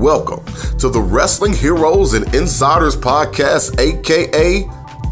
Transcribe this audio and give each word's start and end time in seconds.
welcome 0.00 0.42
to 0.78 0.88
the 0.88 0.98
Wrestling 0.98 1.52
Heroes 1.52 2.14
and 2.14 2.24
Insiders 2.34 2.96
Podcast, 2.96 3.78
aka 3.78 4.62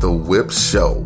The 0.01 0.11
Whip 0.11 0.51
Show. 0.51 1.05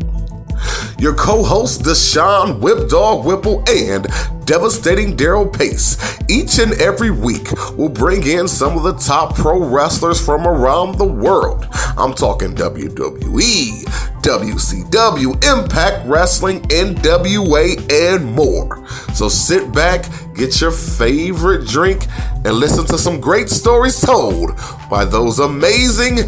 Your 0.97 1.13
co-hosts 1.13 1.81
Deshaun 1.81 2.61
Whip 2.61 2.87
Dog 2.87 3.25
Whipple 3.25 3.61
and 3.69 4.07
devastating 4.45 5.17
Daryl 5.17 5.51
Pace 5.51 5.97
each 6.29 6.59
and 6.59 6.71
every 6.81 7.11
week 7.11 7.51
will 7.77 7.89
bring 7.89 8.25
in 8.25 8.47
some 8.47 8.77
of 8.77 8.83
the 8.83 8.93
top 8.93 9.35
pro 9.35 9.61
wrestlers 9.61 10.23
from 10.23 10.47
around 10.47 10.97
the 10.97 11.05
world. 11.05 11.67
I'm 11.97 12.13
talking 12.13 12.55
WWE, 12.55 14.12
WCW, 14.23 15.33
Impact 15.43 16.07
Wrestling, 16.07 16.61
NWA, 16.63 17.91
and 17.91 18.25
more. 18.31 18.87
So 19.13 19.27
sit 19.27 19.73
back, 19.73 20.05
get 20.33 20.61
your 20.61 20.71
favorite 20.71 21.67
drink, 21.67 22.07
and 22.45 22.53
listen 22.53 22.85
to 22.85 22.97
some 22.97 23.19
great 23.19 23.49
stories 23.49 23.99
told 23.99 24.51
by 24.89 25.03
those 25.03 25.39
amazing 25.39 26.19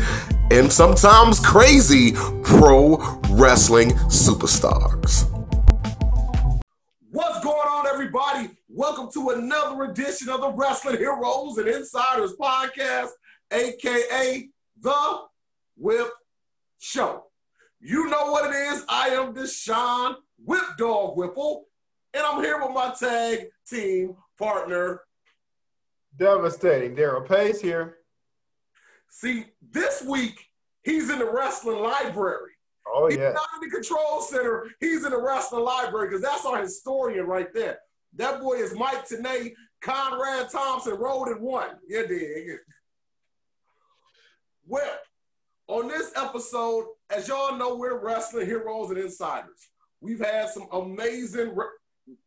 and 0.51 0.69
sometimes 0.69 1.39
crazy 1.39 2.11
pro 2.43 2.97
wrestling 3.29 3.91
superstars. 4.11 5.31
What's 7.11 7.41
going 7.45 7.67
on, 7.69 7.87
everybody? 7.87 8.49
Welcome 8.67 9.09
to 9.13 9.29
another 9.29 9.85
edition 9.85 10.27
of 10.27 10.41
the 10.41 10.51
Wrestling 10.51 10.97
Heroes 10.97 11.57
and 11.59 11.69
Insiders 11.69 12.33
Podcast, 12.35 13.11
aka 13.53 14.49
The 14.81 15.19
Whip 15.77 16.09
Show. 16.77 17.24
You 17.85 18.09
know 18.09 18.31
what 18.31 18.49
it 18.49 18.55
is. 18.55 18.83
I 18.89 19.09
am 19.09 19.35
Deshaun 19.35 20.15
Whip 20.43 20.63
Dog 20.75 21.15
Whipple, 21.17 21.65
and 22.15 22.23
I'm 22.25 22.43
here 22.43 22.59
with 22.59 22.71
my 22.71 22.91
tag 22.99 23.45
team 23.69 24.15
partner. 24.39 25.01
Devastating. 26.17 26.95
Daryl 26.95 27.27
Pace 27.27 27.61
here. 27.61 27.97
See, 29.11 29.45
this 29.71 30.01
week 30.01 30.47
he's 30.81 31.11
in 31.11 31.19
the 31.19 31.29
wrestling 31.31 31.77
library. 31.77 32.53
Oh 32.87 33.05
he's 33.05 33.19
yeah. 33.19 33.33
not 33.33 33.49
in 33.61 33.69
the 33.69 33.75
control 33.75 34.19
center. 34.21 34.65
He's 34.79 35.05
in 35.05 35.11
the 35.11 35.21
wrestling 35.21 35.63
library 35.63 36.07
because 36.07 36.23
that's 36.23 36.43
our 36.43 36.59
historian 36.59 37.27
right 37.27 37.53
there. 37.53 37.77
That 38.15 38.41
boy 38.41 38.53
is 38.53 38.73
Mike 38.73 39.07
Tenay, 39.07 39.51
Conrad 39.81 40.49
Thompson, 40.49 40.95
rolled 40.95 41.27
in 41.27 41.39
one. 41.39 41.69
Yeah, 41.87 42.07
dig. 42.07 42.47
Well, 44.65 44.97
on 45.67 45.87
this 45.87 46.11
episode, 46.15 46.85
as 47.09 47.27
y'all 47.27 47.57
know, 47.57 47.75
we're 47.75 48.03
wrestling 48.03 48.45
heroes 48.45 48.89
and 48.89 48.99
insiders. 48.99 49.69
We've 50.01 50.19
had 50.19 50.49
some 50.49 50.67
amazing. 50.71 51.55
Re- 51.55 51.65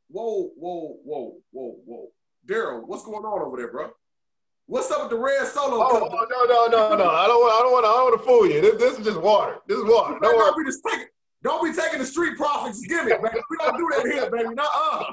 whoa, 0.08 0.50
whoa, 0.56 0.96
whoa, 1.04 1.36
whoa, 1.52 1.76
whoa. 1.84 2.08
Daryl, 2.46 2.86
what's 2.86 3.04
going 3.04 3.24
on 3.24 3.42
over 3.42 3.56
there, 3.56 3.70
bro? 3.70 3.90
What's 4.66 4.90
up 4.90 5.02
with 5.02 5.10
the 5.10 5.16
red 5.16 5.46
solo? 5.46 5.76
Oh, 5.80 6.08
oh, 6.12 6.26
no, 6.30 6.44
no, 6.44 6.66
no, 6.66 6.96
no. 6.96 7.10
I 7.10 7.26
don't 7.26 7.40
want. 7.40 7.54
I 7.54 7.62
don't 7.62 7.72
want. 7.72 7.86
I 7.86 7.88
don't 7.88 8.10
want 8.10 8.20
to 8.20 8.26
fool 8.26 8.46
you. 8.46 8.60
This, 8.60 8.76
this 8.76 8.98
is 8.98 9.04
just 9.04 9.20
water. 9.20 9.56
This 9.66 9.78
is 9.78 9.84
water. 9.84 10.18
Don't. 10.20 10.38
Don't 10.38 10.56
be 10.58 10.64
just 10.64 10.82
taking, 10.86 11.06
don't 11.42 11.64
be 11.64 11.72
taking 11.72 11.98
the 12.00 12.06
street 12.06 12.36
profits 12.36 12.86
gimmick, 12.86 13.22
baby. 13.22 13.38
We 13.50 13.56
don't 13.58 13.76
do 13.78 13.90
that 13.96 14.06
here, 14.12 14.30
baby. 14.30 14.54
Nuh-uh. 14.54 15.12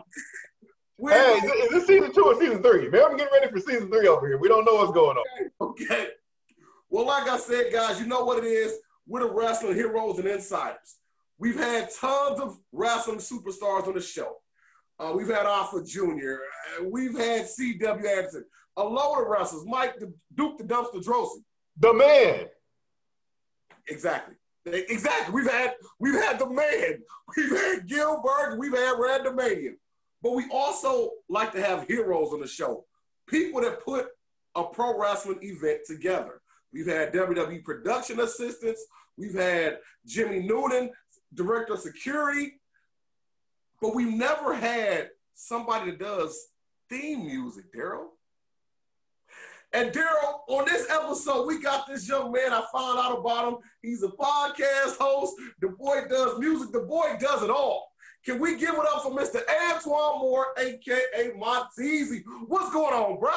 Hey, 1.07 1.33
is 1.37 1.43
is 1.43 1.69
this 1.71 1.87
season 1.87 2.13
two 2.13 2.23
or 2.23 2.39
season 2.39 2.63
three? 2.63 2.89
Man, 2.89 3.03
I'm 3.03 3.17
getting 3.17 3.33
ready 3.33 3.51
for 3.51 3.59
season 3.59 3.89
three 3.89 4.07
over 4.07 4.27
here. 4.27 4.37
We 4.37 4.47
don't 4.47 4.65
know 4.65 4.75
what's 4.75 4.93
going 4.93 5.17
on. 5.17 5.51
Okay. 5.61 6.07
Well, 6.89 7.05
like 7.05 7.27
I 7.29 7.37
said, 7.37 7.71
guys, 7.71 7.99
you 7.99 8.07
know 8.07 8.23
what 8.23 8.43
it 8.43 8.47
is. 8.47 8.77
We're 9.07 9.21
the 9.21 9.33
wrestling 9.33 9.75
heroes 9.75 10.19
and 10.19 10.27
insiders. 10.27 10.97
We've 11.37 11.57
had 11.57 11.89
tons 11.99 12.39
of 12.39 12.57
wrestling 12.71 13.17
superstars 13.17 13.87
on 13.87 13.93
the 13.93 14.01
show. 14.01 14.37
Uh, 14.97 15.13
we've 15.15 15.27
had 15.27 15.45
Alpha 15.45 15.83
Jr. 15.83 16.37
Uh, 16.79 16.85
we've 16.89 17.17
had 17.17 17.47
C.W. 17.47 18.07
Anderson. 18.07 18.45
A 18.77 18.83
load 18.83 19.21
of 19.21 19.27
wrestlers. 19.27 19.65
Mike 19.65 19.99
the 19.99 20.13
Duke 20.33 20.57
the 20.57 20.63
Dumpster 20.63 21.03
Droese. 21.03 21.41
The 21.79 21.93
man. 21.93 22.45
Exactly. 23.87 24.35
Exactly. 24.65 25.33
We've 25.33 25.49
had 25.49 25.75
we've 25.99 26.15
had 26.15 26.39
the 26.39 26.49
man. 26.49 26.99
We've 27.37 27.51
had 27.51 27.87
Gilbert. 27.87 28.57
We've 28.57 28.71
had 28.71 28.95
Randomania. 28.97 29.73
But 30.21 30.33
we 30.33 30.45
also 30.51 31.11
like 31.29 31.51
to 31.53 31.61
have 31.61 31.87
heroes 31.87 32.31
on 32.33 32.39
the 32.39 32.47
show. 32.47 32.85
People 33.27 33.61
that 33.61 33.83
put 33.83 34.07
a 34.55 34.63
pro 34.63 34.99
wrestling 34.99 35.39
event 35.41 35.81
together. 35.85 36.41
We've 36.73 36.87
had 36.87 37.13
WWE 37.13 37.63
production 37.63 38.19
assistants. 38.19 38.85
We've 39.17 39.33
had 39.33 39.79
Jimmy 40.05 40.41
Noonan, 40.41 40.91
director 41.33 41.73
of 41.73 41.79
security. 41.79 42.59
But 43.81 43.95
we've 43.95 44.13
never 44.13 44.53
had 44.53 45.09
somebody 45.33 45.91
that 45.91 45.99
does 45.99 46.47
theme 46.89 47.25
music, 47.25 47.73
Daryl. 47.73 48.07
And 49.73 49.91
Daryl, 49.91 50.39
on 50.47 50.65
this 50.65 50.89
episode, 50.89 51.45
we 51.45 51.61
got 51.61 51.85
this 51.85 52.07
young 52.07 52.31
man. 52.31 52.53
I 52.53 52.63
found 52.73 52.97
out 52.97 53.19
about 53.19 53.49
him. 53.49 53.57
He's 53.81 54.03
a 54.03 54.07
podcast 54.07 54.97
host. 54.97 55.33
The 55.59 55.69
boy 55.69 56.03
does 56.09 56.39
music. 56.39 56.71
The 56.71 56.79
boy 56.79 57.17
does 57.19 57.43
it 57.43 57.49
all. 57.49 57.91
Can 58.25 58.39
we 58.39 58.57
give 58.57 58.73
it 58.73 58.85
up 58.93 59.03
for 59.03 59.11
Mr. 59.11 59.41
Antoine 59.69 60.19
Moore, 60.19 60.47
aka 60.57 61.31
Monteasy? 61.37 62.23
What's 62.47 62.71
going 62.71 62.93
on, 62.93 63.19
bro? 63.19 63.33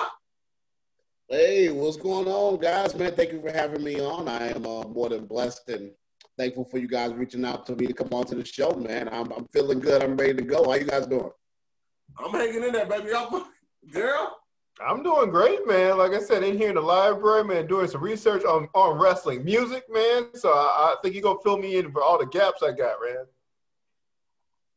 Hey, 1.30 1.68
what's 1.68 1.98
going 1.98 2.26
on, 2.26 2.58
guys? 2.58 2.94
Man, 2.94 3.14
thank 3.14 3.32
you 3.32 3.42
for 3.42 3.52
having 3.52 3.84
me 3.84 4.00
on. 4.00 4.28
I 4.28 4.48
am 4.48 4.64
uh, 4.64 4.84
more 4.84 5.10
than 5.10 5.26
blessed 5.26 5.68
and 5.68 5.90
thankful 6.38 6.64
for 6.64 6.78
you 6.78 6.88
guys 6.88 7.12
reaching 7.12 7.44
out 7.44 7.66
to 7.66 7.76
me 7.76 7.86
to 7.86 7.92
come 7.92 8.08
on 8.12 8.24
to 8.28 8.34
the 8.34 8.46
show, 8.46 8.70
man. 8.70 9.10
I'm, 9.12 9.30
I'm 9.32 9.46
feeling 9.48 9.78
good. 9.78 10.02
I'm 10.02 10.16
ready 10.16 10.32
to 10.32 10.42
go. 10.42 10.64
How 10.64 10.76
you 10.76 10.86
guys 10.86 11.06
doing? 11.06 11.28
I'm 12.18 12.30
hanging 12.30 12.64
in 12.64 12.72
there, 12.72 12.86
baby. 12.86 13.10
I'm, 13.14 13.44
Daryl, 13.92 14.28
I'm 14.80 15.02
doing 15.02 15.28
great, 15.28 15.68
man. 15.68 15.98
Like 15.98 16.12
I 16.12 16.20
said, 16.20 16.44
in 16.44 16.56
here 16.56 16.70
in 16.70 16.76
the 16.76 16.80
library, 16.80 17.44
man, 17.44 17.66
doing 17.66 17.88
some 17.88 18.02
research 18.02 18.46
on, 18.46 18.66
on 18.74 18.98
wrestling 18.98 19.44
music, 19.44 19.84
man. 19.90 20.28
So 20.32 20.48
I, 20.50 20.94
I 20.94 20.96
think 21.02 21.14
you're 21.14 21.22
gonna 21.22 21.40
fill 21.44 21.58
me 21.58 21.76
in 21.76 21.92
for 21.92 22.02
all 22.02 22.18
the 22.18 22.24
gaps 22.24 22.62
I 22.62 22.72
got, 22.72 22.96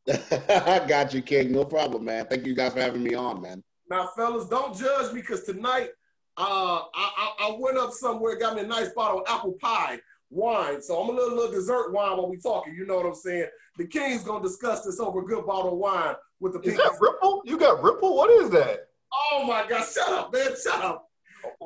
man. 0.06 0.20
I 0.50 0.84
got 0.86 1.14
you, 1.14 1.22
King. 1.22 1.50
No 1.50 1.64
problem, 1.64 2.04
man. 2.04 2.26
Thank 2.26 2.44
you 2.44 2.54
guys 2.54 2.74
for 2.74 2.80
having 2.80 3.02
me 3.02 3.14
on, 3.14 3.40
man. 3.40 3.64
now, 3.88 4.10
fellas, 4.14 4.50
don't 4.50 4.76
judge 4.76 5.14
me 5.14 5.22
because 5.22 5.44
tonight 5.44 5.92
uh, 6.36 6.82
I, 6.82 6.86
I, 6.94 7.34
I 7.40 7.56
went 7.58 7.78
up 7.78 7.92
somewhere, 7.92 8.36
got 8.36 8.56
me 8.56 8.62
a 8.62 8.66
nice 8.66 8.90
bottle 8.90 9.20
of 9.20 9.26
apple 9.28 9.54
pie 9.60 10.00
wine. 10.30 10.80
So 10.82 11.00
I'm 11.00 11.10
a 11.10 11.12
little, 11.12 11.36
little 11.36 11.52
dessert 11.52 11.92
wine 11.92 12.16
while 12.16 12.28
we 12.28 12.38
talking. 12.38 12.74
You 12.74 12.86
know 12.86 12.96
what 12.96 13.06
I'm 13.06 13.14
saying? 13.14 13.46
The 13.78 13.86
King's 13.86 14.24
gonna 14.24 14.42
discuss 14.42 14.84
this 14.84 15.00
over 15.00 15.20
a 15.20 15.24
good 15.24 15.46
bottle 15.46 15.72
of 15.72 15.78
wine 15.78 16.14
with 16.40 16.54
the 16.54 16.60
Is 16.60 16.74
people. 16.74 16.84
that 16.84 17.00
Ripple? 17.00 17.42
You 17.44 17.58
got 17.58 17.82
Ripple? 17.82 18.16
What 18.16 18.30
is 18.30 18.50
that? 18.50 18.88
Oh 19.12 19.44
my 19.46 19.66
God! 19.68 19.86
Shut 19.86 20.08
up, 20.08 20.32
man! 20.32 20.50
Shut 20.62 20.82
up. 20.82 21.08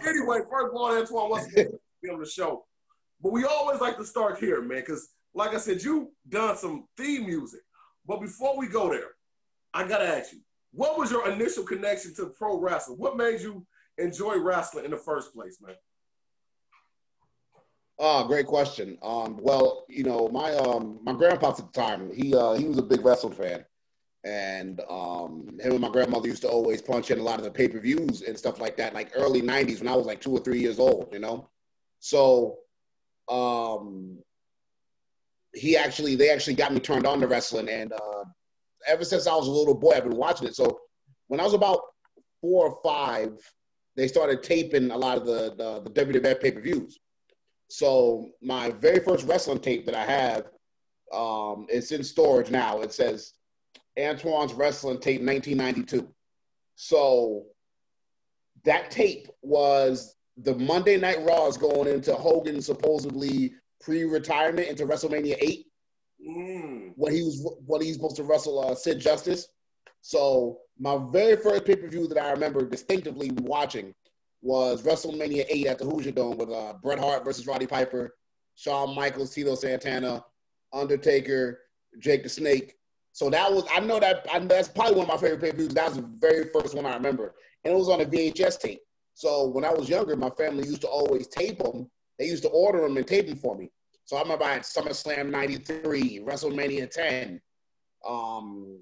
Anyway, 0.07 0.39
first 0.51 0.71
of 0.71 0.75
all, 0.75 0.97
Antoine, 0.97 1.31
what's 1.31 1.53
be 1.53 2.11
on 2.11 2.21
the 2.21 2.27
show? 2.27 2.65
But 3.23 3.33
we 3.33 3.45
always 3.45 3.81
like 3.81 3.97
to 3.99 4.05
start 4.05 4.39
here, 4.39 4.61
man, 4.63 4.81
because 4.81 5.09
like 5.35 5.55
I 5.55 5.59
said, 5.59 5.83
you 5.83 6.13
done 6.29 6.57
some 6.57 6.87
theme 6.97 7.27
music. 7.27 7.61
But 8.07 8.21
before 8.21 8.59
we 8.59 8.69
go 8.69 8.91
there, 8.91 9.11
I 9.75 9.87
gotta 9.87 10.07
ask 10.07 10.33
you, 10.33 10.41
what 10.73 10.99
was 10.99 11.11
your 11.11 11.29
initial 11.31 11.65
connection 11.65 12.15
to 12.17 12.27
pro 12.27 12.59
wrestling? 12.59 12.99
What 12.99 13.17
made 13.17 13.41
you 13.41 13.67
enjoy 13.99 14.39
wrestling 14.39 14.85
in 14.85 14.91
the 14.91 14.97
first 14.97 15.35
place, 15.35 15.59
man? 15.61 15.77
Oh, 17.99 18.27
great 18.27 18.47
question. 18.47 18.99
Um, 19.03 19.39
well, 19.41 19.87
you 19.89 20.05
know, 20.05 20.29
my 20.29 20.53
um, 20.55 21.01
my 21.03 21.15
grandpa 21.15 21.51
at 21.51 21.57
the 21.57 21.63
time, 21.73 22.13
he 22.13 22.35
uh, 22.35 22.53
he 22.53 22.67
was 22.67 22.77
a 22.79 22.83
big 22.83 23.05
wrestling 23.05 23.33
fan, 23.33 23.65
and 24.23 24.81
um, 24.91 25.59
him 25.61 25.73
and 25.73 25.81
my 25.81 25.89
grandmother 25.89 26.29
used 26.29 26.43
to 26.43 26.49
always 26.49 26.83
punch 26.83 27.11
in 27.11 27.19
a 27.19 27.23
lot 27.23 27.39
of 27.39 27.45
the 27.45 27.51
pay 27.51 27.69
per 27.69 27.81
views 27.81 28.21
and 28.21 28.37
stuff 28.37 28.61
like 28.61 28.77
that, 28.77 28.93
like 28.93 29.13
early 29.15 29.41
'90s 29.41 29.79
when 29.79 29.89
I 29.89 29.97
was 29.97 30.05
like 30.05 30.21
two 30.21 30.33
or 30.33 30.41
three 30.41 30.61
years 30.61 30.79
old, 30.79 31.09
you 31.11 31.21
know. 31.21 31.49
So, 32.01 32.59
um, 33.29 34.19
he 35.55 35.75
actually, 35.75 36.17
they 36.17 36.29
actually 36.29 36.55
got 36.55 36.75
me 36.75 36.81
turned 36.81 37.07
on 37.07 37.21
to 37.21 37.27
wrestling, 37.27 37.71
and 37.71 37.95
uh, 37.95 38.25
ever 38.87 39.05
since 39.05 39.27
I 39.27 39.35
was 39.35 39.49
a 39.49 39.51
little 39.51 39.75
boy, 39.75 39.93
I've 39.93 40.05
been 40.05 40.17
watching 40.17 40.49
it. 40.49 40.55
So, 40.55 40.81
when 41.29 41.41
I 41.41 41.45
was 41.45 41.55
about 41.55 41.81
four 42.43 42.69
or 42.69 42.79
five, 42.85 43.39
they 43.97 44.09
started 44.09 44.43
taping 44.43 44.91
a 44.91 44.97
lot 44.97 45.17
of 45.17 45.27
the 45.27 45.55
the, 45.57 45.91
the 45.91 46.05
WWF 46.05 46.41
pay 46.41 46.51
per 46.51 46.61
views. 46.61 46.99
So 47.69 48.29
my 48.41 48.71
very 48.71 49.01
first 49.01 49.27
wrestling 49.27 49.59
tape 49.59 49.87
that 49.87 49.95
I 49.95 50.05
have, 50.05 50.45
um, 51.13 51.67
it's 51.69 51.91
in 51.91 52.05
storage 52.05 52.51
now. 52.51 52.81
It 52.81 52.93
says 52.93 53.33
Antoine's 53.97 54.53
Wrestling 54.55 55.01
Tape 55.01 55.23
1992. 55.23 56.09
So 56.77 57.47
that 58.65 58.91
tape 58.91 59.29
was 59.43 60.15
the 60.37 60.55
Monday 60.55 60.97
Night 60.99 61.25
Raws 61.25 61.57
going 61.57 61.89
into 61.89 62.15
Hogan 62.15 62.61
supposedly 62.61 63.55
pre-retirement 63.81 64.69
into 64.69 64.87
WrestleMania 64.87 65.37
8 65.41 65.67
Mm. 66.27 66.93
when 66.97 67.13
he 67.15 67.23
was 67.23 67.47
when 67.67 67.83
he's 67.83 67.95
supposed 67.95 68.17
to 68.17 68.25
wrestle 68.25 68.59
uh, 68.59 68.75
Sid 68.75 68.99
Justice. 69.01 69.49
So 70.01 70.61
my 70.79 70.99
very 71.11 71.37
first 71.37 71.65
pay 71.65 71.77
per 71.77 71.89
view 71.89 72.07
that 72.09 72.23
I 72.23 72.31
remember 72.31 72.65
distinctively 72.65 73.31
watching 73.43 73.95
was 74.43 74.83
WrestleMania 74.83 75.45
8 75.49 75.67
at 75.67 75.79
the 75.79 75.85
Hoosier 75.85 76.13
Dome 76.13 76.37
with 76.37 76.51
uh, 76.51 76.75
Bret 76.83 76.99
Hart 76.99 77.25
versus 77.25 77.47
Roddy 77.47 77.67
Piper, 77.67 78.15
Shawn 78.55 78.95
Michaels, 78.95 79.35
Tito 79.35 79.55
Santana, 79.55 80.25
Undertaker, 80.73 81.61
Jake 81.99 82.23
the 82.23 82.29
Snake. 82.29 82.75
So 83.13 83.31
that 83.31 83.51
was 83.51 83.65
I 83.73 83.81
know 83.81 83.99
that 83.99 84.27
I, 84.33 84.39
that's 84.41 84.69
probably 84.69 84.97
one 84.97 85.07
of 85.07 85.09
my 85.09 85.17
favorite 85.17 85.41
pay 85.41 85.51
per 85.51 85.57
views. 85.57 85.75
That 85.75 85.89
was 85.89 85.97
the 85.97 86.11
very 86.19 86.51
first 86.53 86.75
one 86.75 86.87
I 86.87 86.95
remember, 86.95 87.35
and 87.65 87.73
it 87.73 87.77
was 87.77 87.89
on 87.89 88.03
a 88.03 88.05
VHS 88.05 88.61
tape. 88.61 88.81
So 89.15 89.47
when 89.47 89.65
I 89.65 89.73
was 89.73 89.89
younger, 89.89 90.15
my 90.15 90.31
family 90.31 90.67
used 90.67 90.83
to 90.83 90.89
always 90.89 91.27
tape 91.27 91.59
them. 91.59 91.91
They 92.19 92.27
used 92.27 92.43
to 92.43 92.51
order 92.51 92.83
them 92.83 92.99
and 92.99 93.07
tape 93.07 93.29
them 93.29 93.39
for 93.39 93.57
me. 93.57 93.71
So 94.05 94.17
I 94.17 94.23
remember 94.23 94.45
I 94.45 94.53
had 94.55 94.63
SummerSlam 94.63 95.31
93, 95.31 96.21
WrestleMania 96.21 96.91
10, 96.91 97.41
um, 98.07 98.79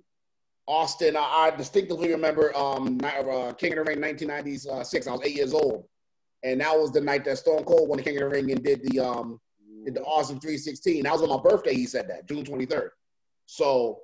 Austin. 0.66 1.16
I, 1.16 1.20
I, 1.20 1.56
distinctively 1.56 2.10
remember 2.10 2.56
um, 2.56 2.98
uh, 3.02 3.52
King 3.52 3.72
of 3.72 3.84
the 3.84 3.90
Ring 3.90 4.00
1996. 4.00 5.06
I 5.06 5.12
was 5.12 5.20
eight 5.24 5.36
years 5.36 5.54
old. 5.54 5.86
And 6.42 6.60
that 6.60 6.76
was 6.78 6.92
the 6.92 7.00
night 7.00 7.24
that 7.24 7.38
Stone 7.38 7.64
Cold 7.64 7.88
won 7.88 7.96
the 7.98 8.04
King 8.04 8.16
of 8.16 8.22
the 8.24 8.28
Ring 8.28 8.50
and 8.50 8.62
did 8.62 8.82
the 8.84 9.00
um, 9.00 9.40
did 9.84 9.94
the 9.94 10.02
Austin 10.02 10.38
316. 10.40 11.02
That 11.02 11.12
was 11.12 11.22
on 11.22 11.28
my 11.30 11.40
birthday. 11.42 11.74
He 11.74 11.86
said 11.86 12.08
that 12.08 12.28
June 12.28 12.44
23rd. 12.44 12.90
So 13.46 14.00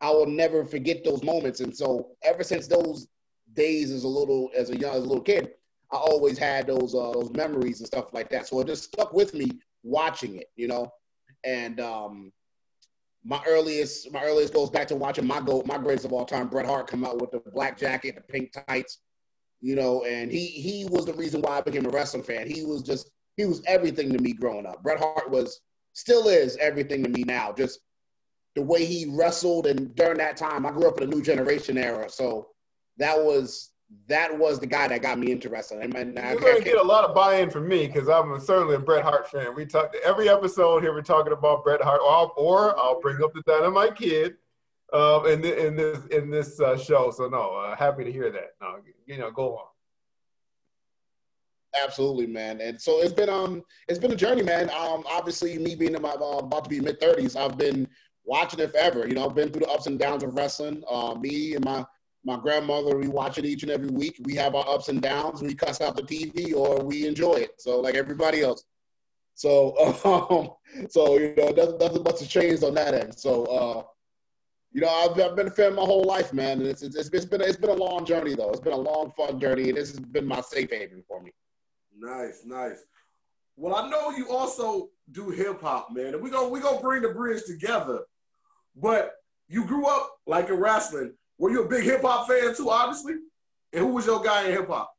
I 0.00 0.10
will 0.10 0.26
never 0.26 0.64
forget 0.64 1.04
those 1.04 1.22
moments. 1.22 1.60
And 1.60 1.76
so 1.76 2.10
ever 2.22 2.42
since 2.42 2.66
those 2.66 3.08
days 3.54 3.90
as 3.90 4.04
a 4.04 4.08
little 4.08 4.50
as 4.56 4.70
a 4.70 4.76
young 4.76 4.94
as 4.94 5.04
a 5.04 5.06
little 5.06 5.22
kid, 5.22 5.50
I 5.92 5.96
always 5.96 6.38
had 6.38 6.66
those 6.66 6.94
uh, 6.94 7.12
those 7.12 7.32
memories 7.32 7.80
and 7.80 7.86
stuff 7.86 8.12
like 8.12 8.30
that. 8.30 8.46
So 8.46 8.60
it 8.60 8.68
just 8.68 8.84
stuck 8.84 9.12
with 9.12 9.34
me 9.34 9.50
watching 9.82 10.36
it, 10.36 10.50
you 10.56 10.68
know. 10.68 10.92
And 11.44 11.80
um, 11.80 12.32
my 13.24 13.40
earliest 13.46 14.10
my 14.12 14.22
earliest 14.24 14.54
goes 14.54 14.70
back 14.70 14.88
to 14.88 14.96
watching 14.96 15.26
my 15.26 15.40
go 15.40 15.62
my 15.66 15.78
greatest 15.78 16.06
of 16.06 16.12
all 16.12 16.24
time, 16.24 16.48
Bret 16.48 16.66
Hart, 16.66 16.86
come 16.86 17.04
out 17.04 17.20
with 17.20 17.30
the 17.30 17.42
black 17.52 17.78
jacket, 17.78 18.14
the 18.14 18.20
pink 18.22 18.54
tights, 18.66 18.98
you 19.60 19.76
know. 19.76 20.04
And 20.04 20.30
he 20.30 20.46
he 20.46 20.86
was 20.86 21.04
the 21.04 21.14
reason 21.14 21.42
why 21.42 21.58
I 21.58 21.60
became 21.60 21.86
a 21.86 21.90
wrestling 21.90 22.22
fan. 22.22 22.48
He 22.50 22.64
was 22.64 22.82
just 22.82 23.10
he 23.36 23.44
was 23.44 23.62
everything 23.66 24.12
to 24.12 24.18
me 24.18 24.32
growing 24.32 24.66
up. 24.66 24.82
Bret 24.82 24.98
Hart 24.98 25.30
was 25.30 25.60
still 25.92 26.28
is 26.28 26.56
everything 26.56 27.02
to 27.04 27.10
me 27.10 27.24
now. 27.24 27.52
Just 27.52 27.80
the 28.56 28.62
way 28.62 28.84
he 28.84 29.06
wrestled, 29.08 29.66
and 29.66 29.94
during 29.94 30.18
that 30.18 30.36
time, 30.36 30.66
I 30.66 30.70
grew 30.70 30.88
up 30.88 31.00
in 31.00 31.04
a 31.04 31.14
new 31.14 31.22
generation 31.22 31.78
era, 31.78 32.08
so 32.08 32.48
that 32.96 33.16
was 33.18 33.70
that 34.08 34.36
was 34.36 34.58
the 34.58 34.66
guy 34.66 34.88
that 34.88 35.02
got 35.02 35.18
me 35.18 35.30
into 35.30 35.48
wrestling. 35.48 35.94
And, 35.96 36.14
You're 36.14 36.40
gonna 36.40 36.60
get 36.60 36.78
a 36.78 36.82
lot 36.82 37.04
of 37.04 37.14
buy-in 37.14 37.50
from 37.50 37.68
me 37.68 37.86
because 37.86 38.08
I'm 38.08 38.38
certainly 38.40 38.74
a 38.76 38.78
Bret 38.78 39.02
Hart 39.02 39.30
fan. 39.30 39.54
We 39.54 39.66
talk 39.66 39.94
every 40.04 40.28
episode 40.28 40.82
here. 40.82 40.92
We're 40.92 41.02
talking 41.02 41.32
about 41.32 41.64
Bret 41.64 41.82
Hart, 41.82 42.00
or, 42.04 42.32
or 42.36 42.78
I'll 42.78 43.00
bring 43.00 43.22
up 43.22 43.32
the 43.34 43.42
Dynamite 43.42 43.96
Kid 43.96 44.34
um, 44.92 45.26
in, 45.26 45.40
the, 45.40 45.66
in 45.66 45.76
this 45.76 46.06
in 46.06 46.30
this 46.30 46.60
uh, 46.60 46.76
show. 46.76 47.10
So 47.10 47.28
no, 47.28 47.54
uh, 47.54 47.76
happy 47.76 48.04
to 48.04 48.12
hear 48.12 48.30
that. 48.30 48.54
No, 48.60 48.76
you 49.06 49.18
know, 49.18 49.30
go 49.30 49.56
on. 49.56 49.66
Absolutely, 51.84 52.26
man. 52.26 52.60
And 52.60 52.80
so 52.80 53.00
it's 53.00 53.12
been 53.12 53.28
um 53.28 53.62
it's 53.88 53.98
been 53.98 54.12
a 54.12 54.16
journey, 54.16 54.42
man. 54.42 54.70
Um, 54.70 55.04
obviously, 55.08 55.56
me 55.58 55.74
being 55.74 55.94
in 55.94 56.02
my 56.02 56.10
uh, 56.10 56.38
about 56.38 56.64
to 56.64 56.70
be 56.70 56.80
mid 56.80 57.00
thirties, 57.00 57.36
I've 57.36 57.56
been 57.56 57.88
watching 58.24 58.60
it 58.60 58.72
forever. 58.72 59.06
You 59.06 59.14
know, 59.14 59.26
I've 59.26 59.34
been 59.34 59.50
through 59.50 59.60
the 59.60 59.70
ups 59.70 59.86
and 59.86 59.98
downs 59.98 60.24
of 60.24 60.34
wrestling. 60.34 60.82
Uh, 60.88 61.14
me 61.14 61.54
and 61.54 61.64
my 61.64 61.84
my 62.24 62.36
grandmother, 62.38 62.96
we 62.96 63.08
watch 63.08 63.38
it 63.38 63.44
each 63.44 63.62
and 63.62 63.72
every 63.72 63.88
week. 63.88 64.20
We 64.24 64.34
have 64.34 64.54
our 64.54 64.68
ups 64.68 64.88
and 64.88 65.00
downs. 65.00 65.42
We 65.42 65.54
cuss 65.54 65.80
out 65.80 65.96
the 65.96 66.02
TV 66.02 66.54
or 66.54 66.84
we 66.84 67.06
enjoy 67.06 67.34
it. 67.34 67.54
So 67.58 67.80
like 67.80 67.94
everybody 67.94 68.42
else. 68.42 68.64
So 69.34 69.74
um, 70.04 70.86
so 70.90 71.18
you 71.18 71.34
know, 71.36 71.50
nothing, 71.50 71.78
nothing 71.78 72.02
much 72.02 72.20
has 72.20 72.28
changed 72.28 72.62
on 72.62 72.74
that 72.74 72.94
end. 72.94 73.18
So 73.18 73.44
uh, 73.46 73.82
you 74.72 74.82
know, 74.82 74.88
I've, 74.88 75.18
I've 75.20 75.34
been 75.34 75.48
a 75.48 75.50
fan 75.50 75.74
my 75.74 75.82
whole 75.82 76.04
life, 76.04 76.32
man. 76.32 76.60
And 76.60 76.68
it's, 76.68 76.82
it's, 76.82 76.96
it's 76.96 77.24
been 77.24 77.40
it's 77.40 77.56
been 77.56 77.70
a 77.70 77.74
long 77.74 78.04
journey 78.04 78.34
though. 78.34 78.50
It's 78.50 78.60
been 78.60 78.72
a 78.72 78.76
long, 78.76 79.12
fun 79.16 79.40
journey, 79.40 79.68
and 79.68 79.78
this 79.78 79.90
has 79.90 80.00
been 80.00 80.26
my 80.26 80.40
safe 80.40 80.70
haven 80.70 81.02
for 81.08 81.22
me. 81.22 81.32
Nice, 81.98 82.42
nice. 82.44 82.84
Well, 83.56 83.74
I 83.74 83.88
know 83.90 84.10
you 84.10 84.30
also 84.30 84.90
do 85.10 85.30
hip 85.30 85.60
hop, 85.60 85.88
man, 85.92 86.14
and 86.14 86.22
we 86.22 86.30
go 86.30 86.48
we 86.48 86.60
gonna 86.60 86.80
bring 86.80 87.02
the 87.02 87.08
bridge 87.08 87.42
together. 87.46 88.00
But 88.76 89.12
you 89.48 89.64
grew 89.64 89.86
up 89.86 90.18
like 90.26 90.48
in 90.48 90.54
wrestling. 90.54 91.14
Were 91.40 91.50
you 91.50 91.64
a 91.64 91.68
big 91.68 91.84
hip 91.84 92.02
hop 92.02 92.28
fan 92.28 92.54
too, 92.54 92.68
obviously? 92.68 93.14
And 93.72 93.86
who 93.86 93.94
was 93.94 94.04
your 94.04 94.20
guy 94.20 94.46
in 94.46 94.52
hip 94.52 94.68
hop? 94.68 94.92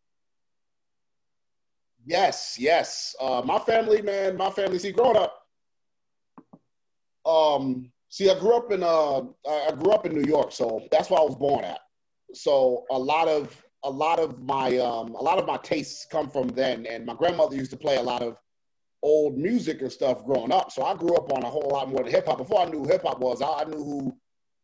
Yes, 2.04 2.58
yes. 2.60 3.16
Uh, 3.22 3.44
my 3.46 3.60
family, 3.60 4.02
man, 4.02 4.38
my 4.38 4.50
family. 4.50 4.80
See, 4.80 4.92
growing 4.92 5.18
up, 5.18 5.38
um, 7.28 7.92
see, 8.10 8.28
I 8.28 8.40
grew 8.40 8.56
up 8.56 8.72
in 8.72 8.82
uh, 8.82 9.20
I 9.48 9.72
grew 9.78 9.92
up 9.92 10.08
in 10.08 10.16
New 10.16 10.28
York, 10.28 10.52
so 10.52 10.82
that's 10.92 11.12
where 11.12 11.20
I 11.20 11.24
was 11.24 11.36
born 11.36 11.64
at. 11.64 11.80
So 12.34 12.86
a 12.90 12.98
lot 12.98 13.28
of 13.28 13.56
a 13.84 13.90
lot 13.92 14.18
of 14.18 14.42
my 14.42 14.80
um, 14.80 15.14
a 15.14 15.22
lot 15.22 15.38
of 15.38 15.46
my 15.46 15.58
tastes 15.58 16.08
come 16.12 16.28
from 16.28 16.48
then, 16.48 16.88
and 16.88 17.06
my 17.06 17.14
grandmother 17.14 17.56
used 17.56 17.70
to 17.72 17.78
play 17.78 17.98
a 17.98 18.02
lot 18.02 18.24
of 18.24 18.36
old 19.04 19.38
music 19.38 19.82
and 19.82 19.92
stuff 19.92 20.26
growing 20.26 20.52
up. 20.52 20.72
So 20.72 20.82
I 20.86 20.96
grew 20.96 21.16
up 21.16 21.32
on 21.32 21.44
a 21.44 21.50
whole 21.50 21.70
lot 21.72 21.88
more 21.90 22.02
than 22.02 22.12
hip 22.12 22.26
hop. 22.26 22.40
Before 22.40 22.62
I 22.62 22.66
knew 22.66 22.84
hip 22.84 23.04
hop 23.04 23.20
was, 23.20 23.44
I 23.44 23.64
knew 23.66 23.78
who 23.78 24.18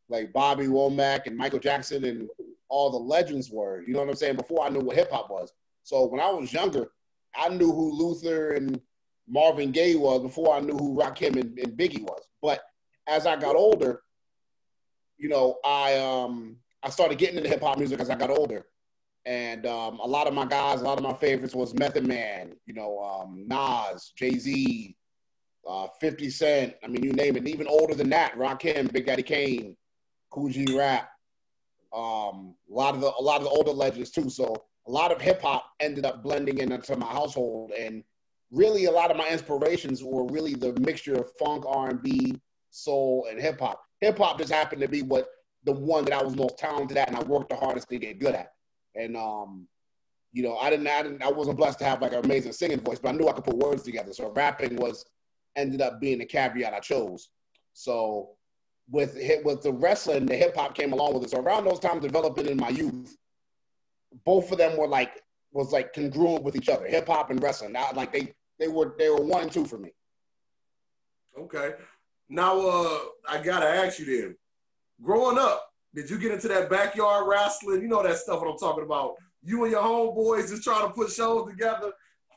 like 0.09 0.33
Bobby 0.33 0.65
Womack 0.65 1.27
and 1.27 1.37
Michael 1.37 1.59
Jackson 1.59 2.05
and 2.05 2.29
all 2.69 2.89
the 2.89 2.97
legends 2.97 3.49
were. 3.51 3.83
You 3.85 3.93
know 3.93 3.99
what 3.99 4.09
I'm 4.09 4.15
saying? 4.15 4.35
Before 4.35 4.63
I 4.63 4.69
knew 4.69 4.79
what 4.79 4.95
hip 4.95 5.11
hop 5.11 5.29
was. 5.29 5.53
So 5.83 6.05
when 6.05 6.21
I 6.21 6.29
was 6.29 6.51
younger, 6.51 6.91
I 7.35 7.49
knew 7.49 7.71
who 7.71 7.91
Luther 7.93 8.51
and 8.51 8.79
Marvin 9.27 9.71
Gaye 9.71 9.95
was 9.95 10.21
before 10.21 10.55
I 10.55 10.59
knew 10.59 10.77
who 10.77 10.95
Rakim 10.95 11.35
and, 11.39 11.57
and 11.59 11.77
Biggie 11.77 12.01
was. 12.01 12.23
But 12.41 12.61
as 13.07 13.25
I 13.25 13.35
got 13.35 13.55
older, 13.55 14.01
you 15.17 15.29
know, 15.29 15.57
I 15.65 15.95
um 15.95 16.57
I 16.83 16.89
started 16.89 17.17
getting 17.17 17.37
into 17.37 17.49
hip 17.49 17.61
hop 17.61 17.77
music 17.77 17.99
as 17.99 18.09
I 18.09 18.15
got 18.15 18.29
older. 18.29 18.65
And 19.25 19.65
um, 19.65 19.99
a 19.99 20.07
lot 20.07 20.27
of 20.27 20.33
my 20.33 20.45
guys, 20.45 20.79
a 20.79 20.85
lot 20.85 20.97
of 20.97 21.03
my 21.03 21.13
favorites 21.13 21.53
was 21.53 21.73
Method 21.73 22.07
Man, 22.07 22.55
you 22.65 22.73
know, 22.73 22.97
um, 22.99 23.45
Nas, 23.45 24.13
Jay 24.15 24.37
Z, 24.37 24.95
uh, 25.67 25.87
50 25.99 26.29
Cent. 26.29 26.75
I 26.81 26.87
mean, 26.87 27.03
you 27.03 27.11
name 27.11 27.35
it. 27.35 27.45
Even 27.45 27.67
older 27.67 27.93
than 27.93 28.09
that, 28.11 28.37
Rakim, 28.37 28.89
Big 28.93 29.05
Daddy 29.05 29.23
Kane, 29.23 29.75
G 30.49 30.77
Rap. 30.77 31.09
Um, 31.93 32.55
a 32.69 32.73
lot 32.73 32.95
of 32.95 33.01
the 33.01 33.11
a 33.17 33.21
lot 33.21 33.37
of 33.37 33.43
the 33.43 33.49
older 33.49 33.71
legends 33.71 34.11
too. 34.11 34.29
So 34.29 34.55
a 34.87 34.91
lot 34.91 35.11
of 35.11 35.21
hip 35.21 35.41
hop 35.41 35.65
ended 35.79 36.05
up 36.05 36.23
blending 36.23 36.59
into 36.59 36.95
my 36.95 37.07
household, 37.07 37.71
and 37.71 38.03
really 38.51 38.85
a 38.85 38.91
lot 38.91 39.11
of 39.11 39.17
my 39.17 39.27
inspirations 39.29 40.03
were 40.03 40.25
really 40.25 40.53
the 40.53 40.73
mixture 40.79 41.15
of 41.15 41.31
funk, 41.39 41.65
R 41.67 41.89
and 41.89 42.01
B, 42.01 42.39
soul, 42.69 43.27
and 43.29 43.39
hip 43.39 43.59
hop. 43.59 43.81
Hip 44.01 44.17
hop 44.17 44.37
just 44.37 44.51
happened 44.51 44.81
to 44.81 44.87
be 44.87 45.01
what 45.01 45.27
the 45.63 45.73
one 45.73 46.05
that 46.05 46.13
I 46.13 46.23
was 46.23 46.35
most 46.35 46.57
talented 46.57 46.97
at, 46.97 47.07
and 47.07 47.17
I 47.17 47.23
worked 47.23 47.49
the 47.49 47.55
hardest 47.55 47.89
to 47.89 47.97
get 47.97 48.19
good 48.19 48.35
at 48.35 48.51
and 48.97 49.15
um, 49.15 49.67
you 50.33 50.43
know, 50.43 50.57
I 50.57 50.69
didn't, 50.69 50.87
I 50.87 51.03
didn't, 51.03 51.23
I 51.23 51.31
wasn't 51.31 51.57
blessed 51.57 51.79
to 51.79 51.85
have 51.85 52.01
like 52.01 52.11
an 52.13 52.25
amazing 52.25 52.51
singing 52.51 52.79
voice, 52.79 52.99
but 52.99 53.09
I 53.09 53.17
knew 53.17 53.27
I 53.27 53.33
could 53.33 53.45
put 53.45 53.57
words 53.57 53.83
together. 53.83 54.13
So 54.13 54.31
rapping 54.31 54.75
was 54.75 55.05
ended 55.55 55.81
up 55.81 56.01
being 56.01 56.19
the 56.19 56.25
caveat 56.25 56.73
I 56.73 56.79
chose. 56.79 57.29
So 57.73 58.31
with 58.89 59.17
with 59.43 59.61
the 59.63 59.71
wrestling, 59.71 60.25
the 60.25 60.35
hip 60.35 60.55
hop 60.55 60.75
came 60.75 60.93
along 60.93 61.13
with 61.13 61.23
it. 61.23 61.31
So 61.31 61.39
around 61.39 61.65
those 61.65 61.79
times, 61.79 62.01
developing 62.01 62.47
in 62.47 62.57
my 62.57 62.69
youth, 62.69 63.17
both 64.25 64.51
of 64.51 64.57
them 64.57 64.77
were 64.77 64.87
like 64.87 65.21
was 65.51 65.71
like 65.71 65.93
congruent 65.93 66.43
with 66.43 66.55
each 66.55 66.69
other, 66.69 66.87
hip 66.87 67.07
hop 67.07 67.29
and 67.29 67.41
wrestling. 67.41 67.73
Like 67.73 68.13
they 68.13 68.33
they 68.59 68.67
were 68.67 68.95
they 68.97 69.09
were 69.09 69.21
one 69.21 69.43
and 69.43 69.51
two 69.51 69.65
for 69.65 69.77
me. 69.77 69.91
Okay. 71.37 71.73
Now 72.29 72.59
uh 72.59 72.99
I 73.27 73.41
gotta 73.41 73.67
ask 73.67 73.99
you 73.99 74.05
then, 74.05 74.37
growing 75.01 75.37
up, 75.37 75.69
did 75.93 76.09
you 76.09 76.17
get 76.17 76.31
into 76.31 76.47
that 76.49 76.69
backyard 76.69 77.27
wrestling? 77.27 77.81
You 77.81 77.87
know 77.87 78.03
that 78.03 78.17
stuff 78.17 78.41
what 78.41 78.49
I'm 78.51 78.57
talking 78.57 78.83
about. 78.83 79.15
You 79.43 79.63
and 79.63 79.71
your 79.71 79.83
homeboys 79.83 80.49
just 80.49 80.63
trying 80.63 80.87
to 80.87 80.93
put 80.93 81.11
shows 81.11 81.49
together. 81.49 81.91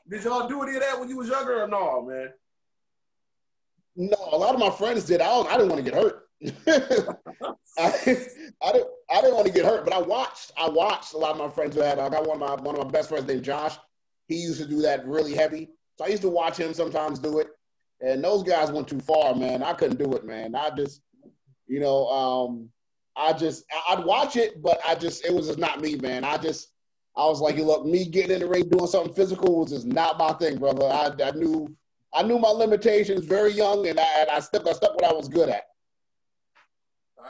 Did 0.09 0.25
y'all 0.25 0.49
do 0.49 0.63
any 0.63 0.75
of 0.77 0.83
that 0.83 0.99
when 0.99 1.09
you 1.09 1.17
was 1.17 1.29
younger 1.29 1.63
or 1.63 1.69
no, 1.69 2.03
man? 2.03 2.31
No, 3.97 4.17
a 4.33 4.37
lot 4.37 4.55
of 4.55 4.61
my 4.61 4.71
friends 4.71 5.05
did. 5.05 5.21
I, 5.21 5.29
I 5.29 5.57
didn't 5.57 5.69
want 5.69 5.85
to 5.85 5.91
get 5.91 6.01
hurt. 6.01 6.30
I, 6.43 7.93
didn't. 8.05 8.29
I 9.11 9.21
didn't 9.21 9.35
want 9.35 9.47
to 9.47 9.53
get 9.53 9.65
hurt, 9.65 9.85
but 9.85 9.93
I 9.93 10.01
watched. 10.01 10.53
I 10.57 10.69
watched 10.69 11.13
a 11.13 11.19
lot 11.19 11.33
of 11.33 11.39
my 11.39 11.49
friends 11.49 11.75
who 11.75 11.83
had. 11.83 11.99
I 11.99 12.09
got 12.09 12.27
one 12.27 12.41
of 12.43 12.49
my 12.49 12.63
one 12.63 12.77
of 12.77 12.85
my 12.85 12.91
best 12.91 13.11
friends 13.11 13.27
named 13.27 13.43
Josh. 13.43 13.77
He 14.27 14.37
used 14.37 14.61
to 14.61 14.67
do 14.67 14.81
that 14.83 15.07
really 15.07 15.35
heavy, 15.35 15.69
so 15.97 16.05
I 16.05 16.09
used 16.09 16.23
to 16.23 16.31
watch 16.31 16.57
him 16.57 16.73
sometimes 16.73 17.19
do 17.19 17.41
it. 17.41 17.49
And 18.01 18.25
those 18.25 18.43
guys 18.43 18.73
went 18.73 18.89
too 18.89 19.01
far, 19.01 19.35
man. 19.35 19.63
I 19.63 19.75
couldn't 19.75 19.99
do 19.99 20.15
it, 20.15 20.25
man. 20.25 20.55
I 20.55 20.71
just, 20.71 21.03
you 21.67 21.81
know, 21.81 22.07
um, 22.07 22.71
I 23.17 23.35
just 23.35 23.65
I'd 23.89 24.05
watch 24.05 24.37
it, 24.37 24.63
but 24.63 24.81
I 24.87 24.95
just 24.95 25.25
it 25.27 25.35
was 25.35 25.49
just 25.49 25.59
not 25.59 25.81
me, 25.83 25.97
man. 25.97 26.25
I 26.25 26.39
just 26.39 26.69
I 27.17 27.27
was 27.27 27.41
like, 27.41 27.57
you 27.57 27.65
look, 27.65 27.85
me 27.85 28.07
getting 28.07 28.31
in 28.31 28.41
the 28.41 28.49
ring 28.49 28.69
doing 28.69 28.87
something 28.87 29.13
physical 29.13 29.61
was 29.61 29.73
just 29.73 29.87
not 29.87 30.19
my 30.19 30.33
thing, 30.35 30.59
brother. 30.59 30.87
I, 30.87 31.11
I 31.23 31.33
knew 31.33 31.69
I 32.15 32.23
knew 32.23 32.39
my 32.39 32.49
limitations 32.49 33.27
very 33.27 33.53
young, 33.53 33.87
and 33.87 34.01
I 34.01 34.07
and 34.21 34.31
I 34.31 34.41
stuck 34.41 34.67
I 34.67 34.73
stuck 34.73 34.95
what 34.95 35.05
I 35.05 35.13
was 35.13 35.29
good 35.29 35.51
at. 35.51 35.65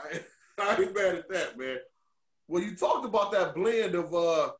I, 0.59 0.75
ain't 0.75 0.95
mad 0.95 1.15
at 1.15 1.29
that, 1.29 1.57
man. 1.57 1.77
Well, 2.47 2.61
you 2.61 2.75
talked 2.75 3.05
about 3.05 3.31
that 3.31 3.55
blend 3.55 3.95
of 3.95 4.13
uh, 4.13 4.51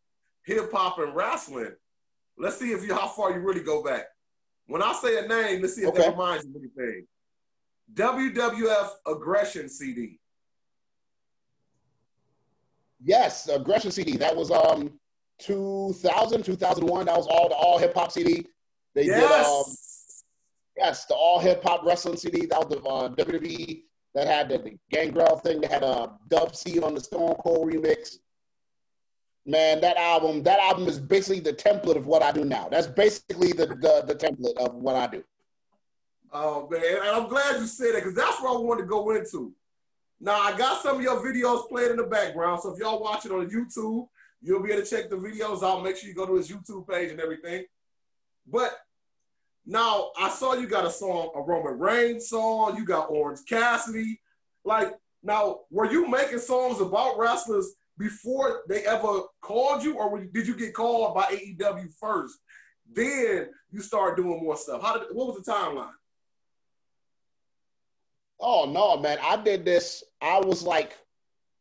hip 0.46 0.72
hop 0.72 1.00
and 1.00 1.16
wrestling. 1.16 1.74
Let's 2.38 2.58
see 2.58 2.72
if 2.72 2.84
you 2.84 2.94
how 2.94 3.08
far 3.08 3.32
you 3.32 3.40
really 3.40 3.64
go 3.64 3.84
back. 3.84 4.06
When 4.68 4.82
I 4.82 4.94
say 4.94 5.24
a 5.24 5.28
name, 5.28 5.62
let's 5.62 5.76
see 5.76 5.84
if 5.84 5.90
okay. 5.90 6.04
that 6.04 6.12
reminds 6.12 6.46
you 6.46 6.52
of 6.52 6.58
anything. 6.58 7.06
WWF 7.94 8.90
Aggression 9.06 9.68
CD. 9.68 10.20
Yes, 13.04 13.48
Aggression 13.50 13.92
CD. 13.92 14.18
That 14.18 14.36
was 14.36 14.52
um 14.52 14.92
2000, 15.40 16.44
2001. 16.44 17.06
That 17.06 17.18
was 17.18 17.28
all 17.28 17.50
the 17.50 17.56
all 17.56 17.78
hip 17.78 17.94
hop 17.94 18.12
CD. 18.12 18.46
They 18.96 19.06
yes. 19.06 19.20
did 19.20 19.32
um 19.32 19.76
yes, 20.78 21.06
the 21.06 21.16
all 21.16 21.40
hip 21.40 21.64
hop 21.64 21.84
wrestling 21.86 22.18
CD. 22.18 22.46
That 22.46 22.60
was 22.60 22.78
the 22.78 22.84
uh, 22.84 23.10
WWE 23.10 23.84
that 24.14 24.28
had 24.28 24.50
the, 24.50 24.58
the 24.58 24.78
Gangrel 24.92 25.38
thing. 25.38 25.62
They 25.62 25.68
had 25.68 25.84
a 25.84 26.12
Dub 26.28 26.56
C 26.56 26.80
on 26.80 26.96
the 26.96 27.02
Stone 27.02 27.36
Cold 27.36 27.72
remix. 27.72 28.18
Man, 29.46 29.82
that 29.82 29.98
album, 29.98 30.44
that 30.44 30.60
album 30.60 30.88
is 30.88 31.00
basically 31.00 31.40
the 31.40 31.54
template 31.54 31.96
of 31.96 32.06
what 32.06 32.22
I 32.22 32.32
do 32.32 32.46
now. 32.46 32.68
That's 32.70 32.88
basically 32.88 33.54
the 33.54 33.68
the, 33.68 34.04
the 34.06 34.16
template 34.16 34.58
of 34.58 34.76
what 34.76 34.96
I 34.96 35.08
do. 35.08 35.24
Oh 36.32 36.68
man, 36.70 36.82
and 36.84 37.10
I'm 37.10 37.28
glad 37.28 37.60
you 37.60 37.68
said 37.68 37.94
that 37.94 38.04
because 38.04 38.16
that's 38.16 38.42
what 38.42 38.56
I 38.56 38.60
wanted 38.60 38.84
to 38.84 38.88
go 38.88 39.12
into. 39.12 39.54
Now 40.20 40.40
I 40.40 40.56
got 40.56 40.82
some 40.82 40.98
of 40.98 41.02
your 41.02 41.20
videos 41.20 41.68
playing 41.68 41.92
in 41.92 41.98
the 41.98 42.04
background, 42.04 42.62
so 42.62 42.74
if 42.74 42.80
y'all 42.80 43.02
watch 43.02 43.26
it 43.26 43.32
on 43.32 43.50
YouTube, 43.50 44.08
you'll 44.42 44.62
be 44.62 44.72
able 44.72 44.84
to 44.84 44.90
check 44.90 45.10
the 45.10 45.16
videos 45.16 45.64
out. 45.64 45.84
Make 45.84 45.98
sure 45.98 46.08
you 46.08 46.16
go 46.16 46.28
to 46.28 46.36
his 46.36 46.50
YouTube 46.50 46.88
page 46.88 47.12
and 47.12 47.20
everything. 47.20 47.66
But 48.48 48.78
now 49.66 50.12
I 50.18 50.30
saw 50.30 50.54
you 50.54 50.68
got 50.68 50.86
a 50.86 50.92
song, 50.92 51.32
a 51.36 51.42
Roman 51.42 51.78
Reigns 51.78 52.30
song. 52.30 52.76
You 52.78 52.86
got 52.86 53.10
Orange 53.10 53.42
Cassidy. 53.48 54.20
Like 54.64 54.94
now, 55.24 55.62
were 55.70 55.92
you 55.92 56.08
making 56.08 56.40
songs 56.40 56.82
about 56.82 57.18
wrestlers 57.18 57.74
before 57.98 58.62
they 58.68 58.86
ever 58.86 59.22
called 59.42 59.84
you, 59.84 59.98
or 59.98 60.20
did 60.20 60.48
you 60.48 60.56
get 60.56 60.74
called 60.74 61.14
by 61.14 61.24
AEW 61.24 61.88
first? 62.00 62.40
Then 62.92 63.50
you 63.72 63.82
start 63.82 64.18
doing 64.18 64.44
more 64.44 64.58
stuff. 64.58 64.82
How 64.82 64.98
did? 64.98 65.10
What 65.14 65.28
was 65.28 65.44
the 65.44 65.52
timeline? 65.52 65.94
Oh 68.40 68.66
no, 68.66 68.98
man! 68.98 69.20
I 69.22 69.38
did 69.38 69.64
this. 69.64 70.04
I 70.22 70.40
was 70.40 70.64
like, 70.64 70.98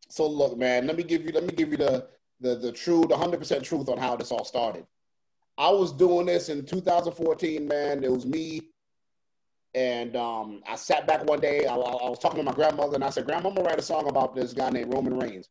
so 0.09 0.26
look, 0.26 0.57
man. 0.57 0.87
Let 0.87 0.97
me 0.97 1.02
give 1.02 1.25
you. 1.25 1.33
Let 1.33 1.45
me 1.45 1.52
give 1.52 1.71
you 1.71 1.76
the 1.76 2.09
the 2.40 2.57
the 2.57 2.73
true, 2.73 3.04
the 3.07 3.16
hundred 3.16 3.38
percent 3.38 3.62
truth 3.62 3.88
on 3.90 3.99
how 3.99 4.16
this 4.16 4.33
all 4.33 4.45
started. 4.45 4.87
I 5.61 5.69
was 5.69 5.93
doing 5.93 6.25
this 6.25 6.49
in 6.49 6.64
2014, 6.64 7.69
man. 7.69 8.02
It 8.02 8.11
was 8.11 8.25
me, 8.25 8.62
and 9.75 10.17
um, 10.17 10.62
I 10.67 10.75
sat 10.75 11.07
back 11.07 11.23
one 11.26 11.38
day. 11.38 11.67
I, 11.67 11.75
I, 11.75 12.09
was 12.09 12.19
talking 12.19 12.38
to 12.38 12.43
my 12.43 12.55
grandmother, 12.55 12.95
and 12.95 13.05
I 13.05 13.11
said, 13.11 13.26
"Grandma, 13.26 13.50
I'm 13.50 13.55
gonna 13.55 13.69
write 13.69 13.79
a 13.79 13.83
song 13.83 14.09
about 14.09 14.35
this 14.35 14.55
guy 14.55 14.71
named 14.71 14.95
Roman 14.95 15.19
Reigns." 15.19 15.50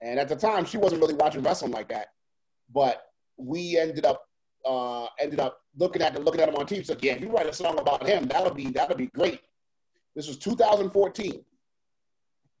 And 0.00 0.18
at 0.18 0.28
the 0.28 0.34
time, 0.34 0.64
she 0.64 0.78
wasn't 0.78 1.00
really 1.00 1.14
watching 1.14 1.42
wrestling 1.42 1.70
like 1.70 1.88
that, 1.90 2.08
but 2.74 3.12
we 3.36 3.78
ended 3.78 4.04
up 4.04 4.28
uh, 4.64 5.06
ended 5.20 5.38
up 5.38 5.60
looking 5.76 6.02
at 6.02 6.20
looking 6.24 6.40
at 6.40 6.48
him 6.48 6.56
on 6.56 6.66
TV. 6.66 6.84
So 6.84 6.96
yeah, 7.00 7.12
if 7.12 7.20
you 7.20 7.28
write 7.28 7.46
a 7.46 7.52
song 7.52 7.78
about 7.78 8.04
him, 8.04 8.26
that'll 8.26 8.52
be 8.52 8.70
that'll 8.70 8.96
be 8.96 9.06
great. 9.06 9.42
This 10.16 10.26
was 10.26 10.38
2014. 10.38 11.44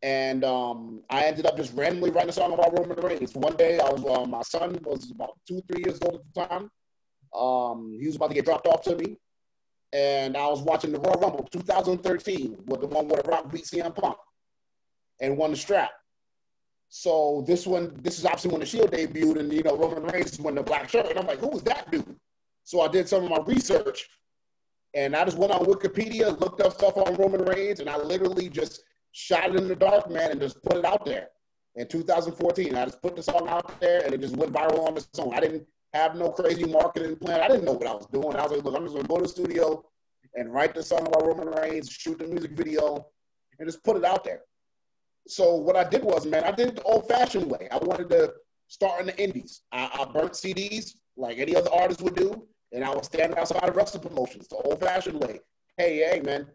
And 0.06 0.44
um, 0.44 1.00
I 1.10 1.24
ended 1.24 1.46
up 1.46 1.56
just 1.56 1.74
randomly 1.74 2.10
writing 2.10 2.30
a 2.30 2.32
song 2.32 2.52
about 2.52 2.78
Roman 2.78 3.04
Reigns. 3.04 3.34
One 3.34 3.56
day, 3.56 3.80
I 3.80 3.90
was 3.90 4.04
uh, 4.04 4.24
my 4.24 4.42
son 4.42 4.78
was 4.84 5.10
about 5.10 5.36
two, 5.48 5.60
three 5.66 5.82
years 5.84 5.98
old 6.00 6.20
at 6.20 6.20
the 6.32 6.46
time. 6.46 6.70
Um, 7.36 7.98
he 8.00 8.06
was 8.06 8.14
about 8.14 8.28
to 8.28 8.34
get 8.34 8.44
dropped 8.44 8.68
off 8.68 8.82
to 8.82 8.94
me, 8.94 9.18
and 9.92 10.36
I 10.36 10.46
was 10.46 10.62
watching 10.62 10.92
the 10.92 11.00
Royal 11.00 11.18
Rumble 11.18 11.48
2013, 11.50 12.56
with 12.66 12.82
the 12.82 12.86
one 12.86 13.08
where 13.08 13.20
Rock 13.26 13.50
beat 13.50 13.64
CM 13.64 13.96
Punk 13.96 14.16
and 15.20 15.36
won 15.36 15.50
the 15.50 15.56
strap. 15.56 15.90
So 16.88 17.42
this 17.44 17.66
one, 17.66 17.98
this 18.00 18.20
is 18.20 18.26
obviously 18.26 18.52
when 18.52 18.60
the 18.60 18.66
Shield 18.66 18.92
debuted, 18.92 19.40
and 19.40 19.52
you 19.52 19.64
know 19.64 19.76
Roman 19.76 20.04
Reigns 20.04 20.34
is 20.34 20.40
when 20.40 20.54
the 20.54 20.62
black 20.62 20.88
shirt, 20.88 21.10
and 21.10 21.18
I'm 21.18 21.26
like, 21.26 21.40
who 21.40 21.48
was 21.48 21.64
that 21.64 21.90
dude? 21.90 22.14
So 22.62 22.80
I 22.80 22.86
did 22.86 23.08
some 23.08 23.24
of 23.24 23.30
my 23.30 23.40
research, 23.44 24.08
and 24.94 25.16
I 25.16 25.24
just 25.24 25.36
went 25.36 25.50
on 25.50 25.66
Wikipedia, 25.66 26.38
looked 26.38 26.60
up 26.60 26.74
stuff 26.74 26.96
on 26.96 27.16
Roman 27.16 27.42
Reigns, 27.42 27.80
and 27.80 27.90
I 27.90 27.96
literally 27.96 28.48
just 28.48 28.84
shot 29.16 29.48
it 29.48 29.56
in 29.56 29.66
the 29.66 29.74
dark, 29.74 30.10
man, 30.10 30.30
and 30.30 30.40
just 30.40 30.62
put 30.62 30.76
it 30.76 30.84
out 30.84 31.06
there. 31.06 31.28
In 31.76 31.88
2014, 31.88 32.74
I 32.74 32.84
just 32.84 33.00
put 33.00 33.16
the 33.16 33.22
song 33.22 33.48
out 33.48 33.80
there, 33.80 34.04
and 34.04 34.12
it 34.12 34.20
just 34.20 34.36
went 34.36 34.52
viral 34.52 34.86
on 34.86 34.96
its 34.96 35.08
own. 35.18 35.32
I 35.32 35.40
didn't 35.40 35.66
have 35.94 36.16
no 36.16 36.30
crazy 36.30 36.64
marketing 36.64 37.16
plan. 37.16 37.40
I 37.40 37.48
didn't 37.48 37.64
know 37.64 37.72
what 37.72 37.86
I 37.86 37.94
was 37.94 38.06
doing. 38.06 38.36
I 38.36 38.42
was 38.42 38.52
like, 38.52 38.64
look, 38.64 38.76
I'm 38.76 38.82
just 38.82 38.94
gonna 38.94 39.08
go 39.08 39.16
to 39.16 39.22
the 39.22 39.28
studio 39.28 39.82
and 40.34 40.52
write 40.52 40.74
the 40.74 40.82
song 40.82 41.06
about 41.06 41.26
Roman 41.26 41.48
Reigns, 41.48 41.90
shoot 41.90 42.18
the 42.18 42.26
music 42.26 42.50
video, 42.52 43.06
and 43.58 43.66
just 43.66 43.82
put 43.82 43.96
it 43.96 44.04
out 44.04 44.22
there. 44.22 44.42
So 45.26 45.54
what 45.54 45.76
I 45.76 45.84
did 45.84 46.04
was, 46.04 46.26
man, 46.26 46.44
I 46.44 46.50
did 46.50 46.68
it 46.68 46.76
the 46.76 46.82
old-fashioned 46.82 47.50
way. 47.50 47.68
I 47.72 47.78
wanted 47.78 48.10
to 48.10 48.34
start 48.68 49.00
in 49.00 49.06
the 49.06 49.18
indies. 49.18 49.62
I, 49.72 49.88
I 49.94 50.04
burnt 50.12 50.32
CDs 50.32 50.92
like 51.16 51.38
any 51.38 51.56
other 51.56 51.72
artist 51.72 52.02
would 52.02 52.14
do 52.14 52.46
and 52.72 52.84
I 52.84 52.90
was 52.90 53.06
standing 53.06 53.38
outside 53.38 53.68
of 53.68 53.76
wrestling 53.76 54.02
promotions 54.02 54.48
the 54.48 54.56
old 54.56 54.80
fashioned 54.80 55.20
way. 55.22 55.40
Hey, 55.76 55.98
hey, 55.98 56.20
man. 56.20 56.46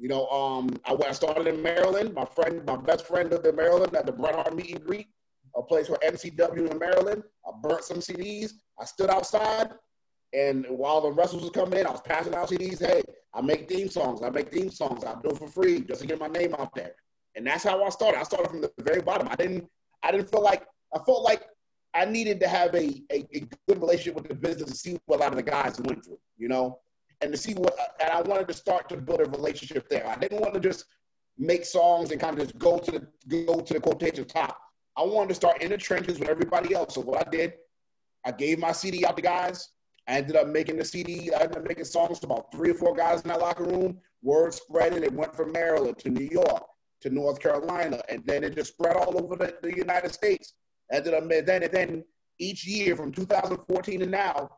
You 0.00 0.08
know, 0.08 0.26
um, 0.28 0.70
I, 0.86 0.96
I 1.06 1.12
started 1.12 1.46
in 1.46 1.62
Maryland. 1.62 2.14
My 2.14 2.24
friend, 2.24 2.64
my 2.64 2.76
best 2.76 3.06
friend 3.06 3.30
lived 3.30 3.46
in 3.46 3.54
Maryland 3.54 3.94
at 3.94 4.06
the 4.06 4.12
Bret 4.12 4.34
Hart 4.34 4.56
meet 4.56 4.70
and 4.70 4.82
greet, 4.82 5.08
a 5.54 5.62
place 5.62 5.90
where 5.90 5.98
MCW 5.98 6.70
in 6.70 6.78
Maryland. 6.78 7.22
I 7.46 7.50
burnt 7.62 7.84
some 7.84 7.98
CDs. 7.98 8.52
I 8.80 8.86
stood 8.86 9.10
outside, 9.10 9.68
and 10.32 10.64
while 10.70 11.02
the 11.02 11.12
wrestlers 11.12 11.44
were 11.44 11.50
coming 11.50 11.80
in, 11.80 11.86
I 11.86 11.90
was 11.90 12.00
passing 12.00 12.34
out 12.34 12.48
CDs. 12.48 12.80
Hey, 12.80 13.02
I 13.34 13.42
make 13.42 13.68
theme 13.68 13.90
songs. 13.90 14.22
I 14.22 14.30
make 14.30 14.50
theme 14.50 14.70
songs. 14.70 15.04
I 15.04 15.14
do 15.22 15.30
it 15.30 15.36
for 15.38 15.48
free 15.48 15.82
just 15.82 16.00
to 16.00 16.06
get 16.06 16.18
my 16.18 16.28
name 16.28 16.54
out 16.58 16.74
there. 16.74 16.94
And 17.36 17.46
that's 17.46 17.64
how 17.64 17.84
I 17.84 17.90
started. 17.90 18.20
I 18.20 18.22
started 18.22 18.48
from 18.48 18.62
the 18.62 18.72
very 18.78 19.02
bottom. 19.02 19.28
I 19.30 19.36
didn't. 19.36 19.68
I 20.02 20.12
didn't 20.12 20.30
feel 20.30 20.42
like. 20.42 20.64
I 20.94 20.98
felt 21.04 21.22
like 21.22 21.42
I 21.92 22.06
needed 22.06 22.40
to 22.40 22.48
have 22.48 22.74
a, 22.74 23.02
a, 23.12 23.26
a, 23.34 23.40
good 23.68 23.80
relationship 23.80 24.14
with 24.14 24.28
the 24.28 24.34
business 24.34 24.70
to 24.70 24.76
see 24.76 24.98
what 25.06 25.16
a 25.16 25.20
lot 25.20 25.30
of 25.30 25.36
the 25.36 25.42
guys 25.42 25.80
went 25.80 26.04
through, 26.04 26.18
you 26.36 26.48
know, 26.48 26.78
and 27.20 27.32
to 27.32 27.38
see 27.38 27.54
what, 27.54 27.76
and 28.00 28.10
I 28.10 28.22
wanted 28.22 28.48
to 28.48 28.54
start 28.54 28.88
to 28.90 28.96
build 28.96 29.20
a 29.20 29.24
relationship 29.24 29.88
there. 29.88 30.06
I 30.06 30.16
didn't 30.16 30.40
want 30.40 30.54
to 30.54 30.60
just 30.60 30.84
make 31.38 31.64
songs 31.64 32.10
and 32.10 32.20
kind 32.20 32.38
of 32.38 32.46
just 32.46 32.58
go 32.58 32.78
to 32.78 32.90
the, 32.90 33.44
go 33.44 33.60
to 33.60 33.74
the 33.74 33.80
quotation 33.80 34.24
top. 34.24 34.58
I 34.96 35.02
wanted 35.02 35.30
to 35.30 35.34
start 35.34 35.62
in 35.62 35.70
the 35.70 35.78
trenches 35.78 36.18
with 36.18 36.28
everybody 36.28 36.74
else. 36.74 36.94
So 36.94 37.00
what 37.00 37.26
I 37.26 37.30
did, 37.30 37.54
I 38.24 38.32
gave 38.32 38.58
my 38.58 38.72
CD 38.72 39.06
out 39.06 39.16
to 39.16 39.22
guys. 39.22 39.70
I 40.08 40.14
ended 40.14 40.36
up 40.36 40.48
making 40.48 40.76
the 40.76 40.84
CD. 40.84 41.32
I 41.32 41.42
ended 41.42 41.58
up 41.58 41.68
making 41.68 41.84
songs 41.84 42.18
to 42.20 42.26
about 42.26 42.50
three 42.52 42.70
or 42.70 42.74
four 42.74 42.94
guys 42.94 43.22
in 43.22 43.28
that 43.28 43.40
locker 43.40 43.64
room. 43.64 43.98
Word 44.22 44.52
spread, 44.52 44.92
and 44.92 45.04
it 45.04 45.12
went 45.12 45.34
from 45.34 45.52
Maryland 45.52 45.98
to 45.98 46.10
New 46.10 46.28
York 46.30 46.64
to 47.02 47.10
North 47.10 47.40
Carolina, 47.40 48.02
and 48.10 48.22
then 48.26 48.44
it 48.44 48.54
just 48.54 48.72
spread 48.74 48.96
all 48.96 49.22
over 49.22 49.36
the, 49.36 49.54
the 49.62 49.74
United 49.74 50.12
States 50.12 50.54
ended 50.90 51.14
up 51.14 51.28
then 51.28 51.62
and 51.62 51.72
then 51.72 52.04
each 52.38 52.66
year 52.66 52.96
from 52.96 53.12
2014 53.12 54.00
to 54.00 54.06
now, 54.06 54.50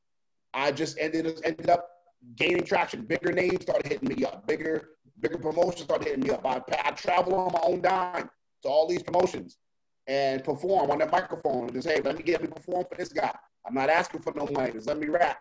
I 0.54 0.72
just 0.72 0.98
ended 0.98 1.40
ended 1.44 1.68
up 1.68 1.88
gaining 2.36 2.64
traction. 2.64 3.02
Bigger 3.02 3.32
names 3.32 3.62
started 3.62 3.86
hitting 3.86 4.08
me 4.08 4.24
up. 4.24 4.46
Bigger 4.46 4.90
bigger 5.20 5.38
promotions 5.38 5.82
started 5.82 6.08
hitting 6.08 6.24
me 6.24 6.30
up. 6.30 6.44
I, 6.44 6.60
I 6.84 6.90
travel 6.92 7.34
on 7.34 7.52
my 7.52 7.60
own 7.62 7.80
dime 7.80 8.28
to 8.62 8.68
all 8.68 8.88
these 8.88 9.02
promotions 9.02 9.58
and 10.06 10.42
perform 10.42 10.90
on 10.90 10.98
the 10.98 11.06
microphone 11.06 11.64
and 11.64 11.72
just 11.72 11.88
hey, 11.88 12.00
let 12.00 12.16
me 12.16 12.22
get 12.22 12.42
me 12.42 12.48
perform 12.48 12.84
for 12.88 12.96
this 12.96 13.12
guy. 13.12 13.32
I'm 13.66 13.74
not 13.74 13.88
asking 13.88 14.22
for 14.22 14.32
no 14.34 14.46
money. 14.46 14.72
Just 14.72 14.88
let 14.88 14.98
me 14.98 15.06
rap. 15.06 15.40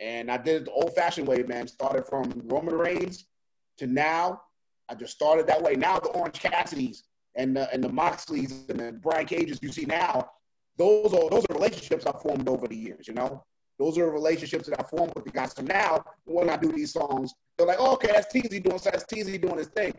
And 0.00 0.30
I 0.30 0.36
did 0.36 0.62
it 0.62 0.64
the 0.66 0.72
old-fashioned 0.72 1.26
way, 1.26 1.42
man. 1.42 1.66
Started 1.66 2.06
from 2.06 2.42
Roman 2.46 2.74
Reigns 2.74 3.26
to 3.78 3.86
now. 3.86 4.42
I 4.88 4.94
just 4.94 5.14
started 5.14 5.46
that 5.46 5.62
way. 5.62 5.76
Now 5.76 5.98
the 5.98 6.08
Orange 6.08 6.40
Cassidy's 6.40 7.04
and 7.36 7.56
the, 7.56 7.72
and 7.72 7.82
the 7.82 7.88
Moxleys 7.88 8.68
and 8.68 8.80
the 8.80 8.92
Brian 8.92 9.26
Cages 9.26 9.60
you 9.62 9.70
see 9.70 9.84
now, 9.84 10.30
those 10.76 11.12
are 11.14 11.28
those 11.30 11.44
are 11.48 11.54
relationships 11.54 12.06
I 12.06 12.12
formed 12.12 12.48
over 12.48 12.66
the 12.66 12.76
years. 12.76 13.06
You 13.06 13.14
know, 13.14 13.44
those 13.80 13.96
are 13.96 14.10
relationships 14.10 14.68
that 14.68 14.78
I 14.78 14.82
formed 14.82 15.14
with 15.16 15.24
the 15.24 15.30
guys. 15.30 15.54
So 15.56 15.62
now 15.62 16.04
when 16.24 16.50
I 16.50 16.58
do 16.58 16.70
these 16.70 16.92
songs, 16.92 17.32
they're 17.56 17.66
like, 17.66 17.78
oh, 17.80 17.94
okay, 17.94 18.08
that's 18.12 18.30
TZ 18.30 18.60
doing 18.60 18.78
that's 18.84 19.04
TZ 19.04 19.38
doing 19.38 19.56
his 19.56 19.68
thing. 19.68 19.94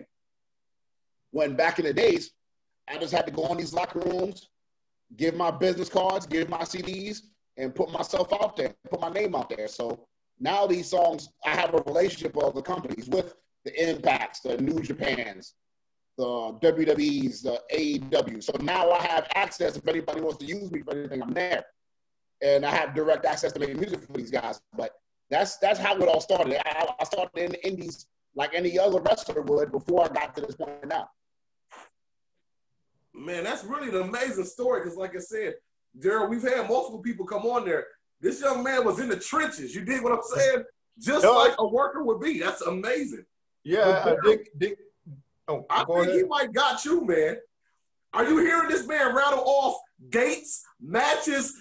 When 1.31 1.55
back 1.55 1.79
in 1.79 1.85
the 1.85 1.93
days, 1.93 2.29
I 2.87 2.99
just 2.99 3.11
had 3.11 3.25
to 3.25 3.31
go 3.31 3.47
in 3.47 3.57
these 3.57 3.73
locker 3.73 3.99
rooms, 3.99 4.49
give 5.17 5.35
my 5.35 5.49
business 5.49 5.89
cards, 5.89 6.27
give 6.27 6.47
my 6.47 6.61
CDs, 6.61 7.21
and 7.57 7.73
put 7.73 7.91
myself 7.91 8.31
out 8.31 8.55
there, 8.55 8.71
put 8.91 9.01
my 9.01 9.09
name 9.09 9.33
out 9.33 9.49
there. 9.49 9.67
So 9.67 10.07
now 10.39 10.67
these 10.67 10.87
songs, 10.87 11.29
I 11.43 11.55
have 11.55 11.73
a 11.73 11.81
relationship 11.87 12.35
with 12.35 12.45
other 12.45 12.61
companies, 12.61 13.09
with 13.09 13.33
the 13.65 13.89
Impacts, 13.89 14.41
the 14.41 14.57
New 14.57 14.79
Japans, 14.81 15.55
the 16.19 16.23
WWE's, 16.23 17.41
the 17.41 17.59
AEW. 17.73 18.43
So 18.43 18.53
now 18.61 18.91
I 18.91 19.01
have 19.01 19.27
access. 19.33 19.75
If 19.75 19.87
anybody 19.87 20.21
wants 20.21 20.37
to 20.37 20.45
use 20.45 20.71
me 20.71 20.83
for 20.83 20.95
anything, 20.95 21.23
I'm 21.23 21.33
there, 21.33 21.63
and 22.41 22.65
I 22.65 22.71
have 22.71 22.95
direct 22.95 23.25
access 23.25 23.51
to 23.53 23.59
make 23.59 23.75
music 23.75 24.01
for 24.03 24.13
these 24.13 24.31
guys. 24.31 24.61
But 24.75 24.91
that's 25.29 25.57
that's 25.57 25.79
how 25.79 25.95
it 25.97 26.07
all 26.07 26.21
started. 26.21 26.55
I, 26.65 26.87
I 26.99 27.03
started 27.03 27.37
in 27.37 27.51
the 27.51 27.67
indies 27.67 28.07
like 28.35 28.53
any 28.53 28.77
other 28.79 28.99
wrestler 29.01 29.41
would 29.41 29.71
before 29.71 30.05
I 30.05 30.07
got 30.09 30.35
to 30.35 30.41
this 30.41 30.55
point 30.55 30.87
now. 30.87 31.09
Man, 33.13 33.43
that's 33.43 33.63
really 33.63 33.89
an 33.89 34.01
amazing 34.07 34.45
story 34.45 34.81
because, 34.81 34.97
like 34.97 35.15
I 35.15 35.19
said, 35.19 35.55
Daryl, 35.99 36.29
we've 36.29 36.41
had 36.43 36.67
multiple 36.69 36.99
people 36.99 37.25
come 37.25 37.45
on 37.45 37.65
there. 37.65 37.85
This 38.21 38.39
young 38.41 38.63
man 38.63 38.85
was 38.85 38.99
in 38.99 39.09
the 39.09 39.17
trenches. 39.19 39.75
You 39.75 39.83
dig 39.83 40.01
what 40.01 40.13
I'm 40.13 40.21
saying? 40.23 40.63
Just 40.99 41.23
no, 41.23 41.37
like 41.37 41.55
a 41.57 41.67
worker 41.67 42.03
would 42.03 42.21
be. 42.21 42.39
That's 42.39 42.61
amazing. 42.61 43.25
Yeah, 43.63 44.03
Daryl, 44.05 44.23
Dick, 44.23 44.49
Dick, 44.57 44.77
Oh, 45.47 45.65
I 45.69 45.83
think 45.83 46.07
ahead. 46.07 46.15
he 46.15 46.23
might 46.23 46.53
got 46.53 46.85
you, 46.85 47.05
man. 47.05 47.37
Are 48.13 48.25
you 48.25 48.37
hearing 48.39 48.69
this 48.69 48.85
man 48.87 49.15
rattle 49.15 49.43
off 49.45 49.77
dates, 50.09 50.63
matches? 50.79 51.53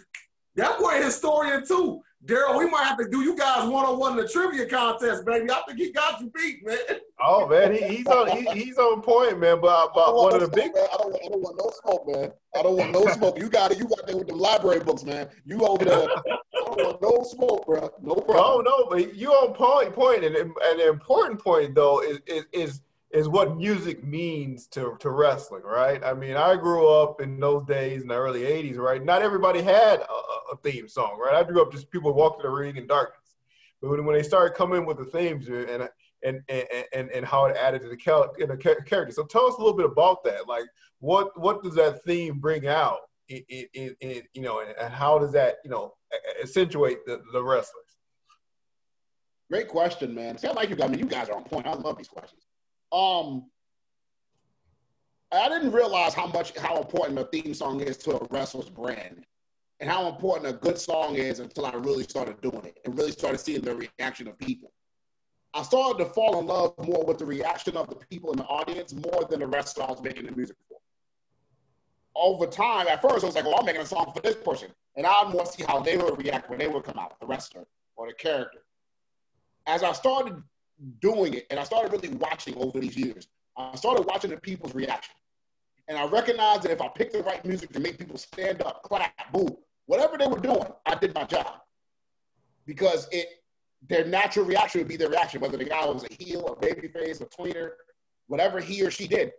That 0.61 0.79
boy 0.79 1.00
a 1.00 1.05
historian 1.05 1.67
too. 1.67 2.02
Daryl, 2.26 2.59
we 2.59 2.69
might 2.69 2.85
have 2.85 2.99
to 2.99 3.09
do 3.09 3.23
you 3.23 3.35
guys 3.35 3.67
one 3.67 3.87
on 3.87 3.99
one 3.99 4.12
in 4.12 4.19
the 4.19 4.29
trivia 4.29 4.67
contest, 4.67 5.25
baby. 5.25 5.50
I 5.50 5.62
think 5.67 5.79
he 5.79 5.90
got 5.90 6.21
you 6.21 6.31
beat, 6.35 6.67
man. 6.67 6.76
Oh 7.19 7.49
man, 7.49 7.73
he, 7.73 7.83
he's 7.97 8.07
on 8.07 8.29
he, 8.37 8.45
he's 8.64 8.76
on 8.76 9.00
point, 9.00 9.40
man. 9.40 9.59
But, 9.62 9.69
uh, 9.69 9.88
but 9.95 10.14
one 10.14 10.35
of 10.35 10.40
the 10.43 10.49
big, 10.49 10.75
man. 10.75 10.87
I 10.93 10.97
don't, 10.99 11.14
I 11.14 11.29
don't 11.29 11.40
want 11.40 11.57
no 11.57 11.73
smoke, 11.83 12.07
man. 12.09 12.33
I 12.55 12.62
don't 12.62 12.76
want 12.76 12.93
no 12.93 13.07
smoke. 13.07 13.38
You 13.38 13.49
got 13.49 13.73
it. 13.73 13.79
You 13.79 13.88
got 13.88 14.07
there 14.07 14.19
with 14.19 14.29
the 14.29 14.35
library 14.35 14.81
books, 14.81 15.02
man. 15.02 15.29
You 15.47 15.61
over 15.61 15.83
there. 15.83 16.09
I 16.11 16.38
don't 16.52 16.76
want 16.76 17.00
no 17.00 17.23
smoke, 17.25 17.64
bro. 17.64 17.90
No 18.02 18.17
problem. 18.17 18.67
No, 18.67 18.71
no, 18.71 18.87
but 18.90 19.14
you 19.14 19.31
on 19.31 19.55
point. 19.55 19.95
Point, 19.95 20.25
and, 20.25 20.37
and 20.37 20.52
an 20.62 20.88
important 20.88 21.43
point 21.43 21.75
though 21.75 22.02
is 22.02 22.21
is, 22.26 22.45
is 22.52 22.81
is 23.12 23.29
what 23.29 23.57
music 23.57 24.05
means 24.05 24.67
to, 24.69 24.97
to 25.00 25.11
wrestling, 25.11 25.62
right? 25.64 26.02
I 26.05 26.14
mean, 26.14 26.37
I 26.37 26.55
grew 26.57 26.88
up 26.88 27.21
in 27.21 27.40
those 27.40 27.64
days 27.64 28.02
in 28.02 28.09
the 28.09 28.14
early 28.14 28.43
80s, 28.43 28.76
right? 28.76 29.05
Not 29.05 29.23
everybody 29.23 29.62
had 29.62 30.00
a, 30.00 30.52
a 30.52 30.57
theme 30.62 30.88
song, 30.88 31.19
right? 31.19 31.35
I 31.35 31.43
grew 31.43 31.61
up 31.61 31.73
just 31.73 31.90
people 31.90 32.12
walking 32.14 32.43
the 32.43 32.50
ring 32.50 32.76
in 32.76 32.87
darkness. 32.87 33.35
But 33.83 33.90
when, 33.90 34.05
when 34.05 34.17
they 34.17 34.23
started 34.23 34.55
coming 34.55 34.87
with 34.87 34.99
the 34.99 35.07
themes 35.07 35.49
and, 35.49 35.88
and, 36.23 36.43
and, 36.49 36.67
and, 36.93 37.11
and 37.11 37.26
how 37.26 37.47
it 37.47 37.57
added 37.57 37.83
to 37.83 37.88
the, 37.88 37.97
cal- 37.97 38.33
the 38.38 38.57
character. 38.57 39.12
So 39.12 39.25
tell 39.25 39.47
us 39.47 39.55
a 39.55 39.59
little 39.59 39.76
bit 39.76 39.87
about 39.87 40.23
that. 40.25 40.47
Like, 40.47 40.64
what, 41.00 41.38
what 41.40 41.64
does 41.64 41.75
that 41.75 42.05
theme 42.05 42.38
bring 42.38 42.69
out? 42.69 42.99
In, 43.29 43.45
in, 43.75 43.95
in, 44.00 44.23
you 44.35 44.43
know, 44.43 44.61
and 44.61 44.93
how 44.93 45.17
does 45.17 45.31
that, 45.33 45.59
you 45.64 45.71
know, 45.71 45.95
accentuate 46.43 47.07
the, 47.07 47.23
the 47.33 47.40
wrestlers? 47.40 47.85
Great 49.49 49.69
question, 49.69 50.12
man. 50.12 50.37
I 50.43 50.52
like 50.52 50.69
you. 50.69 50.76
I 50.83 50.88
mean, 50.88 50.99
you 50.99 51.07
guys 51.07 51.29
are 51.29 51.37
on 51.37 51.45
point. 51.45 51.67
I 51.67 51.75
love 51.75 51.97
these 51.97 52.09
questions. 52.09 52.43
Um, 52.92 53.47
I 55.32 55.49
didn't 55.49 55.70
realize 55.70 56.12
how 56.12 56.26
much 56.26 56.56
how 56.59 56.78
important 56.78 57.18
a 57.18 57.25
theme 57.25 57.54
song 57.54 57.80
is 57.80 57.97
to 57.99 58.16
a 58.16 58.26
wrestler's 58.30 58.68
brand, 58.68 59.25
and 59.78 59.88
how 59.88 60.09
important 60.09 60.49
a 60.49 60.59
good 60.59 60.78
song 60.78 61.14
is 61.14 61.38
until 61.38 61.66
I 61.66 61.73
really 61.75 62.02
started 62.02 62.40
doing 62.40 62.64
it 62.64 62.78
and 62.85 62.97
really 62.99 63.12
started 63.12 63.38
seeing 63.38 63.61
the 63.61 63.76
reaction 63.76 64.26
of 64.26 64.37
people. 64.38 64.73
I 65.54 65.62
started 65.62 66.04
to 66.04 66.11
fall 66.11 66.38
in 66.40 66.47
love 66.47 66.75
more 66.78 67.04
with 67.04 67.18
the 67.18 67.26
reaction 67.26 67.76
of 67.76 67.88
the 67.88 67.97
people 67.97 68.32
in 68.32 68.38
the 68.38 68.44
audience 68.44 68.92
more 68.92 69.25
than 69.28 69.40
the 69.40 69.47
wrestler 69.47 69.85
I 69.85 69.90
was 69.90 70.02
making 70.02 70.26
the 70.26 70.32
music 70.32 70.56
for. 70.68 70.78
Over 72.16 72.47
time, 72.47 72.88
at 72.88 73.00
first, 73.00 73.23
I 73.23 73.26
was 73.26 73.37
like, 73.37 73.44
"Well, 73.44 73.59
I'm 73.59 73.64
making 73.64 73.82
a 73.82 73.87
song 73.87 74.12
for 74.12 74.20
this 74.20 74.37
person," 74.37 74.73
and 74.97 75.06
I 75.06 75.25
want 75.32 75.47
to 75.47 75.52
see 75.52 75.62
how 75.64 75.80
they 75.80 75.97
would 75.97 76.18
react 76.18 76.50
when 76.50 76.59
they 76.59 76.68
would 76.68 76.82
come 76.82 76.99
out, 76.99 77.18
the 77.20 77.26
wrestler 77.26 77.66
or 77.94 78.09
the 78.09 78.14
character. 78.14 78.64
As 79.66 79.85
I 79.85 79.92
started 79.92 80.42
doing 81.01 81.35
it, 81.35 81.47
and 81.51 81.59
I 81.59 81.65
started 81.65 81.93
really 81.93 82.17
watching 82.17 82.57
over 82.57 82.81
these 82.81 82.97
years. 82.97 83.29
I 83.57 83.75
started 83.77 84.07
watching 84.07 84.31
the 84.31 84.37
people's 84.39 84.75
reaction. 84.75 85.15
And 85.89 85.99
I 85.99 86.07
recognized 86.07 86.63
that 86.63 86.71
if 86.71 86.81
I 86.81 86.89
picked 86.89 87.13
the 87.13 87.23
right 87.23 87.45
music 87.45 87.73
to 87.73 87.81
make 87.81 87.99
people 87.99 88.17
stand 88.17 88.63
up, 88.63 88.83
clap, 88.83 89.33
boo, 89.33 89.59
whatever 89.87 90.17
they 90.17 90.27
were 90.27 90.39
doing, 90.39 90.67
I 90.87 90.95
did 90.95 91.15
my 91.15 91.25
job. 91.25 91.61
Because 92.65 93.09
it 93.11 93.27
their 93.89 94.05
natural 94.05 94.45
reaction 94.45 94.81
would 94.81 94.89
be 94.89 94.97
their 94.97 95.09
reaction, 95.09 95.41
whether 95.41 95.57
the 95.57 95.65
guy 95.65 95.85
was 95.87 96.05
a 96.05 96.23
heel, 96.23 96.47
a 96.47 96.57
babyface, 96.57 97.23
a 97.23 97.27
tweener, 97.27 97.71
whatever 98.27 98.61
he 98.61 98.83
or 98.85 98.91
she 98.91 99.09
did. 99.09 99.33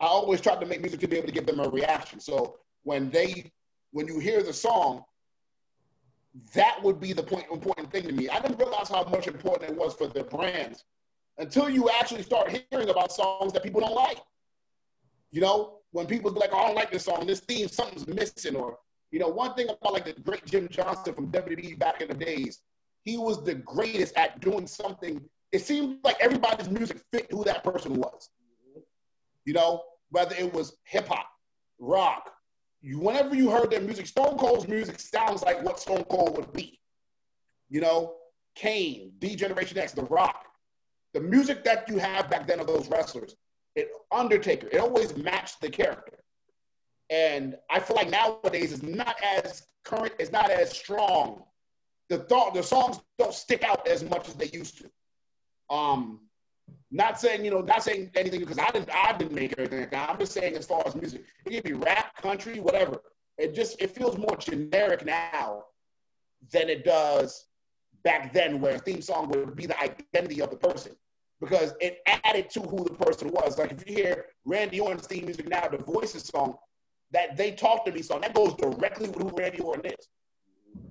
I 0.00 0.06
always 0.06 0.40
tried 0.40 0.60
to 0.60 0.66
make 0.66 0.82
music 0.82 1.00
to 1.00 1.08
be 1.08 1.16
able 1.16 1.28
to 1.28 1.32
give 1.32 1.46
them 1.46 1.60
a 1.60 1.68
reaction. 1.68 2.20
So 2.20 2.58
when 2.82 3.10
they 3.10 3.50
when 3.92 4.06
you 4.06 4.18
hear 4.18 4.42
the 4.42 4.52
song, 4.52 5.04
that 6.54 6.82
would 6.82 7.00
be 7.00 7.12
the 7.12 7.22
point 7.22 7.46
important 7.50 7.90
thing 7.92 8.02
to 8.04 8.12
me. 8.12 8.28
I 8.28 8.40
didn't 8.40 8.58
realize 8.58 8.88
how 8.88 9.04
much 9.04 9.28
important 9.28 9.70
it 9.70 9.76
was 9.76 9.94
for 9.94 10.08
the 10.08 10.24
brands 10.24 10.84
until 11.38 11.68
you 11.68 11.88
actually 11.90 12.22
start 12.22 12.64
hearing 12.70 12.88
about 12.88 13.12
songs 13.12 13.52
that 13.52 13.62
people 13.62 13.80
don't 13.80 13.94
like. 13.94 14.20
You 15.30 15.40
know, 15.40 15.78
when 15.92 16.06
people 16.06 16.32
be 16.32 16.40
like, 16.40 16.50
oh, 16.52 16.58
I 16.58 16.66
don't 16.66 16.74
like 16.74 16.90
this 16.90 17.04
song, 17.04 17.26
this 17.26 17.40
theme, 17.40 17.68
something's 17.68 18.06
missing. 18.06 18.56
Or, 18.56 18.78
you 19.10 19.18
know, 19.18 19.28
one 19.28 19.54
thing 19.54 19.68
about 19.68 19.92
like 19.92 20.04
the 20.04 20.20
great 20.22 20.44
Jim 20.44 20.68
Johnston 20.68 21.14
from 21.14 21.30
WWE 21.30 21.78
back 21.78 22.00
in 22.00 22.08
the 22.08 22.14
days, 22.14 22.60
he 23.02 23.16
was 23.16 23.44
the 23.44 23.54
greatest 23.54 24.16
at 24.16 24.40
doing 24.40 24.66
something. 24.66 25.20
It 25.52 25.60
seemed 25.60 25.98
like 26.02 26.16
everybody's 26.20 26.68
music 26.68 27.00
fit 27.12 27.28
who 27.30 27.44
that 27.44 27.62
person 27.62 27.94
was. 27.94 28.30
You 29.44 29.52
know, 29.52 29.82
whether 30.10 30.34
it 30.36 30.52
was 30.52 30.76
hip 30.84 31.08
hop, 31.08 31.28
rock, 31.78 32.30
you, 32.84 32.98
whenever 32.98 33.34
you 33.34 33.50
heard 33.50 33.70
their 33.70 33.80
music, 33.80 34.06
Stone 34.06 34.36
Cold's 34.36 34.68
music 34.68 35.00
sounds 35.00 35.42
like 35.42 35.62
what 35.64 35.80
Stone 35.80 36.04
Cold 36.04 36.36
would 36.36 36.52
be. 36.52 36.78
You 37.70 37.80
know, 37.80 38.16
Kane, 38.54 39.12
D 39.18 39.34
Generation 39.34 39.78
X, 39.78 39.92
The 39.92 40.04
Rock. 40.04 40.44
The 41.14 41.20
music 41.20 41.64
that 41.64 41.88
you 41.88 41.96
have 41.98 42.28
back 42.28 42.46
then 42.46 42.60
of 42.60 42.66
those 42.66 42.88
wrestlers, 42.88 43.36
it 43.74 43.88
Undertaker, 44.12 44.68
it 44.70 44.78
always 44.78 45.16
matched 45.16 45.62
the 45.62 45.70
character. 45.70 46.18
And 47.08 47.56
I 47.70 47.80
feel 47.80 47.96
like 47.96 48.10
nowadays 48.10 48.72
it's 48.72 48.82
not 48.82 49.16
as 49.22 49.66
current, 49.84 50.12
it's 50.18 50.32
not 50.32 50.50
as 50.50 50.70
strong. 50.70 51.42
The 52.10 52.18
thought, 52.18 52.52
the 52.52 52.62
songs 52.62 53.00
don't 53.18 53.32
stick 53.32 53.64
out 53.64 53.88
as 53.88 54.04
much 54.04 54.28
as 54.28 54.34
they 54.34 54.46
used 54.46 54.78
to. 54.78 55.74
Um, 55.74 56.20
not 56.94 57.20
saying, 57.20 57.44
you 57.44 57.50
know, 57.50 57.60
not 57.60 57.82
saying 57.82 58.12
anything 58.14 58.38
because 58.38 58.58
I 58.58 58.70
didn't 58.70 58.88
I 58.94 59.16
didn't 59.18 59.34
make 59.34 59.52
everything 59.58 59.80
like 59.80 59.90
that. 59.90 60.08
I'm 60.08 60.16
just 60.16 60.30
saying 60.30 60.54
as 60.56 60.64
far 60.64 60.80
as 60.86 60.94
music. 60.94 61.24
It 61.44 61.50
can 61.50 61.62
be 61.62 61.72
rap, 61.72 62.16
country, 62.22 62.60
whatever. 62.60 63.02
It 63.36 63.52
just 63.52 63.82
it 63.82 63.90
feels 63.90 64.16
more 64.16 64.36
generic 64.36 65.04
now 65.04 65.64
than 66.52 66.68
it 66.68 66.84
does 66.84 67.46
back 68.04 68.32
then 68.32 68.60
where 68.60 68.76
a 68.76 68.78
theme 68.78 69.02
song 69.02 69.28
would 69.30 69.56
be 69.56 69.66
the 69.66 69.76
identity 69.80 70.40
of 70.40 70.50
the 70.50 70.56
person. 70.56 70.92
Because 71.40 71.74
it 71.80 71.98
added 72.06 72.48
to 72.50 72.60
who 72.60 72.84
the 72.84 72.94
person 72.94 73.28
was. 73.28 73.58
Like 73.58 73.72
if 73.72 73.88
you 73.88 73.96
hear 73.96 74.26
Randy 74.44 74.78
Orton's 74.78 75.08
theme 75.08 75.24
music 75.24 75.48
now, 75.48 75.66
the 75.66 75.78
voices 75.78 76.22
song, 76.22 76.54
that 77.10 77.36
they 77.36 77.50
talk 77.50 77.84
to 77.86 77.92
me 77.92 78.02
song, 78.02 78.20
that 78.20 78.34
goes 78.34 78.54
directly 78.54 79.08
with 79.08 79.20
who 79.20 79.36
Randy 79.36 79.58
Orton 79.58 79.86
is. 79.86 80.08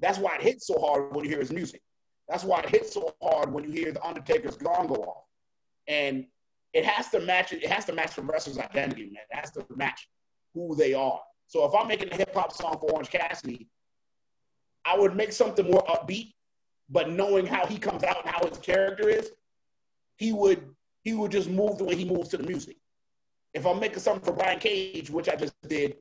That's 0.02 0.18
why 0.20 0.36
it 0.36 0.42
hits 0.42 0.68
so 0.68 0.78
hard 0.82 1.16
when 1.16 1.24
you 1.24 1.32
hear 1.32 1.40
his 1.40 1.54
music. 1.54 1.82
That's 2.28 2.44
why 2.44 2.60
it 2.60 2.70
hits 2.70 2.94
so 2.94 3.16
hard 3.22 3.54
when 3.54 3.64
you 3.64 3.72
hear 3.72 3.94
the 3.94 4.06
Undertaker's 4.06 4.58
gong 4.58 4.88
go 4.88 4.96
off 4.96 5.24
and 5.88 6.26
it 6.74 6.86
has 6.86 7.10
to 7.10 7.20
match 7.20 7.54
it 7.54 7.66
has 7.66 7.86
to 7.86 7.94
match 7.94 8.16
the 8.16 8.22
wrestler's 8.22 8.58
identity, 8.58 9.06
man. 9.06 9.24
It 9.32 9.36
has 9.36 9.52
to 9.52 9.66
match 9.76 10.08
who 10.54 10.76
they 10.76 10.94
are. 10.94 11.20
So 11.48 11.66
if 11.66 11.74
I'm 11.76 11.88
making 11.88 12.12
a 12.12 12.16
hip 12.16 12.34
hop 12.34 12.52
song 12.52 12.78
for 12.80 12.92
Orange 12.92 13.10
Cassidy, 13.10 13.68
I 14.86 14.98
would 14.98 15.16
make 15.16 15.32
something 15.32 15.70
more 15.70 15.84
upbeat, 15.86 16.34
but 16.90 17.10
knowing 17.10 17.46
how 17.46 17.66
he 17.66 17.78
comes 17.78 18.04
out 18.04 18.26
and 18.26 18.34
how 18.34 18.46
his 18.48 18.58
character 18.58 19.08
is, 19.10 19.32
he 20.18 20.34
would 20.34 20.64
he 21.04 21.14
would 21.14 21.32
just 21.32 21.50
move 21.50 21.78
the 21.78 21.84
way 21.84 21.96
he 21.96 22.06
moves 22.06 22.30
to 22.30 22.38
the 22.38 22.48
music. 22.48 22.78
If 23.54 23.66
I'm 23.66 23.80
making 23.80 24.00
something 24.00 24.24
for 24.24 24.34
Brian 24.34 24.60
Cage, 24.60 25.10
which 25.10 25.30
I 25.30 25.36
just 25.36 25.54
did, 25.68 25.98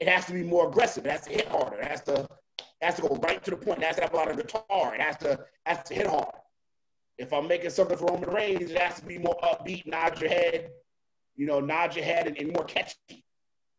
it 0.00 0.08
has 0.08 0.26
to 0.26 0.32
be 0.32 0.42
more 0.42 0.68
aggressive. 0.68 1.06
It 1.06 1.12
has 1.12 1.22
to 1.22 1.30
hit 1.30 1.48
harder. 1.48 1.78
It 1.78 1.88
has 1.88 2.02
to 2.02 2.28
it 2.58 2.84
has 2.86 2.96
to 2.96 3.02
go 3.02 3.18
right 3.22 3.42
to 3.44 3.50
the 3.50 3.56
point. 3.56 3.78
It 3.78 3.84
has 3.84 3.96
to 3.96 4.02
have 4.02 4.12
a 4.12 4.16
lot 4.16 4.30
of 4.30 4.36
guitar. 4.36 4.94
It 4.94 5.00
has 5.00 5.16
to 5.18 5.40
has 5.66 5.82
to 5.84 5.94
hit 5.94 6.06
hard. 6.06 6.34
If 7.20 7.34
I'm 7.34 7.46
making 7.46 7.68
something 7.68 7.98
for 7.98 8.06
Roman 8.06 8.30
Reigns, 8.30 8.70
it 8.70 8.78
has 8.78 8.98
to 8.98 9.04
be 9.04 9.18
more 9.18 9.36
upbeat, 9.42 9.86
nod 9.86 10.18
your 10.22 10.30
head, 10.30 10.70
you 11.36 11.46
know, 11.46 11.60
nod 11.60 11.94
your 11.94 12.04
head 12.04 12.26
and, 12.26 12.36
and 12.38 12.50
more 12.50 12.64
catchy. 12.64 13.26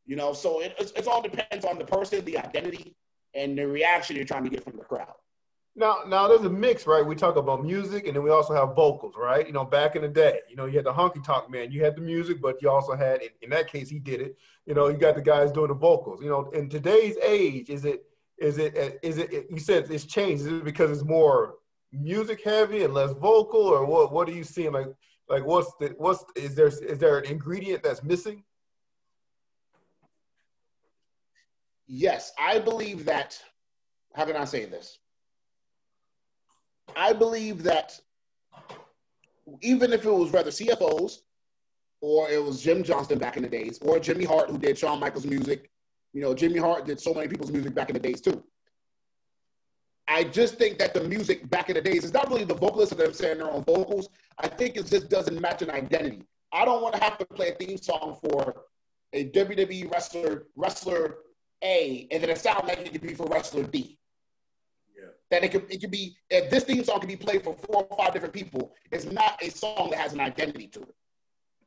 You 0.05 0.15
know, 0.15 0.31
so 0.31 0.61
it, 0.61 0.75
it, 0.77 0.91
it 0.95 1.07
all 1.07 1.23
depends 1.23 1.65
on 1.65 1.79
the 1.79 1.85
person, 1.85 2.23
the 2.23 2.37
identity, 2.37 2.95
and 3.33 3.57
the 3.57 3.67
reaction 3.67 4.15
you're 4.15 4.25
trying 4.25 4.43
to 4.43 4.49
get 4.51 4.63
from 4.63 4.77
the 4.77 4.83
crowd. 4.83 5.15
Now, 5.75 6.01
now 6.07 6.27
there's 6.27 6.43
a 6.43 6.49
mix, 6.51 6.85
right? 6.85 7.03
We 7.03 7.15
talk 7.15 7.35
about 7.35 7.63
music, 7.63 8.05
and 8.05 8.15
then 8.15 8.21
we 8.21 8.29
also 8.29 8.53
have 8.53 8.75
vocals, 8.75 9.15
right? 9.17 9.47
You 9.47 9.53
know, 9.53 9.65
back 9.65 9.95
in 9.95 10.03
the 10.03 10.07
day, 10.07 10.41
you 10.47 10.55
know, 10.55 10.65
you 10.65 10.75
had 10.75 10.85
the 10.85 10.93
honky 10.93 11.23
tonk 11.23 11.49
man, 11.49 11.71
you 11.71 11.83
had 11.83 11.95
the 11.95 12.01
music, 12.01 12.41
but 12.43 12.61
you 12.61 12.69
also 12.69 12.95
had, 12.95 13.23
in, 13.23 13.29
in 13.41 13.49
that 13.49 13.71
case, 13.71 13.89
he 13.89 13.97
did 13.97 14.21
it. 14.21 14.37
You 14.67 14.75
know, 14.75 14.87
you 14.89 14.97
got 14.97 15.15
the 15.15 15.21
guys 15.21 15.51
doing 15.51 15.69
the 15.69 15.73
vocals. 15.73 16.21
You 16.21 16.29
know, 16.29 16.51
in 16.51 16.69
today's 16.69 17.17
age, 17.23 17.71
is 17.71 17.85
it, 17.85 18.05
is 18.37 18.59
it, 18.59 18.99
is 19.01 19.17
it? 19.17 19.47
You 19.49 19.59
said 19.59 19.89
it's 19.89 20.05
changed. 20.05 20.43
Is 20.43 20.47
it 20.47 20.63
because 20.63 20.91
it's 20.91 21.03
more 21.03 21.55
music 21.91 22.43
heavy 22.43 22.83
and 22.83 22.93
less 22.93 23.11
vocal, 23.11 23.61
or 23.61 23.85
what? 23.85 24.11
What 24.11 24.29
are 24.29 24.33
you 24.33 24.43
seeing? 24.43 24.71
Like, 24.71 24.87
like 25.29 25.45
what's 25.45 25.71
the 25.79 25.93
what's 25.97 26.23
is 26.35 26.55
there 26.55 26.67
is 26.67 26.99
there 26.99 27.17
an 27.19 27.25
ingredient 27.25 27.83
that's 27.83 28.03
missing? 28.03 28.43
Yes, 31.87 32.31
I 32.39 32.59
believe 32.59 33.05
that. 33.05 33.41
How 34.13 34.25
can 34.25 34.35
I 34.35 34.45
say 34.45 34.65
this? 34.65 34.97
I 36.95 37.13
believe 37.13 37.63
that 37.63 37.99
even 39.61 39.93
if 39.93 40.05
it 40.05 40.11
was 40.11 40.31
rather 40.31 40.51
CFOs 40.51 41.19
or 42.01 42.29
it 42.29 42.43
was 42.43 42.61
Jim 42.61 42.83
Johnston 42.83 43.19
back 43.19 43.37
in 43.37 43.43
the 43.43 43.49
days, 43.49 43.79
or 43.81 43.99
Jimmy 43.99 44.25
Hart 44.25 44.49
who 44.49 44.57
did 44.57 44.77
Shawn 44.77 44.99
Michaels 44.99 45.25
music. 45.25 45.69
You 46.13 46.21
know, 46.21 46.33
Jimmy 46.33 46.59
Hart 46.59 46.85
did 46.85 46.99
so 46.99 47.13
many 47.13 47.27
people's 47.27 47.51
music 47.51 47.73
back 47.73 47.89
in 47.89 47.93
the 47.93 47.99
days 47.99 48.19
too. 48.19 48.43
I 50.07 50.23
just 50.23 50.55
think 50.55 50.77
that 50.79 50.93
the 50.93 51.03
music 51.03 51.49
back 51.49 51.69
in 51.69 51.75
the 51.75 51.81
days 51.81 52.03
is 52.03 52.13
not 52.13 52.29
really 52.29 52.43
the 52.43 52.55
vocalists 52.55 52.93
that 52.95 53.07
are 53.07 53.13
saying 53.13 53.37
their 53.37 53.51
own 53.51 53.63
vocals. 53.63 54.09
I 54.39 54.47
think 54.47 54.75
it 54.75 54.87
just 54.87 55.09
doesn't 55.09 55.39
match 55.39 55.61
an 55.61 55.69
identity. 55.69 56.23
I 56.51 56.65
don't 56.65 56.81
want 56.81 56.95
to 56.95 57.01
have 57.01 57.17
to 57.19 57.25
play 57.25 57.49
a 57.49 57.53
theme 57.53 57.77
song 57.77 58.17
for 58.21 58.63
a 59.13 59.29
WWE 59.29 59.91
wrestler, 59.91 60.47
wrestler 60.55 61.17
A, 61.63 62.07
and 62.11 62.21
then 62.21 62.29
it 62.29 62.39
sounds 62.39 62.67
like 62.67 62.79
it 62.79 62.91
could 62.91 63.01
be 63.01 63.13
for 63.13 63.25
wrestler 63.27 63.63
B. 63.63 63.97
Yeah. 64.97 65.09
That 65.29 65.43
it 65.43 65.51
could 65.51 65.71
it 65.71 65.79
could 65.81 65.91
be 65.91 66.15
if 66.29 66.49
this 66.49 66.63
theme 66.63 66.83
song 66.83 66.99
can 66.99 67.07
be 67.07 67.15
played 67.15 67.43
for 67.43 67.55
four 67.55 67.87
or 67.89 67.97
five 67.97 68.13
different 68.13 68.33
people. 68.33 68.73
It's 68.91 69.05
not 69.05 69.41
a 69.41 69.49
song 69.49 69.89
that 69.91 69.99
has 69.99 70.13
an 70.13 70.19
identity 70.19 70.67
to 70.67 70.81
it. 70.81 70.95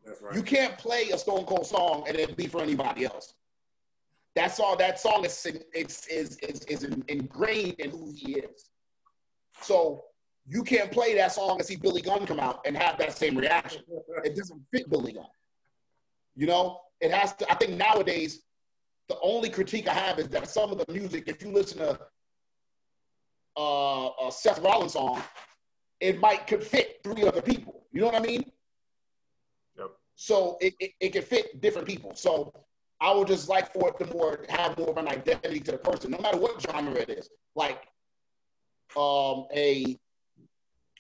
That's 0.05 0.21
right. 0.21 0.35
You 0.35 0.43
can't 0.43 0.77
play 0.77 1.11
a 1.11 1.19
Stone 1.19 1.45
Cold 1.47 1.67
song 1.67 2.05
and 2.09 2.17
it 2.17 2.37
be 2.37 2.47
for 2.47 2.61
anybody 2.61 3.05
else. 3.05 3.35
That's 4.35 4.59
all. 4.59 4.77
That 4.77 4.99
song 4.99 5.25
is 5.25 5.47
is 5.75 6.07
is 6.07 6.37
is, 6.39 6.65
is 6.65 6.85
ingrained 7.09 7.79
in 7.79 7.91
who 7.91 8.13
he 8.17 8.35
is. 8.35 8.71
So 9.61 10.05
you 10.47 10.63
can't 10.63 10.91
play 10.91 11.15
that 11.15 11.33
song 11.33 11.57
and 11.59 11.65
see 11.65 11.77
Billy 11.77 12.03
Gunn 12.03 12.27
come 12.27 12.41
out 12.41 12.61
and 12.67 12.77
have 12.77 12.99
that 12.99 13.17
same 13.17 13.37
reaction. 13.37 13.83
It 14.25 14.37
doesn't 14.37 14.61
fit 14.73 14.91
Billy 14.91 15.13
Gunn. 15.13 15.27
You 16.37 16.47
know, 16.49 16.81
it 17.01 17.13
has 17.13 17.35
to. 17.37 17.51
I 17.51 17.55
think 17.55 17.73
nowadays, 17.73 18.43
the 19.09 19.17
only 19.23 19.51
critique 19.51 19.89
I 19.89 19.95
have 19.95 20.19
is 20.19 20.29
that 20.31 20.49
some 20.49 20.73
of 20.73 20.79
the 20.79 20.93
music, 20.93 21.29
if 21.29 21.43
you 21.43 21.53
listen 21.53 21.79
to 21.79 21.99
uh, 23.57 24.11
a 24.27 24.33
Seth 24.33 24.59
Rollins 24.59 24.95
song, 24.95 25.23
it 26.01 26.19
might 26.21 26.47
could 26.47 26.63
fit 26.63 27.01
three 27.05 27.23
other 27.23 27.41
people. 27.43 27.87
You 27.93 28.01
know 28.01 28.07
what 28.07 28.17
I 28.17 28.21
mean? 28.21 28.51
Yep. 29.79 29.91
So 30.17 30.59
it, 30.61 30.75
it, 30.81 30.91
it 31.01 31.13
can 31.13 31.23
fit 31.23 31.61
different 31.61 31.87
people. 31.87 32.15
So 32.17 32.53
I 33.05 33.13
would 33.15 33.29
just 33.29 33.51
like 33.51 33.71
for 33.71 33.91
it 33.91 33.99
to 33.99 34.11
more 34.15 34.47
have 34.49 34.79
more 34.79 34.89
of 34.89 34.97
an 34.97 35.09
identity 35.09 35.61
to 35.61 35.73
the 35.73 35.79
person, 35.79 36.11
no 36.11 36.19
matter 36.19 36.39
what 36.39 36.59
genre 36.63 36.95
it 36.95 37.11
is. 37.11 37.29
Like 37.55 37.83
um 38.97 39.47
a 39.55 39.99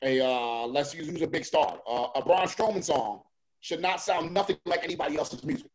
a 0.02 0.20
uh 0.20 0.66
let's 0.66 0.94
use 0.94 1.08
who's 1.08 1.22
a 1.22 1.26
big 1.26 1.46
star. 1.46 1.80
Uh, 1.88 2.08
a 2.14 2.22
Braun 2.22 2.46
Strowman 2.46 2.84
song 2.84 3.22
should 3.60 3.80
not 3.80 4.02
sound 4.02 4.34
nothing 4.34 4.58
like 4.66 4.84
anybody 4.84 5.16
else's 5.16 5.44
music. 5.44 5.70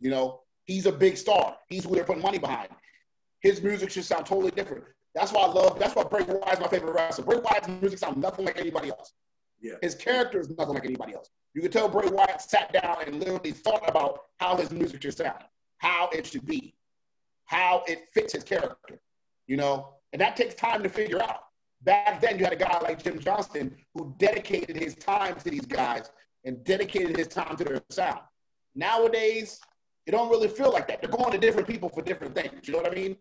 You 0.00 0.10
know, 0.10 0.40
he's 0.64 0.86
a 0.86 0.92
big 0.92 1.16
star. 1.16 1.56
He's 1.68 1.84
who 1.84 1.94
they're 1.94 2.02
putting 2.02 2.22
money 2.22 2.38
behind. 2.38 2.70
His 3.40 3.62
music 3.62 3.90
should 3.92 4.04
sound 4.04 4.26
totally 4.26 4.50
different. 4.50 4.82
That's 5.14 5.32
why 5.32 5.42
I 5.42 5.46
love. 5.46 5.78
That's 5.78 5.94
why 5.94 6.02
Bray 6.02 6.24
Wyatt 6.24 6.54
is 6.54 6.60
my 6.60 6.66
favorite 6.66 6.94
wrestler. 6.94 7.24
Bray 7.24 7.38
Wyatt's 7.38 7.68
music 7.68 8.00
sounds 8.00 8.16
nothing 8.16 8.44
like 8.46 8.58
anybody 8.58 8.88
else. 8.90 9.12
Yeah. 9.60 9.74
His 9.80 9.94
character 9.94 10.40
is 10.40 10.50
nothing 10.50 10.74
like 10.74 10.84
anybody 10.84 11.14
else. 11.14 11.30
You 11.58 11.62
can 11.62 11.72
tell 11.72 11.88
Bray 11.88 12.06
Wyatt 12.06 12.40
sat 12.40 12.72
down 12.72 12.98
and 13.04 13.18
literally 13.18 13.50
thought 13.50 13.82
about 13.88 14.26
how 14.36 14.56
his 14.56 14.70
music 14.70 15.02
should 15.02 15.16
sound, 15.16 15.42
how 15.78 16.08
it 16.12 16.24
should 16.24 16.46
be, 16.46 16.76
how 17.46 17.82
it 17.88 18.06
fits 18.14 18.32
his 18.32 18.44
character. 18.44 19.00
You 19.48 19.56
know, 19.56 19.94
and 20.12 20.22
that 20.22 20.36
takes 20.36 20.54
time 20.54 20.84
to 20.84 20.88
figure 20.88 21.20
out. 21.20 21.46
Back 21.82 22.20
then, 22.20 22.38
you 22.38 22.44
had 22.44 22.52
a 22.52 22.56
guy 22.56 22.78
like 22.78 23.02
Jim 23.02 23.18
Johnston 23.18 23.74
who 23.92 24.14
dedicated 24.18 24.76
his 24.76 24.94
time 24.94 25.34
to 25.34 25.50
these 25.50 25.66
guys 25.66 26.12
and 26.44 26.62
dedicated 26.62 27.16
his 27.16 27.26
time 27.26 27.56
to 27.56 27.64
their 27.64 27.82
sound. 27.90 28.20
Nowadays, 28.76 29.58
it 30.06 30.12
don't 30.12 30.30
really 30.30 30.46
feel 30.46 30.72
like 30.72 30.86
that. 30.86 31.02
They're 31.02 31.10
going 31.10 31.32
to 31.32 31.38
different 31.38 31.66
people 31.66 31.88
for 31.88 32.02
different 32.02 32.36
things. 32.36 32.68
You 32.68 32.74
know 32.74 32.82
what 32.82 32.92
I 32.92 32.94
mean? 32.94 33.16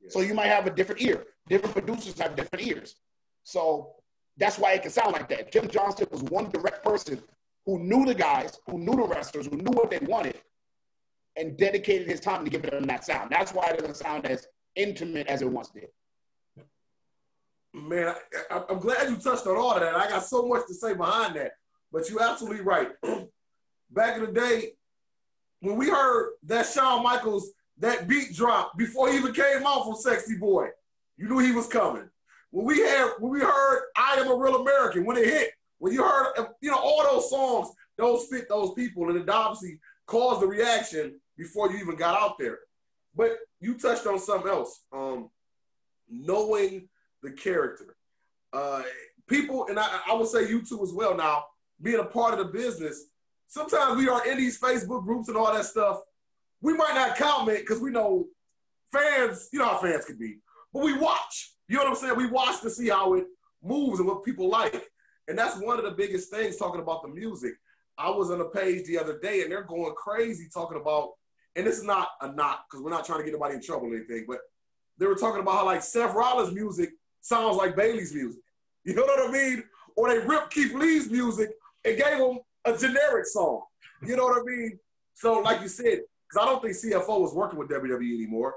Yeah. 0.00 0.10
So 0.10 0.20
you 0.20 0.34
might 0.34 0.46
have 0.46 0.68
a 0.68 0.70
different 0.70 1.02
ear. 1.02 1.26
Different 1.48 1.74
producers 1.74 2.16
have 2.20 2.36
different 2.36 2.64
ears. 2.64 2.94
So 3.42 3.96
that's 4.36 4.56
why 4.56 4.74
it 4.74 4.82
can 4.82 4.92
sound 4.92 5.14
like 5.14 5.28
that. 5.30 5.50
Jim 5.50 5.66
Johnston 5.66 6.06
was 6.12 6.22
one 6.22 6.48
direct 6.48 6.84
person 6.84 7.20
who 7.66 7.78
knew 7.78 8.04
the 8.04 8.14
guys, 8.14 8.58
who 8.66 8.78
knew 8.78 8.96
the 8.96 9.06
wrestlers, 9.06 9.46
who 9.46 9.56
knew 9.56 9.72
what 9.72 9.90
they 9.90 9.98
wanted, 9.98 10.40
and 11.36 11.56
dedicated 11.56 12.08
his 12.08 12.20
time 12.20 12.44
to 12.44 12.50
give 12.50 12.62
them 12.62 12.84
that 12.84 13.04
sound. 13.04 13.30
That's 13.30 13.52
why 13.52 13.68
it 13.68 13.78
doesn't 13.78 13.96
sound 13.96 14.26
as 14.26 14.46
intimate 14.74 15.26
as 15.28 15.42
it 15.42 15.50
once 15.50 15.68
did. 15.68 15.88
Man, 17.74 18.14
I, 18.50 18.62
am 18.68 18.80
glad 18.80 19.08
you 19.08 19.16
touched 19.16 19.46
on 19.46 19.56
all 19.56 19.72
of 19.72 19.80
that. 19.80 19.94
I 19.94 20.08
got 20.08 20.24
so 20.24 20.46
much 20.46 20.66
to 20.66 20.74
say 20.74 20.94
behind 20.94 21.36
that. 21.36 21.52
But 21.90 22.08
you're 22.08 22.22
absolutely 22.22 22.62
right. 22.62 22.88
Back 23.90 24.16
in 24.16 24.24
the 24.24 24.32
day, 24.32 24.72
when 25.60 25.76
we 25.76 25.88
heard 25.88 26.32
that 26.44 26.66
Shawn 26.66 27.02
Michaels, 27.02 27.50
that 27.78 28.08
beat 28.08 28.34
drop 28.34 28.76
before 28.76 29.10
he 29.10 29.16
even 29.16 29.32
came 29.32 29.66
out 29.66 29.84
from 29.84 29.94
Sexy 29.94 30.36
Boy, 30.36 30.68
you 31.16 31.28
knew 31.28 31.38
he 31.38 31.52
was 31.52 31.66
coming. 31.66 32.08
When 32.50 32.66
we 32.66 32.80
had, 32.80 33.12
when 33.18 33.32
we 33.32 33.40
heard 33.40 33.84
"I 33.96 34.16
Am 34.18 34.30
a 34.30 34.36
Real 34.36 34.56
American," 34.56 35.04
when 35.04 35.16
it 35.16 35.26
hit, 35.26 35.52
when 35.82 35.92
you 35.92 36.04
heard, 36.04 36.46
you 36.60 36.70
know, 36.70 36.78
all 36.78 37.02
those 37.02 37.28
songs, 37.28 37.70
those 37.98 38.28
fit 38.30 38.48
those 38.48 38.72
people, 38.74 39.08
and 39.08 39.18
it 39.18 39.28
obviously 39.28 39.80
caused 40.06 40.40
the 40.40 40.46
reaction 40.46 41.18
before 41.36 41.72
you 41.72 41.78
even 41.78 41.96
got 41.96 42.16
out 42.16 42.38
there. 42.38 42.60
But 43.16 43.32
you 43.58 43.74
touched 43.74 44.06
on 44.06 44.20
something 44.20 44.48
else. 44.48 44.84
Um, 44.92 45.28
knowing 46.08 46.88
the 47.20 47.32
character. 47.32 47.96
Uh, 48.52 48.82
people, 49.26 49.66
and 49.66 49.76
I, 49.76 49.98
I 50.08 50.14
would 50.14 50.28
say 50.28 50.48
you 50.48 50.62
too 50.64 50.84
as 50.84 50.92
well 50.92 51.16
now, 51.16 51.46
being 51.82 51.98
a 51.98 52.04
part 52.04 52.38
of 52.38 52.38
the 52.38 52.52
business, 52.52 53.06
sometimes 53.48 53.98
we 53.98 54.08
are 54.08 54.24
in 54.30 54.38
these 54.38 54.60
Facebook 54.60 55.02
groups 55.02 55.26
and 55.26 55.36
all 55.36 55.52
that 55.52 55.64
stuff. 55.64 55.98
We 56.60 56.74
might 56.74 56.94
not 56.94 57.16
comment 57.16 57.58
because 57.58 57.80
we 57.80 57.90
know 57.90 58.26
fans, 58.92 59.48
you 59.52 59.58
know 59.58 59.64
how 59.66 59.78
fans 59.78 60.04
can 60.04 60.16
be, 60.16 60.38
but 60.72 60.84
we 60.84 60.96
watch. 60.96 61.54
You 61.66 61.78
know 61.78 61.82
what 61.82 61.90
I'm 61.90 61.96
saying? 61.96 62.16
We 62.16 62.28
watch 62.28 62.60
to 62.60 62.70
see 62.70 62.88
how 62.88 63.14
it 63.14 63.24
moves 63.64 63.98
and 63.98 64.06
what 64.06 64.24
people 64.24 64.48
like. 64.48 64.88
And 65.28 65.38
that's 65.38 65.58
one 65.58 65.78
of 65.78 65.84
the 65.84 65.92
biggest 65.92 66.30
things 66.30 66.56
talking 66.56 66.80
about 66.80 67.02
the 67.02 67.08
music. 67.08 67.54
I 67.98 68.10
was 68.10 68.30
on 68.30 68.40
a 68.40 68.46
page 68.46 68.86
the 68.86 68.98
other 68.98 69.18
day 69.18 69.42
and 69.42 69.52
they're 69.52 69.62
going 69.62 69.94
crazy 69.94 70.48
talking 70.52 70.80
about, 70.80 71.10
and 71.54 71.66
this 71.66 71.78
is 71.78 71.84
not 71.84 72.08
a 72.20 72.32
knock 72.32 72.64
because 72.68 72.82
we're 72.82 72.90
not 72.90 73.04
trying 73.04 73.20
to 73.20 73.24
get 73.24 73.32
anybody 73.32 73.54
in 73.54 73.62
trouble 73.62 73.88
or 73.88 73.94
anything, 73.94 74.24
but 74.26 74.38
they 74.98 75.06
were 75.06 75.14
talking 75.14 75.40
about 75.40 75.54
how 75.54 75.64
like 75.64 75.82
Seth 75.82 76.14
Rollins' 76.14 76.54
music 76.54 76.90
sounds 77.20 77.56
like 77.56 77.76
Bayley's 77.76 78.14
music. 78.14 78.40
You 78.84 78.94
know 78.94 79.02
what 79.02 79.28
I 79.28 79.32
mean? 79.32 79.62
Or 79.94 80.08
they 80.08 80.18
ripped 80.26 80.52
Keith 80.52 80.74
Lee's 80.74 81.08
music 81.08 81.50
and 81.84 81.96
gave 81.96 82.18
him 82.18 82.40
a 82.64 82.76
generic 82.76 83.26
song. 83.26 83.62
You 84.04 84.16
know 84.16 84.24
what 84.24 84.40
I 84.40 84.44
mean? 84.44 84.76
So, 85.14 85.34
like 85.34 85.60
you 85.60 85.68
said, 85.68 86.00
because 86.28 86.40
I 86.40 86.46
don't 86.46 86.60
think 86.60 86.74
CFO 86.74 87.20
was 87.20 87.32
working 87.32 87.60
with 87.60 87.68
WWE 87.68 88.14
anymore. 88.14 88.54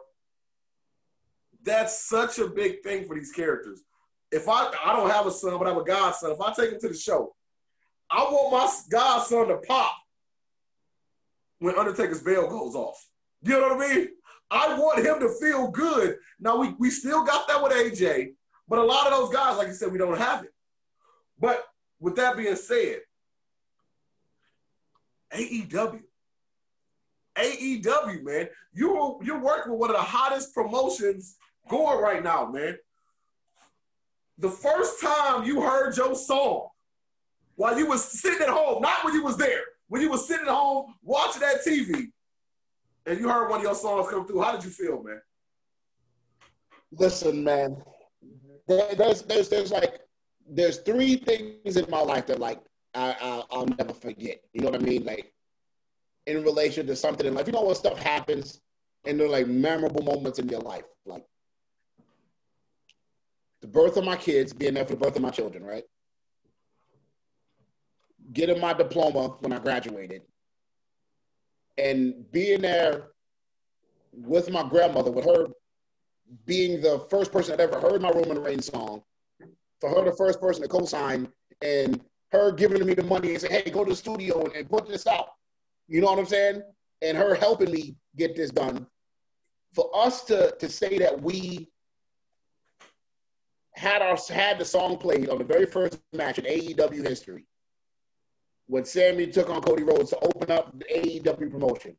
That's 1.61 2.05
such 2.07 2.39
a 2.39 2.47
big 2.47 2.81
thing 2.81 3.05
for 3.05 3.15
these 3.15 3.31
characters. 3.31 3.83
If 4.35 4.49
I 4.49 4.69
I 4.83 4.93
don't 4.93 5.09
have 5.09 5.25
a 5.25 5.31
son, 5.31 5.57
but 5.57 5.65
I 5.65 5.69
have 5.69 5.81
a 5.81 5.83
godson, 5.85 6.31
if 6.31 6.41
I 6.41 6.51
take 6.51 6.73
him 6.73 6.79
to 6.81 6.89
the 6.89 6.93
show, 6.93 7.33
I 8.11 8.23
want 8.23 8.51
my 8.51 8.69
godson 8.91 9.47
to 9.47 9.57
pop 9.57 9.95
when 11.59 11.77
Undertaker's 11.77 12.21
bell 12.21 12.49
goes 12.49 12.75
off. 12.75 13.07
You 13.43 13.53
know 13.53 13.75
what 13.75 13.89
I 13.89 13.95
mean? 13.95 14.09
I 14.51 14.77
want 14.77 15.05
him 15.05 15.21
to 15.21 15.29
feel 15.39 15.69
good. 15.69 16.17
Now 16.37 16.57
we, 16.57 16.75
we 16.77 16.89
still 16.89 17.23
got 17.23 17.47
that 17.47 17.63
with 17.63 17.71
AJ, 17.71 18.33
but 18.67 18.79
a 18.79 18.83
lot 18.83 19.07
of 19.07 19.17
those 19.17 19.33
guys, 19.33 19.57
like 19.57 19.69
you 19.69 19.73
said, 19.73 19.93
we 19.93 19.97
don't 19.97 20.17
have 20.17 20.43
it. 20.43 20.53
But 21.39 21.63
with 22.01 22.17
that 22.17 22.35
being 22.35 22.57
said, 22.57 22.99
AEW. 25.33 26.01
AEW, 27.37 28.23
man. 28.23 28.49
You're 28.73 29.17
you're 29.23 29.39
working 29.39 29.71
with 29.71 29.79
one 29.79 29.89
of 29.91 29.95
the 29.95 30.01
hottest 30.01 30.53
promotions 30.53 31.37
going 31.69 32.01
right 32.01 32.21
now, 32.21 32.51
man. 32.51 32.77
The 34.37 34.49
first 34.49 35.01
time 35.01 35.45
you 35.45 35.61
heard 35.61 35.95
your 35.95 36.15
song 36.15 36.67
while 37.55 37.77
you 37.77 37.87
was 37.87 38.03
sitting 38.03 38.41
at 38.41 38.49
home, 38.49 38.81
not 38.81 39.03
when 39.05 39.13
you 39.13 39.23
was 39.23 39.37
there, 39.37 39.61
when 39.87 40.01
you 40.01 40.09
was 40.09 40.27
sitting 40.27 40.47
at 40.47 40.53
home 40.53 40.93
watching 41.01 41.41
that 41.41 41.65
TV, 41.65 42.11
and 43.05 43.19
you 43.19 43.29
heard 43.29 43.49
one 43.49 43.59
of 43.59 43.63
your 43.63 43.75
songs 43.75 44.09
come 44.09 44.27
through, 44.27 44.41
how 44.41 44.51
did 44.51 44.63
you 44.63 44.71
feel, 44.71 45.01
man? 45.03 45.21
Listen, 46.91 47.43
man. 47.43 47.81
there's 48.67 49.21
there's 49.23 49.49
there's 49.49 49.71
like 49.71 49.99
there's 50.49 50.79
three 50.79 51.15
things 51.15 51.77
in 51.77 51.89
my 51.89 51.99
life 52.01 52.25
that 52.27 52.39
like 52.39 52.59
I, 52.93 53.43
I 53.51 53.57
will 53.57 53.67
never 53.77 53.93
forget. 53.93 54.41
You 54.53 54.61
know 54.61 54.69
what 54.69 54.81
I 54.81 54.83
mean? 54.83 55.05
Like 55.05 55.33
in 56.25 56.43
relation 56.43 56.87
to 56.87 56.95
something 56.95 57.25
in 57.25 57.33
life. 57.33 57.47
You 57.47 57.53
know 57.53 57.63
when 57.63 57.75
stuff 57.75 57.99
happens 57.99 58.61
and 59.05 59.19
they're 59.19 59.29
like 59.29 59.47
memorable 59.47 60.03
moments 60.03 60.39
in 60.39 60.49
your 60.49 60.61
life, 60.61 60.85
like 61.05 61.23
the 63.65 63.71
birth 63.71 63.97
of 63.97 64.05
my 64.05 64.15
kids, 64.15 64.53
being 64.53 64.75
there 64.75 64.85
for 64.85 64.93
the 64.93 64.99
birth 64.99 65.15
of 65.15 65.23
my 65.23 65.31
children, 65.31 65.63
right? 65.63 65.83
Getting 68.31 68.61
my 68.61 68.73
diploma 68.73 69.29
when 69.39 69.51
I 69.51 69.57
graduated, 69.57 70.21
and 71.75 72.31
being 72.31 72.61
there 72.61 73.07
with 74.13 74.51
my 74.51 74.61
grandmother, 74.69 75.09
with 75.09 75.25
her 75.25 75.47
being 76.45 76.79
the 76.79 77.07
first 77.09 77.31
person 77.31 77.57
that 77.57 77.63
ever 77.63 77.79
heard 77.79 78.03
my 78.03 78.11
Roman 78.11 78.39
Reigns 78.39 78.67
song, 78.67 79.01
for 79.81 79.89
her 79.89 80.05
the 80.05 80.15
first 80.15 80.39
person 80.39 80.61
to 80.61 80.67
co-sign, 80.67 81.27
and 81.63 82.01
her 82.31 82.51
giving 82.51 82.85
me 82.85 82.93
the 82.93 83.03
money 83.03 83.31
and 83.31 83.41
say, 83.41 83.49
"Hey, 83.49 83.71
go 83.71 83.83
to 83.83 83.89
the 83.89 83.95
studio 83.95 84.43
and, 84.43 84.55
and 84.55 84.69
put 84.69 84.87
this 84.87 85.07
out." 85.07 85.29
You 85.87 86.01
know 86.01 86.07
what 86.07 86.19
I'm 86.19 86.25
saying? 86.27 86.61
And 87.01 87.17
her 87.17 87.33
helping 87.33 87.71
me 87.71 87.95
get 88.15 88.35
this 88.35 88.51
done. 88.51 88.85
For 89.73 89.89
us 89.95 90.23
to 90.25 90.55
to 90.59 90.69
say 90.69 90.99
that 90.99 91.19
we 91.19 91.71
had 93.75 94.01
our 94.01 94.17
had 94.33 94.57
the 94.57 94.65
song 94.65 94.97
played 94.97 95.29
on 95.29 95.37
the 95.37 95.43
very 95.43 95.65
first 95.65 95.99
match 96.13 96.39
in 96.39 96.45
AEW 96.45 97.07
history 97.07 97.45
when 98.67 98.85
Sammy 98.85 99.27
took 99.27 99.49
on 99.49 99.61
Cody 99.61 99.83
Rhodes 99.83 100.09
to 100.11 100.19
open 100.19 100.49
up 100.49 100.77
the 100.79 100.85
AEW 100.85 101.51
promotion. 101.51 101.95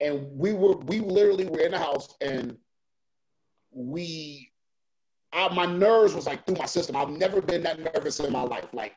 And 0.00 0.26
we 0.38 0.52
were 0.52 0.76
we 0.76 1.00
literally 1.00 1.46
were 1.46 1.60
in 1.60 1.70
the 1.70 1.78
house 1.78 2.14
and 2.20 2.56
we 3.70 4.50
I, 5.32 5.52
my 5.54 5.66
nerves 5.66 6.14
was 6.14 6.26
like 6.26 6.44
through 6.46 6.56
my 6.56 6.66
system. 6.66 6.96
I've 6.96 7.10
never 7.10 7.40
been 7.40 7.62
that 7.62 7.78
nervous 7.78 8.20
in 8.20 8.32
my 8.32 8.42
life. 8.42 8.66
Like, 8.72 8.96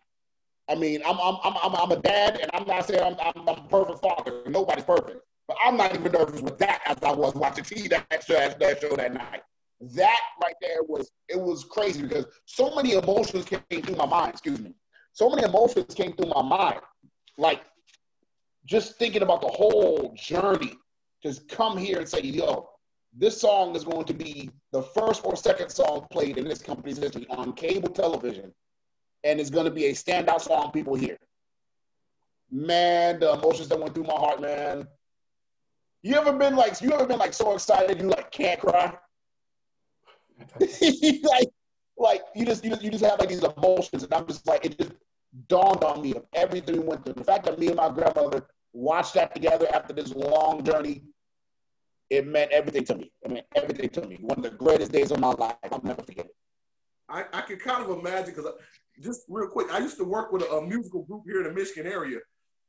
I 0.69 0.75
mean, 0.75 1.01
I'm 1.05 1.17
I'm 1.19 1.37
I'm, 1.43 1.75
I'm 1.75 1.91
a 1.91 2.01
dad, 2.01 2.39
and 2.41 2.49
I'm 2.53 2.65
not 2.65 2.87
saying 2.87 3.01
I'm, 3.01 3.15
I'm, 3.19 3.47
a 3.47 3.61
perfect 3.69 3.99
father. 3.99 4.43
Nobody's 4.47 4.85
perfect, 4.85 5.21
but 5.47 5.57
I'm 5.63 5.77
not 5.77 5.93
even 5.93 6.11
nervous 6.11 6.41
with 6.41 6.57
that 6.59 6.81
as 6.85 6.97
I 7.03 7.11
was 7.11 7.33
watching 7.35 7.63
TV 7.63 7.89
that 7.89 8.23
show, 8.23 8.35
that 8.35 8.81
show 8.81 8.95
that 8.95 9.13
night. 9.13 9.41
That 9.81 10.19
right 10.43 10.55
there 10.61 10.83
was 10.87 11.11
it 11.29 11.39
was 11.39 11.63
crazy 11.63 12.01
because 12.01 12.25
so 12.45 12.75
many 12.75 12.93
emotions 12.93 13.45
came 13.45 13.81
through 13.81 13.95
my 13.95 14.05
mind. 14.05 14.31
Excuse 14.31 14.59
me, 14.59 14.73
so 15.13 15.29
many 15.29 15.43
emotions 15.43 15.93
came 15.95 16.13
through 16.13 16.31
my 16.35 16.41
mind, 16.41 16.81
like 17.37 17.61
just 18.65 18.97
thinking 18.97 19.21
about 19.21 19.41
the 19.41 19.47
whole 19.47 20.13
journey. 20.17 20.73
Just 21.23 21.47
come 21.47 21.77
here 21.77 21.99
and 21.99 22.07
say, 22.07 22.21
yo, 22.21 22.69
this 23.17 23.39
song 23.39 23.75
is 23.75 23.83
going 23.83 24.05
to 24.05 24.13
be 24.13 24.49
the 24.71 24.81
first 24.81 25.21
or 25.25 25.35
second 25.35 25.69
song 25.69 26.07
played 26.11 26.37
in 26.37 26.45
this 26.45 26.61
company's 26.61 26.97
history 26.97 27.25
on 27.29 27.53
cable 27.53 27.89
television, 27.89 28.53
and 29.23 29.39
it's 29.39 29.49
going 29.49 29.65
to 29.65 29.71
be 29.71 29.87
a 29.87 29.93
standout 29.93 30.41
song 30.41 30.71
people 30.71 30.95
hear. 30.95 31.17
Man, 32.51 33.19
the 33.19 33.33
emotions 33.33 33.69
that 33.69 33.79
went 33.79 33.93
through 33.95 34.05
my 34.05 34.13
heart, 34.13 34.41
man. 34.41 34.87
You 36.01 36.15
ever 36.15 36.33
been 36.33 36.55
like 36.55 36.81
you 36.81 36.91
ever 36.93 37.05
been 37.05 37.19
like 37.19 37.33
so 37.33 37.53
excited 37.53 38.01
you 38.01 38.07
like 38.09 38.31
can't 38.31 38.59
cry? 38.59 38.97
like 41.23 41.49
like 41.97 42.21
you 42.33 42.45
just, 42.45 42.63
you 42.63 42.69
just 42.69 42.81
you 42.81 42.89
just 42.89 43.03
have 43.03 43.19
like 43.19 43.29
these 43.29 43.43
emotions, 43.43 44.03
and 44.03 44.13
I'm 44.13 44.25
just 44.25 44.47
like 44.47 44.65
it 44.65 44.77
just 44.77 44.93
dawned 45.47 45.83
on 45.83 46.01
me 46.01 46.13
of 46.15 46.25
everything 46.33 46.77
we 46.77 46.87
went 46.87 47.03
through. 47.03 47.13
The 47.13 47.23
fact 47.23 47.45
that 47.45 47.59
me 47.59 47.67
and 47.67 47.75
my 47.75 47.89
grandmother 47.89 48.47
watched 48.73 49.15
that 49.15 49.35
together 49.35 49.67
after 49.73 49.93
this 49.93 50.13
long 50.13 50.63
journey, 50.63 51.03
it 52.09 52.25
meant 52.25 52.51
everything 52.51 52.85
to 52.85 52.95
me. 52.95 53.11
It 53.21 53.31
meant 53.31 53.45
everything 53.55 53.89
to 53.89 54.07
me. 54.07 54.17
One 54.21 54.37
of 54.37 54.43
the 54.43 54.51
greatest 54.51 54.91
days 54.91 55.11
of 55.11 55.19
my 55.19 55.31
life. 55.31 55.55
I'll 55.71 55.81
never 55.83 56.01
forget 56.01 56.25
it. 56.25 56.35
I, 57.09 57.25
I 57.33 57.41
can 57.41 57.57
kind 57.57 57.83
of 57.83 57.97
imagine 57.97 58.33
because 58.33 58.45
uh, 58.45 58.51
just 59.01 59.21
real 59.27 59.49
quick, 59.49 59.71
I 59.71 59.79
used 59.79 59.97
to 59.97 60.03
work 60.03 60.31
with 60.31 60.43
a, 60.43 60.45
a, 60.45 60.65
musical 60.65 61.03
group 61.03 61.23
here 61.25 61.39
in 61.41 61.47
the 61.47 61.53
Michigan 61.53 61.91
area, 61.91 62.19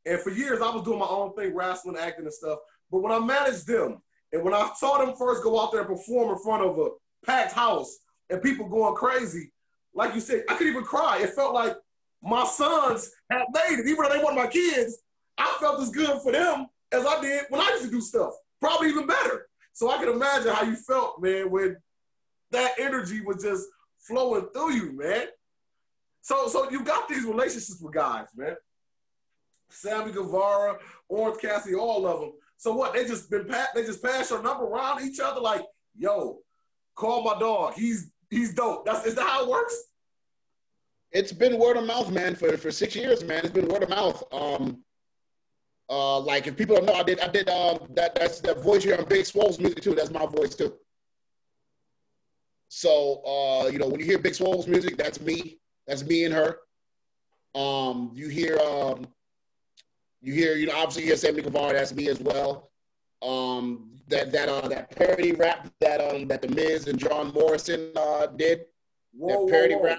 and 0.06 0.18
for 0.20 0.30
years 0.30 0.60
I 0.60 0.74
was 0.74 0.82
doing 0.82 0.98
my 0.98 1.06
own 1.06 1.34
thing, 1.34 1.54
wrestling, 1.54 1.96
acting, 1.96 2.24
and 2.24 2.34
stuff. 2.34 2.58
But 2.90 3.02
when 3.02 3.12
I 3.12 3.18
managed 3.18 3.66
them, 3.66 4.02
and 4.32 4.42
when 4.42 4.54
I 4.54 4.70
saw 4.76 4.98
them 5.04 5.14
first 5.16 5.42
go 5.42 5.60
out 5.60 5.72
there 5.72 5.82
and 5.82 5.90
perform 5.90 6.30
in 6.30 6.42
front 6.42 6.64
of 6.64 6.78
a 6.78 6.88
packed 7.24 7.52
house 7.52 7.98
and 8.28 8.42
people 8.42 8.68
going 8.68 8.94
crazy, 8.94 9.52
like 9.94 10.14
you 10.14 10.20
said, 10.20 10.44
I 10.48 10.54
could 10.54 10.68
even 10.68 10.84
cry. 10.84 11.18
It 11.22 11.34
felt 11.34 11.54
like 11.54 11.76
my 12.22 12.44
sons 12.44 13.10
had 13.30 13.44
made 13.52 13.78
it, 13.80 13.86
even 13.86 14.02
though 14.02 14.08
they 14.10 14.22
weren't 14.22 14.36
my 14.36 14.46
kids. 14.46 14.98
I 15.38 15.56
felt 15.60 15.80
as 15.80 15.90
good 15.90 16.20
for 16.22 16.32
them 16.32 16.66
as 16.92 17.06
I 17.06 17.20
did 17.20 17.44
when 17.48 17.60
I 17.60 17.68
used 17.70 17.84
to 17.84 17.90
do 17.90 18.00
stuff, 18.00 18.32
probably 18.60 18.88
even 18.88 19.06
better. 19.06 19.48
So 19.72 19.90
I 19.90 19.98
can 19.98 20.08
imagine 20.08 20.52
how 20.52 20.64
you 20.64 20.76
felt, 20.76 21.22
man, 21.22 21.50
when 21.50 21.76
that 22.50 22.72
energy 22.78 23.20
was 23.22 23.42
just 23.42 23.66
flowing 23.98 24.46
through 24.52 24.72
you, 24.72 24.92
man. 24.92 25.26
So, 26.22 26.48
so 26.48 26.70
you 26.70 26.84
got 26.84 27.08
these 27.08 27.24
relationships 27.24 27.80
with 27.80 27.94
guys, 27.94 28.26
man. 28.36 28.56
Sammy 29.70 30.12
Guevara, 30.12 30.78
Orange 31.08 31.40
Cassidy, 31.40 31.76
all 31.76 32.06
of 32.06 32.20
them. 32.20 32.32
So 32.56 32.74
what? 32.74 32.92
They 32.92 33.06
just 33.06 33.30
been 33.30 33.46
they 33.74 33.84
just 33.84 34.02
passed 34.02 34.30
your 34.30 34.42
number 34.42 34.64
around 34.64 35.02
each 35.02 35.20
other 35.20 35.40
like, 35.40 35.62
yo, 35.96 36.40
call 37.00 37.24
my 37.24 37.38
dog. 37.38 37.74
He's 37.74 38.10
he's 38.30 38.54
dope. 38.54 38.84
That's 38.84 39.06
is 39.06 39.14
that 39.14 39.26
how 39.26 39.44
it 39.44 39.48
works? 39.48 39.76
It's 41.12 41.32
been 41.32 41.58
word 41.58 41.76
of 41.76 41.86
mouth, 41.86 42.10
man, 42.12 42.36
for, 42.36 42.56
for 42.56 42.70
six 42.70 42.94
years, 42.94 43.24
man. 43.24 43.40
It's 43.44 43.52
been 43.52 43.66
word 43.66 43.82
of 43.82 43.88
mouth. 43.88 44.22
Um 44.32 44.84
uh 45.88 46.20
like 46.20 46.46
if 46.46 46.56
people 46.56 46.76
don't 46.76 46.86
know, 46.86 46.94
I 46.94 47.02
did 47.02 47.20
I 47.20 47.28
did 47.28 47.48
um 47.48 47.78
that 47.94 48.14
that's 48.14 48.40
that 48.40 48.62
voice 48.62 48.84
here 48.84 48.96
on 48.96 49.04
Big 49.06 49.26
Swole's 49.26 49.58
music 49.58 49.82
too. 49.82 49.94
That's 49.94 50.10
my 50.10 50.26
voice 50.26 50.54
too. 50.54 50.74
So 52.68 53.22
uh, 53.24 53.66
you 53.68 53.78
know, 53.78 53.88
when 53.88 53.98
you 53.98 54.06
hear 54.06 54.18
Big 54.18 54.34
Swole's 54.34 54.68
music, 54.68 54.96
that's 54.96 55.20
me. 55.20 55.58
That's 55.88 56.04
me 56.04 56.24
and 56.24 56.34
her. 56.34 56.58
Um, 57.56 58.12
you 58.14 58.28
hear 58.28 58.58
um, 58.60 59.08
you 60.22 60.34
hear, 60.34 60.54
you 60.54 60.66
know, 60.66 60.76
obviously 60.76 61.02
you 61.02 61.08
hear 61.08 61.16
Sammy 61.16 61.42
Guevara, 61.42 61.72
that's 61.72 61.94
me 61.94 62.08
as 62.08 62.20
well. 62.20 62.69
Um, 63.22 63.90
that 64.08 64.32
that 64.32 64.48
uh 64.48 64.66
that 64.68 64.96
parody 64.96 65.32
rap 65.32 65.68
that 65.80 66.00
um 66.00 66.26
that 66.28 66.42
the 66.42 66.48
Miz 66.48 66.88
and 66.88 66.98
John 66.98 67.32
Morrison 67.32 67.92
uh 67.96 68.26
did. 68.26 68.64
Whoa, 69.12 69.46
that 69.46 69.52
parody 69.52 69.74
whoa, 69.74 69.80
whoa. 69.80 69.86
rap. 69.86 69.98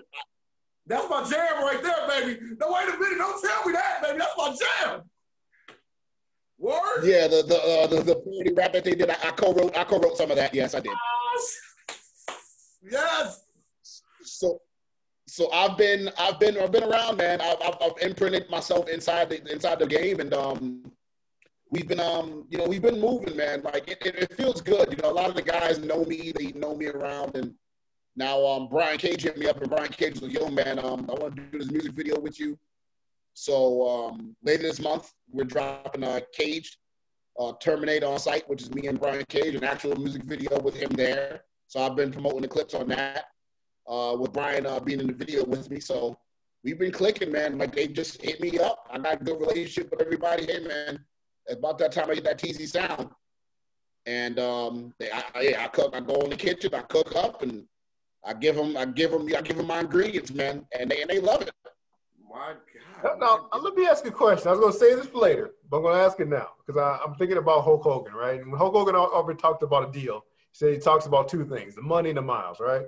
That's 0.88 1.10
my 1.10 1.24
jam 1.30 1.64
right 1.64 1.82
there, 1.82 2.08
baby. 2.08 2.40
No, 2.60 2.72
wait 2.72 2.90
a 2.90 2.98
minute, 2.98 3.18
don't 3.18 3.42
tell 3.42 3.66
me 3.66 3.74
that, 3.74 4.02
baby. 4.02 4.20
That's 4.20 4.34
my 4.38 4.56
jam. 4.56 5.02
Word? 6.58 7.04
Yeah, 7.04 7.28
the 7.28 7.44
the 7.44 7.58
uh, 7.58 7.88
the, 7.88 8.04
the 8.04 8.16
parody 8.16 8.54
rap 8.54 8.74
that 8.74 8.84
they 8.84 8.96
did, 8.96 9.10
I, 9.10 9.16
I 9.24 9.32
co-wrote 9.32 9.78
I 9.78 9.84
co-wrote 9.84 10.18
some 10.18 10.32
of 10.32 10.38
that. 10.38 10.54
Yes, 10.54 10.76
I 10.76 10.80
did. 10.80 10.94
Yes. 12.90 13.44
So, 14.24 14.60
so 15.28 15.52
I've 15.52 15.78
been, 15.78 16.10
I've 16.20 16.40
been, 16.40 16.58
I've 16.58 16.72
been 16.72 16.84
around, 16.84 17.18
man. 17.18 17.42
I've, 17.42 17.58
I've, 17.64 17.76
I've 17.82 18.02
imprinted 18.02 18.50
myself 18.50 18.90
inside 18.90 19.30
the 19.30 19.52
inside 19.52 19.80
the 19.80 19.88
game, 19.88 20.20
and 20.20 20.34
um, 20.34 20.92
we've 21.72 21.88
been, 21.88 22.00
um, 22.00 22.46
you 22.50 22.58
know, 22.58 22.66
we've 22.66 22.82
been 22.82 23.00
moving, 23.00 23.36
man. 23.36 23.64
Like 23.64 23.90
it, 23.90 23.98
it, 24.06 24.34
feels 24.36 24.62
good. 24.62 24.92
You 24.92 24.98
know, 25.02 25.12
a 25.12 25.14
lot 25.14 25.30
of 25.30 25.36
the 25.36 25.42
guys 25.42 25.80
know 25.80 26.04
me. 26.06 26.32
They 26.36 26.52
know 26.52 26.76
me 26.76 26.88
around, 26.88 27.36
and 27.36 27.56
now 28.16 28.46
um, 28.46 28.68
Brian 28.70 28.98
Cage 28.98 29.24
hit 29.24 29.38
me 29.38 29.48
up, 29.48 29.60
and 29.62 29.70
Brian 29.70 29.92
Cage 29.92 30.14
was 30.14 30.24
like, 30.24 30.34
"Yo, 30.34 30.50
man, 30.50 30.78
um, 30.80 31.10
I 31.10 31.14
want 31.14 31.36
to 31.36 31.42
do 31.42 31.58
this 31.58 31.72
music 31.72 31.94
video 31.94 32.20
with 32.20 32.40
you." 32.40 32.58
So 33.34 33.88
um, 33.88 34.36
later 34.44 34.64
this 34.64 34.80
month, 34.80 35.14
we're 35.32 35.46
dropping 35.46 36.04
a 36.04 36.22
Cage 36.34 36.78
uh, 37.40 37.54
Terminator 37.60 38.08
on 38.08 38.20
site, 38.20 38.48
which 38.50 38.62
is 38.62 38.74
me 38.74 38.88
and 38.88 39.00
Brian 39.00 39.26
Cage, 39.30 39.56
an 39.56 39.64
actual 39.64 39.96
music 39.96 40.24
video 40.24 40.60
with 40.60 40.76
him 40.76 40.90
there. 40.90 41.44
So 41.68 41.82
I've 41.82 41.96
been 41.96 42.12
promoting 42.12 42.42
the 42.42 42.50
clips 42.50 42.74
on 42.74 42.90
that 42.90 43.28
uh, 43.88 44.16
with 44.20 44.34
Brian 44.34 44.66
uh, 44.66 44.80
being 44.82 45.00
in 45.00 45.08
the 45.08 45.14
video 45.14 45.46
with 45.46 45.70
me. 45.72 45.80
So 45.80 46.18
we've 46.64 46.78
been 46.78 46.92
clicking, 46.92 47.32
man. 47.32 47.58
Like 47.58 47.74
they 47.74 47.88
just 47.88 48.22
hit 48.22 48.42
me 48.42 48.60
up. 48.60 48.86
I 48.92 49.00
got 49.00 49.22
a 49.22 49.24
good 49.24 49.40
relationship 49.40 49.90
with 49.92 50.02
everybody. 50.02 50.46
Hey, 50.46 50.60
man, 50.60 51.06
about 51.50 51.78
that 51.80 51.92
time 51.92 52.10
I 52.10 52.16
get 52.16 52.24
that 52.26 52.40
TZ 52.40 52.72
sound. 52.72 53.10
And 54.06 54.40
um, 54.40 54.94
they, 55.00 55.12
I, 55.12 55.24
I, 55.36 55.56
I 55.60 55.68
cook. 55.68 55.96
I 55.96 56.00
go 56.00 56.16
in 56.22 56.32
the 56.32 56.36
kitchen. 56.36 56.74
I 56.74 56.82
cook 56.82 57.16
up, 57.16 57.44
and 57.44 57.66
I 58.26 58.34
give 58.34 58.56
them. 58.56 58.76
I 58.76 58.86
give 58.86 59.12
them. 59.12 59.28
I 59.36 59.42
give 59.42 59.58
them 59.58 59.68
my 59.68 59.80
ingredients, 59.80 60.32
man, 60.32 60.66
and 60.78 60.90
they 60.90 61.02
and 61.02 61.10
they 61.10 61.20
love 61.20 61.44
it. 61.44 61.52
My 62.28 62.54
God. 63.04 63.20
Now, 63.20 63.48
now, 63.54 63.60
let 63.60 63.76
me 63.76 63.86
ask 63.86 64.04
you 64.04 64.10
a 64.10 64.14
question. 64.14 64.48
I 64.48 64.52
was 64.52 64.60
going 64.60 64.74
to 64.74 64.80
say 64.80 64.96
this 64.96 65.14
later, 65.14 65.52
but 65.70 65.78
I'm 65.78 65.84
going 65.84 65.96
to 65.96 66.02
ask 66.02 66.20
it 66.20 66.30
now 66.30 66.48
because 66.66 67.00
I'm 67.06 67.14
thinking 67.16 67.38
about 67.38 67.64
Hulk 67.64 67.84
Hogan, 67.84 68.14
right? 68.14 68.42
And 68.42 68.56
Hulk 68.58 68.74
Hogan 68.74 68.96
already 68.96 69.40
talked 69.40 69.62
about 69.62 69.90
a 69.90 69.92
deal 69.92 70.24
so 70.54 70.72
he 70.72 70.78
talks 70.78 71.06
about 71.06 71.30
two 71.30 71.46
things: 71.46 71.76
the 71.76 71.82
money 71.82 72.10
and 72.10 72.18
the 72.18 72.22
miles, 72.22 72.60
right? 72.60 72.84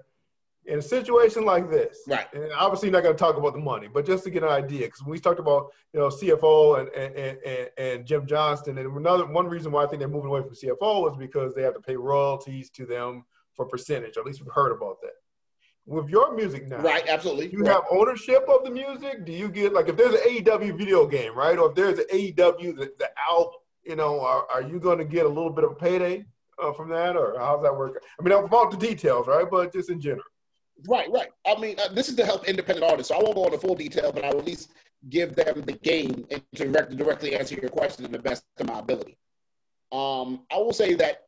In 0.66 0.80
a 0.80 0.82
situation 0.82 1.44
like 1.44 1.70
this, 1.70 2.00
right? 2.08 2.26
And 2.34 2.50
obviously, 2.54 2.90
not 2.90 3.04
going 3.04 3.16
to 3.16 3.20
talk 3.20 3.36
about 3.36 3.54
the 3.54 3.60
money, 3.60 3.90
but 3.94 4.06
just 4.06 4.24
to 4.24 4.30
get 4.30 4.44
an 4.44 4.50
idea, 4.50 4.86
because 4.86 5.04
we 5.06 5.20
talked 5.20 5.40
about 5.40 5.74
you 5.94 6.00
know 6.00 6.08
CFO 6.08 6.80
and 6.80 6.90
and, 6.90 7.38
and 7.46 7.70
and 7.78 8.06
Jim 8.06 8.26
Johnston, 8.26 8.78
and 8.78 8.98
another 8.98 9.26
one 9.26 9.48
reason 9.48 9.74
why 9.74 9.84
I 9.84 9.88
think 9.88 10.00
they're 10.00 10.08
moving 10.08 10.30
away 10.30 10.42
from 10.42 10.52
CFO 10.52 11.12
is 11.12 11.18
because 11.18 11.54
they 11.54 11.64
have 11.64 11.74
to 11.74 11.82
pay 11.82 11.98
royalties 11.98 12.70
to 12.72 12.86
them 12.86 13.26
for 13.56 13.66
percentage. 13.66 14.18
At 14.18 14.26
least 14.26 14.42
we've 14.42 14.54
heard 14.54 14.72
about 14.72 15.02
that. 15.02 15.12
With 15.86 16.08
your 16.08 16.34
music 16.34 16.70
now, 16.70 16.78
right? 16.78 17.04
Absolutely. 17.10 17.52
You 17.52 17.60
right. 17.60 17.74
have 17.74 17.84
ownership 17.92 18.46
of 18.48 18.64
the 18.64 18.72
music. 18.72 19.26
Do 19.26 19.34
you 19.34 19.50
get 19.50 19.74
like 19.74 19.90
if 19.90 19.98
there's 19.98 20.14
an 20.14 20.22
AEW 20.22 20.78
video 20.78 21.06
game, 21.06 21.36
right, 21.36 21.58
or 21.58 21.72
if 21.72 21.76
there's 21.76 22.00
an 22.00 22.06
AEW 22.14 22.78
the, 22.78 22.90
the 23.00 23.10
album, 23.30 23.52
you 23.84 23.98
know, 23.98 24.22
are, 24.22 24.48
are 24.50 24.62
you 24.62 24.80
going 24.80 24.98
to 25.00 25.06
get 25.06 25.26
a 25.26 25.30
little 25.30 25.52
bit 25.52 25.66
of 25.66 25.72
a 25.72 25.76
payday? 25.76 26.26
uh, 26.62 26.74
from 26.74 26.90
that, 26.90 27.16
or 27.16 27.36
how's 27.40 27.62
that 27.64 27.76
work? 27.76 28.04
I 28.20 28.24
mean, 28.24 28.34
about 28.34 28.72
the 28.72 28.78
details, 28.78 29.28
right? 29.28 29.46
But 29.50 29.74
just 29.74 29.90
in 29.90 30.00
general. 30.00 30.24
Right, 30.88 31.10
right. 31.12 31.30
I 31.46 31.60
mean, 31.60 31.78
uh, 31.80 31.94
this 31.94 32.10
is 32.10 32.16
to 32.16 32.26
help 32.26 32.48
independent 32.48 32.90
artists, 32.90 33.10
so 33.10 33.16
I 33.16 33.24
won't 33.24 33.36
go 33.36 33.46
into 33.46 33.58
full 33.58 33.76
detail, 33.76 34.12
but 34.12 34.24
I 34.26 34.32
will 34.32 34.40
at 34.40 34.46
least 34.46 34.72
give 35.10 35.36
them 35.36 35.62
the 35.62 35.74
game 35.74 36.26
and 36.32 36.42
to 36.56 36.66
direct, 36.66 36.96
directly 36.98 37.36
answer 37.36 37.56
your 37.56 37.70
question 37.70 38.06
to 38.06 38.12
the 38.12 38.20
best 38.20 38.46
of 38.58 38.68
my 38.68 38.80
ability. 38.80 39.18
Um, 39.92 40.42
I 40.52 40.58
will 40.58 40.74
say 40.74 40.94
that 40.96 41.24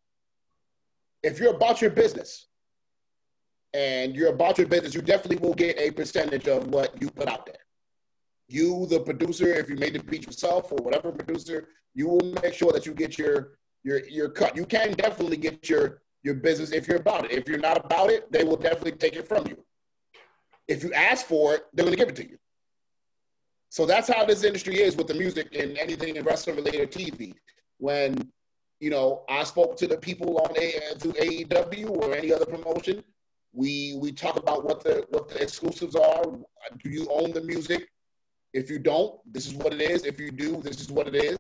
if 1.24 1.40
you're 1.40 1.56
about 1.56 1.82
your 1.82 1.92
business 1.92 2.48
and 3.74 4.16
you're 4.16 4.30
about 4.30 4.58
your 4.58 4.68
business, 4.68 4.94
you 4.94 5.02
definitely 5.02 5.46
will 5.46 5.54
get 5.54 5.78
a 5.78 5.92
percentage 5.92 6.48
of 6.48 6.68
what 6.68 7.00
you 7.02 7.10
put 7.10 7.28
out 7.28 7.46
there. 7.46 7.56
You, 8.48 8.86
the 8.88 9.00
producer, 9.00 9.48
if 9.54 9.70
you 9.70 9.76
made 9.76 9.94
the 9.94 10.00
beat 10.00 10.26
yourself 10.26 10.72
or 10.72 10.78
whatever 10.78 11.12
producer, 11.12 11.70
you 11.94 12.08
will 12.08 12.36
make 12.44 12.54
sure 12.54 12.72
that 12.72 12.86
you 12.86 12.94
get 12.94 13.18
your 13.18 13.58
your 13.84 14.08
your 14.08 14.30
cut. 14.30 14.56
You 14.56 14.66
can 14.66 14.94
definitely 14.94 15.38
get 15.38 15.70
your 15.70 16.02
your 16.26 16.34
business 16.34 16.72
if 16.72 16.88
you're 16.88 16.98
about 16.98 17.26
it. 17.26 17.32
If 17.32 17.48
you're 17.48 17.60
not 17.60 17.86
about 17.86 18.10
it, 18.10 18.32
they 18.32 18.44
will 18.44 18.58
definitely 18.58 18.94
take 18.94 19.16
it 19.16 19.28
from 19.28 19.48
you. 19.48 19.64
If 20.68 20.84
you 20.84 20.92
ask 20.94 21.26
for 21.28 21.54
it, 21.54 21.66
they're 21.74 21.86
going 21.86 21.96
to 21.96 22.04
give 22.04 22.10
it 22.10 22.16
to 22.16 22.28
you. 22.28 22.38
So 23.70 23.86
that's 23.86 24.08
how 24.08 24.26
this 24.26 24.44
industry 24.44 24.82
is 24.82 24.96
with 24.96 25.08
the 25.08 25.14
music 25.14 25.56
and 25.56 25.78
anything 25.78 26.16
in 26.16 26.24
wrestling 26.24 26.56
related 26.56 26.92
TV. 26.92 27.34
When 27.78 28.32
you 28.80 28.90
know, 28.90 29.24
I 29.30 29.44
spoke 29.44 29.78
to 29.78 29.88
the 29.88 29.98
people 29.98 30.38
on 30.40 30.52
A 30.58 30.98
to 31.00 31.08
AEW 31.10 31.90
or 31.92 32.14
any 32.14 32.34
other 32.34 32.46
promotion. 32.46 33.04
We 33.54 33.98
we 34.02 34.12
talk 34.12 34.36
about 34.36 34.66
what 34.66 34.84
the 34.84 35.06
what 35.10 35.30
the 35.30 35.42
exclusives 35.42 35.96
are. 35.96 36.24
Do 36.24 36.90
you 36.90 37.08
own 37.10 37.32
the 37.32 37.42
music? 37.42 37.88
If 38.54 38.70
you 38.70 38.80
don't, 38.80 39.20
this 39.32 39.48
is 39.48 39.54
what 39.54 39.74
it 39.74 39.82
is. 39.82 40.06
If 40.06 40.20
you 40.20 40.32
do, 40.32 40.62
this 40.62 40.82
is 40.82 40.92
what 40.92 41.08
it 41.08 41.16
is. 41.16 41.38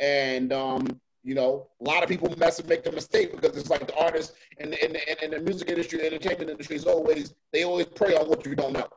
And 0.00 0.52
um, 0.52 1.00
you 1.28 1.34
know, 1.34 1.68
a 1.82 1.84
lot 1.84 2.02
of 2.02 2.08
people 2.08 2.34
mess 2.38 2.58
and 2.58 2.66
make 2.70 2.82
the 2.82 2.90
mistake 2.90 3.38
because 3.38 3.54
it's 3.54 3.68
like 3.68 3.86
the 3.86 3.94
artists 3.96 4.32
and 4.56 4.72
in, 4.72 4.96
in, 4.96 5.16
in, 5.22 5.30
the 5.32 5.38
music 5.40 5.68
industry, 5.68 5.98
the 5.98 6.06
entertainment 6.06 6.48
industry 6.48 6.74
is 6.74 6.86
always 6.86 7.34
they 7.52 7.64
always 7.64 7.84
prey 7.84 8.16
on 8.16 8.30
what 8.30 8.46
you 8.46 8.54
don't 8.54 8.72
know. 8.72 8.88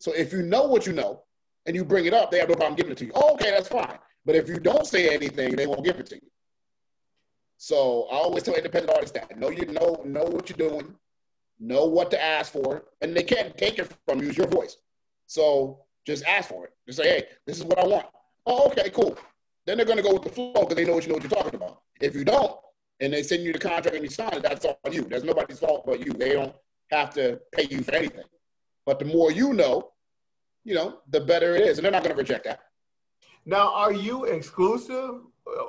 So 0.00 0.12
if 0.12 0.32
you 0.32 0.42
know 0.42 0.64
what 0.64 0.88
you 0.88 0.92
know 0.92 1.22
and 1.66 1.76
you 1.76 1.84
bring 1.84 2.06
it 2.06 2.14
up, 2.14 2.32
they 2.32 2.40
have 2.40 2.48
no 2.48 2.56
problem 2.56 2.74
giving 2.74 2.90
it 2.90 2.98
to 2.98 3.04
you. 3.04 3.12
Oh, 3.14 3.34
okay, 3.34 3.52
that's 3.52 3.68
fine. 3.68 3.96
But 4.26 4.34
if 4.34 4.48
you 4.48 4.58
don't 4.58 4.88
say 4.88 5.14
anything, 5.14 5.54
they 5.54 5.68
won't 5.68 5.84
give 5.84 6.00
it 6.00 6.06
to 6.06 6.16
you. 6.16 6.30
So 7.58 8.08
I 8.10 8.16
always 8.16 8.42
tell 8.42 8.56
independent 8.56 8.92
artists 8.92 9.16
that 9.16 9.38
know 9.38 9.50
you 9.50 9.66
know 9.66 10.02
know 10.04 10.24
what 10.24 10.50
you're 10.50 10.68
doing, 10.68 10.96
know 11.60 11.84
what 11.84 12.10
to 12.10 12.20
ask 12.20 12.52
for, 12.52 12.86
and 13.02 13.16
they 13.16 13.22
can't 13.22 13.56
take 13.56 13.78
it 13.78 13.88
from 14.08 14.20
you. 14.20 14.30
It's 14.30 14.36
your 14.36 14.48
voice. 14.48 14.78
So 15.28 15.84
just 16.04 16.24
ask 16.24 16.48
for 16.48 16.64
it. 16.64 16.72
Just 16.88 16.98
say, 16.98 17.08
hey, 17.08 17.24
this 17.46 17.58
is 17.58 17.64
what 17.64 17.78
I 17.78 17.86
want. 17.86 18.06
Oh, 18.46 18.66
okay, 18.66 18.90
cool. 18.90 19.16
Then 19.66 19.76
they're 19.76 19.86
going 19.86 19.96
to 19.96 20.02
go 20.02 20.12
with 20.12 20.22
the 20.22 20.30
flow 20.30 20.52
because 20.52 20.76
they 20.76 20.84
know 20.84 20.94
what 20.94 21.04
you 21.04 21.08
know 21.08 21.14
what 21.14 21.22
you're 21.22 21.42
talking 21.42 21.54
about. 21.54 21.80
If 22.00 22.14
you 22.14 22.24
don't, 22.24 22.56
and 23.00 23.12
they 23.12 23.22
send 23.22 23.42
you 23.42 23.52
the 23.52 23.58
contract 23.58 23.96
and 23.96 24.04
you 24.04 24.10
sign 24.10 24.32
it, 24.32 24.42
that's 24.42 24.64
on 24.64 24.92
you. 24.92 25.02
There's 25.02 25.24
nobody's 25.24 25.58
fault 25.58 25.84
but 25.86 26.04
you. 26.04 26.12
They 26.12 26.32
don't 26.32 26.54
have 26.90 27.12
to 27.14 27.40
pay 27.52 27.66
you 27.70 27.82
for 27.82 27.94
anything. 27.94 28.24
But 28.86 28.98
the 28.98 29.04
more 29.04 29.32
you 29.32 29.52
know, 29.52 29.90
you 30.64 30.74
know, 30.74 30.98
the 31.10 31.20
better 31.20 31.56
it 31.56 31.62
is, 31.62 31.78
and 31.78 31.84
they're 31.84 31.92
not 31.92 32.02
going 32.02 32.14
to 32.14 32.20
reject 32.20 32.44
that. 32.44 32.60
Now, 33.46 33.74
are 33.74 33.92
you 33.92 34.24
exclusive, 34.24 35.20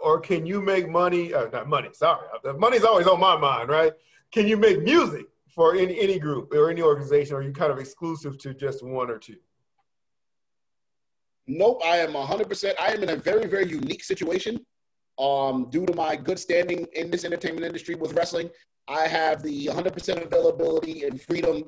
or 0.01 0.19
can 0.19 0.45
you 0.45 0.61
make 0.61 0.89
money? 0.89 1.33
Uh, 1.33 1.49
not 1.49 1.67
money. 1.67 1.89
Sorry, 1.93 2.27
money's 2.57 2.83
always 2.83 3.07
on 3.07 3.19
my 3.19 3.37
mind, 3.37 3.69
right? 3.69 3.93
Can 4.31 4.47
you 4.47 4.57
make 4.57 4.81
music 4.81 5.25
for 5.47 5.75
any 5.75 5.99
any 5.99 6.19
group 6.19 6.53
or 6.53 6.69
any 6.69 6.81
organization, 6.81 7.35
or 7.35 7.39
are 7.39 7.43
you 7.43 7.51
kind 7.51 7.71
of 7.71 7.79
exclusive 7.79 8.37
to 8.39 8.53
just 8.53 8.83
one 8.83 9.09
or 9.09 9.17
two? 9.17 9.37
Nope, 11.47 11.81
I 11.85 11.97
am 11.97 12.13
100%. 12.13 12.73
I 12.79 12.93
am 12.93 13.03
in 13.03 13.09
a 13.09 13.15
very, 13.15 13.45
very 13.47 13.67
unique 13.67 14.03
situation. 14.03 14.65
Um, 15.17 15.69
due 15.69 15.85
to 15.85 15.95
my 15.95 16.15
good 16.15 16.39
standing 16.39 16.87
in 16.93 17.09
this 17.09 17.23
entertainment 17.23 17.65
industry 17.65 17.95
with 17.95 18.13
wrestling, 18.13 18.49
I 18.87 19.07
have 19.07 19.41
the 19.41 19.67
100% 19.67 20.23
availability 20.23 21.05
and 21.05 21.21
freedom 21.21 21.63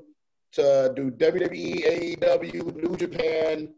to 0.54 0.92
do 0.96 1.12
WWE, 1.12 2.18
AEW, 2.20 2.76
New 2.76 2.96
Japan, 2.98 3.74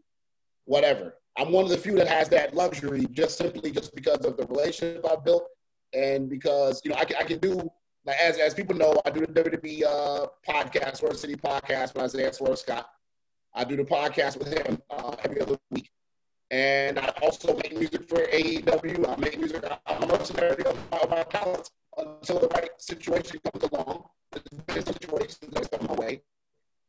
whatever. 0.64 1.16
I'm 1.36 1.52
one 1.52 1.64
of 1.64 1.70
the 1.70 1.78
few 1.78 1.94
that 1.96 2.08
has 2.08 2.28
that 2.30 2.54
luxury 2.54 3.06
just 3.12 3.38
simply 3.38 3.70
just 3.70 3.94
because 3.94 4.24
of 4.24 4.36
the 4.36 4.46
relationship 4.46 5.04
I've 5.08 5.24
built 5.24 5.46
and 5.92 6.28
because, 6.28 6.80
you 6.84 6.90
know, 6.90 6.96
I 6.96 7.04
can, 7.04 7.16
I 7.16 7.24
can 7.24 7.38
do, 7.38 7.70
like, 8.04 8.16
as, 8.18 8.38
as 8.38 8.54
people 8.54 8.76
know, 8.76 9.00
I 9.04 9.10
do 9.10 9.20
the 9.20 9.26
WWE 9.26 9.84
uh, 9.84 10.26
podcast, 10.48 10.98
Swerve 10.98 11.16
City 11.16 11.36
podcast 11.36 11.94
when 11.94 12.08
I 12.08 12.24
at 12.26 12.34
Swerve 12.34 12.58
Scott. 12.58 12.88
I 13.54 13.64
do 13.64 13.76
the 13.76 13.84
podcast 13.84 14.38
with 14.38 14.52
him 14.52 14.80
uh, 14.90 15.16
every 15.24 15.40
other 15.40 15.58
week. 15.70 15.89
And 16.50 16.98
I 16.98 17.12
also 17.22 17.56
make 17.56 17.76
music 17.76 18.08
for 18.08 18.18
AEW. 18.18 19.08
I 19.08 19.16
make 19.20 19.38
music. 19.38 19.64
I'm 19.86 20.02
a 20.02 20.06
mercenary 20.06 20.64
of 20.64 20.76
my, 20.90 20.98
of 20.98 21.10
my 21.10 21.22
talents 21.24 21.70
until 21.96 22.40
the 22.40 22.48
right 22.48 22.70
situation 22.78 23.40
comes 23.44 23.64
along. 23.70 24.04
There's 24.66 24.84
situations 24.84 25.38
that 25.52 25.70
come 25.70 25.86
my 25.86 25.94
way. 25.94 26.22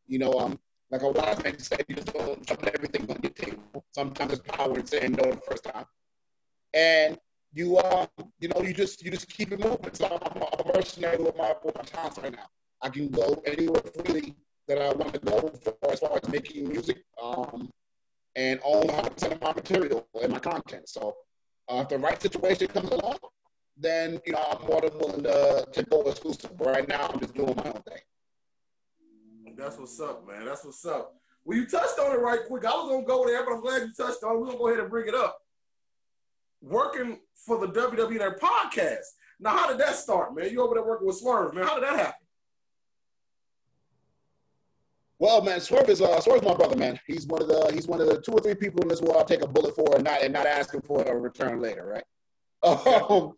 You 0.08 0.20
know, 0.20 0.34
um, 0.34 0.60
like 0.90 1.04
a 1.04 1.10
wise 1.12 1.44
man 1.44 1.60
said, 1.60 1.86
you 1.88 1.96
just 1.96 2.12
don't 2.12 2.46
jump 2.46 2.66
everything 2.66 3.10
on 3.10 3.20
your 3.22 3.32
table. 3.32 3.86
Sometimes 3.94 4.34
it's 4.34 4.42
power 4.48 4.80
in 4.80 4.86
saying 4.86 5.12
no 5.12 5.32
the 5.32 5.38
first 5.48 5.64
time. 5.64 5.86
And 6.74 7.20
you, 7.54 7.78
uh, 7.78 8.08
you 8.40 8.48
know, 8.48 8.62
you 8.62 8.74
just 8.74 9.04
you 9.04 9.12
just 9.12 9.30
keep 9.30 9.52
it 9.52 9.60
moving. 9.60 9.94
So 9.94 10.06
I'm, 10.06 10.42
I'm 10.44 10.66
a 10.66 10.74
mercenary 10.74 11.18
with 11.24 11.38
my 11.38 11.54
with 11.64 11.76
my 11.76 11.84
talents 11.84 12.18
right 12.18 12.32
now. 12.32 12.50
I 12.82 12.90
can 12.90 13.10
go 13.10 13.42
anywhere 13.46 13.82
freely 13.94 14.36
and 18.42 18.60
100% 18.62 19.32
of 19.32 19.42
my 19.42 19.54
material 19.54 20.08
and 20.22 20.32
my 20.32 20.40
content. 20.40 20.90
So 20.90 21.16
uh, 21.70 21.82
if 21.82 21.90
the 21.90 22.00
right 22.00 22.22
situation 22.22 22.68
comes 22.68 22.90
along, 22.90 23.18
then 23.78 24.20
you 24.26 24.34
know 24.34 24.44
I'm 24.52 24.68
more 24.68 24.82
than 24.82 24.98
willing 24.98 25.24
to, 25.24 25.66
to 25.72 25.84
go 25.84 26.02
exclusive. 26.04 26.58
But 26.58 26.68
right 26.68 26.88
now, 26.88 27.08
I'm 27.08 27.20
just 27.20 27.36
doing 27.36 27.56
my 27.56 27.66
own 27.66 27.82
thing. 27.84 29.56
That's 29.58 29.78
what's 29.78 30.00
up, 30.00 30.28
man. 30.28 30.46
That's 30.46 30.66
what's 30.66 30.86
up. 30.86 31.16
Well, 31.44 31.58
you 31.58 31.66
touched 31.66 32.00
on 32.00 32.14
it 32.14 32.20
right 32.20 32.40
quick. 32.48 32.66
I 32.66 32.70
was 32.70 32.90
gonna 32.90 33.06
go 33.06 33.26
there, 33.26 33.46
but 33.46 33.54
I'm 33.54 33.62
glad 33.62 33.82
you 33.84 33.94
touched 33.94 34.24
on 34.24 34.36
it. 34.36 34.40
We're 34.40 34.46
gonna 34.48 34.58
go 34.58 34.68
ahead 34.68 34.80
and 34.80 34.90
bring 34.90 35.08
it 35.08 35.16
up. 35.16 35.38
Working 36.62 37.20
for 37.46 37.60
the 37.60 37.74
WWE 37.74 38.18
their 38.18 38.38
podcast. 38.38 39.06
Now, 39.40 39.58
how 39.58 39.68
did 39.70 39.80
that 39.80 39.96
start, 39.96 40.36
man? 40.36 40.52
You 40.52 40.62
over 40.62 40.76
there 40.76 40.84
working 40.84 41.08
with 41.08 41.18
Swerve, 41.18 41.54
man. 41.54 41.66
How 41.66 41.76
did 41.76 41.84
that 41.84 41.98
happen? 41.98 42.21
Well, 45.22 45.44
man, 45.44 45.62
Swerve 45.62 45.88
is 45.88 46.02
uh, 46.02 46.20
Swerve's 46.20 46.44
my 46.44 46.56
brother, 46.56 46.76
man. 46.76 47.00
He's 47.06 47.28
one 47.28 47.44
of 47.44 47.48
the 47.48 47.70
he's 47.72 47.88
one 47.88 48.02
of 48.02 48.08
the 48.08 48.20
two 48.20 48.32
or 48.32 48.40
three 48.40 48.56
people 48.56 48.82
in 48.82 48.88
this 48.88 49.02
world 49.02 49.18
I'll 49.18 49.24
take 49.24 49.44
a 49.44 49.48
bullet 49.48 49.76
for 49.76 49.94
and 49.94 50.04
not 50.04 50.24
and 50.24 50.34
not 50.34 50.48
asking 50.48 50.82
for 50.82 51.04
a 51.04 51.16
return 51.16 51.62
later, 51.62 51.86
right? 51.86 52.04
Um, 52.64 53.34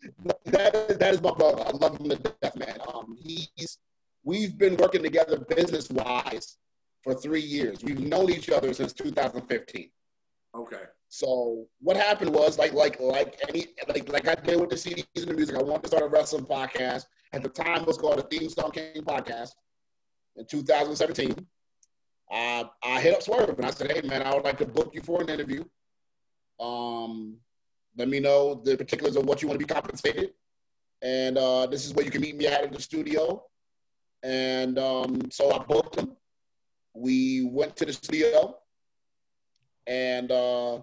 that, 0.46 0.98
that 1.00 1.14
is 1.14 1.22
my 1.22 1.32
brother. 1.32 1.62
I 1.62 1.72
love 1.72 1.98
him 1.98 2.10
to 2.10 2.16
death, 2.16 2.56
man. 2.56 2.78
Um, 2.94 3.18
he's 3.22 3.80
we've 4.24 4.58
been 4.58 4.78
working 4.78 5.04
together 5.04 5.40
business 5.40 5.90
wise 5.90 6.58
for 7.02 7.14
three 7.16 7.42
years. 7.42 7.84
We've 7.84 8.00
known 8.00 8.30
each 8.30 8.50
other 8.50 8.74
since 8.74 8.94
2015. 8.94 9.90
Okay. 10.56 10.84
So 11.10 11.68
what 11.82 11.98
happened 11.98 12.34
was 12.34 12.58
like 12.58 12.72
like 12.72 13.02
like 13.02 13.38
any 13.50 13.68
like 13.90 14.10
like 14.10 14.30
I 14.30 14.36
did 14.36 14.58
with 14.58 14.70
the 14.70 14.78
CDs 14.78 15.06
and 15.18 15.28
the 15.28 15.34
music. 15.34 15.58
I 15.58 15.62
wanted 15.62 15.84
to 15.84 15.88
start 15.90 16.04
a 16.04 16.08
wrestling 16.08 16.46
podcast. 16.46 17.08
At 17.34 17.44
the 17.44 17.50
time, 17.50 17.82
it 17.82 17.88
was 17.88 17.98
called 17.98 18.20
the 18.20 18.38
Theme 18.38 18.50
Song 18.50 18.72
King 18.72 19.04
Podcast. 19.04 19.50
In 20.38 20.46
2017, 20.46 21.46
uh, 22.34 22.64
I 22.84 23.00
hit 23.00 23.14
up 23.14 23.22
Swerve 23.22 23.58
and 23.58 23.66
I 23.66 23.70
said, 23.70 23.92
"Hey 23.92 24.02
man, 24.08 24.24
I 24.24 24.34
would 24.34 24.44
like 24.44 24.58
to 24.58 24.66
book 24.66 24.94
you 24.96 25.02
for 25.02 25.22
an 25.22 25.30
interview. 25.30 25.64
Um, 26.60 27.38
let 27.96 28.10
me 28.10 28.20
know 28.20 28.56
the 28.56 28.76
particulars 28.76 29.16
of 29.16 29.26
what 29.26 29.42
you 29.42 29.48
want 29.48 29.60
to 29.60 29.66
be 29.66 29.72
compensated, 29.72 30.32
and 31.04 31.38
uh, 31.38 31.68
this 31.68 31.86
is 31.86 31.94
where 31.94 32.04
you 32.04 32.12
can 32.12 32.22
meet 32.22 32.36
me 32.36 32.48
at 32.48 32.64
in 32.64 32.74
the 32.74 32.82
studio." 32.82 33.44
And 34.24 34.80
um, 34.80 35.30
so 35.32 35.52
I 35.52 35.60
booked 35.60 35.96
him. 35.96 36.16
We 36.96 37.44
went 37.44 37.76
to 37.78 37.86
the 37.86 37.94
studio, 37.94 38.58
and 39.86 40.32
uh, 40.32 40.78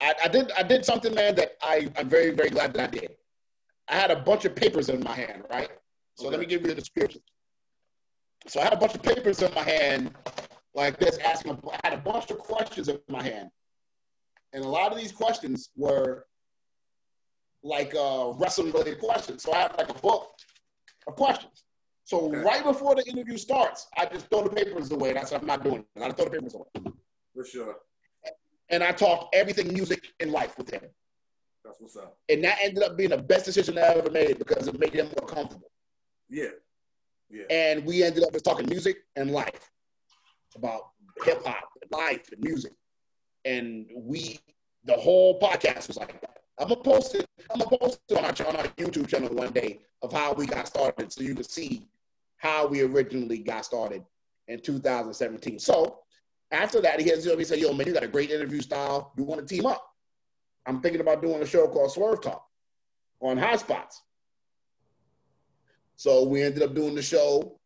I, 0.00 0.14
I, 0.24 0.28
did 0.28 0.52
I 0.56 0.62
did 0.62 0.84
something, 0.84 1.14
man, 1.14 1.34
that 1.36 1.56
I, 1.62 1.88
I'm 1.96 2.08
very 2.08 2.30
very 2.30 2.50
glad 2.50 2.74
that 2.74 2.88
I 2.88 2.98
did. 2.98 3.16
I 3.88 3.96
had 3.96 4.12
a 4.12 4.20
bunch 4.20 4.44
of 4.44 4.54
papers 4.54 4.88
in 4.88 5.02
my 5.02 5.14
hand, 5.14 5.42
right? 5.50 5.70
So 6.14 6.26
okay. 6.26 6.36
let 6.36 6.40
me 6.40 6.46
give 6.46 6.62
you 6.62 6.68
the 6.68 6.74
description. 6.74 7.22
So 8.48 8.60
I 8.60 8.64
had 8.64 8.72
a 8.72 8.76
bunch 8.76 8.94
of 8.94 9.02
papers 9.02 9.42
in 9.42 9.52
my 9.54 9.62
hand, 9.62 10.12
like 10.74 10.98
this, 10.98 11.18
asking. 11.18 11.58
I 11.72 11.88
had 11.88 11.94
a 11.94 12.02
bunch 12.02 12.30
of 12.30 12.38
questions 12.38 12.88
in 12.88 12.98
my 13.08 13.22
hand, 13.22 13.50
and 14.52 14.64
a 14.64 14.68
lot 14.68 14.92
of 14.92 14.98
these 14.98 15.12
questions 15.12 15.70
were 15.76 16.26
like 17.62 17.94
uh, 17.94 18.32
wrestling 18.36 18.72
related 18.72 19.00
questions. 19.00 19.42
So 19.42 19.52
I 19.52 19.62
had 19.62 19.76
like 19.76 19.90
a 19.90 19.94
book 19.94 20.30
of 21.06 21.16
questions. 21.16 21.64
So 22.04 22.28
okay. 22.28 22.38
right 22.38 22.62
before 22.62 22.94
the 22.94 23.04
interview 23.08 23.36
starts, 23.36 23.88
I 23.96 24.06
just 24.06 24.30
throw 24.30 24.44
the 24.44 24.50
papers 24.50 24.92
away. 24.92 25.12
That's 25.12 25.32
what 25.32 25.40
I'm 25.40 25.46
not 25.46 25.64
doing. 25.64 25.84
I 26.00 26.12
throw 26.12 26.26
the 26.26 26.30
papers 26.30 26.54
away. 26.54 26.94
For 27.34 27.44
sure. 27.44 27.76
And 28.68 28.82
I 28.82 28.92
talk 28.92 29.30
everything 29.32 29.72
music 29.72 30.12
and 30.20 30.30
life 30.30 30.56
with 30.56 30.70
him. 30.70 30.82
That's 31.64 31.80
what's 31.80 31.96
up. 31.96 32.16
And 32.28 32.44
that 32.44 32.58
ended 32.62 32.84
up 32.84 32.96
being 32.96 33.10
the 33.10 33.18
best 33.18 33.44
decision 33.44 33.76
I 33.76 33.82
ever 33.82 34.10
made 34.10 34.38
because 34.38 34.68
it 34.68 34.78
made 34.78 34.94
him 34.94 35.08
more 35.18 35.28
comfortable. 35.28 35.70
Yeah. 36.28 36.50
And 37.50 37.84
we 37.84 38.02
ended 38.02 38.24
up 38.24 38.32
just 38.32 38.44
talking 38.44 38.68
music 38.68 38.98
and 39.16 39.30
life 39.30 39.70
about 40.54 40.90
hip 41.24 41.44
hop, 41.44 41.68
life, 41.90 42.30
and 42.32 42.42
music. 42.42 42.72
And 43.44 43.86
we, 43.94 44.38
the 44.84 44.94
whole 44.94 45.38
podcast 45.40 45.88
was 45.88 45.96
like. 45.96 46.20
I'm 46.58 46.68
gonna 46.68 46.80
post 46.80 47.14
it. 47.14 47.26
I'm 47.50 47.60
gonna 47.60 47.76
post 47.76 48.00
it 48.08 48.16
on 48.16 48.24
our, 48.24 48.48
on 48.48 48.56
our 48.56 48.66
YouTube 48.74 49.08
channel 49.08 49.28
one 49.34 49.52
day 49.52 49.80
of 50.02 50.12
how 50.12 50.32
we 50.32 50.46
got 50.46 50.66
started, 50.66 51.12
so 51.12 51.22
you 51.22 51.34
can 51.34 51.44
see 51.44 51.86
how 52.38 52.66
we 52.66 52.82
originally 52.82 53.38
got 53.38 53.64
started 53.64 54.02
in 54.48 54.60
2017. 54.60 55.58
So 55.58 55.98
after 56.52 56.80
that, 56.80 57.00
he 57.00 57.10
has 57.10 57.26
me 57.26 57.44
say, 57.44 57.58
"Yo, 57.58 57.72
man, 57.72 57.86
you 57.86 57.92
got 57.92 58.04
a 58.04 58.08
great 58.08 58.30
interview 58.30 58.62
style. 58.62 59.12
You 59.18 59.24
want 59.24 59.46
to 59.46 59.54
team 59.54 59.66
up?" 59.66 59.86
I'm 60.64 60.80
thinking 60.80 61.00
about 61.00 61.22
doing 61.22 61.42
a 61.42 61.46
show 61.46 61.68
called 61.68 61.92
Swerve 61.92 62.22
Talk 62.22 62.46
on 63.20 63.36
Highspots. 63.36 64.00
So 65.96 66.24
we 66.24 66.42
ended 66.42 66.62
up 66.62 66.74
doing 66.74 66.94
the 66.94 67.02
show 67.02 67.58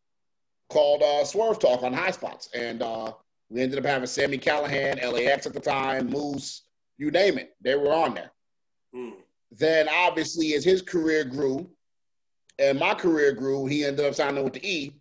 called 0.69 1.03
uh, 1.03 1.23
Swerve 1.25 1.59
Talk 1.59 1.83
on 1.83 1.93
Highspots, 1.93 2.47
and 2.55 2.81
uh, 2.81 3.11
we 3.49 3.61
ended 3.61 3.77
up 3.77 3.85
having 3.85 4.07
Sami 4.07 4.37
Callihan, 4.37 5.01
LAX 5.03 5.45
at 5.45 5.53
the 5.53 5.59
time, 5.59 6.09
Moose, 6.09 6.63
you 6.97 7.11
name 7.11 7.37
it, 7.37 7.55
they 7.61 7.75
were 7.75 7.93
on 7.93 8.13
there. 8.13 8.31
Mm. 8.95 9.13
Then 9.51 9.89
obviously, 9.89 10.53
as 10.53 10.63
his 10.63 10.81
career 10.81 11.25
grew, 11.25 11.69
and 12.57 12.79
my 12.79 12.93
career 12.93 13.33
grew, 13.33 13.65
he 13.65 13.83
ended 13.83 14.05
up 14.05 14.15
signing 14.15 14.43
with 14.43 14.53
the 14.53 14.65
E. 14.65 14.93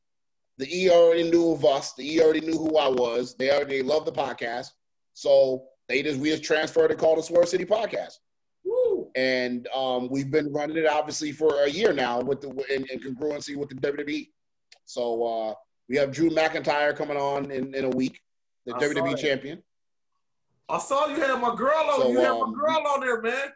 The 0.59 0.67
E 0.77 0.91
already 0.91 1.31
knew 1.31 1.53
of 1.53 1.65
us. 1.65 1.95
The 1.95 2.17
E 2.17 2.21
already 2.21 2.41
knew 2.41 2.59
who 2.59 2.77
I 2.77 2.89
was. 2.89 3.35
They 3.35 3.51
already 3.51 3.83
loved 3.83 4.07
the 4.07 4.13
podcast, 4.13 4.71
so 5.15 5.65
they 5.89 6.03
just 6.03 6.19
we 6.19 6.31
just 6.31 6.43
transferred 6.43 6.91
and 6.91 6.99
called 6.99 7.19
the 7.19 7.23
Swerve 7.23 7.49
City 7.49 7.65
Podcast. 7.65 8.15
And 9.15 9.69
um, 9.75 10.09
we've 10.11 10.31
been 10.31 10.53
running 10.53 10.77
it 10.77 10.87
obviously 10.87 11.33
for 11.33 11.65
a 11.65 11.69
year 11.69 11.93
now 11.93 12.21
with 12.21 12.41
the 12.41 12.49
in, 12.75 12.87
in 12.91 13.01
congruency 13.01 13.57
with 13.57 13.69
the 13.69 13.75
WWE. 13.77 14.29
So 14.85 15.25
uh, 15.25 15.55
we 15.89 15.97
have 15.97 16.13
Drew 16.13 16.31
McIntyre 16.31 16.97
coming 16.97 17.17
on 17.17 17.51
in, 17.51 17.75
in 17.75 17.85
a 17.85 17.91
week, 17.91 18.21
the 18.67 18.75
I 18.75 18.79
WWE 18.79 19.19
champion. 19.19 19.63
I 20.69 20.79
saw 20.79 21.07
you 21.07 21.21
had 21.21 21.41
my 21.41 21.55
girl 21.55 21.91
on. 21.93 22.01
So, 22.01 22.11
you 22.11 22.21
had 22.21 22.31
um, 22.31 22.53
my 22.53 22.59
girl 22.59 22.87
on 22.87 23.01
there, 23.01 23.21
man. 23.21 23.49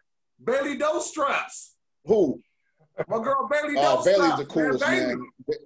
Bayley 0.42 0.76
Doe 0.76 1.00
Straps. 1.00 1.76
Who? 2.06 2.40
My 3.08 3.22
girl 3.22 3.48
Bayley 3.50 3.76
uh, 3.76 4.02
Bayley's 4.02 4.36
the 4.36 4.46
coolest 4.46 4.86
man. 4.86 5.18
man. 5.18 5.58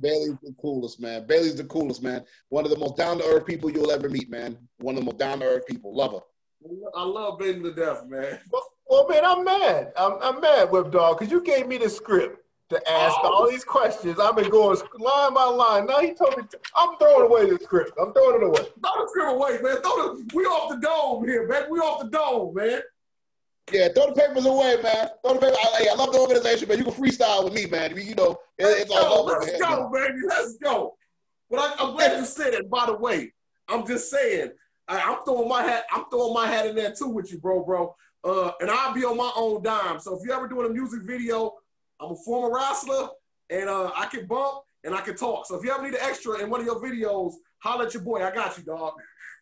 Bayley's 0.00 0.38
the 0.42 0.54
coolest 0.60 1.00
man. 1.00 1.26
Bayley's 1.26 1.56
the 1.56 1.64
coolest 1.64 2.02
man. 2.02 2.24
One 2.48 2.64
of 2.64 2.70
the 2.70 2.78
most 2.78 2.96
down 2.96 3.18
to 3.18 3.24
earth 3.24 3.46
people 3.46 3.70
you'll 3.70 3.90
ever 3.90 4.08
meet, 4.08 4.30
man. 4.30 4.56
One 4.78 4.96
of 4.96 5.00
the 5.00 5.06
most 5.06 5.18
down 5.18 5.40
to 5.40 5.46
earth 5.46 5.66
people. 5.66 5.94
Love 5.94 6.12
her. 6.12 6.20
I 6.94 7.04
love 7.04 7.38
Bayley 7.38 7.62
to 7.62 7.74
death, 7.74 8.04
man. 8.06 8.38
Well, 8.92 9.08
man, 9.08 9.24
I'm 9.24 9.42
mad. 9.42 9.92
I'm, 9.96 10.18
I'm 10.20 10.40
mad, 10.42 10.70
Whip 10.70 10.90
Dog, 10.90 11.18
because 11.18 11.32
you 11.32 11.40
gave 11.40 11.66
me 11.66 11.78
the 11.78 11.88
script 11.88 12.44
to 12.68 12.76
ask 12.90 13.16
oh. 13.22 13.32
all 13.32 13.50
these 13.50 13.64
questions. 13.64 14.20
I've 14.20 14.36
been 14.36 14.50
going 14.50 14.78
line 14.98 15.32
by 15.32 15.44
line. 15.44 15.86
Now 15.86 16.00
he 16.00 16.12
told 16.12 16.36
me 16.36 16.42
to, 16.50 16.58
I'm 16.76 16.98
throwing 16.98 17.24
away 17.24 17.48
the 17.48 17.58
script. 17.64 17.92
I'm 17.98 18.12
throwing 18.12 18.42
it 18.42 18.44
away. 18.44 18.68
Throw 18.82 19.02
the 19.02 19.08
script 19.08 19.32
away, 19.32 19.58
man. 19.62 19.80
Throw 19.80 20.14
the, 20.14 20.30
we 20.34 20.44
off 20.44 20.68
the 20.68 20.76
dome 20.76 21.26
here, 21.26 21.48
man. 21.48 21.70
We 21.70 21.78
off 21.78 22.02
the 22.02 22.10
dome, 22.10 22.54
man. 22.54 22.82
Yeah, 23.72 23.88
throw 23.94 24.08
the 24.08 24.12
papers 24.12 24.44
away, 24.44 24.76
man. 24.82 25.08
Throw 25.24 25.34
the 25.34 25.40
papers. 25.40 25.56
I, 25.58 25.86
I 25.90 25.94
love 25.94 26.12
the 26.12 26.18
organization, 26.18 26.68
man. 26.68 26.76
You 26.76 26.84
can 26.84 26.92
freestyle 26.92 27.44
with 27.44 27.54
me, 27.54 27.64
man. 27.64 27.96
You 27.96 28.14
know, 28.14 28.36
it's 28.58 28.90
let's 28.90 29.02
all 29.02 29.26
go, 29.26 29.38
Let's 29.38 29.58
go, 29.58 29.88
man. 29.88 30.02
baby. 30.02 30.18
Let's 30.28 30.58
go. 30.58 30.96
But 31.48 31.60
I, 31.60 31.82
am 31.82 31.94
glad 31.94 32.18
you 32.18 32.26
said 32.26 32.52
it. 32.52 32.68
By 32.68 32.84
the 32.84 32.98
way, 32.98 33.32
I'm 33.68 33.86
just 33.86 34.10
saying. 34.10 34.50
I, 34.86 35.00
I'm 35.00 35.24
throwing 35.24 35.48
my 35.48 35.62
hat. 35.62 35.86
I'm 35.90 36.04
throwing 36.10 36.34
my 36.34 36.46
hat 36.46 36.66
in 36.66 36.76
there 36.76 36.92
too 36.92 37.08
with 37.08 37.32
you, 37.32 37.38
bro, 37.38 37.64
bro. 37.64 37.96
Uh, 38.24 38.52
and 38.60 38.70
I'll 38.70 38.94
be 38.94 39.04
on 39.04 39.16
my 39.16 39.32
own 39.36 39.62
dime. 39.62 39.98
So 39.98 40.16
if 40.16 40.24
you're 40.24 40.36
ever 40.36 40.48
doing 40.48 40.70
a 40.70 40.72
music 40.72 41.02
video, 41.02 41.54
I'm 42.00 42.12
a 42.12 42.16
former 42.16 42.54
wrestler, 42.54 43.08
and 43.50 43.68
uh, 43.68 43.90
I 43.96 44.06
can 44.06 44.26
bump, 44.26 44.62
and 44.84 44.94
I 44.94 45.00
can 45.00 45.16
talk. 45.16 45.46
So 45.46 45.56
if 45.56 45.64
you 45.64 45.72
ever 45.72 45.82
need 45.82 45.94
an 45.94 46.00
extra 46.02 46.42
in 46.42 46.50
one 46.50 46.60
of 46.60 46.66
your 46.66 46.80
videos, 46.80 47.34
holler 47.58 47.86
at 47.86 47.94
your 47.94 48.02
boy. 48.02 48.24
I 48.24 48.30
got 48.30 48.56
you, 48.56 48.64
dog. 48.64 48.94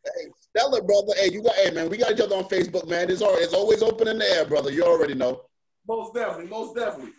Hey, 0.05 0.31
Stellar, 0.35 0.83
brother. 0.83 1.12
Hey, 1.16 1.31
you 1.31 1.43
got, 1.43 1.55
hey, 1.57 1.70
man, 1.72 1.91
we 1.91 1.99
got 1.99 2.12
each 2.12 2.20
other 2.20 2.37
on 2.37 2.45
Facebook, 2.45 2.89
man. 2.89 3.11
It's, 3.11 3.22
all, 3.22 3.37
it's 3.37 3.53
always 3.53 3.83
open 3.83 4.09
in 4.09 4.18
the 4.18 4.24
air, 4.24 4.47
brother. 4.47 4.70
You 4.70 4.85
already 4.85 5.14
know. 5.14 5.43
Most 5.87 6.14
definitely, 6.14 6.47
most 6.47 6.76
definitely. 6.76 7.12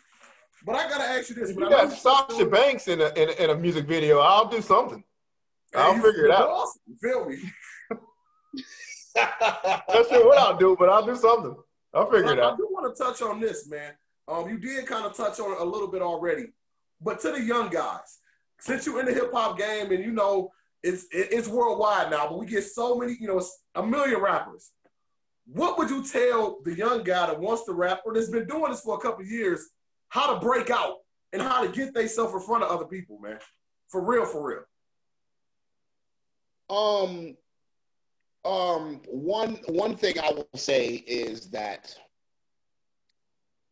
But 0.66 0.76
I 0.76 0.90
gotta 0.90 1.04
ask 1.04 1.30
you 1.30 1.36
this. 1.36 1.50
If 1.50 1.58
you 1.58 1.70
got 1.70 1.92
Sasha 1.92 2.46
Banks 2.46 2.88
in 2.88 3.02
a, 3.02 3.08
in 3.16 3.30
a, 3.30 3.44
in 3.44 3.50
a 3.50 3.56
music 3.56 3.86
video, 3.86 4.20
I'll 4.20 4.48
do 4.48 4.62
something. 4.62 5.04
I'll 5.76 5.96
figure 5.96 6.26
it 6.26 6.32
out. 6.32 6.50
Awesome. 6.50 6.82
You 6.88 6.98
feel 7.02 7.26
me? 7.28 7.38
Not 9.16 10.10
sure 10.10 10.28
what 10.28 10.38
I'll 10.38 10.58
do, 10.58 10.76
but 10.80 10.90
I'll 10.90 11.06
do 11.06 11.16
something. 11.16 11.56
I'll 11.94 12.10
figure 12.10 12.30
I, 12.30 12.34
it 12.34 12.40
out. 12.40 12.54
I 12.54 12.58
do 12.58 12.68
want 12.72 12.96
to 12.96 13.04
touch 13.04 13.22
on 13.22 13.40
this, 13.40 13.68
man. 13.68 13.94
Um, 14.28 14.48
you 14.50 14.58
did 14.58 14.86
kind 14.86 15.06
of 15.06 15.16
touch 15.16 15.40
on 15.40 15.52
it 15.52 15.60
a 15.60 15.66
little 15.66 15.90
bit 15.90 16.02
already, 16.02 16.48
but 17.02 17.20
to 17.22 17.32
the 17.32 17.42
young 17.42 17.70
guys, 17.70 18.20
since 18.60 18.86
you're 18.86 19.00
in 19.00 19.08
the 19.08 19.14
hip 19.14 19.32
hop 19.34 19.58
game 19.58 19.92
and 19.92 20.04
you 20.04 20.12
know 20.12 20.52
it's 20.84 21.06
it's 21.12 21.48
worldwide 21.48 22.12
now, 22.12 22.28
but 22.28 22.40
we 22.40 22.46
get 22.46 22.64
so 22.64 22.98
many, 22.98 23.16
you 23.20 23.28
know, 23.28 23.44
a 23.76 23.86
million 23.86 24.20
rappers. 24.20 24.72
What 25.46 25.78
would 25.78 25.90
you 25.90 26.04
tell 26.04 26.60
the 26.64 26.76
young 26.76 27.04
guy 27.04 27.28
that 27.28 27.40
wants 27.40 27.66
to 27.66 27.74
rap 27.74 28.02
or 28.06 28.14
that's 28.14 28.30
been 28.30 28.48
doing 28.48 28.72
this 28.72 28.82
for 28.82 28.96
a 28.96 29.00
couple 29.00 29.26
years 29.26 29.68
how 30.10 30.34
to 30.34 30.40
break 30.40 30.70
out 30.70 30.98
and 31.34 31.42
how 31.42 31.64
to 31.64 31.72
get 31.72 31.94
themselves 31.94 32.34
in 32.34 32.40
front 32.40 32.64
of 32.64 32.70
other 32.70 32.86
people, 32.86 33.20
man? 33.20 33.40
For 33.90 34.04
real, 34.04 34.26
for 34.26 34.48
real. 34.48 34.64
Um, 36.70 37.36
um, 38.44 39.02
one 39.08 39.60
one 39.68 39.96
thing 39.96 40.16
I 40.20 40.32
will 40.32 40.48
say 40.56 41.04
is 41.08 41.50
that 41.52 41.96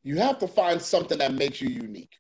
you 0.04 0.18
have 0.18 0.38
to 0.40 0.48
find 0.48 0.82
something 0.82 1.18
that 1.18 1.34
makes 1.34 1.62
you 1.62 1.70
unique. 1.70 2.14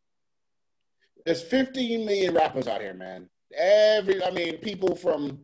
There's 1.25 1.41
15 1.41 2.05
million 2.05 2.33
rappers 2.33 2.67
out 2.67 2.81
here, 2.81 2.93
man. 2.93 3.29
Every, 3.55 4.23
I 4.23 4.31
mean, 4.31 4.57
people 4.57 4.95
from 4.95 5.39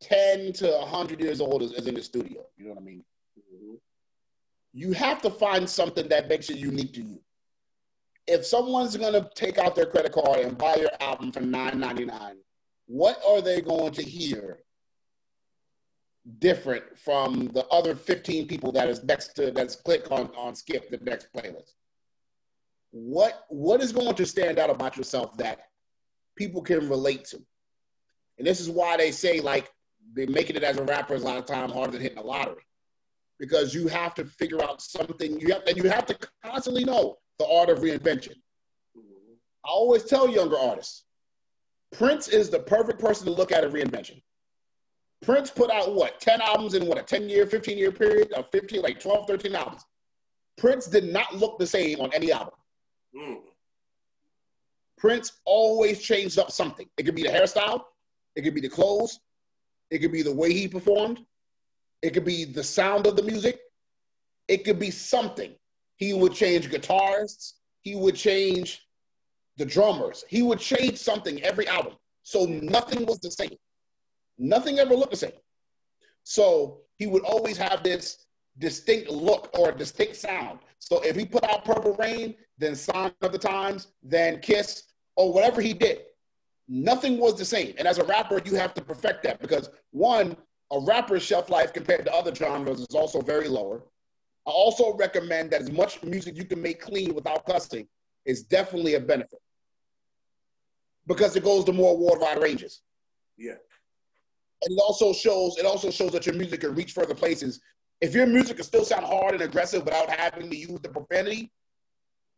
10 0.00 0.52
to 0.54 0.70
100 0.70 1.20
years 1.20 1.40
old 1.40 1.62
is, 1.62 1.72
is 1.72 1.86
in 1.86 1.94
the 1.94 2.02
studio. 2.02 2.44
You 2.56 2.64
know 2.64 2.70
what 2.70 2.80
I 2.80 2.84
mean? 2.84 3.04
Mm-hmm. 3.38 3.74
You 4.72 4.92
have 4.92 5.22
to 5.22 5.30
find 5.30 5.68
something 5.68 6.08
that 6.08 6.28
makes 6.28 6.50
it 6.50 6.56
unique 6.56 6.92
to 6.94 7.02
you. 7.02 7.20
If 8.26 8.44
someone's 8.44 8.96
gonna 8.96 9.28
take 9.34 9.58
out 9.58 9.76
their 9.76 9.86
credit 9.86 10.12
card 10.12 10.40
and 10.40 10.58
buy 10.58 10.76
your 10.76 10.90
album 11.00 11.32
for 11.32 11.40
$9.99, 11.40 12.32
what 12.86 13.20
are 13.26 13.40
they 13.40 13.60
going 13.60 13.92
to 13.92 14.02
hear 14.02 14.58
different 16.38 16.84
from 16.98 17.48
the 17.48 17.64
other 17.68 17.94
15 17.94 18.46
people 18.46 18.72
that 18.72 18.88
is 18.88 19.02
next 19.04 19.34
to 19.34 19.50
that's 19.52 19.76
click 19.76 20.10
on 20.10 20.30
on 20.36 20.54
skip 20.54 20.90
the 20.90 20.98
next 20.98 21.28
playlist. 21.32 21.72
What 22.90 23.44
what 23.48 23.80
is 23.80 23.92
going 23.92 24.14
to 24.14 24.26
stand 24.26 24.58
out 24.58 24.70
about 24.70 24.96
yourself 24.96 25.36
that 25.38 25.68
people 26.36 26.62
can 26.62 26.88
relate 26.88 27.24
to? 27.26 27.38
And 28.38 28.46
this 28.46 28.60
is 28.60 28.68
why 28.68 28.96
they 28.96 29.12
say 29.12 29.40
like 29.40 29.70
they 30.14 30.26
making 30.26 30.56
it 30.56 30.64
as 30.64 30.78
a 30.78 30.84
rapper 30.84 31.14
is 31.14 31.22
a 31.22 31.26
lot 31.26 31.38
of 31.38 31.46
time 31.46 31.70
harder 31.70 31.92
than 31.92 32.00
hitting 32.00 32.18
a 32.18 32.22
lottery. 32.22 32.62
Because 33.38 33.74
you 33.74 33.86
have 33.88 34.14
to 34.14 34.24
figure 34.24 34.62
out 34.62 34.80
something. 34.80 35.38
You 35.38 35.52
have 35.52 35.62
and 35.66 35.76
you 35.76 35.88
have 35.88 36.06
to 36.06 36.18
constantly 36.42 36.84
know 36.84 37.16
the 37.38 37.46
art 37.46 37.68
of 37.68 37.80
reinvention. 37.80 38.34
Mm-hmm. 38.96 39.34
I 39.64 39.68
always 39.68 40.04
tell 40.04 40.28
younger 40.28 40.58
artists 40.58 41.04
prince 41.92 42.28
is 42.28 42.50
the 42.50 42.58
perfect 42.58 42.98
person 42.98 43.26
to 43.26 43.32
look 43.32 43.52
at 43.52 43.62
a 43.62 43.68
reinvention 43.68 44.20
Prince 45.22 45.50
put 45.50 45.70
out 45.70 45.94
what, 45.94 46.20
10 46.20 46.40
albums 46.40 46.74
in 46.74 46.86
what, 46.86 46.98
a 46.98 47.02
10 47.02 47.28
year, 47.28 47.46
15 47.46 47.78
year 47.78 47.90
period 47.90 48.32
of 48.32 48.50
15, 48.50 48.82
like 48.82 49.00
12, 49.00 49.26
13 49.26 49.54
albums. 49.54 49.84
Prince 50.56 50.86
did 50.86 51.04
not 51.04 51.34
look 51.34 51.58
the 51.58 51.66
same 51.66 52.00
on 52.00 52.10
any 52.14 52.32
album. 52.32 52.54
Mm. 53.14 53.38
Prince 54.98 55.32
always 55.44 56.00
changed 56.00 56.38
up 56.38 56.50
something. 56.50 56.88
It 56.96 57.04
could 57.04 57.14
be 57.14 57.22
the 57.22 57.28
hairstyle, 57.28 57.84
it 58.34 58.42
could 58.42 58.54
be 58.54 58.60
the 58.60 58.68
clothes, 58.68 59.20
it 59.90 59.98
could 59.98 60.12
be 60.12 60.22
the 60.22 60.32
way 60.32 60.52
he 60.52 60.68
performed, 60.68 61.24
it 62.02 62.10
could 62.14 62.24
be 62.24 62.44
the 62.44 62.64
sound 62.64 63.06
of 63.06 63.16
the 63.16 63.22
music, 63.22 63.60
it 64.48 64.64
could 64.64 64.78
be 64.78 64.90
something. 64.90 65.54
He 65.96 66.12
would 66.12 66.34
change 66.34 66.70
guitarists, 66.70 67.54
he 67.82 67.96
would 67.96 68.16
change 68.16 68.86
the 69.56 69.64
drummers, 69.64 70.24
he 70.28 70.42
would 70.42 70.58
change 70.58 70.98
something 70.98 71.42
every 71.42 71.66
album. 71.68 71.94
So 72.22 72.44
nothing 72.44 73.06
was 73.06 73.20
the 73.20 73.30
same. 73.30 73.56
Nothing 74.38 74.78
ever 74.78 74.94
looked 74.94 75.12
the 75.12 75.16
same. 75.16 75.32
So 76.24 76.80
he 76.96 77.06
would 77.06 77.22
always 77.22 77.56
have 77.56 77.82
this 77.82 78.26
distinct 78.58 79.10
look 79.10 79.50
or 79.58 79.70
a 79.70 79.76
distinct 79.76 80.16
sound. 80.16 80.58
So 80.78 81.00
if 81.02 81.16
he 81.16 81.24
put 81.24 81.44
out 81.44 81.64
Purple 81.64 81.94
Rain, 81.94 82.34
then 82.58 82.74
Sign 82.74 83.12
of 83.22 83.32
the 83.32 83.38
Times, 83.38 83.88
then 84.02 84.40
Kiss, 84.40 84.84
or 85.16 85.32
whatever 85.32 85.60
he 85.60 85.72
did, 85.72 86.00
nothing 86.68 87.18
was 87.18 87.36
the 87.36 87.44
same. 87.44 87.74
And 87.78 87.86
as 87.86 87.98
a 87.98 88.04
rapper, 88.04 88.40
you 88.44 88.54
have 88.56 88.74
to 88.74 88.82
perfect 88.82 89.22
that 89.24 89.40
because 89.40 89.70
one, 89.90 90.36
a 90.72 90.80
rapper's 90.80 91.22
shelf 91.22 91.48
life 91.48 91.72
compared 91.72 92.04
to 92.06 92.12
other 92.12 92.34
genres 92.34 92.80
is 92.80 92.94
also 92.94 93.20
very 93.20 93.48
lower. 93.48 93.84
I 94.46 94.50
also 94.50 94.96
recommend 94.96 95.50
that 95.50 95.62
as 95.62 95.70
much 95.70 96.02
music 96.02 96.36
you 96.36 96.44
can 96.44 96.60
make 96.60 96.80
clean 96.80 97.14
without 97.14 97.46
cussing 97.46 97.86
is 98.24 98.42
definitely 98.42 98.94
a 98.94 99.00
benefit 99.00 99.40
because 101.06 101.36
it 101.36 101.44
goes 101.44 101.64
to 101.64 101.72
more 101.72 101.96
worldwide 101.96 102.42
ranges. 102.42 102.82
Yeah 103.36 103.54
and 104.62 104.72
it 104.72 104.80
also 104.80 105.12
shows 105.12 105.58
it 105.58 105.66
also 105.66 105.90
shows 105.90 106.12
that 106.12 106.26
your 106.26 106.34
music 106.34 106.60
can 106.60 106.74
reach 106.74 106.92
further 106.92 107.14
places. 107.14 107.60
If 108.00 108.14
your 108.14 108.26
music 108.26 108.56
can 108.56 108.64
still 108.64 108.84
sound 108.84 109.06
hard 109.06 109.34
and 109.34 109.42
aggressive 109.42 109.84
without 109.84 110.10
having 110.10 110.50
to 110.50 110.56
use 110.56 110.80
the 110.80 110.88
profanity, 110.88 111.52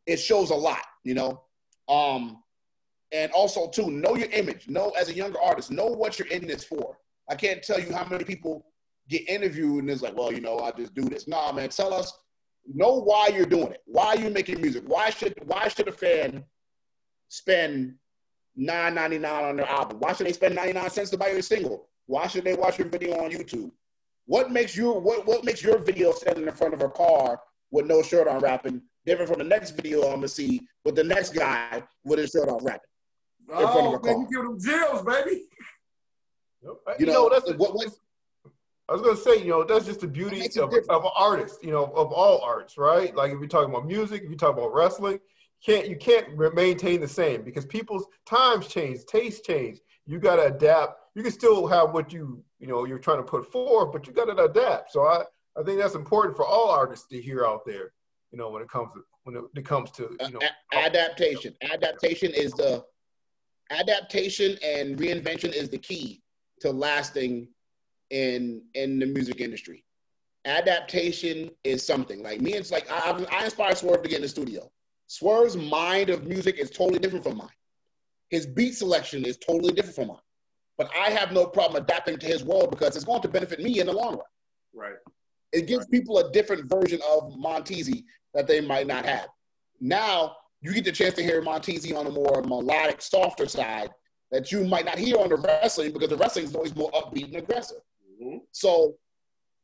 it 0.07 0.19
shows 0.19 0.51
a 0.51 0.55
lot, 0.55 0.85
you 1.05 1.15
know. 1.15 1.43
Um, 1.89 2.43
and 3.13 3.33
also 3.33 3.69
too, 3.69 3.91
know 3.91 4.15
your 4.15 4.31
image. 4.31 4.69
Know 4.69 4.91
as 4.91 5.09
a 5.09 5.15
younger 5.15 5.41
artist, 5.41 5.71
know 5.71 5.87
what 5.87 6.19
you're 6.19 6.29
in 6.29 6.47
this 6.47 6.65
for. 6.65 6.99
I 7.29 7.35
can't 7.35 7.63
tell 7.63 7.81
you 7.81 7.93
how 7.93 8.07
many 8.07 8.25
people 8.25 8.67
get 9.09 9.29
interviewed 9.29 9.81
and 9.81 9.91
it's 9.91 10.03
like, 10.03 10.17
well, 10.17 10.33
you 10.33 10.41
know, 10.41 10.59
I 10.59 10.71
just 10.73 10.95
do 10.95 11.03
this. 11.03 11.27
Nah, 11.27 11.53
man, 11.53 11.71
tell 11.71 11.93
us. 11.93 12.13
Know 12.71 13.01
why 13.01 13.29
you're 13.29 13.47
doing 13.47 13.73
it. 13.73 13.83
Why 13.87 14.09
are 14.09 14.19
you 14.19 14.29
making 14.29 14.61
music? 14.61 14.85
Why 14.87 15.09
should 15.09 15.35
why 15.47 15.69
should 15.69 15.89
a 15.89 15.93
fan 15.93 16.45
spend 17.29 17.95
nine 18.57 18.95
ninety 18.95 19.19
nine 19.19 19.45
on 19.45 19.57
their 19.57 19.69
album? 19.69 19.99
Why 20.01 20.13
should 20.13 20.27
they 20.27 20.35
spend 20.35 20.55
ninety 20.55 20.75
nine 20.75 20.91
cents 20.91 21.09
to 21.11 21.17
buy 21.17 21.29
your 21.31 21.41
single? 21.41 21.89
Why 22.09 22.27
should 22.27 22.45
they 22.45 22.55
watch 22.55 22.79
your 22.79 22.89
video 22.89 23.23
on 23.23 23.31
YouTube? 23.31 23.71
What 24.25 24.51
makes 24.51 24.75
your 24.75 24.99
what 24.99 25.27
what 25.27 25.45
makes 25.45 25.63
your 25.63 25.79
video 25.79 26.13
standing 26.13 26.47
in 26.47 26.55
front 26.55 26.75
of 26.75 26.81
a 26.81 26.89
car 26.89 27.41
with 27.71 27.87
no 27.87 28.03
shirt 28.03 28.27
on 28.27 28.41
rapping 28.41 28.83
different 29.05 29.31
from 29.31 29.39
the 29.39 29.45
next 29.45 29.73
video 29.73 30.03
I'm 30.05 30.17
gonna 30.17 30.29
see 30.29 30.63
with 30.85 30.97
the 30.97 31.05
next 31.05 31.35
guy 31.35 31.83
with 32.05 32.19
his 32.19 32.31
shirt 32.31 32.49
on 32.49 32.65
rapping? 32.65 32.81
In 33.51 33.55
oh, 33.55 33.73
front 33.73 33.87
of 33.87 33.93
oh, 33.93 33.95
a 33.95 34.01
car. 34.01 34.27
give 34.31 34.43
them 34.43 34.59
jills, 34.59 35.03
baby. 35.03 35.43
You, 36.63 36.79
you 36.99 37.07
know, 37.07 37.13
know, 37.13 37.29
that's 37.29 37.53
what, 37.55 37.75
what, 37.75 37.89
I 38.89 38.93
was 38.95 39.03
gonna 39.03 39.17
say, 39.17 39.43
you 39.43 39.51
know, 39.51 39.65
that's 39.65 39.85
just 39.85 40.01
the 40.01 40.09
beauty 40.09 40.49
of, 40.59 40.73
of 40.89 41.05
an 41.05 41.11
artist, 41.15 41.63
you 41.63 41.71
know, 41.71 41.85
of 41.85 42.11
all 42.11 42.41
arts, 42.41 42.79
right? 42.79 43.15
Like 43.15 43.33
if 43.33 43.39
you're 43.39 43.49
talking 43.49 43.71
about 43.71 43.87
music, 43.87 44.23
if 44.23 44.31
you're 44.31 44.39
talking 44.39 44.63
about 44.63 44.73
wrestling, 44.73 45.19
you 45.61 45.75
can't 45.75 45.89
you 45.89 45.97
can't 45.97 46.55
maintain 46.55 47.03
the 47.03 47.09
same 47.09 47.43
because 47.43 47.67
people's 47.67 48.07
times 48.25 48.67
change, 48.67 49.05
tastes 49.05 49.47
change. 49.47 49.81
You 50.09 50.19
got 50.19 50.37
to 50.37 50.47
adapt 50.47 50.99
you 51.19 51.25
can 51.25 51.33
still 51.33 51.67
have 51.67 51.93
what 51.93 52.13
you 52.13 52.45
you 52.61 52.69
know 52.69 52.85
you're 52.85 53.01
trying 53.01 53.17
to 53.17 53.25
put 53.25 53.51
forth, 53.51 53.93
but 53.93 54.07
you 54.07 54.13
got 54.13 54.27
to 54.27 54.45
adapt. 54.45 54.93
So 54.93 55.05
I 55.05 55.25
I 55.59 55.65
think 55.65 55.81
that's 55.81 55.97
important 55.97 56.37
for 56.37 56.47
all 56.47 56.71
artists 56.71 57.09
to 57.09 57.21
hear 57.21 57.45
out 57.45 57.67
there. 57.67 57.93
You 58.31 58.39
know, 58.39 58.51
when 58.51 58.63
it 58.63 58.69
comes 58.69 58.91
to 58.95 59.01
when 59.25 59.49
it, 59.57 59.65
comes 59.65 59.91
to 59.93 60.17
you 60.21 60.31
know 60.31 60.39
adaptation. 60.73 61.55
Adaptation 61.61 62.33
is 62.33 62.53
the 62.53 62.85
adaptation 63.71 64.57
and 64.65 64.97
reinvention 64.97 65.53
is 65.53 65.69
the 65.71 65.79
key 65.79 66.23
to 66.61 66.71
lasting 66.71 67.49
in 68.11 68.63
in 68.75 69.01
the 69.01 69.07
music 69.07 69.41
industry. 69.41 69.85
Adaptation 70.45 71.51
is 71.65 71.85
something 71.85 72.23
like 72.23 72.41
me. 72.41 72.55
It's 72.55 72.71
like 72.71 72.89
I, 72.93 73.27
I 73.33 73.45
inspire 73.45 73.75
Swerve 73.75 74.05
to 74.05 74.09
get 74.09 74.17
in 74.19 74.23
the 74.23 74.29
studio. 74.29 74.71
Swerve's 75.09 75.57
mind 75.57 76.11
of 76.11 76.29
music 76.29 76.59
is 76.59 76.71
totally 76.71 77.01
different 77.01 77.25
from 77.25 77.39
mine. 77.39 77.58
His 78.31 78.47
beat 78.47 78.77
selection 78.77 79.25
is 79.25 79.37
totally 79.37 79.73
different 79.73 79.97
from 79.97 80.09
mine. 80.09 80.19
But 80.77 80.91
I 80.97 81.11
have 81.11 81.33
no 81.33 81.47
problem 81.47 81.83
adapting 81.83 82.19
to 82.19 82.27
his 82.27 82.45
world 82.45 82.71
because 82.71 82.95
it's 82.95 83.05
going 83.05 83.23
to 83.23 83.29
benefit 83.29 83.61
me 83.61 83.81
in 83.81 83.87
the 83.87 83.93
long 83.93 84.13
run. 84.13 84.27
Right. 84.75 84.97
It 85.53 85.67
gives 85.67 85.81
right. 85.81 85.91
people 85.91 86.19
a 86.19 86.31
different 86.31 86.69
version 86.71 87.01
of 87.09 87.33
Monteasy 87.35 88.05
that 88.35 88.47
they 88.47 88.61
might 88.61 88.87
not 88.87 89.05
have. 89.05 89.29
Now 89.81 90.37
you 90.61 90.73
get 90.73 90.85
the 90.85 90.93
chance 90.93 91.15
to 91.15 91.23
hear 91.23 91.43
Monteasy 91.43 91.97
on 91.97 92.07
a 92.07 92.11
more 92.11 92.43
melodic, 92.43 93.01
softer 93.01 93.47
side 93.47 93.91
that 94.31 94.53
you 94.53 94.65
might 94.65 94.85
not 94.85 94.99
hear 94.99 95.17
on 95.17 95.31
the 95.31 95.37
wrestling 95.37 95.93
because 95.93 96.11
the 96.11 96.17
wrestling 96.17 96.45
is 96.45 96.55
always 96.55 96.77
more 96.77 96.91
upbeat 96.93 97.25
and 97.25 97.37
aggressive. 97.37 97.79
Mm-hmm. 98.23 98.39
So 98.53 98.97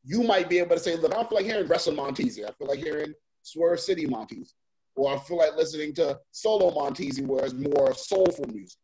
you 0.05 0.23
might 0.23 0.49
be 0.49 0.59
able 0.59 0.77
to 0.77 0.83
say, 0.83 0.97
look, 0.97 1.13
I 1.13 1.17
don't 1.17 1.29
feel 1.29 1.39
like 1.39 1.47
hearing 1.47 1.67
wrestling 1.67 1.97
Monteasy. 1.97 2.45
I 2.45 2.53
feel 2.53 2.69
like 2.69 2.79
hearing 2.79 3.13
Swerve 3.43 3.81
City 3.81 4.07
Monteasy. 4.07 4.53
Or 4.97 5.15
I 5.15 5.19
feel 5.19 5.39
like 5.39 5.57
listening 5.57 5.95
to 5.95 6.19
solo 6.33 6.71
Monteasy 6.71 7.27
where 7.27 7.45
it's 7.45 7.55
more 7.55 7.95
soulful 7.95 8.47
music. 8.49 8.79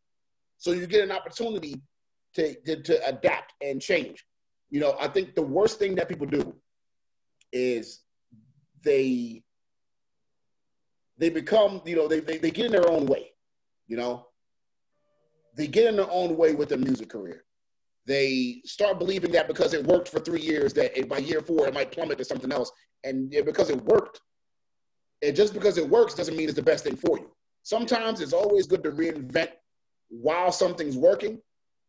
So 0.59 0.73
you 0.73 0.87
get 0.87 1.05
an 1.05 1.13
opportunity 1.13 1.81
to, 2.35 2.55
to, 2.63 2.83
to 2.83 3.09
adapt 3.09 3.55
and 3.63 3.81
change. 3.81 4.25
You 4.71 4.81
know, 4.81 4.97
I 5.01 5.09
think 5.09 5.35
the 5.35 5.43
worst 5.43 5.79
thing 5.79 5.95
that 5.97 6.09
people 6.09 6.27
do 6.27 6.55
is 7.53 8.01
they 8.83 9.43
they 11.19 11.31
become, 11.31 11.83
you 11.85 11.97
know, 11.97 12.09
they, 12.09 12.21
they, 12.21 12.39
they 12.39 12.51
get 12.51 12.67
in 12.67 12.73
their 12.73 12.91
own 12.91 13.07
way, 13.07 13.31
you 13.89 13.97
know. 13.97 14.27
they 15.57 15.67
get 15.67 15.87
in 15.89 15.97
their 15.97 16.11
own 16.11 16.37
way 16.37 16.55
with 16.55 16.69
their 16.71 16.79
music 16.79 17.09
career. 17.11 17.45
They 18.07 18.63
start 18.65 18.99
believing 18.99 19.33
that 19.33 19.49
because 19.49 19.75
it 19.75 19.87
worked 19.87 20.09
for 20.09 20.21
three 20.21 20.41
years, 20.41 20.73
that 20.75 20.99
it, 20.99 21.09
by 21.09 21.19
year 21.19 21.41
four 21.43 21.69
it 21.69 21.75
might 21.75 21.93
plummet 21.93 22.19
to 22.19 22.25
something 22.25 22.53
else, 22.53 22.73
and 23.05 23.31
because 23.45 23.71
it 23.71 23.83
worked, 23.85 24.21
and 25.23 25.37
just 25.37 25.53
because 25.53 25.79
it 25.79 25.89
works 25.89 26.15
doesn't 26.15 26.37
mean 26.37 26.49
it's 26.49 26.57
the 26.57 26.63
best 26.63 26.85
thing 26.85 26.97
for 26.97 27.19
you. 27.19 27.31
Sometimes 27.63 28.21
it's 28.21 28.33
always 28.33 28.67
good 28.67 28.83
to 28.85 28.91
reinvent 28.91 29.51
while 30.09 30.51
something's 30.51 30.97
working 30.97 31.41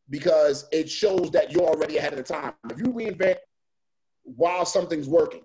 because 0.10 0.68
it 0.72 0.90
shows 0.90 1.32
that 1.32 1.52
you're 1.52 1.68
already 1.68 1.98
ahead 1.98 2.14
of 2.14 2.18
the 2.18 2.24
time. 2.24 2.54
If 2.70 2.78
you 2.78 2.86
reinvent 2.86 3.38
while 4.24 4.66
something's 4.66 5.08
working, 5.08 5.42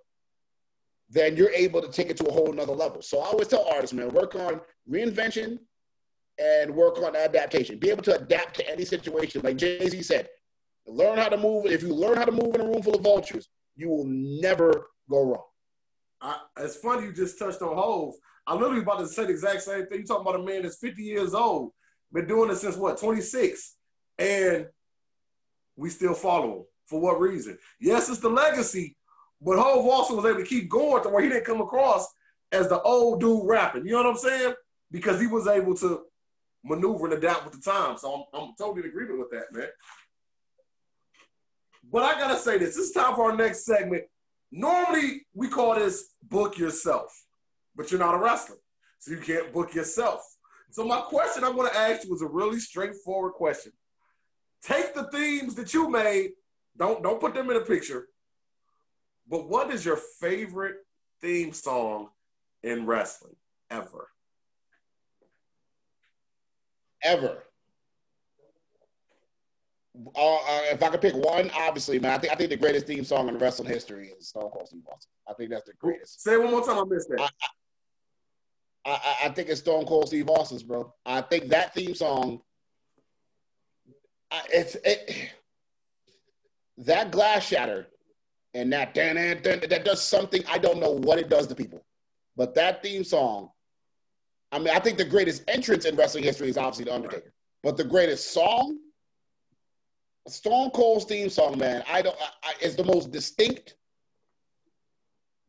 then 1.08 1.36
you're 1.36 1.50
able 1.50 1.80
to 1.80 1.88
take 1.88 2.10
it 2.10 2.16
to 2.16 2.26
a 2.26 2.32
whole 2.32 2.52
nother 2.52 2.72
level. 2.72 3.00
So 3.00 3.20
I 3.20 3.26
always 3.26 3.46
tell 3.46 3.66
artists, 3.72 3.94
man, 3.94 4.08
work 4.08 4.34
on 4.34 4.60
reinvention 4.90 5.60
and 6.38 6.74
work 6.74 6.98
on 6.98 7.14
adaptation. 7.14 7.78
Be 7.78 7.90
able 7.90 8.02
to 8.02 8.16
adapt 8.16 8.56
to 8.56 8.68
any 8.68 8.84
situation. 8.84 9.40
Like 9.42 9.56
Jay 9.56 9.88
Z 9.88 10.02
said, 10.02 10.28
learn 10.86 11.18
how 11.18 11.28
to 11.28 11.36
move. 11.36 11.66
If 11.66 11.82
you 11.82 11.94
learn 11.94 12.16
how 12.16 12.24
to 12.24 12.32
move 12.32 12.54
in 12.56 12.60
a 12.60 12.64
room 12.64 12.82
full 12.82 12.96
of 12.96 13.02
vultures, 13.02 13.48
you 13.76 13.88
will 13.88 14.04
never 14.06 14.88
go 15.08 15.22
wrong. 15.22 15.44
I, 16.26 16.38
it's 16.58 16.76
funny 16.76 17.06
you 17.06 17.12
just 17.12 17.38
touched 17.38 17.62
on 17.62 17.76
Hove. 17.76 18.14
I 18.48 18.54
literally 18.54 18.82
about 18.82 18.98
to 18.98 19.06
say 19.06 19.24
the 19.24 19.30
exact 19.30 19.62
same 19.62 19.86
thing. 19.86 20.00
You 20.00 20.04
talking 20.04 20.26
about 20.26 20.40
a 20.40 20.42
man 20.42 20.62
that's 20.62 20.78
50 20.78 21.00
years 21.00 21.34
old, 21.34 21.70
been 22.12 22.26
doing 22.26 22.50
it 22.50 22.56
since 22.56 22.76
what, 22.76 22.98
26, 22.98 23.76
and 24.18 24.66
we 25.76 25.88
still 25.88 26.14
follow 26.14 26.52
him. 26.52 26.64
For 26.86 27.00
what 27.00 27.20
reason? 27.20 27.58
Yes, 27.80 28.08
it's 28.08 28.20
the 28.20 28.28
legacy, 28.28 28.96
but 29.40 29.58
Hove 29.58 29.86
also 29.86 30.16
was 30.16 30.24
able 30.24 30.38
to 30.38 30.44
keep 30.44 30.68
going 30.68 31.02
to 31.02 31.08
where 31.08 31.22
he 31.22 31.28
didn't 31.28 31.44
come 31.44 31.60
across 31.60 32.06
as 32.50 32.68
the 32.68 32.80
old 32.80 33.20
dude 33.20 33.46
rapping. 33.46 33.84
You 33.84 33.92
know 33.92 34.02
what 34.02 34.10
I'm 34.10 34.16
saying? 34.16 34.54
Because 34.90 35.20
he 35.20 35.26
was 35.26 35.46
able 35.46 35.74
to 35.76 36.02
maneuver 36.64 37.06
and 37.06 37.14
adapt 37.14 37.44
with 37.44 37.54
the 37.54 37.70
time. 37.70 37.96
So 37.98 38.12
I'm, 38.12 38.40
I'm 38.40 38.52
totally 38.58 38.82
in 38.82 38.88
agreement 38.88 39.18
with 39.18 39.30
that, 39.30 39.52
man. 39.52 39.68
But 41.90 42.02
I 42.02 42.18
gotta 42.18 42.38
say 42.38 42.58
this. 42.58 42.76
Is 42.76 42.92
time 42.92 43.14
for 43.14 43.30
our 43.30 43.36
next 43.36 43.64
segment. 43.64 44.04
Normally 44.50 45.26
we 45.34 45.48
call 45.48 45.74
this 45.74 46.14
book 46.22 46.58
yourself, 46.58 47.12
but 47.74 47.90
you're 47.90 48.00
not 48.00 48.14
a 48.14 48.18
wrestler, 48.18 48.56
so 48.98 49.12
you 49.12 49.18
can't 49.18 49.52
book 49.52 49.74
yourself. 49.74 50.22
So 50.70 50.84
my 50.84 51.00
question 51.00 51.44
I'm 51.44 51.56
gonna 51.56 51.70
ask 51.74 52.06
you 52.06 52.14
is 52.14 52.22
a 52.22 52.26
really 52.26 52.60
straightforward 52.60 53.34
question. 53.34 53.72
Take 54.62 54.94
the 54.94 55.08
themes 55.10 55.54
that 55.56 55.72
you 55.74 55.88
made. 55.88 56.32
Don't 56.76 57.02
don't 57.02 57.20
put 57.20 57.34
them 57.34 57.50
in 57.50 57.56
a 57.56 57.60
picture. 57.60 58.08
But 59.28 59.48
what 59.48 59.70
is 59.70 59.84
your 59.84 59.96
favorite 59.96 60.76
theme 61.20 61.52
song 61.52 62.10
in 62.62 62.86
wrestling 62.86 63.36
ever? 63.70 64.08
Ever. 67.02 67.45
Uh, 70.14 70.34
uh, 70.34 70.62
if 70.70 70.82
I 70.82 70.88
could 70.90 71.00
pick 71.00 71.14
one, 71.14 71.50
obviously, 71.54 71.98
man, 71.98 72.12
I 72.12 72.18
think 72.18 72.32
I 72.32 72.36
think 72.36 72.50
the 72.50 72.56
greatest 72.56 72.86
theme 72.86 73.04
song 73.04 73.28
in 73.28 73.38
wrestling 73.38 73.68
history 73.68 74.12
is 74.18 74.28
Stone 74.28 74.50
Cold 74.50 74.68
Steve 74.68 74.82
Austin. 74.92 75.10
I 75.28 75.32
think 75.34 75.50
that's 75.50 75.64
the 75.64 75.72
greatest. 75.78 76.22
Say 76.22 76.34
it 76.34 76.42
one 76.42 76.50
more 76.50 76.64
time. 76.64 76.78
I 76.78 76.84
missed 76.84 77.08
that. 77.08 77.30
I, 78.84 78.90
I, 78.90 79.16
I 79.24 79.28
think 79.30 79.48
it's 79.48 79.60
Stone 79.60 79.86
Cold 79.86 80.08
Steve 80.08 80.28
Austin's, 80.28 80.62
bro. 80.62 80.92
I 81.04 81.20
think 81.22 81.48
that 81.48 81.74
theme 81.74 81.94
song. 81.94 82.40
It's 84.52 84.76
it, 84.84 85.30
that 86.78 87.10
glass 87.10 87.46
shatter 87.46 87.86
and 88.54 88.72
that 88.72 88.94
dan 88.94 89.16
that 89.16 89.84
does 89.84 90.02
something 90.02 90.42
I 90.50 90.58
don't 90.58 90.78
know 90.78 90.90
what 90.90 91.18
it 91.18 91.28
does 91.28 91.46
to 91.48 91.54
people, 91.54 91.84
but 92.36 92.54
that 92.54 92.82
theme 92.82 93.04
song. 93.04 93.50
I 94.52 94.58
mean, 94.58 94.68
I 94.68 94.78
think 94.78 94.96
the 94.96 95.04
greatest 95.04 95.42
entrance 95.48 95.84
in 95.84 95.96
wrestling 95.96 96.24
history 96.24 96.48
is 96.48 96.56
obviously 96.56 96.84
the 96.84 96.94
Undertaker, 96.94 97.32
but 97.62 97.76
the 97.76 97.84
greatest 97.84 98.32
song, 98.32 98.78
Stone 100.26 100.70
Cold's 100.70 101.04
theme 101.04 101.28
song, 101.28 101.58
man. 101.58 101.82
I 101.88 102.02
don't. 102.02 102.16
I, 102.42 102.54
it's 102.60 102.74
the 102.74 102.84
most 102.84 103.12
distinct, 103.12 103.74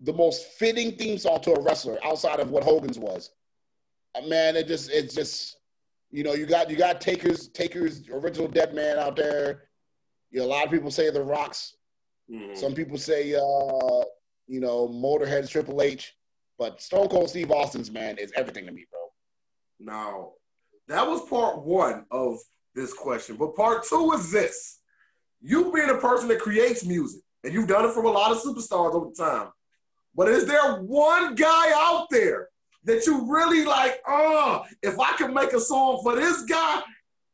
the 0.01 0.13
most 0.13 0.45
fitting 0.53 0.95
theme 0.97 1.17
song 1.17 1.41
to 1.41 1.53
a 1.53 1.61
wrestler 1.61 1.97
outside 2.03 2.39
of 2.39 2.51
what 2.51 2.63
Hogan's 2.63 2.99
was. 2.99 3.31
Uh, 4.15 4.25
man, 4.27 4.55
it 4.55 4.67
just 4.67 4.91
it's 4.91 5.15
just 5.15 5.57
you 6.11 6.23
know 6.23 6.33
you 6.33 6.45
got 6.45 6.69
you 6.69 6.75
got 6.75 7.01
Taker's 7.01 7.47
Taker's 7.49 8.07
original 8.09 8.47
Dead 8.47 8.73
Man 8.73 8.97
out 8.97 9.15
there. 9.15 9.63
You 10.31 10.39
know, 10.39 10.45
a 10.45 10.47
lot 10.47 10.65
of 10.65 10.71
people 10.71 10.91
say 10.91 11.09
the 11.09 11.23
Rocks 11.23 11.77
Mm-hmm. 12.31 12.55
Some 12.55 12.73
people 12.73 12.97
say, 12.97 13.35
uh, 13.35 14.03
you 14.47 14.59
know, 14.59 14.87
Motorhead's 14.87 15.49
Triple 15.49 15.81
H, 15.81 16.15
but 16.57 16.81
Stone 16.81 17.07
Cold 17.09 17.29
Steve 17.29 17.51
Austin's 17.51 17.91
man 17.91 18.17
is 18.17 18.31
everything 18.35 18.65
to 18.65 18.71
me, 18.71 18.85
bro. 18.91 18.99
Now, 19.79 20.31
that 20.87 21.07
was 21.07 21.27
part 21.29 21.59
one 21.63 22.05
of 22.11 22.39
this 22.77 22.93
question, 22.93 23.35
but 23.35 23.55
part 23.55 23.83
two 23.83 24.13
is 24.13 24.31
this: 24.31 24.79
you 25.41 25.71
being 25.73 25.89
a 25.89 25.97
person 25.97 26.29
that 26.29 26.39
creates 26.39 26.85
music, 26.85 27.21
and 27.43 27.53
you've 27.53 27.67
done 27.67 27.85
it 27.85 27.93
from 27.93 28.05
a 28.05 28.11
lot 28.11 28.31
of 28.31 28.37
superstars 28.37 28.93
over 28.93 29.11
time. 29.11 29.49
But 30.15 30.29
is 30.29 30.45
there 30.45 30.75
one 30.75 31.35
guy 31.35 31.71
out 31.75 32.07
there 32.09 32.47
that 32.85 33.05
you 33.05 33.29
really 33.29 33.65
like? 33.65 34.01
Uh, 34.07 34.63
if 34.81 34.99
I 34.99 35.13
can 35.17 35.33
make 35.33 35.53
a 35.53 35.59
song 35.59 35.99
for 36.03 36.15
this 36.15 36.43
guy, 36.43 36.81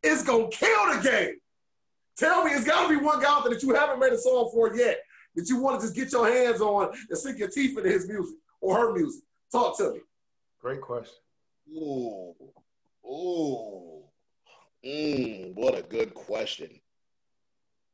it's 0.01 0.23
gonna 0.23 0.49
kill 0.49 0.93
the 0.95 1.01
game. 1.03 1.35
Tell 2.17 2.43
me, 2.43 2.51
it's 2.51 2.65
got 2.65 2.87
to 2.87 2.89
be 2.89 3.03
one 3.03 3.21
guy 3.21 3.31
out 3.31 3.43
there 3.43 3.53
that 3.53 3.63
you 3.63 3.73
haven't 3.73 3.99
made 3.99 4.13
a 4.13 4.17
song 4.17 4.49
for 4.53 4.75
yet 4.75 4.99
that 5.35 5.49
you 5.49 5.57
want 5.57 5.79
to 5.79 5.85
just 5.85 5.95
get 5.95 6.11
your 6.11 6.31
hands 6.31 6.61
on 6.61 6.91
and 7.09 7.17
sink 7.17 7.39
your 7.39 7.47
teeth 7.47 7.77
into 7.77 7.89
his 7.89 8.07
music 8.07 8.35
or 8.61 8.77
her 8.77 8.93
music. 8.93 9.23
Talk 9.51 9.77
to 9.77 9.93
me. 9.93 9.99
Great 10.59 10.81
question. 10.81 11.15
Ooh, 11.75 12.35
ooh, 13.05 14.02
mm, 14.85 15.53
what 15.55 15.77
a 15.77 15.81
good 15.81 16.13
question. 16.13 16.69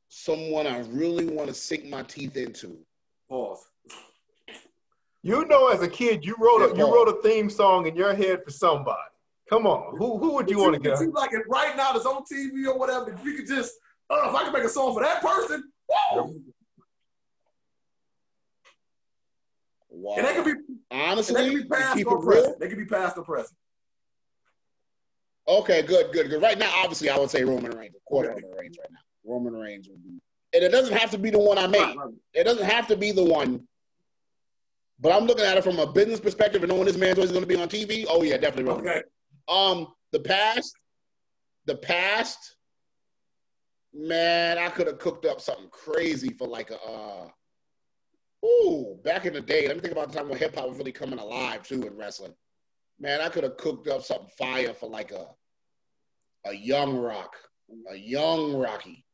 Someone 0.10 0.68
I 0.68 0.80
really 0.90 1.26
want 1.26 1.50
to 1.50 1.54
sink 1.54 1.86
my 1.86 2.04
teeth 2.04 2.36
into. 2.36 2.78
Pause. 3.30 3.66
You 5.22 5.46
know, 5.46 5.68
as 5.68 5.82
a 5.82 5.88
kid, 5.88 6.26
you 6.26 6.36
wrote 6.40 6.72
a, 6.72 6.78
you 6.78 6.86
wrote 6.86 7.10
a 7.10 7.22
theme 7.22 7.50
song 7.50 7.86
in 7.86 7.96
your 7.96 8.16
head 8.16 8.44
for 8.44 8.52
somebody. 8.52 8.98
Come 9.50 9.66
on, 9.66 9.98
who 9.98 10.18
who 10.18 10.34
would 10.36 10.50
you, 10.50 10.60
want 10.60 10.76
to 10.76 10.80
get? 10.80 11.00
Like 11.12 11.34
it 11.34 11.42
right 11.50 11.76
now, 11.76 11.92
that's 11.92 12.06
on 12.06 12.24
TV 12.24 12.68
or 12.68 12.78
whatever. 12.78 13.12
If 13.12 13.26
you 13.26 13.34
could 13.34 13.48
just 13.48 13.74
Oh, 14.10 14.30
if 14.30 14.36
I 14.36 14.44
can 14.44 14.54
make 14.54 14.64
a 14.64 14.70
song 14.70 14.94
for 14.94 15.04
that 15.04 15.22
person, 15.22 15.72
whoa. 15.88 16.34
Wow. 19.90 20.16
And 20.18 20.28
they 20.28 20.34
could 20.34 20.46
be 20.46 20.54
honestly, 20.90 21.36
they 21.36 21.50
can 21.50 21.62
be 21.62 21.70
past 21.70 22.06
or 22.06 22.22
present. 22.22 22.60
They 22.60 22.70
can 22.70 22.78
be 22.78 22.86
past 22.86 23.18
or 23.18 23.24
present. 23.24 23.58
Okay, 25.50 25.82
good, 25.82 26.14
good, 26.14 26.30
good. 26.30 26.42
Right 26.42 26.58
now, 26.58 26.72
obviously, 26.76 27.10
I 27.10 27.18
would 27.18 27.30
say 27.30 27.44
Roman 27.44 27.72
Reigns, 27.72 27.96
of 27.96 28.06
course, 28.06 28.28
Roman 28.28 28.52
Reigns 28.58 28.78
right 28.80 28.92
now. 28.92 29.00
Roman 29.26 29.54
Reigns 29.54 29.90
would 29.90 30.04
be, 30.04 30.22
and 30.54 30.64
it 30.64 30.70
doesn't 30.70 30.96
have 30.96 31.12
to 31.12 31.18
be 31.18 31.30
the 31.30 31.40
one 31.40 31.58
I 31.58 31.68
made. 31.68 31.96
It 32.34 32.44
doesn't 32.44 32.66
have 32.66 32.88
to 32.88 32.96
be 32.96 33.12
the 33.12 33.24
one. 33.24 33.68
But 35.02 35.12
I'm 35.14 35.26
looking 35.26 35.46
at 35.46 35.58
it 35.58 35.64
from 35.64 35.80
a 35.80 35.92
business 35.92 36.20
perspective 36.20 36.62
and 36.62 36.72
knowing 36.72 36.86
this 36.86 36.98
man's 36.98 37.18
always 37.18 37.32
going 37.32 37.44
to 37.44 37.48
be 37.48 37.56
on 37.56 37.68
TV. 37.68 38.06
Oh 38.08 38.22
yeah, 38.22 38.38
definitely 38.38 38.66
Roman. 38.66 38.88
Okay. 38.88 39.02
Um, 39.48 39.88
the 40.12 40.20
past, 40.20 40.76
the 41.66 41.76
past 41.76 42.58
Man, 43.94 44.58
I 44.58 44.70
could 44.70 44.88
have 44.88 45.00
cooked 45.00 45.26
up 45.26 45.42
something 45.42 45.70
crazy 45.72 46.30
for 46.30 46.48
like 46.48 46.70
a. 46.70 46.80
Uh, 46.80 47.28
ooh, 48.46 49.00
back 49.04 49.26
in 49.26 49.34
the 49.34 49.42
day, 49.42 49.68
let 49.68 49.76
me 49.76 49.82
think 49.82 49.94
about 49.94 50.12
the 50.12 50.18
time 50.18 50.30
when 50.30 50.38
hip 50.38 50.56
hop 50.56 50.70
was 50.70 50.78
really 50.78 50.92
coming 50.92 51.20
alive 51.20 51.64
too 51.64 51.82
in 51.82 51.98
wrestling. 51.98 52.34
Man, 53.00 53.22
I 53.22 53.30
could 53.30 53.44
have 53.44 53.58
cooked 53.58 53.88
up 53.88 54.04
something 54.04 54.30
fire 54.38 54.74
for 54.74 54.90
like 54.90 55.12
a 55.12 55.28
a 56.46 56.54
young 56.54 56.98
rock, 56.98 57.36
a 57.92 57.96
young 57.96 58.56
Rocky, 58.56 59.06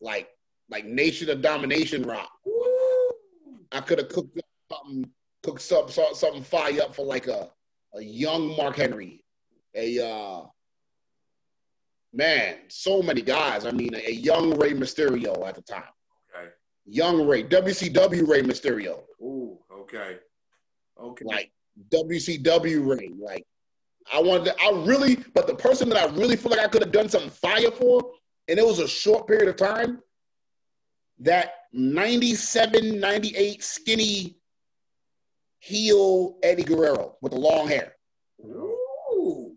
like 0.00 0.28
like 0.70 0.84
Nation 0.84 1.30
of 1.30 1.42
Domination 1.42 2.02
rock. 2.02 2.30
I 3.72 3.80
could 3.80 3.98
have 3.98 4.08
cooked 4.08 4.38
up 4.38 4.44
something, 4.70 5.10
cooked 5.42 5.72
up 5.72 5.90
something 5.90 6.42
fire 6.42 6.82
up 6.82 6.94
for 6.94 7.04
like 7.04 7.26
a 7.26 7.50
a 7.94 8.02
young 8.02 8.56
Mark 8.56 8.76
Henry, 8.76 9.24
a 9.74 10.04
uh, 10.04 10.42
man, 12.12 12.56
so 12.68 13.02
many 13.02 13.22
guys. 13.22 13.64
I 13.64 13.70
mean, 13.70 13.94
a, 13.94 14.10
young 14.10 14.58
Rey 14.58 14.72
Mysterio 14.72 15.46
at 15.46 15.54
the 15.54 15.62
time. 15.62 15.82
Okay. 16.34 16.48
Young 16.84 17.26
Rey, 17.26 17.44
WCW 17.44 18.28
Rey 18.28 18.42
Mysterio. 18.42 19.02
Ooh, 19.20 19.58
okay. 19.72 20.18
Okay. 21.00 21.24
Like 21.24 21.50
WCW 21.90 22.86
Rey. 22.86 23.10
Like 23.18 23.46
I 24.12 24.20
wanted 24.20 24.46
to, 24.46 24.56
I 24.60 24.70
really, 24.84 25.16
but 25.34 25.46
the 25.46 25.54
person 25.54 25.88
that 25.90 25.98
I 25.98 26.06
really 26.14 26.36
feel 26.36 26.50
like 26.50 26.60
I 26.60 26.68
could 26.68 26.82
have 26.82 26.92
done 26.92 27.08
something 27.08 27.30
fire 27.30 27.70
for, 27.70 28.12
and 28.48 28.58
it 28.58 28.64
was 28.64 28.78
a 28.78 28.88
short 28.88 29.26
period 29.26 29.48
of 29.48 29.56
time, 29.56 30.00
that 31.20 31.52
97, 31.72 32.98
98 32.98 33.62
skinny 33.62 34.36
heel 35.58 36.38
Eddie 36.42 36.62
Guerrero 36.62 37.16
with 37.20 37.32
the 37.32 37.38
long 37.38 37.68
hair. 37.68 37.94
Ooh. 38.44 39.56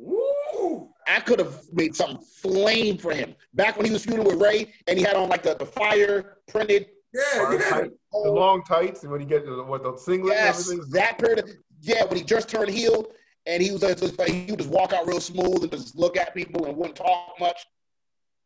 Ooh. 0.00 0.88
I 1.06 1.20
could 1.20 1.38
have 1.38 1.60
made 1.72 1.94
something 1.94 2.24
flame 2.42 2.96
for 2.96 3.12
him 3.12 3.34
back 3.52 3.76
when 3.76 3.84
he 3.86 3.92
was 3.92 4.04
feuding 4.04 4.24
with 4.24 4.40
Rey 4.40 4.72
and 4.86 4.98
he 4.98 5.04
had 5.04 5.16
on 5.16 5.28
like 5.28 5.42
the, 5.42 5.54
the 5.54 5.66
fire 5.66 6.38
printed. 6.48 6.86
Yeah, 7.14 7.52
yeah. 7.52 7.70
Tight, 7.70 7.90
the 7.90 7.96
oh. 8.12 8.32
long 8.32 8.62
tights 8.64 9.02
and 9.02 9.12
when 9.12 9.20
he 9.20 9.26
get 9.26 9.46
the, 9.46 9.62
what 9.62 9.82
the 9.82 9.96
singlet 9.96 10.34
yes, 10.34 10.68
and 10.68 10.80
everything. 10.80 10.92
That 10.92 11.18
period 11.18 11.38
of, 11.38 11.50
yeah, 11.80 12.04
when 12.04 12.16
he 12.16 12.24
just 12.24 12.48
turned 12.48 12.70
heel 12.70 13.06
and 13.46 13.62
he 13.62 13.70
was 13.70 13.80
just, 13.80 14.20
he 14.22 14.46
would 14.50 14.58
just 14.58 14.70
walk 14.70 14.92
out 14.92 15.06
real 15.06 15.20
smooth 15.20 15.62
and 15.62 15.70
just 15.70 15.96
look 15.96 16.16
at 16.16 16.34
people 16.34 16.66
and 16.66 16.76
wouldn't 16.76 16.96
talk 16.96 17.34
much, 17.38 17.64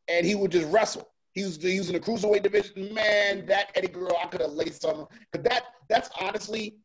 and 0.09 0.27
he 0.27 0.35
would 0.35 0.53
just 0.53 0.71
wrestle. 0.71 1.09
He 1.33 1.45
was, 1.45 1.57
he 1.57 1.79
was 1.79 1.89
in 1.89 1.95
the 1.95 2.01
cruiserweight 2.01 2.43
division. 2.43 2.93
Man, 2.93 3.47
that 3.47 3.71
Eddie 3.75 3.89
Guerrero, 3.89 4.17
I 4.23 4.27
could 4.27 4.41
have 4.41 4.51
laid 4.51 4.75
something. 4.75 5.07
Cause 5.33 5.43
that 5.45 5.65
that's 5.89 6.11
honestly 6.21 6.79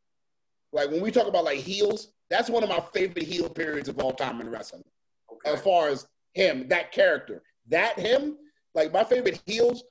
like 0.74 0.90
when 0.90 1.02
we 1.02 1.12
talk 1.12 1.28
about 1.28 1.46
like 1.46 1.60
heels, 1.60 2.10
that's 2.30 2.50
one 2.50 2.64
of 2.64 2.70
my 2.70 2.82
favorite 2.94 3.26
heel 3.26 3.48
periods 3.48 3.88
of 3.88 4.00
all 4.00 4.12
time 4.12 4.42
in 4.42 4.50
wrestling. 4.50 4.84
Okay. 5.32 5.54
As 5.54 5.62
far 5.62 5.90
as 5.90 6.08
him, 6.34 6.68
that 6.70 6.92
character, 6.92 7.44
that 7.70 7.98
him, 8.00 8.38
like 8.74 8.92
my 8.92 9.04
favorite 9.04 9.42
heels, 9.46 9.84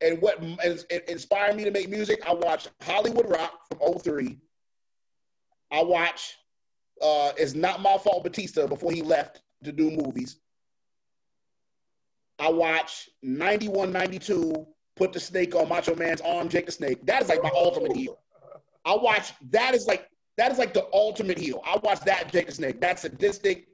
and 0.00 0.20
what 0.20 0.42
inspired 1.08 1.56
me 1.56 1.64
to 1.64 1.70
make 1.70 1.88
music. 1.88 2.20
I 2.26 2.34
watched 2.34 2.70
Hollywood 2.82 3.28
Rock 3.30 3.60
from 3.68 3.98
03. 3.98 4.38
I 5.72 5.82
watch 5.82 6.36
uh, 7.02 7.32
It's 7.36 7.54
Not 7.54 7.80
My 7.80 7.96
Fault 7.98 8.24
Batista 8.24 8.66
before 8.66 8.92
he 8.92 9.02
left 9.02 9.42
to 9.64 9.72
do 9.72 9.90
movies. 9.90 10.38
I 12.38 12.50
watch 12.50 13.08
91, 13.22 13.90
92, 13.92 14.66
put 14.94 15.12
the 15.12 15.20
snake 15.20 15.54
on 15.54 15.68
Macho 15.68 15.94
Man's 15.94 16.20
arm, 16.20 16.48
Jake 16.48 16.66
the 16.66 16.72
Snake. 16.72 17.04
That 17.06 17.22
is 17.22 17.28
like 17.28 17.42
my 17.42 17.50
ultimate 17.54 17.96
heel. 17.96 18.18
I 18.84 18.94
watch 18.94 19.32
that 19.50 19.74
is 19.74 19.86
like 19.86 20.08
that 20.36 20.52
is 20.52 20.58
like 20.58 20.74
the 20.74 20.86
ultimate 20.92 21.38
heel. 21.38 21.62
I 21.66 21.78
watch 21.82 22.00
that 22.00 22.30
Jake 22.30 22.46
the 22.46 22.52
Snake. 22.52 22.80
That's 22.80 23.02
sadistic 23.02 23.68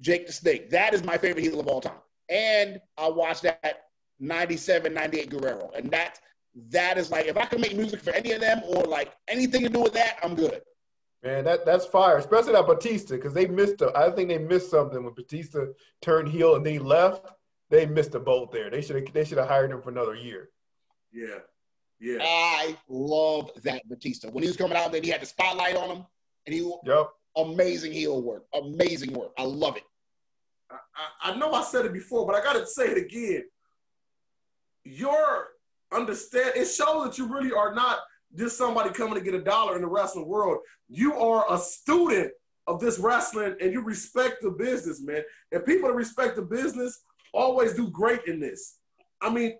Jake 0.00 0.26
the 0.26 0.32
Snake. 0.32 0.70
That 0.70 0.94
is 0.94 1.02
my 1.02 1.18
favorite 1.18 1.42
heel 1.42 1.58
of 1.58 1.66
all 1.66 1.80
time. 1.80 1.98
And 2.28 2.80
I 2.96 3.08
watch 3.08 3.40
that 3.40 3.87
97, 4.20 4.92
98 4.92 5.30
Guerrero. 5.30 5.70
And 5.76 5.90
that 5.90 6.20
that 6.70 6.98
is 6.98 7.10
like 7.10 7.26
if 7.26 7.36
I 7.36 7.44
can 7.44 7.60
make 7.60 7.76
music 7.76 8.00
for 8.00 8.10
any 8.10 8.32
of 8.32 8.40
them 8.40 8.62
or 8.66 8.82
like 8.84 9.14
anything 9.28 9.62
to 9.62 9.68
do 9.68 9.80
with 9.80 9.92
that, 9.94 10.18
I'm 10.22 10.34
good. 10.34 10.60
Man, 11.22 11.44
that 11.44 11.66
that's 11.66 11.84
fire, 11.84 12.18
especially 12.18 12.52
that 12.52 12.66
Batista, 12.66 13.16
because 13.16 13.34
they 13.34 13.46
missed. 13.46 13.80
A, 13.82 13.92
I 13.96 14.10
think 14.10 14.28
they 14.28 14.38
missed 14.38 14.70
something 14.70 15.02
when 15.02 15.14
Batista 15.14 15.66
turned 16.00 16.28
heel 16.28 16.54
and 16.54 16.64
they 16.64 16.78
left. 16.78 17.26
They 17.70 17.86
missed 17.86 18.14
a 18.14 18.20
boat 18.20 18.52
there. 18.52 18.70
They 18.70 18.80
should 18.80 18.96
have. 18.96 19.12
They 19.12 19.24
should 19.24 19.38
have 19.38 19.48
hired 19.48 19.72
him 19.72 19.82
for 19.82 19.90
another 19.90 20.14
year. 20.14 20.50
Yeah, 21.12 21.38
yeah. 21.98 22.18
I 22.22 22.76
love 22.88 23.50
that 23.64 23.88
Batista 23.88 24.30
when 24.30 24.44
he 24.44 24.48
was 24.48 24.56
coming 24.56 24.76
out. 24.76 24.92
Then 24.92 25.02
he 25.02 25.10
had 25.10 25.20
the 25.20 25.26
spotlight 25.26 25.76
on 25.76 25.96
him, 25.96 26.06
and 26.46 26.54
he 26.54 26.72
yep. 26.84 27.08
amazing 27.36 27.92
heel 27.92 28.22
work, 28.22 28.44
amazing 28.54 29.12
work. 29.12 29.32
I 29.36 29.42
love 29.42 29.76
it. 29.76 29.84
I, 30.70 30.76
I, 30.76 31.32
I 31.32 31.36
know 31.36 31.52
I 31.52 31.62
said 31.62 31.84
it 31.84 31.92
before, 31.92 32.26
but 32.26 32.36
I 32.36 32.44
got 32.44 32.52
to 32.52 32.66
say 32.66 32.84
it 32.84 32.98
again. 32.98 33.42
Your 34.88 35.48
understand 35.92 36.52
it 36.56 36.66
shows 36.66 37.04
that 37.04 37.18
you 37.18 37.26
really 37.26 37.52
are 37.52 37.74
not 37.74 37.98
just 38.36 38.58
somebody 38.58 38.90
coming 38.90 39.14
to 39.14 39.20
get 39.20 39.34
a 39.34 39.42
dollar 39.42 39.76
in 39.76 39.82
the 39.82 39.88
wrestling 39.88 40.26
world. 40.26 40.58
You 40.88 41.14
are 41.14 41.44
a 41.50 41.58
student 41.58 42.32
of 42.66 42.80
this 42.80 42.98
wrestling 42.98 43.56
and 43.60 43.72
you 43.72 43.82
respect 43.82 44.42
the 44.42 44.50
business, 44.50 45.00
man. 45.00 45.22
And 45.52 45.64
people 45.64 45.88
that 45.88 45.94
respect 45.94 46.36
the 46.36 46.42
business 46.42 47.00
always 47.32 47.74
do 47.74 47.88
great 47.90 48.20
in 48.26 48.40
this. 48.40 48.78
I 49.20 49.30
mean, 49.30 49.56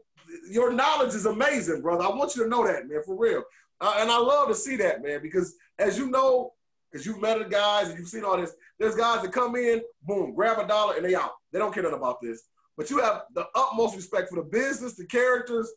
your 0.51 0.72
knowledge 0.72 1.14
is 1.14 1.26
amazing, 1.26 1.81
brother. 1.81 2.05
I 2.05 2.09
want 2.09 2.37
you 2.37 2.45
to 2.45 2.49
know 2.49 2.66
that, 2.66 2.89
man, 2.89 3.03
for 3.05 3.16
real. 3.16 3.43
Uh, 3.81 3.97
and 3.99 4.11
I 4.11 4.18
love 4.18 4.49
to 4.49 4.55
see 4.55 4.76
that, 4.76 5.03
man, 5.03 5.20
because 5.22 5.55
as 5.79 5.97
you 5.97 6.11
know, 6.11 6.53
because 6.91 7.07
you've 7.07 7.20
met 7.20 7.39
the 7.39 7.45
guys 7.45 7.89
and 7.89 7.99
you've 7.99 8.09
seen 8.09 8.24
all 8.24 8.37
this, 8.37 8.55
there's 8.79 8.95
guys 8.95 9.22
that 9.22 9.33
come 9.33 9.57
in, 9.57 9.83
boom, 10.03 10.35
grab 10.35 10.59
a 10.59 10.66
dollar 10.66 10.97
and 10.97 11.05
they 11.05 11.14
out. 11.14 11.33
They 11.53 11.59
don't 11.59 11.72
care 11.72 11.83
nothing 11.83 11.99
about 11.99 12.20
this. 12.20 12.45
But 12.79 12.91
you 12.91 13.01
have 13.01 13.24
the 13.35 13.45
utmost 13.57 13.97
respect 13.97 14.31
for 14.31 14.37
the 14.37 14.49
business, 14.49 14.95
the 14.95 15.05
characters. 15.05 15.68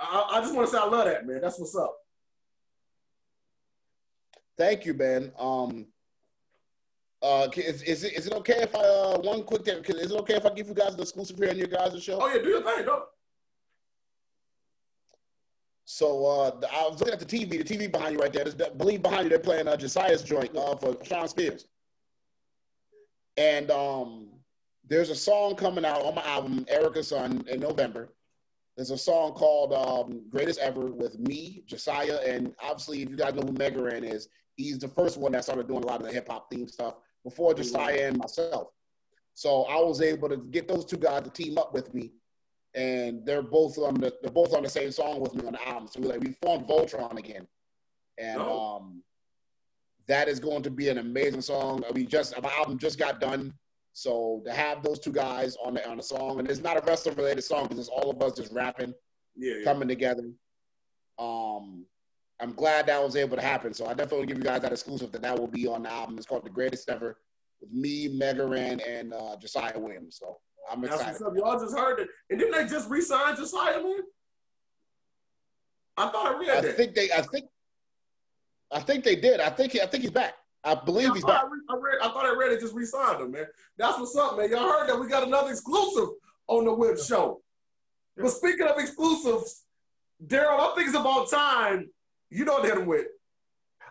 I, 0.00 0.30
I 0.32 0.40
just 0.40 0.54
want 0.54 0.66
to 0.66 0.74
say 0.74 0.80
I 0.80 0.86
love 0.86 1.04
that, 1.04 1.26
man. 1.26 1.42
That's 1.42 1.58
what's 1.58 1.76
up. 1.76 1.94
Thank 4.56 4.86
you, 4.86 4.94
Ben. 4.94 5.30
Um, 5.38 5.86
uh, 7.20 7.48
is, 7.54 7.82
is, 7.82 8.02
it, 8.02 8.14
is 8.14 8.26
it 8.26 8.32
okay 8.32 8.62
if 8.62 8.74
I 8.74 8.78
uh, 8.78 9.18
one 9.18 9.42
quick 9.42 9.66
thing? 9.66 9.84
Is 9.84 10.10
it 10.10 10.20
okay 10.20 10.36
if 10.36 10.46
I 10.46 10.54
give 10.54 10.68
you 10.68 10.74
guys 10.74 10.96
the 10.96 11.02
exclusive 11.02 11.36
here 11.36 11.50
on 11.50 11.58
your 11.58 11.66
guys' 11.66 12.02
show? 12.02 12.18
Oh 12.20 12.28
yeah, 12.28 12.40
do 12.40 12.48
your 12.48 12.62
thing, 12.62 12.86
go. 12.86 13.04
So 15.84 16.24
uh, 16.24 16.60
I 16.72 16.88
was 16.88 17.00
looking 17.00 17.14
at 17.14 17.20
the 17.20 17.26
TV, 17.26 17.50
the 17.50 17.64
TV 17.64 17.92
behind 17.92 18.14
you 18.14 18.20
right 18.20 18.32
there. 18.32 18.44
There's, 18.44 18.70
believe 18.70 19.02
behind 19.02 19.24
you, 19.24 19.30
they're 19.30 19.38
playing 19.38 19.68
uh, 19.68 19.76
Josiah's 19.76 20.22
joint 20.22 20.56
uh, 20.56 20.76
for 20.76 20.96
Shawn 21.04 21.28
Spears. 21.28 21.66
And 23.36 23.70
um, 23.70 24.28
there's 24.88 25.10
a 25.10 25.14
song 25.14 25.54
coming 25.54 25.84
out 25.84 26.02
on 26.02 26.14
my 26.14 26.22
album, 26.22 26.64
Erica's 26.68 27.08
Son, 27.08 27.44
in 27.48 27.60
November. 27.60 28.12
There's 28.76 28.90
a 28.90 28.98
song 28.98 29.32
called 29.32 29.72
um, 29.72 30.22
Greatest 30.30 30.60
Ever 30.60 30.86
with 30.86 31.18
me, 31.18 31.62
Josiah, 31.66 32.20
and 32.26 32.54
obviously, 32.62 33.02
if 33.02 33.10
you 33.10 33.16
guys 33.16 33.34
know 33.34 33.42
who 33.42 33.52
Mega 33.52 33.82
Ran 33.82 34.04
is, 34.04 34.28
he's 34.56 34.78
the 34.78 34.88
first 34.88 35.18
one 35.18 35.32
that 35.32 35.44
started 35.44 35.66
doing 35.68 35.82
a 35.82 35.86
lot 35.86 36.00
of 36.00 36.06
the 36.06 36.12
hip 36.12 36.28
hop 36.28 36.50
theme 36.50 36.68
stuff 36.68 36.94
before 37.24 37.54
Josiah 37.54 38.08
and 38.08 38.18
myself. 38.18 38.68
So 39.34 39.64
I 39.64 39.76
was 39.80 40.00
able 40.00 40.28
to 40.28 40.36
get 40.36 40.68
those 40.68 40.84
two 40.84 40.96
guys 40.96 41.22
to 41.22 41.30
team 41.30 41.58
up 41.58 41.74
with 41.74 41.92
me, 41.92 42.12
and 42.74 43.24
they're 43.26 43.42
both 43.42 43.78
on 43.78 43.94
the 43.94 44.14
they're 44.22 44.30
both 44.30 44.54
on 44.54 44.62
the 44.62 44.68
same 44.68 44.90
song 44.90 45.20
with 45.20 45.34
me 45.34 45.46
on 45.46 45.52
the 45.52 45.68
album. 45.68 45.88
So 45.88 46.00
we 46.00 46.08
like 46.08 46.20
we 46.20 46.36
formed 46.42 46.66
Voltron 46.66 47.18
again, 47.18 47.46
and 48.16 48.40
oh. 48.40 48.76
um, 48.76 49.02
that 50.06 50.28
is 50.28 50.40
going 50.40 50.62
to 50.62 50.70
be 50.70 50.88
an 50.88 50.98
amazing 50.98 51.42
song. 51.42 51.82
We 51.92 52.06
just 52.06 52.40
my 52.40 52.52
album 52.54 52.78
just 52.78 52.98
got 52.98 53.20
done, 53.20 53.52
so 53.98 54.40
to 54.44 54.52
have 54.52 54.80
those 54.84 55.00
two 55.00 55.10
guys 55.10 55.56
on 55.64 55.74
the 55.74 55.88
on 55.88 55.96
the 55.96 56.02
song, 56.04 56.38
and 56.38 56.48
it's 56.48 56.60
not 56.60 56.76
a 56.76 56.86
wrestling 56.86 57.16
related 57.16 57.42
song 57.42 57.64
because 57.64 57.80
it's 57.80 57.88
all 57.88 58.10
of 58.10 58.22
us 58.22 58.32
just 58.32 58.52
rapping, 58.52 58.94
yeah, 59.34 59.54
yeah. 59.58 59.64
coming 59.64 59.88
together. 59.88 60.30
Um, 61.18 61.84
I'm 62.38 62.52
glad 62.52 62.86
that 62.86 63.02
was 63.02 63.16
able 63.16 63.36
to 63.36 63.42
happen. 63.42 63.74
So 63.74 63.86
I 63.86 63.94
definitely 63.94 64.26
give 64.26 64.38
you 64.38 64.44
guys 64.44 64.62
that 64.62 64.70
exclusive 64.70 65.10
that 65.10 65.22
that 65.22 65.36
will 65.36 65.48
be 65.48 65.66
on 65.66 65.82
the 65.82 65.90
album. 65.90 66.16
It's 66.16 66.28
called 66.28 66.44
The 66.44 66.50
Greatest 66.50 66.88
Ever 66.88 67.18
with 67.60 67.72
me, 67.72 68.06
Mega 68.06 68.46
Ran, 68.46 68.78
and 68.78 69.12
uh, 69.12 69.34
Josiah 69.40 69.76
Williams. 69.76 70.16
So 70.20 70.36
I'm 70.70 70.84
excited. 70.84 71.06
That's 71.06 71.20
what's 71.20 71.32
up. 71.32 71.36
Y'all 71.36 71.58
just 71.58 71.76
heard 71.76 71.98
it. 71.98 72.08
And 72.30 72.38
didn't 72.38 72.54
they 72.54 72.72
just 72.72 72.88
re-sign 72.88 73.34
Josiah 73.34 73.82
man? 73.82 73.98
I 75.96 76.08
thought 76.10 76.36
I 76.36 76.38
read 76.38 76.50
I 76.50 76.60
that. 76.60 76.76
think 76.76 76.94
they 76.94 77.10
I 77.10 77.22
think 77.22 77.46
I 78.70 78.78
think 78.78 79.02
they 79.02 79.16
did. 79.16 79.40
I 79.40 79.50
think 79.50 79.74
I 79.74 79.86
think 79.86 80.04
he's 80.04 80.12
back. 80.12 80.34
I 80.64 80.74
believe 80.74 81.10
I 81.10 81.14
he's 81.14 81.24
back. 81.24 81.42
I, 81.42 81.46
read, 81.46 81.60
I, 81.68 81.76
read, 81.76 81.98
I 82.02 82.08
thought 82.08 82.26
I 82.26 82.34
read 82.34 82.52
it 82.52 82.60
just 82.60 82.74
re-signed 82.74 83.20
him, 83.20 83.30
man. 83.30 83.46
That's 83.76 83.98
what's 83.98 84.16
up, 84.16 84.36
man. 84.36 84.50
Y'all 84.50 84.68
heard 84.68 84.88
that 84.88 84.98
we 84.98 85.08
got 85.08 85.26
another 85.26 85.50
exclusive 85.50 86.08
on 86.48 86.64
the 86.64 86.74
Whip 86.74 86.98
Show. 86.98 87.40
But 88.16 88.30
speaking 88.30 88.66
of 88.66 88.76
exclusives, 88.78 89.64
Daryl, 90.26 90.58
I 90.58 90.74
think 90.74 90.88
it's 90.88 90.96
about 90.96 91.30
time 91.30 91.88
you 92.30 92.44
know 92.44 92.54
what 92.54 92.68
him 92.68 92.86
with. 92.86 93.06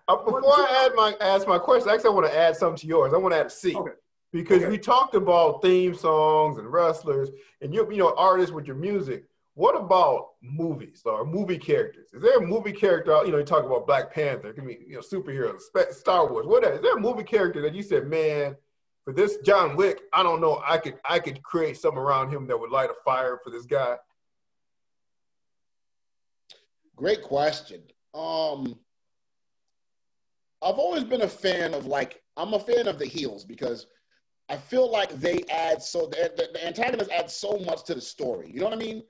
Uh, 0.08 0.18
before 0.18 0.42
I 0.44 0.86
add 0.86 0.96
my 0.96 1.16
ask 1.20 1.48
my 1.48 1.58
question, 1.58 1.90
actually 1.90 2.12
I 2.12 2.14
want 2.14 2.28
to 2.28 2.38
add 2.38 2.56
something 2.56 2.78
to 2.78 2.88
yours. 2.88 3.14
I 3.14 3.18
want 3.18 3.34
to 3.34 3.40
add 3.40 3.48
a 3.48 3.50
C. 3.50 3.76
Okay. 3.76 3.92
Because 4.32 4.62
okay. 4.62 4.70
we 4.70 4.78
talked 4.78 5.16
about 5.16 5.62
theme 5.62 5.94
songs 5.94 6.58
and 6.58 6.72
wrestlers 6.72 7.30
and 7.62 7.74
you 7.74 7.90
you 7.92 7.98
know 7.98 8.14
artists 8.16 8.52
with 8.52 8.66
your 8.66 8.76
music. 8.76 9.26
What 9.58 9.76
about 9.76 10.34
movies 10.44 11.02
or 11.04 11.26
movie 11.26 11.58
characters? 11.58 12.10
Is 12.14 12.22
there 12.22 12.38
a 12.38 12.46
movie 12.46 12.72
character? 12.72 13.20
You 13.26 13.32
know, 13.32 13.40
you 13.40 13.44
talk 13.44 13.66
about 13.66 13.88
Black 13.88 14.14
Panther, 14.14 14.54
can 14.54 14.68
be 14.68 14.86
you 14.88 14.94
know 14.94 15.00
superheroes, 15.00 15.62
Star 15.96 16.32
Wars, 16.32 16.46
whatever. 16.46 16.76
Is 16.76 16.82
there 16.84 16.96
a 16.96 17.00
movie 17.00 17.24
character 17.24 17.60
that 17.64 17.74
you 17.74 17.82
said, 17.82 18.06
man, 18.06 18.56
for 19.04 19.14
this 19.14 19.38
John 19.38 19.76
Wick, 19.76 20.02
I 20.14 20.22
don't 20.22 20.42
know, 20.42 20.62
I 20.64 20.78
could 20.78 21.00
I 21.10 21.18
could 21.18 21.42
create 21.42 21.76
something 21.76 21.98
around 21.98 22.30
him 22.30 22.46
that 22.46 22.60
would 22.60 22.70
light 22.70 22.92
a 22.92 22.94
fire 23.04 23.40
for 23.44 23.50
this 23.50 23.66
guy? 23.66 23.96
Great 26.96 27.24
question. 27.24 27.82
Um, 28.14 28.78
I've 30.62 30.78
always 30.78 31.04
been 31.04 31.24
a 31.24 31.28
fan 31.28 31.74
of 31.74 31.88
like 31.88 32.22
I'm 32.38 32.54
a 32.54 32.60
fan 32.60 32.88
of 32.88 33.00
the 33.00 33.08
heels 33.08 33.44
because 33.44 33.88
I 34.50 34.58
feel 34.58 34.92
like 34.92 35.10
they 35.20 35.42
add 35.50 35.82
so 35.82 36.06
the, 36.06 36.32
the, 36.38 36.50
the 36.54 36.68
antagonists 36.68 37.10
add 37.10 37.32
so 37.32 37.58
much 37.66 37.86
to 37.86 37.96
the 37.96 38.02
story. 38.02 38.52
You 38.54 38.60
know 38.60 38.66
what 38.66 38.76
I 38.76 38.78
mean? 38.78 39.02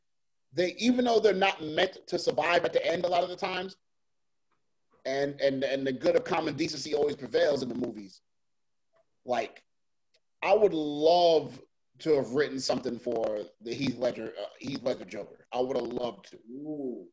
They 0.54 0.76
even 0.78 1.06
though 1.06 1.20
they're 1.20 1.34
not 1.34 1.64
meant 1.64 1.98
to 2.08 2.18
survive 2.18 2.66
at 2.66 2.74
the 2.74 2.86
end 2.86 3.06
a 3.06 3.08
lot 3.08 3.24
of 3.24 3.30
the 3.30 3.36
times, 3.36 3.76
and 5.06 5.40
and 5.42 5.64
and 5.64 5.86
the 5.86 5.92
good 5.92 6.16
of 6.16 6.24
common 6.24 6.56
decency 6.56 6.94
always 6.94 7.16
prevails 7.16 7.64
in 7.64 7.70
the 7.70 7.76
movies. 7.76 8.22
Like, 9.26 9.64
I 10.42 10.54
would 10.54 10.74
love 10.74 11.62
to 12.00 12.16
have 12.16 12.32
written 12.32 12.60
something 12.60 12.98
for 12.98 13.42
the 13.62 13.74
Heath 13.74 13.98
Ledger 13.98 14.34
uh, 14.42 14.46
Heath 14.60 14.82
Ledger 14.84 15.06
Joker. 15.06 15.46
I 15.52 15.60
would 15.60 15.78
have 15.78 15.88
loved 15.88 16.32
to. 16.32 16.38
Ooh 16.52 17.08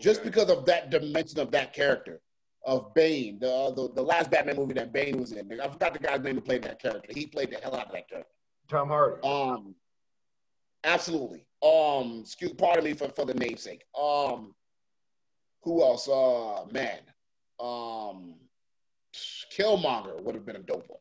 just 0.00 0.22
because 0.22 0.50
of 0.50 0.64
that 0.66 0.90
dimension 0.90 1.38
of 1.40 1.50
that 1.52 1.72
character 1.72 2.20
of 2.66 2.94
Bane, 2.94 3.38
the, 3.40 3.72
the, 3.76 3.92
the 3.94 4.02
last 4.02 4.30
Batman 4.30 4.56
movie 4.56 4.74
that 4.74 4.92
Bane 4.92 5.20
was 5.20 5.32
in. 5.32 5.60
I 5.60 5.68
forgot 5.68 5.92
the 5.92 5.98
guy's 5.98 6.20
name 6.20 6.36
who 6.36 6.40
played 6.40 6.62
that 6.62 6.80
character. 6.80 7.10
He 7.12 7.26
played 7.26 7.50
the 7.50 7.56
hell 7.56 7.74
out 7.74 7.86
of 7.86 7.92
that 7.92 8.08
character. 8.08 8.30
Tom 8.68 8.88
Hardy. 8.88 9.20
Um, 9.22 9.74
absolutely. 10.82 11.46
Um, 11.64 12.20
excuse, 12.20 12.52
pardon 12.52 12.84
me 12.84 12.92
for, 12.92 13.08
for 13.08 13.24
the 13.24 13.34
namesake. 13.34 13.84
Um, 13.98 14.54
who 15.62 15.82
else? 15.82 16.08
Uh, 16.08 16.66
man, 16.70 16.98
um, 17.58 18.34
Killmonger 19.56 20.22
would 20.22 20.34
have 20.34 20.44
been 20.44 20.56
a 20.56 20.60
dope 20.60 20.86
one. 20.88 21.00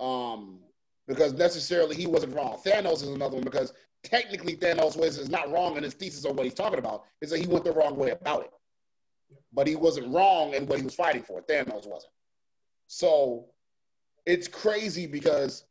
Um, 0.00 0.58
because 1.06 1.34
necessarily 1.34 1.94
he 1.94 2.06
wasn't 2.06 2.34
wrong. 2.34 2.58
Thanos 2.64 2.94
is 2.94 3.08
another 3.08 3.36
one 3.36 3.44
because 3.44 3.72
technically 4.02 4.56
Thanos 4.56 4.96
was 4.96 5.18
is 5.18 5.28
not 5.28 5.50
wrong 5.52 5.76
in 5.76 5.82
his 5.82 5.94
thesis 5.94 6.24
on 6.24 6.34
what 6.34 6.44
he's 6.44 6.54
talking 6.54 6.78
about. 6.78 7.04
Is 7.20 7.30
that 7.30 7.40
he 7.40 7.46
went 7.46 7.64
the 7.64 7.72
wrong 7.72 7.96
way 7.96 8.10
about 8.10 8.42
it, 8.42 8.50
but 9.52 9.66
he 9.66 9.76
wasn't 9.76 10.12
wrong 10.12 10.54
in 10.54 10.66
what 10.66 10.78
he 10.78 10.84
was 10.84 10.94
fighting 10.94 11.22
for. 11.22 11.42
Thanos 11.42 11.86
wasn't. 11.86 12.12
So 12.88 13.46
it's 14.26 14.48
crazy 14.48 15.06
because 15.06 15.64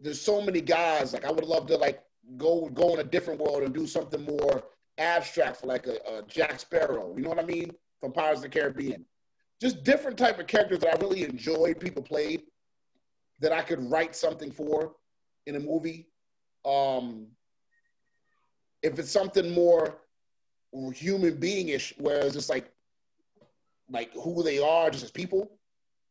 there's 0.00 0.20
so 0.20 0.40
many 0.40 0.60
guys. 0.60 1.12
Like 1.12 1.24
I 1.24 1.30
would 1.30 1.44
love 1.44 1.66
to 1.68 1.76
like 1.76 2.02
go 2.36 2.68
go 2.70 2.94
in 2.94 3.00
a 3.00 3.04
different 3.04 3.40
world 3.40 3.62
and 3.62 3.74
do 3.74 3.86
something 3.86 4.24
more 4.24 4.64
abstract 4.98 5.64
like 5.64 5.86
a, 5.86 5.96
a 6.10 6.22
Jack 6.28 6.60
Sparrow. 6.60 7.14
You 7.16 7.22
know 7.22 7.30
what 7.30 7.38
I 7.38 7.44
mean? 7.44 7.72
From 8.00 8.12
Pirates 8.12 8.38
of 8.38 8.42
the 8.44 8.48
Caribbean. 8.48 9.04
Just 9.60 9.84
different 9.84 10.16
type 10.16 10.38
of 10.38 10.46
characters 10.46 10.80
that 10.80 10.94
I 10.94 11.00
really 11.00 11.24
enjoyed 11.24 11.80
people 11.80 12.02
played 12.02 12.42
that 13.40 13.52
I 13.52 13.62
could 13.62 13.90
write 13.90 14.14
something 14.14 14.50
for 14.50 14.92
in 15.46 15.56
a 15.56 15.60
movie. 15.60 16.08
Um, 16.64 17.26
if 18.82 18.98
it's 18.98 19.10
something 19.10 19.50
more 19.52 19.98
human 20.94 21.38
being-ish, 21.38 21.94
where 21.98 22.20
it's 22.20 22.34
just 22.34 22.48
like 22.48 22.70
like 23.90 24.12
who 24.14 24.42
they 24.42 24.60
are 24.60 24.88
just 24.90 25.04
as 25.04 25.10
people, 25.10 25.58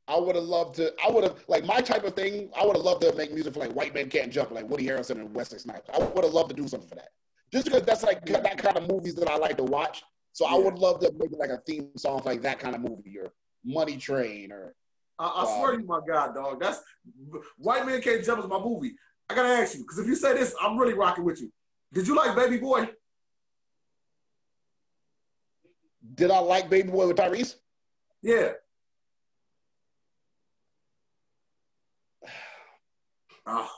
I 0.10 0.18
would 0.18 0.36
have 0.36 0.46
loved 0.46 0.76
to. 0.78 0.92
I 1.06 1.12
would 1.12 1.24
have 1.24 1.44
like 1.48 1.64
my 1.66 1.82
type 1.82 2.04
of 2.04 2.16
thing. 2.16 2.50
I 2.60 2.66
would 2.66 2.76
have 2.76 2.84
loved 2.84 3.02
to 3.02 3.14
make 3.14 3.32
music 3.32 3.54
for 3.54 3.60
like 3.60 3.72
White 3.74 3.94
Men 3.94 4.10
Can't 4.10 4.34
Jump, 4.34 4.50
like 4.50 4.68
Woody 4.68 4.86
Harrelson 4.86 5.12
and 5.12 5.34
Wesley 5.36 5.60
Snipes. 5.60 5.88
I 5.94 6.00
would 6.00 6.24
have 6.24 6.34
loved 6.34 6.50
to 6.50 6.56
do 6.56 6.68
something 6.68 6.90
for 6.90 6.96
that, 6.96 7.10
just 7.54 7.66
because 7.66 7.84
that's 7.84 8.02
like 8.02 8.26
that 8.26 8.58
kind 8.58 8.76
of 8.76 8.90
movies 8.90 9.14
that 9.16 9.30
I 9.30 9.38
like 9.38 9.56
to 9.58 9.64
watch. 9.64 10.04
So 10.34 10.48
yeah. 10.48 10.56
I 10.56 10.58
would 10.58 10.80
love 10.80 11.00
to 11.02 11.12
make 11.20 11.30
like 11.38 11.52
a 11.52 11.62
theme 11.68 11.92
song 11.96 12.24
for 12.24 12.30
like 12.30 12.42
that 12.42 12.58
kind 12.58 12.74
of 12.74 12.82
movie 12.82 13.20
or 13.20 13.32
Money 13.64 13.98
Train 13.98 14.52
or. 14.52 14.74
I, 15.20 15.26
I 15.26 15.42
uh, 15.44 15.58
swear 15.58 15.72
to 15.74 15.82
you, 15.82 15.86
my 15.86 16.00
God, 16.08 16.34
dog. 16.34 16.60
That's 16.60 16.82
White 17.58 17.86
Man 17.86 18.02
Can't 18.02 18.24
Jump 18.26 18.40
is 18.40 18.50
my 18.50 18.60
movie. 18.60 18.96
I 19.30 19.36
gotta 19.36 19.50
ask 19.50 19.76
you 19.76 19.82
because 19.82 20.00
if 20.00 20.08
you 20.08 20.16
say 20.16 20.34
this, 20.34 20.56
I'm 20.60 20.76
really 20.76 20.94
rocking 20.94 21.24
with 21.24 21.40
you. 21.40 21.52
Did 21.94 22.08
you 22.08 22.16
like 22.16 22.36
Baby 22.36 22.58
Boy? 22.58 22.90
Did 26.16 26.32
I 26.32 26.40
like 26.40 26.68
Baby 26.68 26.90
Boy 26.90 27.08
with 27.08 27.18
Tyrese? 27.18 27.56
Yeah. 28.24 28.54
Oh. 33.50 33.70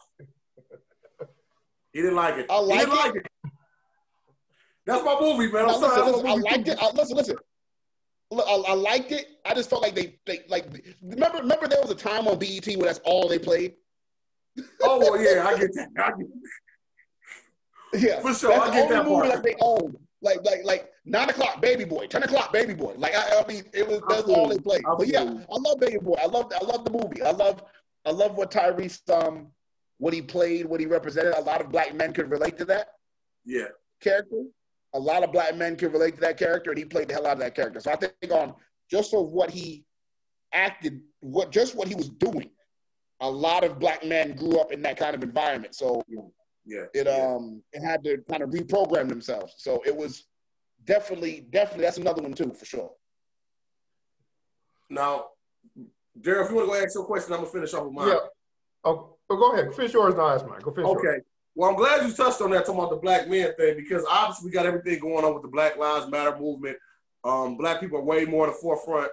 He 1.94 2.02
didn't 2.02 2.16
like 2.16 2.38
it. 2.38 2.46
I 2.50 2.60
like 2.60 2.80
he 2.80 2.86
didn't 2.86 2.98
it. 2.98 3.02
like 3.02 3.16
it. 3.16 3.28
That's 4.86 5.04
my 5.04 5.18
movie, 5.20 5.52
man. 5.52 5.70
I'm 5.70 5.80
sorry. 5.80 6.02
Listen, 6.02 6.26
listen, 6.26 6.28
I 6.28 6.34
liked 6.52 6.68
it. 6.68 6.78
I, 6.82 6.92
listen, 6.92 7.18
listen. 7.18 7.36
Look, 8.32 8.46
I, 8.48 8.72
I, 8.72 8.74
liked 8.74 9.12
it. 9.12 9.28
I 9.46 9.54
just 9.54 9.70
felt 9.70 9.82
like 9.82 9.94
they, 9.94 10.18
they 10.26 10.42
like. 10.50 10.66
Remember, 11.02 11.40
remember 11.40 11.68
there 11.68 11.82
was 11.82 11.92
a 11.92 11.96
time 11.96 12.28
on 12.28 12.40
BET 12.40 12.66
where 12.78 12.88
that's 12.88 13.00
all 13.04 13.28
they 13.28 13.40
played. 13.40 13.76
Oh 14.84 15.00
well, 15.00 15.22
yeah, 15.22 15.46
I 15.48 15.58
get 15.58 15.74
that. 15.76 15.90
I 15.98 16.10
get 16.12 16.28
that. 17.94 18.00
Yeah, 18.00 18.20
for 18.22 18.34
sure. 18.34 18.52
That's 18.52 18.72
I 18.72 18.74
get 18.74 18.90
the 18.90 18.96
only 18.96 18.96
that 18.96 19.06
movie 19.06 19.30
part. 19.30 19.34
that 19.34 19.44
they 19.44 19.56
owned. 19.60 19.98
Like, 20.24 20.44
like, 20.44 20.64
like 20.64 20.92
nine 21.04 21.30
o'clock, 21.30 21.62
Baby 21.62 21.84
Boy. 21.84 22.08
Ten 22.08 22.24
o'clock, 22.24 22.54
Baby 22.54 22.74
Boy. 22.74 22.94
Like, 22.96 23.16
I, 23.16 23.42
I 23.42 23.48
mean, 23.48 23.64
it 23.74 23.88
was 23.88 24.02
that's 24.08 24.24
all 24.24 24.48
they 24.48 24.60
played. 24.60 24.84
But 24.98 25.08
yeah, 25.08 25.22
I 25.24 25.58
love 25.58 25.80
Baby 25.80 25.98
Boy. 25.98 26.16
I 26.22 26.28
love, 26.28 26.52
I 26.60 26.64
love 26.64 26.86
the 26.86 26.92
movie. 26.92 27.22
I 27.22 27.32
love, 27.32 27.64
I 28.06 28.12
love 28.12 28.36
what 28.36 28.52
Tyrese 28.52 29.10
um 29.10 29.48
what 30.02 30.16
he 30.16 30.22
played, 30.22 30.66
what 30.66 30.80
he 30.80 30.88
represented. 30.88 31.36
A 31.36 31.42
lot 31.42 31.62
of 31.62 31.70
black 31.70 31.94
men 31.94 32.12
could 32.12 32.32
relate 32.32 32.58
to 32.58 32.66
that. 32.66 32.88
Yeah. 33.46 33.68
Character. 34.02 34.46
A 34.96 35.00
lot 35.00 35.24
of 35.24 35.32
black 35.32 35.56
men 35.56 35.76
could 35.76 35.94
relate 35.94 36.16
to 36.16 36.22
that 36.22 36.38
character, 36.38 36.72
and 36.72 36.80
he 36.80 36.86
played 36.86 37.08
the 37.08 37.14
hell 37.14 37.28
out 37.28 37.34
of 37.34 37.40
that 37.40 37.54
character. 37.54 37.80
So 37.80 37.92
I 37.92 37.96
think 37.98 38.16
on 38.32 38.56
just 38.90 39.14
of 39.14 39.30
what 39.30 39.52
he 39.52 39.86
acted, 40.54 41.02
what 41.20 41.52
just 41.52 41.76
what 41.76 41.88
he 41.88 41.94
was 41.94 42.10
doing, 42.10 42.50
a 43.20 43.30
lot 43.30 43.64
of 43.64 43.78
black 43.78 44.04
men 44.04 44.36
grew 44.36 44.58
up 44.58 44.72
in 44.72 44.82
that 44.82 44.98
kind 44.98 45.14
of 45.14 45.22
environment. 45.22 45.76
So 45.76 46.02
yeah, 46.66 46.86
it 46.96 47.06
yeah. 47.06 47.36
um 47.36 47.62
it 47.72 47.86
had 47.86 48.04
to 48.06 48.18
kind 48.28 48.42
of 48.42 48.50
reprogram 48.50 49.08
themselves. 49.08 49.54
So 49.58 49.84
it 49.86 49.96
was 49.96 50.24
definitely, 50.84 51.46
definitely 51.52 51.86
that's 51.86 52.00
another 52.00 52.24
one 52.24 52.34
too 52.34 52.52
for 52.54 52.66
sure. 52.66 52.92
Now, 54.90 55.26
Daryl, 56.20 56.46
if 56.46 56.50
you 56.50 56.56
want 56.56 56.72
to 56.72 56.74
go 56.74 56.84
ask 56.84 56.96
your 56.96 57.06
question, 57.06 57.34
I'm 57.34 57.42
gonna 57.42 57.52
finish 57.52 57.72
off 57.76 57.84
with 57.84 57.94
mine. 57.94 58.08
Yeah. 58.08 58.18
Oh, 58.84 59.18
Oh, 59.32 59.38
go 59.38 59.54
ahead. 59.54 59.74
Finish 59.74 59.94
yours 59.94 60.16
I'll 60.16 60.30
ask 60.30 60.46
mine. 60.46 60.60
Go 60.62 60.72
finish 60.72 60.90
Okay. 60.90 61.08
Yours. 61.08 61.22
Well, 61.56 61.70
I'm 61.70 61.76
glad 61.76 62.08
you 62.08 62.14
touched 62.14 62.42
on 62.42 62.52
that, 62.52 62.66
talking 62.66 62.80
about 62.80 62.92
the 62.92 62.98
black 62.98 63.28
men 63.30 63.54
thing, 63.56 63.76
because 63.76 64.06
obviously 64.10 64.50
we 64.50 64.54
got 64.54 64.66
everything 64.66 65.00
going 65.00 65.26
on 65.26 65.34
with 65.34 65.44
the 65.44 65.50
Black 65.50 65.78
Lives 65.78 66.10
Matter 66.10 66.38
movement. 66.38 66.78
Um, 67.24 67.58
black 67.58 67.80
people 67.80 68.00
are 68.00 68.04
way 68.04 68.26
more 68.26 68.46
in 68.46 68.52
the 68.52 68.58
forefront 68.58 69.12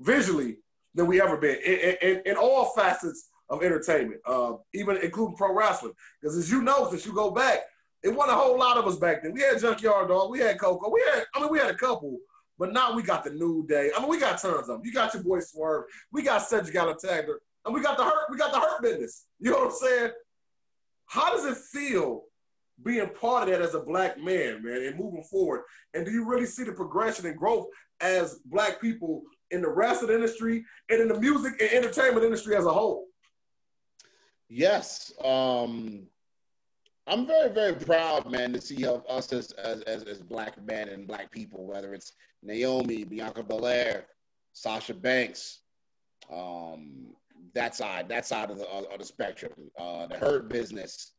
visually 0.00 0.58
than 0.94 1.06
we 1.06 1.20
ever 1.20 1.36
been 1.36 1.56
in, 1.64 1.96
in, 2.02 2.22
in 2.24 2.36
all 2.36 2.72
facets 2.74 3.28
of 3.50 3.62
entertainment, 3.62 4.20
uh, 4.26 4.54
even 4.74 4.96
including 4.98 5.36
pro 5.36 5.54
wrestling. 5.54 5.92
Because 6.20 6.36
as 6.36 6.50
you 6.50 6.62
know, 6.62 6.88
since 6.90 7.06
you 7.06 7.12
go 7.12 7.30
back, 7.30 7.60
it 8.02 8.08
wasn't 8.08 8.36
a 8.36 8.40
whole 8.40 8.58
lot 8.58 8.76
of 8.76 8.86
us 8.86 8.96
back 8.96 9.22
then. 9.22 9.32
We 9.32 9.40
had 9.40 9.60
Junkyard 9.60 10.08
Dog, 10.08 10.30
we 10.30 10.40
had 10.40 10.58
Koko, 10.58 10.90
we 10.90 11.02
had, 11.12 11.24
I 11.34 11.40
mean, 11.40 11.50
we 11.50 11.58
had 11.58 11.70
a 11.70 11.74
couple, 11.76 12.18
but 12.58 12.72
now 12.72 12.94
we 12.94 13.02
got 13.02 13.24
the 13.24 13.30
New 13.30 13.66
Day. 13.66 13.90
I 13.96 14.00
mean, 14.00 14.08
we 14.08 14.18
got 14.18 14.40
tons 14.40 14.60
of 14.60 14.66
them. 14.66 14.80
You 14.84 14.92
got 14.92 15.14
your 15.14 15.22
boy 15.22 15.40
Swerve, 15.40 15.84
we 16.12 16.22
got 16.22 16.42
Cedric 16.42 16.74
Alexander, 16.74 17.40
and 17.68 17.74
we 17.74 17.82
got 17.82 17.98
the 17.98 18.04
hurt, 18.04 18.30
we 18.30 18.38
got 18.38 18.50
the 18.50 18.58
hurt 18.58 18.82
business. 18.82 19.26
You 19.38 19.50
know 19.50 19.58
what 19.58 19.66
I'm 19.66 19.76
saying? 19.76 20.10
How 21.04 21.30
does 21.30 21.44
it 21.44 21.56
feel 21.56 22.24
being 22.82 23.08
part 23.10 23.48
of 23.48 23.54
that 23.54 23.62
as 23.62 23.74
a 23.74 23.80
black 23.80 24.18
man, 24.18 24.62
man, 24.62 24.82
and 24.82 24.98
moving 24.98 25.22
forward? 25.22 25.64
And 25.92 26.04
do 26.06 26.10
you 26.10 26.24
really 26.24 26.46
see 26.46 26.64
the 26.64 26.72
progression 26.72 27.26
and 27.26 27.36
growth 27.36 27.66
as 28.00 28.40
black 28.46 28.80
people 28.80 29.22
in 29.50 29.60
the 29.60 29.68
rest 29.68 30.02
of 30.02 30.08
the 30.08 30.14
industry 30.14 30.64
and 30.88 31.00
in 31.00 31.08
the 31.08 31.20
music 31.20 31.60
and 31.60 31.70
entertainment 31.70 32.24
industry 32.24 32.56
as 32.56 32.64
a 32.64 32.72
whole? 32.72 33.06
Yes. 34.48 35.12
Um, 35.22 36.06
I'm 37.06 37.26
very, 37.26 37.50
very 37.50 37.74
proud, 37.74 38.30
man, 38.30 38.54
to 38.54 38.60
see 38.62 38.86
us 38.86 39.32
as, 39.32 39.52
as, 39.52 39.82
as, 39.82 40.04
as 40.04 40.22
black 40.22 40.62
men 40.64 40.88
and 40.88 41.06
black 41.06 41.30
people, 41.30 41.66
whether 41.66 41.92
it's 41.92 42.12
Naomi, 42.42 43.04
Bianca 43.04 43.42
Belair, 43.42 44.06
Sasha 44.54 44.94
Banks, 44.94 45.60
um, 46.32 47.14
that 47.58 47.74
side, 47.74 48.08
that 48.08 48.24
side 48.24 48.50
of 48.50 48.58
the, 48.58 48.66
of 48.68 48.98
the 48.98 49.04
spectrum. 49.04 49.52
Uh, 49.78 50.06
the 50.06 50.16
hurt 50.16 50.48
business, 50.48 51.12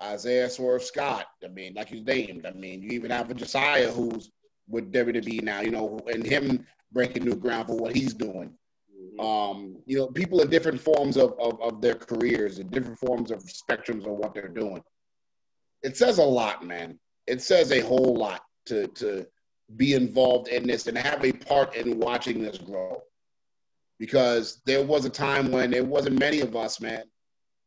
Isaiah 0.00 0.48
Swerve 0.48 0.82
Scott. 0.82 1.26
I 1.44 1.48
mean, 1.48 1.74
like 1.74 1.90
you 1.90 2.04
named. 2.04 2.46
I 2.46 2.52
mean, 2.52 2.82
you 2.82 2.90
even 2.90 3.10
have 3.10 3.30
a 3.30 3.34
Josiah 3.34 3.90
who's 3.90 4.30
with 4.68 4.92
WWE 4.92 5.42
now. 5.42 5.60
You 5.60 5.72
know, 5.72 6.00
and 6.06 6.24
him 6.24 6.64
breaking 6.92 7.24
new 7.24 7.34
ground 7.34 7.66
for 7.66 7.76
what 7.76 7.96
he's 7.96 8.14
doing. 8.14 8.54
Mm-hmm. 8.94 9.20
Um, 9.20 9.76
you 9.86 9.98
know, 9.98 10.06
people 10.06 10.40
in 10.40 10.50
different 10.50 10.80
forms 10.80 11.16
of, 11.16 11.34
of, 11.40 11.60
of 11.60 11.80
their 11.80 11.96
careers 11.96 12.58
and 12.58 12.70
different 12.70 12.98
forms 12.98 13.30
of 13.32 13.42
spectrums 13.42 14.06
of 14.06 14.12
what 14.12 14.34
they're 14.34 14.48
doing. 14.48 14.82
It 15.82 15.96
says 15.96 16.18
a 16.18 16.24
lot, 16.24 16.64
man. 16.64 16.98
It 17.26 17.42
says 17.42 17.72
a 17.72 17.80
whole 17.80 18.14
lot 18.14 18.42
to 18.66 18.86
to 18.86 19.26
be 19.76 19.94
involved 19.94 20.48
in 20.48 20.66
this 20.66 20.86
and 20.86 20.96
have 20.96 21.24
a 21.24 21.32
part 21.32 21.74
in 21.74 21.98
watching 21.98 22.40
this 22.40 22.58
grow 22.58 23.02
because 24.02 24.60
there 24.66 24.82
was 24.82 25.04
a 25.04 25.08
time 25.08 25.52
when 25.52 25.70
there 25.70 25.84
wasn't 25.84 26.18
many 26.18 26.40
of 26.40 26.56
us, 26.56 26.80
man. 26.80 27.04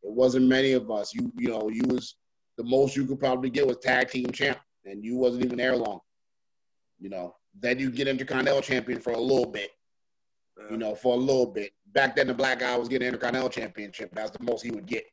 It 0.04 0.12
wasn't 0.12 0.48
many 0.48 0.74
of 0.74 0.92
us. 0.92 1.14
You 1.14 1.32
you 1.38 1.48
know, 1.48 1.70
you 1.70 1.84
was 1.88 2.18
the 2.58 2.64
most 2.66 2.94
you 2.94 3.06
could 3.06 3.22
probably 3.22 3.50
get 3.50 3.66
was 3.66 3.78
tag 3.78 4.10
team 4.10 4.30
champ, 4.32 4.60
and 4.84 5.02
you 5.02 5.16
wasn't 5.16 5.46
even 5.46 5.58
there 5.58 5.78
long. 5.78 6.02
You 7.00 7.08
know, 7.08 7.38
then 7.58 7.80
you 7.80 7.90
get 7.90 8.10
Intercontinental 8.10 8.62
champion 8.62 9.00
for 9.00 9.14
a 9.14 9.18
little 9.18 9.50
bit. 9.50 9.72
You 10.70 10.76
know, 10.76 10.94
for 10.94 11.14
a 11.14 11.18
little 11.18 11.46
bit. 11.46 11.72
Back 11.94 12.18
then, 12.18 12.28
the 12.28 12.34
black 12.34 12.60
guy 12.60 12.78
was 12.78 12.90
getting 12.90 13.08
Intercontinental 13.08 13.50
championship. 13.50 14.14
That's 14.14 14.32
the 14.32 14.44
most 14.44 14.62
he 14.62 14.72
would 14.72 14.88
get. 14.88 15.06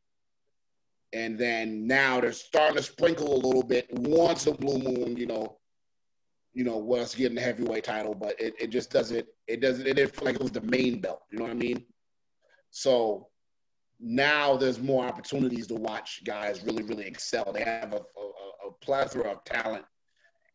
And 1.12 1.39
then 1.39 1.87
now 1.87 2.20
they're 2.20 2.33
starting 2.33 2.79
to 2.79 2.83
sprinkle 2.83 3.33
a 3.33 3.41
little 3.47 3.62
bit 3.62 3.87
once 3.93 4.49
a 4.49 4.55
blue 4.55 4.79
moon. 4.79 5.16
You 5.16 5.27
know, 5.27 5.59
you 6.55 6.64
know, 6.64 6.76
was 6.76 7.14
getting 7.14 7.34
the 7.34 7.40
heavyweight 7.40 7.84
title, 7.84 8.14
but 8.14 8.38
it, 8.40 8.55
it 8.61 8.70
just 8.70 8.90
doesn't 8.90 9.26
it 9.46 9.61
doesn't 9.61 9.86
it 9.86 9.94
didn't 9.94 10.14
feel 10.14 10.26
like 10.26 10.36
it 10.36 10.42
was 10.42 10.53
the 10.53 10.61
main 10.62 11.00
belt. 11.00 11.22
You 11.30 11.38
know 11.38 11.44
what 11.44 11.53
I 11.53 11.55
mean? 11.55 11.84
So 12.70 13.28
now 14.00 14.57
there's 14.57 14.80
more 14.80 15.05
opportunities 15.05 15.66
to 15.68 15.74
watch 15.74 16.22
guys 16.24 16.62
really, 16.64 16.82
really 16.82 17.07
excel. 17.07 17.53
They 17.53 17.62
have 17.62 17.92
a, 17.92 17.98
a, 17.98 18.68
a 18.68 18.72
plethora 18.80 19.30
of 19.30 19.44
talent 19.44 19.84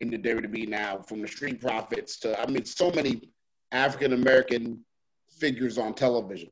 in 0.01 0.09
the 0.11 0.17
WWE 0.17 0.67
now, 0.67 0.99
from 0.99 1.21
the 1.21 1.27
Street 1.27 1.59
Profits 1.59 2.19
to 2.19 2.39
I 2.39 2.45
mean, 2.45 2.65
so 2.65 2.91
many 2.91 3.31
African 3.71 4.13
American 4.13 4.83
figures 5.29 5.77
on 5.77 5.93
television 5.93 6.49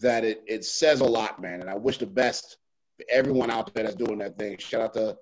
that 0.00 0.24
it 0.24 0.42
it 0.46 0.64
says 0.64 1.00
a 1.00 1.04
lot, 1.04 1.40
man. 1.40 1.60
And 1.60 1.70
I 1.70 1.76
wish 1.76 1.98
the 1.98 2.06
best 2.06 2.58
for 2.96 3.04
everyone 3.10 3.50
out 3.50 3.72
there 3.72 3.84
that's 3.84 3.96
doing 3.96 4.18
that 4.18 4.38
thing. 4.38 4.58
Shout 4.58 4.82
out 4.82 4.94
to 4.94 5.16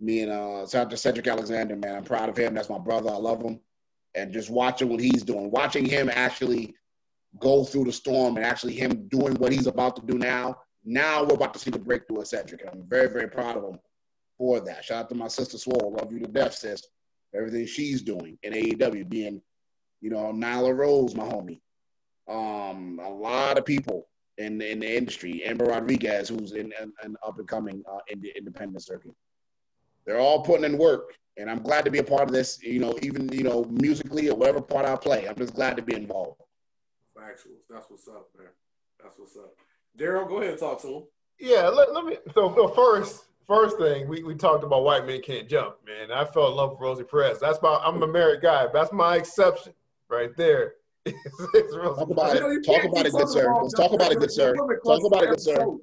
me 0.00 0.22
and 0.22 0.32
uh, 0.32 0.66
shout 0.66 0.86
out 0.86 0.90
to 0.90 0.96
Cedric 0.96 1.26
Alexander, 1.26 1.76
man. 1.76 1.96
I'm 1.96 2.04
proud 2.04 2.28
of 2.28 2.36
him. 2.36 2.54
That's 2.54 2.70
my 2.70 2.78
brother. 2.78 3.10
I 3.10 3.16
love 3.16 3.42
him. 3.42 3.60
And 4.14 4.32
just 4.32 4.50
watching 4.50 4.88
what 4.88 5.00
he's 5.00 5.22
doing, 5.22 5.50
watching 5.50 5.84
him 5.84 6.10
actually 6.12 6.74
go 7.38 7.64
through 7.64 7.84
the 7.84 7.92
storm 7.92 8.36
and 8.36 8.44
actually 8.44 8.74
him 8.74 9.08
doing 9.08 9.34
what 9.34 9.52
he's 9.52 9.66
about 9.66 9.96
to 9.96 10.02
do 10.02 10.18
now. 10.18 10.56
Now 10.84 11.24
we're 11.24 11.34
about 11.34 11.52
to 11.54 11.60
see 11.60 11.70
the 11.70 11.78
breakthrough 11.78 12.20
of 12.20 12.28
Cedric. 12.28 12.62
And 12.62 12.70
I'm 12.70 12.88
very, 12.88 13.08
very 13.08 13.28
proud 13.28 13.56
of 13.56 13.64
him 13.64 13.78
for 14.38 14.60
that. 14.60 14.84
Shout 14.84 15.04
out 15.04 15.08
to 15.10 15.14
my 15.14 15.28
sister 15.28 15.58
Swole. 15.58 15.96
Love 15.98 16.12
you 16.12 16.20
to 16.20 16.26
death, 16.26 16.54
sis. 16.54 16.82
Everything 17.34 17.66
she's 17.66 18.00
doing 18.02 18.38
in 18.42 18.54
AEW, 18.54 19.08
being, 19.08 19.42
you 20.00 20.10
know, 20.10 20.32
Nyla 20.32 20.74
Rose, 20.74 21.14
my 21.14 21.24
homie. 21.24 21.60
Um, 22.28 23.00
a 23.02 23.08
lot 23.08 23.58
of 23.58 23.66
people 23.66 24.08
in, 24.38 24.62
in 24.62 24.80
the 24.80 24.96
industry. 24.96 25.44
Amber 25.44 25.66
Rodriguez, 25.66 26.28
who's 26.28 26.52
in 26.52 26.72
an 27.02 27.16
up 27.26 27.38
and 27.38 27.48
coming 27.48 27.82
uh, 27.90 27.98
in 28.08 28.20
the 28.20 28.32
independent 28.36 28.82
circuit 28.82 29.12
they're 30.08 30.18
all 30.18 30.40
putting 30.40 30.64
in 30.64 30.78
work, 30.78 31.14
and 31.36 31.50
I'm 31.50 31.62
glad 31.62 31.84
to 31.84 31.90
be 31.90 31.98
a 31.98 32.02
part 32.02 32.22
of 32.22 32.32
this. 32.32 32.62
You 32.62 32.80
know, 32.80 32.98
even 33.02 33.30
you 33.30 33.42
know, 33.42 33.64
musically 33.64 34.30
or 34.30 34.36
whatever 34.36 34.62
part 34.62 34.86
I 34.86 34.96
play, 34.96 35.28
I'm 35.28 35.36
just 35.36 35.54
glad 35.54 35.76
to 35.76 35.82
be 35.82 35.94
involved. 35.94 36.40
Factuals. 37.14 37.60
That's 37.68 37.90
what's 37.90 38.08
up, 38.08 38.30
man. 38.36 38.48
That's 39.02 39.18
what's 39.18 39.36
up. 39.36 39.52
Daryl, 39.98 40.26
go 40.26 40.38
ahead 40.38 40.52
and 40.52 40.58
talk 40.58 40.80
to 40.80 40.88
him. 40.88 41.02
Yeah, 41.38 41.68
let, 41.68 41.92
let 41.92 42.06
me. 42.06 42.16
So, 42.34 42.54
so 42.56 42.68
first, 42.68 43.26
first 43.46 43.76
thing 43.76 44.08
we, 44.08 44.22
we 44.22 44.34
talked 44.34 44.64
about 44.64 44.82
white 44.82 45.06
men 45.06 45.20
can't 45.20 45.46
jump, 45.46 45.76
man. 45.86 46.10
I 46.10 46.24
fell 46.24 46.48
in 46.48 46.56
love 46.56 46.70
with 46.70 46.80
Rosie 46.80 47.04
Perez. 47.04 47.38
That's 47.38 47.60
my 47.60 47.78
I'm 47.84 48.02
a 48.02 48.06
married 48.06 48.40
guy. 48.40 48.66
That's 48.72 48.92
my 48.94 49.16
exception 49.16 49.74
right 50.08 50.34
there. 50.38 50.76
talk 51.04 52.10
about 52.10 52.34
it. 52.34 52.64
Talk 52.64 52.84
about 52.84 53.04
it, 53.04 53.12
good 53.12 53.28
sir. 53.28 53.54
Let's 53.60 53.74
talk 53.74 53.92
about 53.92 54.10
it, 54.10 54.20
good 54.20 54.32
sir. 54.32 54.54
Talk 54.54 55.04
about 55.04 55.24
it, 55.24 55.28
good 55.28 55.40
sir. 55.40 55.76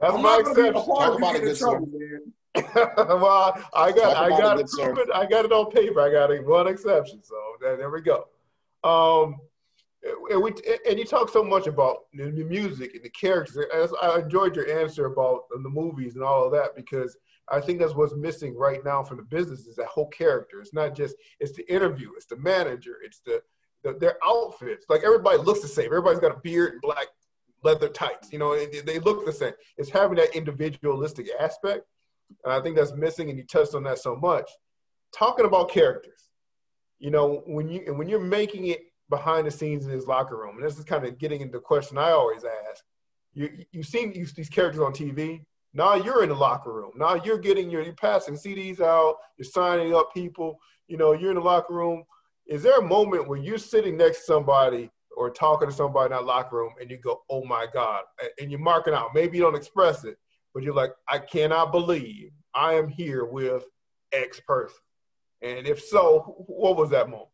That's 0.00 0.14
I'm 0.14 0.22
my 0.22 0.36
not 0.36 0.44
gonna 0.44 0.54
be 0.54 0.60
a 0.62 0.70
exception. 0.70 0.94
Talk 0.94 1.18
about 1.18 1.20
you 1.20 1.26
it, 1.28 1.32
getting 1.32 1.42
in 1.42 1.48
good 1.48 1.56
sir. 1.56 1.70
trouble, 1.70 1.88
man. 1.92 2.32
well, 3.20 3.68
I 3.74 3.92
got 3.92 4.16
I 4.16 4.28
got 4.30 4.56
it, 4.58 4.60
it, 4.60 4.66
good 4.66 4.70
sir. 4.70 4.94
proven- 4.94 5.12
I 5.14 5.26
got 5.26 5.44
it 5.44 5.52
on 5.52 5.70
paper. 5.70 6.00
I 6.00 6.10
got 6.10 6.30
a 6.30 6.38
one 6.38 6.66
exception. 6.68 7.22
So 7.22 7.34
there, 7.60 7.76
there 7.76 7.90
we 7.90 8.00
go. 8.00 8.26
Um, 8.84 9.36
and 10.30 10.42
we 10.42 10.52
and 10.88 10.98
you 10.98 11.04
talk 11.04 11.30
so 11.30 11.42
much 11.42 11.66
about 11.66 12.04
the 12.14 12.30
the 12.30 12.44
music 12.44 12.94
and 12.94 13.04
the 13.04 13.10
characters. 13.10 13.66
As 13.74 13.92
I 14.00 14.20
enjoyed 14.20 14.56
your 14.56 14.70
answer 14.80 15.06
about 15.06 15.44
the 15.50 15.68
movies 15.68 16.14
and 16.14 16.24
all 16.24 16.44
of 16.46 16.52
that 16.52 16.76
because 16.76 17.16
I 17.48 17.60
think 17.60 17.78
that's 17.78 17.94
what's 17.94 18.14
missing 18.14 18.56
right 18.56 18.84
now 18.84 19.02
from 19.02 19.18
the 19.18 19.22
business 19.22 19.66
is 19.66 19.76
that 19.76 19.86
whole 19.86 20.08
character. 20.08 20.60
It's 20.60 20.74
not 20.74 20.94
just 20.94 21.16
it's 21.40 21.52
the 21.52 21.70
interview, 21.72 22.10
it's 22.16 22.26
the 22.26 22.36
manager, 22.36 22.96
it's 23.04 23.20
the, 23.20 23.42
the 23.82 23.94
their 23.94 24.18
outfits. 24.24 24.86
Like 24.88 25.02
everybody 25.04 25.38
looks 25.38 25.62
the 25.62 25.68
same. 25.68 25.86
Everybody's 25.86 26.20
got 26.20 26.36
a 26.36 26.40
beard 26.40 26.72
and 26.72 26.80
black 26.80 27.06
leather 27.66 27.88
tights. 27.88 28.32
You 28.32 28.38
know, 28.38 28.54
they- 28.56 29.00
look 29.00 29.26
the 29.26 29.32
same. 29.32 29.52
It's 29.76 29.90
having 29.90 30.16
that 30.16 30.34
individualistic 30.34 31.28
aspect, 31.38 31.84
and 32.44 32.52
I 32.52 32.60
think 32.60 32.76
that's 32.76 32.94
missing. 32.94 33.28
And 33.28 33.38
you 33.38 33.44
touched 33.44 33.74
on 33.74 33.82
that 33.84 33.98
so 33.98 34.16
much. 34.16 34.48
Talking 35.12 35.46
about 35.46 35.70
characters, 35.70 36.28
you 36.98 37.10
know, 37.10 37.42
when 37.46 37.68
you 37.68 37.94
when 37.94 38.08
you're 38.08 38.20
making 38.40 38.68
it 38.68 38.80
behind 39.08 39.46
the 39.46 39.50
scenes 39.50 39.84
in 39.84 39.92
his 39.92 40.06
locker 40.06 40.36
room, 40.36 40.56
and 40.56 40.64
this 40.66 40.78
is 40.78 40.84
kind 40.84 41.04
of 41.04 41.18
getting 41.18 41.40
into 41.40 41.58
the 41.58 41.60
question 41.60 41.98
I 41.98 42.10
always 42.10 42.44
ask. 42.44 42.84
You 43.34 43.64
you've 43.72 43.86
seen 43.86 44.12
these, 44.12 44.32
these 44.32 44.48
characters 44.48 44.80
on 44.80 44.92
TV. 44.92 45.44
Now 45.74 45.94
you're 45.94 46.22
in 46.22 46.30
the 46.30 46.34
locker 46.48 46.72
room. 46.72 46.92
Now 46.96 47.14
you're 47.14 47.38
getting 47.38 47.70
your 47.70 47.82
you're 47.82 47.94
passing 47.94 48.34
CDs 48.34 48.80
out. 48.80 49.16
You're 49.36 49.52
signing 49.58 49.94
up 49.94 50.14
people. 50.14 50.58
You 50.88 50.96
know, 50.96 51.12
you're 51.12 51.30
in 51.34 51.40
the 51.42 51.50
locker 51.52 51.74
room. 51.74 52.04
Is 52.46 52.62
there 52.62 52.78
a 52.78 52.82
moment 52.96 53.28
where 53.28 53.38
you're 53.38 53.58
sitting 53.58 53.96
next 53.96 54.18
to 54.20 54.24
somebody 54.24 54.90
or 55.16 55.30
talking 55.30 55.68
to 55.68 55.74
somebody 55.74 56.06
in 56.06 56.18
that 56.18 56.24
locker 56.26 56.56
room 56.56 56.74
and 56.80 56.90
you 56.90 56.98
go, 56.98 57.22
"Oh 57.30 57.44
my 57.44 57.66
God," 57.72 58.04
and- 58.38 58.50
you're 58.50 58.60
marking 58.60 58.94
out? 58.94 59.14
Maybe 59.14 59.38
you 59.38 59.42
don't 59.42 59.56
express 59.56 60.04
it, 60.04 60.18
but 60.54 60.62
you're 60.62 60.74
like, 60.74 60.92
"I 61.08 61.18
cannot 61.18 61.72
believe 61.72 62.32
I 62.54 62.74
am 62.74 62.88
here 62.88 63.24
with 63.24 63.64
X 64.12 64.40
person." 64.40 64.78
And 65.42 65.66
if 65.66 65.82
so, 65.82 66.44
what 66.46 66.76
was 66.76 66.90
that 66.90 67.08
moment? 67.08 67.30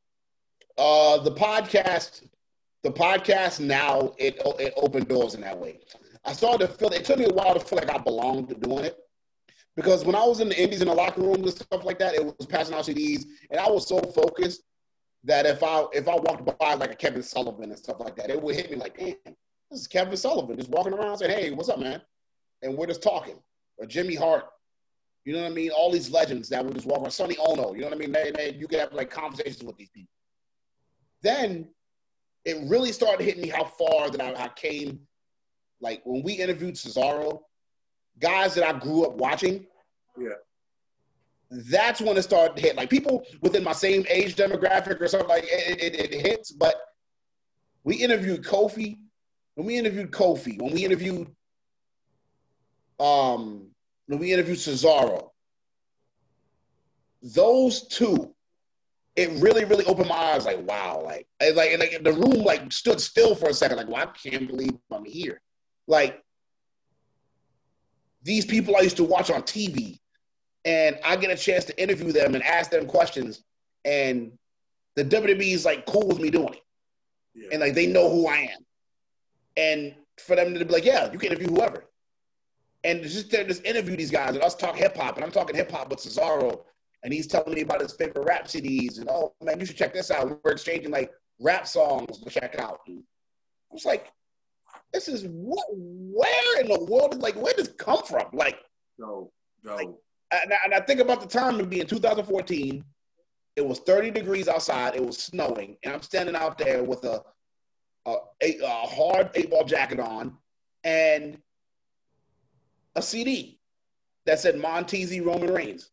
Uh, 0.78 1.18
the 1.18 1.33
podcast, 1.33 2.26
the 2.83 2.91
podcast 2.91 3.61
now 3.61 4.14
it 4.18 4.41
it 4.59 4.72
opened 4.76 5.09
doors 5.09 5.35
in 5.35 5.41
that 5.43 5.59
way. 5.59 5.80
I 6.24 6.33
started 6.33 6.66
to 6.66 6.72
feel. 6.72 6.89
It 6.91 7.05
took 7.05 7.18
me 7.18 7.26
a 7.26 7.33
while 7.33 7.55
to 7.55 7.61
feel 7.61 7.78
like 7.78 7.91
I 7.91 7.99
belonged 7.99 8.49
to 8.51 8.55
doing 8.55 8.85
it, 8.85 8.99
because 9.76 10.05
when 10.05 10.14
I 10.14 10.24
was 10.24 10.41
in 10.41 10.49
the 10.49 10.61
Indies 10.61 10.83
in 10.83 10.89
the 10.89 10.95
locker 10.95 11.20
room 11.20 11.35
and 11.43 11.51
stuff 11.51 11.85
like 11.85 11.99
that, 11.99 12.14
it 12.14 12.24
was 12.24 12.47
passing 12.47 12.74
out 12.74 12.85
CDs, 12.87 13.24
and 13.51 13.61
I 13.61 13.68
was 13.68 13.87
so 13.89 13.99
focused 14.01 14.62
that 15.25 15.47
if 15.47 15.62
I 15.62 15.85
if 15.93 16.09
I 16.09 16.16
walked 16.16 16.59
by 16.59 16.75
like 16.75 16.93
a 16.93 16.97
Kevin 16.97 17.23
Sullivan 17.23 17.70
and 17.70 17.79
stuff 17.79 18.01
like 18.01 18.16
that, 18.16 18.31
it 18.31 18.41
would 18.41 18.57
hit 18.57 18.70
me 18.70 18.77
like, 18.77 18.99
damn, 18.99 19.16
this 19.70 19.81
is 19.81 19.87
Kevin 19.87 20.16
Sullivan 20.16 20.57
just 20.57 20.70
walking 20.70 20.93
around 20.93 21.18
saying, 21.18 21.31
hey, 21.31 21.51
what's 21.51 21.68
up, 21.68 21.79
man? 21.79 22.03
And 22.62 22.77
we're 22.77 22.87
just 22.87 23.03
talking. 23.03 23.37
Or 23.79 23.87
Jimmy 23.87 24.14
Hart, 24.14 24.45
you 25.25 25.33
know 25.33 25.43
what 25.43 25.53
I 25.53 25.55
mean? 25.55 25.70
All 25.70 25.91
these 25.91 26.11
legends 26.11 26.49
that 26.51 26.64
would 26.64 26.75
just 26.75 26.87
walk 26.87 27.01
around. 27.01 27.11
Sonny 27.11 27.37
Onoo, 27.37 27.75
you 27.75 27.81
know 27.81 27.89
what 27.89 27.95
I 27.95 27.99
mean? 27.99 28.12
They, 28.12 28.33
they, 28.35 28.53
you 28.53 28.66
could 28.68 28.81
have 28.81 28.93
like 28.93 29.11
conversations 29.11 29.62
with 29.62 29.77
these 29.77 29.91
people. 29.91 30.12
Then 31.23 31.68
it 32.45 32.59
really 32.68 32.93
started 32.93 33.25
hitting 33.25 33.43
me 33.43 33.49
how 33.49 33.64
far 33.64 34.11
that 34.11 34.20
I, 34.20 34.45
I 34.45 34.49
came. 34.49 35.01
Like 35.81 36.03
when 36.05 36.23
we 36.23 36.35
interviewed 36.35 36.75
Cesaro, 36.75 37.41
guys 38.18 38.55
that 38.55 38.66
I 38.66 38.79
grew 38.79 39.05
up 39.05 39.14
watching. 39.14 39.66
Yeah. 40.18 40.31
That's 41.53 42.00
when 42.00 42.16
it 42.16 42.22
started 42.22 42.57
to 42.57 42.62
hit. 42.62 42.76
Like 42.76 42.88
people 42.88 43.24
within 43.42 43.62
my 43.62 43.72
same 43.72 44.07
age 44.09 44.36
demographic 44.36 45.00
or 45.00 45.09
something 45.09 45.28
like 45.28 45.44
it, 45.44 45.82
it, 45.82 46.14
it 46.14 46.26
hits. 46.26 46.50
But 46.50 46.76
we 47.84 47.96
interviewed 47.96 48.42
Kofi. 48.42 48.98
When 49.55 49.66
we 49.66 49.76
interviewed 49.76 50.11
Kofi, 50.11 50.61
when 50.61 50.72
we 50.72 50.84
interviewed 50.84 51.28
um 52.98 53.66
when 54.07 54.18
we 54.18 54.32
interviewed 54.32 54.59
Cesaro, 54.59 55.30
those 57.22 57.86
two, 57.88 58.34
it 59.14 59.30
really, 59.42 59.64
really 59.64 59.84
opened 59.84 60.09
my 60.09 60.16
eyes. 60.16 60.46
Like, 60.46 60.66
wow, 60.66 61.03
like, 61.05 61.26
like, 61.40 61.78
like 61.78 62.03
the 62.03 62.12
room 62.12 62.44
like 62.44 62.72
stood 62.72 63.00
still 63.00 63.34
for 63.34 63.50
a 63.50 63.55
second. 63.55 63.76
Like, 63.76 63.88
well, 63.88 64.03
I 64.03 64.07
can't 64.07 64.48
believe 64.48 64.72
I'm 64.90 65.05
here. 65.05 65.40
Like, 65.86 66.22
these 68.22 68.46
people 68.46 68.76
I 68.76 68.80
used 68.80 68.96
to 68.96 69.05
watch 69.05 69.30
on 69.30 69.42
TV, 69.42 69.98
and 70.65 70.99
I 71.05 71.17
get 71.17 71.31
a 71.31 71.37
chance 71.37 71.65
to 71.67 71.83
interview 71.83 72.13
them 72.13 72.35
and 72.35 72.43
ask 72.45 72.71
them 72.71 72.87
questions, 72.87 73.43
and 73.85 74.33
the 74.97 75.05
WWE 75.05 75.53
is 75.53 75.65
like 75.65 75.87
cool 75.87 76.07
with 76.07 76.21
me 76.21 76.31
doing 76.31 76.55
it, 76.55 76.63
Yeah. 77.35 77.49
and 77.53 77.61
like 77.61 77.75
they 77.75 77.87
know 77.87 78.11
who 78.11 78.27
I 78.29 78.37
am, 78.55 78.67
and 79.57 79.95
for 80.19 80.37
them 80.37 80.55
to 80.55 80.65
be 80.65 80.73
like, 80.73 80.85
yeah, 80.85 81.11
you 81.11 81.19
can 81.19 81.29
interview 81.33 81.49
whoever. 81.49 81.85
And 82.85 83.03
just 83.03 83.31
to 83.31 83.45
just 83.45 83.65
interview 83.65 83.97
these 83.97 84.11
guys 84.11 84.35
and 84.35 84.43
us 84.43 84.55
talk 84.55 84.77
hip 84.77 84.97
hop, 84.97 85.17
and 85.17 85.25
I'm 85.25 85.31
talking 85.31 85.55
hip 85.57 85.71
hop 85.71 85.91
with 85.91 86.01
Cesaro, 86.01 86.65
and 87.03 87.13
he's 87.13 87.27
telling 87.27 87.55
me 87.55 87.63
about 87.63 87.81
his 87.81 87.93
favorite 87.95 88.25
rap 88.25 88.47
CDs, 88.47 88.99
and 88.99 89.09
oh 89.09 89.35
man, 89.43 89.59
you 89.61 89.67
should 89.67 89.77
check 89.77 89.93
this 89.95 90.11
out. 90.11 90.39
We're 90.45 90.53
exchanging 90.53 90.91
like 90.91 91.11
rap 91.41 91.67
songs 91.67 92.19
to 92.19 92.31
check 92.31 92.59
out. 92.59 92.81
And 92.87 92.99
I 93.71 93.75
was 93.75 93.85
like, 93.85 94.13
this 94.93 95.09
is 95.09 95.25
what? 95.29 95.65
Where 95.73 96.61
in 96.61 96.69
the 96.69 96.85
world? 96.85 97.21
Like, 97.21 97.37
where 97.37 97.55
does 97.55 97.69
this 97.69 97.77
come 97.77 98.03
from? 98.03 98.27
Like, 98.33 98.59
no, 98.99 99.33
no. 99.65 99.77
Like, 99.77 99.89
and 100.43 100.53
I, 100.53 100.57
and 100.64 100.74
I 100.74 100.80
think 100.80 101.01
about 101.01 101.20
the 101.20 101.26
time 101.26 101.61
it 101.61 101.70
being 101.70 101.87
2014. 101.87 102.85
It 103.55 103.66
was 103.66 103.80
30 103.80 104.11
degrees 104.11 104.49
outside. 104.49 104.97
It 104.97 105.05
was 105.05 105.18
snowing, 105.18 105.76
and 105.85 105.93
I'm 105.95 106.03
standing 106.03 106.35
out 106.37 106.57
there 106.59 106.83
with 106.83 107.05
a 107.05 107.22
a, 108.07 108.16
a, 108.43 108.59
a 108.64 108.87
hard 108.87 109.30
eight 109.35 109.51
ball 109.51 109.64
jacket 109.64 110.01
on 110.01 110.37
and 110.85 111.39
a 112.97 113.03
CD 113.03 113.61
that 114.26 114.41
said 114.41 114.57
Monteasy 114.57 115.24
Roman 115.24 115.53
Reigns. 115.53 115.91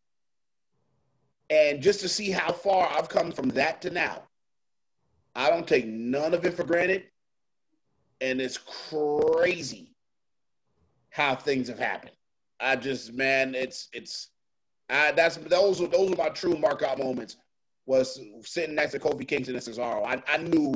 And 1.48 1.82
just 1.82 2.00
to 2.00 2.08
see 2.08 2.30
how 2.30 2.52
far 2.52 2.88
I've 2.88 3.08
come 3.08 3.32
from 3.32 3.48
that 3.50 3.80
to 3.82 3.90
now, 3.90 4.22
I 5.34 5.50
don't 5.50 5.66
take 5.66 5.86
none 5.86 6.34
of 6.34 6.44
it 6.44 6.54
for 6.54 6.64
granted. 6.64 7.04
And 8.20 8.40
it's 8.40 8.58
crazy 8.58 9.94
how 11.10 11.34
things 11.34 11.68
have 11.68 11.78
happened. 11.78 12.12
I 12.60 12.76
just, 12.76 13.12
man, 13.14 13.54
it's 13.54 13.88
it's 13.92 14.30
I, 14.88 15.12
that's 15.12 15.36
those 15.36 15.80
are 15.80 15.86
those 15.86 16.12
are 16.12 16.16
my 16.16 16.28
true 16.28 16.54
markout 16.54 16.98
moments. 16.98 17.36
Was 17.86 18.20
sitting 18.42 18.74
next 18.76 18.92
to 18.92 19.00
Kofi 19.00 19.26
Kingston 19.26 19.56
and 19.56 19.64
Cesaro. 19.64 20.04
I, 20.04 20.22
I 20.28 20.36
knew, 20.36 20.74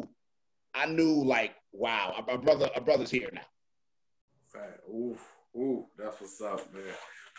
I 0.74 0.86
knew 0.86 1.22
like, 1.22 1.54
wow, 1.70 2.24
a 2.26 2.38
brother, 2.38 2.68
a 2.74 2.80
brother's 2.80 3.10
here 3.10 3.28
now. 3.32 4.60
Ooh, 4.88 5.16
ooh, 5.56 5.86
that's 5.96 6.20
what's 6.20 6.40
up, 6.40 6.72
man. 6.74 6.82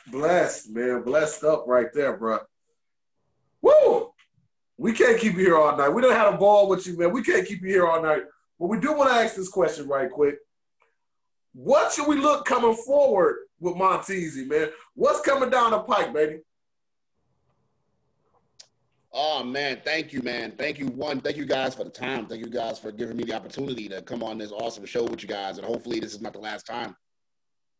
Blessed, 0.08 0.70
man. 0.70 1.02
Blessed 1.02 1.44
up 1.44 1.66
right 1.68 1.88
there, 1.94 2.16
bro. 2.16 2.40
Woo! 3.62 4.12
We 4.78 4.94
can't 4.94 5.20
keep 5.20 5.34
you 5.34 5.40
here 5.40 5.58
all 5.58 5.76
night. 5.76 5.90
We 5.90 6.02
don't 6.02 6.14
have 6.14 6.34
a 6.34 6.38
ball 6.38 6.70
with 6.70 6.86
you, 6.86 6.98
man. 6.98 7.12
We 7.12 7.24
can't 7.24 7.48
keep 7.48 7.62
you 7.62 7.70
here 7.70 7.88
all 7.88 8.02
night. 8.02 8.24
But 8.60 8.68
we 8.68 8.80
do 8.80 8.94
want 8.94 9.10
to 9.10 9.16
ask 9.16 9.36
this 9.36 9.50
question 9.50 9.88
right 9.88 10.12
quick. 10.12 10.38
What 11.54 11.92
should 11.92 12.08
we 12.08 12.16
look 12.18 12.46
coming 12.46 12.76
forward 12.76 13.38
with 13.60 13.76
Monteasy, 13.76 14.48
man? 14.48 14.70
What's 14.94 15.22
coming 15.22 15.50
down 15.50 15.72
the 15.72 15.80
pike, 15.80 16.14
baby? 16.14 16.40
Oh 19.18 19.44
man, 19.46 19.80
thank 19.86 20.12
you, 20.12 20.22
man. 20.22 20.52
Thank 20.58 20.78
you, 20.78 20.88
one. 20.88 21.22
Thank 21.22 21.38
you 21.38 21.46
guys 21.46 21.74
for 21.74 21.86
the 21.86 21.90
time. 21.90 22.26
Thank 22.26 22.46
you 22.46 22.52
guys 22.52 22.78
for 22.80 22.92
giving 22.92 23.16
me 23.16 23.24
the 23.24 23.34
opportunity 23.34 23.88
to 23.88 24.02
come 24.02 24.22
on 24.22 24.38
this 24.38 24.52
awesome 24.52 24.86
show 24.86 25.06
with 25.06 25.24
you 25.24 25.30
guys. 25.30 25.58
And 25.58 25.66
hopefully 25.66 26.02
this 26.02 26.14
is 26.14 26.20
not 26.20 26.34
the 26.34 26.40
last 26.40 26.68
time. 26.68 26.98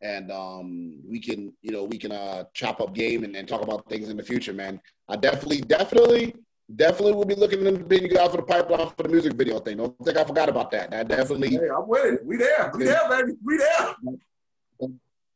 And 0.00 0.32
um, 0.32 0.98
we 1.06 1.20
can, 1.20 1.52
you 1.60 1.72
know, 1.72 1.84
we 1.84 1.98
can 1.98 2.12
uh, 2.12 2.44
chop 2.54 2.80
up 2.80 2.94
game 2.94 3.22
and, 3.22 3.36
and 3.36 3.46
talk 3.46 3.60
about 3.60 3.86
things 3.86 4.08
in 4.08 4.16
the 4.16 4.22
future, 4.22 4.54
man. 4.54 4.80
I 5.10 5.16
definitely, 5.16 5.60
definitely, 5.60 6.34
definitely 6.74 7.12
will 7.12 7.26
be 7.26 7.34
looking 7.34 7.64
to 7.64 7.72
bring 7.72 8.04
you 8.04 8.08
guys 8.08 8.30
for 8.30 8.38
the 8.38 8.42
pipeline 8.42 8.88
for 8.96 9.02
the 9.02 9.08
music 9.10 9.34
video 9.34 9.58
thing. 9.58 9.76
Don't 9.76 9.94
think 10.04 10.16
I 10.16 10.24
forgot 10.24 10.48
about 10.48 10.70
that. 10.70 10.90
That 10.90 11.08
definitely, 11.08 11.50
Hey, 11.50 11.68
I'm 11.68 11.86
with 11.86 12.14
it. 12.14 12.26
We 12.26 12.38
there. 12.38 12.72
We 12.74 12.84
there, 12.84 13.08
baby. 13.10 13.32
We 13.44 13.58
there. 13.58 13.94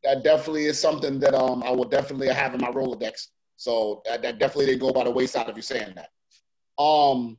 That 0.04 0.24
definitely 0.24 0.64
is 0.64 0.78
something 0.78 1.18
that 1.20 1.34
um 1.34 1.62
I 1.62 1.70
will 1.70 1.88
definitely 1.88 2.28
have 2.28 2.54
in 2.54 2.60
my 2.60 2.70
Rolodex. 2.70 3.28
So 3.56 4.02
that, 4.06 4.22
that 4.22 4.38
definitely 4.38 4.66
didn't 4.66 4.80
go 4.80 4.92
by 4.92 5.04
the 5.04 5.10
wayside 5.10 5.48
of 5.48 5.56
you 5.56 5.62
saying 5.62 5.94
that. 5.96 6.82
Um, 6.82 7.36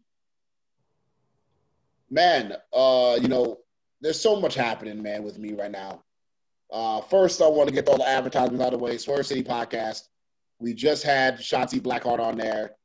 man, 2.12 2.54
uh, 2.72 3.18
you 3.20 3.28
know, 3.28 3.58
there's 4.02 4.20
so 4.20 4.40
much 4.40 4.54
happening, 4.54 5.02
man, 5.02 5.24
with 5.24 5.40
me 5.40 5.54
right 5.54 5.72
now. 5.72 6.04
Uh, 6.72 7.02
first, 7.02 7.42
I 7.42 7.48
want 7.48 7.70
to 7.70 7.74
get 7.74 7.88
all 7.88 7.98
the 7.98 8.08
advertisements 8.08 8.64
out 8.64 8.74
of 8.74 8.80
the 8.80 8.86
way. 8.86 8.98
Swerve 8.98 9.26
City 9.26 9.44
Podcast. 9.44 10.04
We 10.60 10.74
just 10.74 11.04
had 11.04 11.40
Shotzi 11.40 11.82
Blackheart 11.82 12.20
on 12.20 12.38
there. 12.38 12.76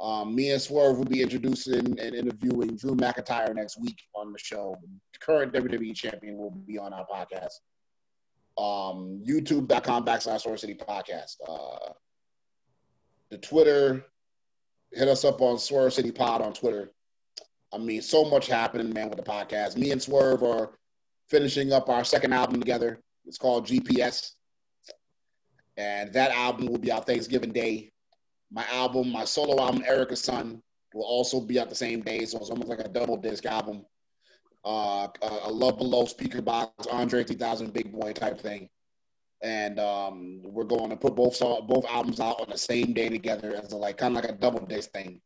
Um, 0.00 0.34
me 0.34 0.50
and 0.50 0.60
Swerve 0.60 0.98
will 0.98 1.04
be 1.04 1.22
introducing 1.22 1.98
and 1.98 2.14
interviewing 2.14 2.76
Drew 2.76 2.96
McIntyre 2.96 3.54
next 3.54 3.80
week 3.80 4.02
on 4.14 4.32
the 4.32 4.38
show. 4.38 4.76
Current 5.20 5.52
WWE 5.52 5.94
champion 5.94 6.36
will 6.36 6.50
be 6.50 6.76
on 6.76 6.92
our 6.92 7.06
podcast. 7.06 7.60
Um, 8.56 9.22
YouTube.com 9.26 10.04
backslash 10.04 10.42
Swerve 10.42 10.60
City 10.60 10.74
Podcast. 10.74 11.36
Uh, 11.48 11.92
the 13.30 13.38
Twitter, 13.38 14.04
hit 14.92 15.08
us 15.08 15.24
up 15.24 15.40
on 15.40 15.58
Swerve 15.58 15.92
City 15.92 16.12
Pod 16.12 16.40
on 16.40 16.52
Twitter. 16.52 16.92
I 17.72 17.78
mean, 17.78 18.02
so 18.02 18.24
much 18.24 18.46
happening, 18.46 18.92
man, 18.92 19.08
with 19.08 19.18
the 19.18 19.24
podcast. 19.24 19.76
Me 19.76 19.90
and 19.90 20.00
Swerve 20.00 20.44
are 20.44 20.78
finishing 21.28 21.72
up 21.72 21.88
our 21.88 22.04
second 22.04 22.32
album 22.32 22.60
together. 22.60 23.00
It's 23.26 23.38
called 23.38 23.66
GPS. 23.66 24.32
And 25.76 26.12
that 26.12 26.30
album 26.30 26.66
will 26.66 26.78
be 26.78 26.92
out 26.92 27.06
Thanksgiving 27.06 27.52
Day 27.52 27.90
my 28.54 28.64
album, 28.70 29.10
my 29.10 29.24
solo 29.24 29.60
album, 29.60 29.82
Erica's 29.86 30.22
Son, 30.22 30.62
will 30.94 31.04
also 31.04 31.40
be 31.40 31.58
out 31.58 31.68
the 31.68 31.74
same 31.74 32.00
day. 32.02 32.24
So 32.24 32.38
it's 32.38 32.50
almost 32.50 32.68
like 32.68 32.78
a 32.78 32.88
double 32.88 33.16
disc 33.16 33.44
album. 33.46 33.84
Uh, 34.64 35.08
a 35.42 35.50
Love 35.50 35.78
Below 35.78 36.04
Speakerboxxx, 36.04 36.90
Andre 36.90 37.22
3000 37.22 37.72
Big 37.72 37.92
Boi 37.92 38.12
type 38.12 38.40
thing. 38.40 38.68
And 39.42 39.78
um, 39.78 40.40
we're 40.42 40.64
going 40.64 40.88
to 40.88 40.96
put 40.96 41.14
both 41.14 41.38
both 41.40 41.84
albums 41.86 42.18
out 42.18 42.40
on 42.40 42.48
the 42.48 42.56
same 42.56 42.94
day 42.94 43.10
together 43.10 43.54
as 43.62 43.72
a, 43.72 43.76
like 43.76 43.98
kind 43.98 44.16
of 44.16 44.22
like 44.24 44.32
a 44.32 44.36
double 44.36 44.64
disc 44.64 44.90
thing 44.92 45.20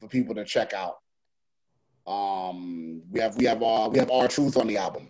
for 0.00 0.08
people 0.08 0.34
to 0.34 0.44
check 0.44 0.72
out. 0.72 0.96
Um, 2.06 3.02
we 3.10 3.20
have 3.20 3.36
we 3.36 3.44
have 3.44 3.62
uh, 3.62 3.88
we 3.92 3.98
have 3.98 4.10
R-Truth 4.10 4.56
on 4.56 4.66
the 4.66 4.76
album. 4.76 5.08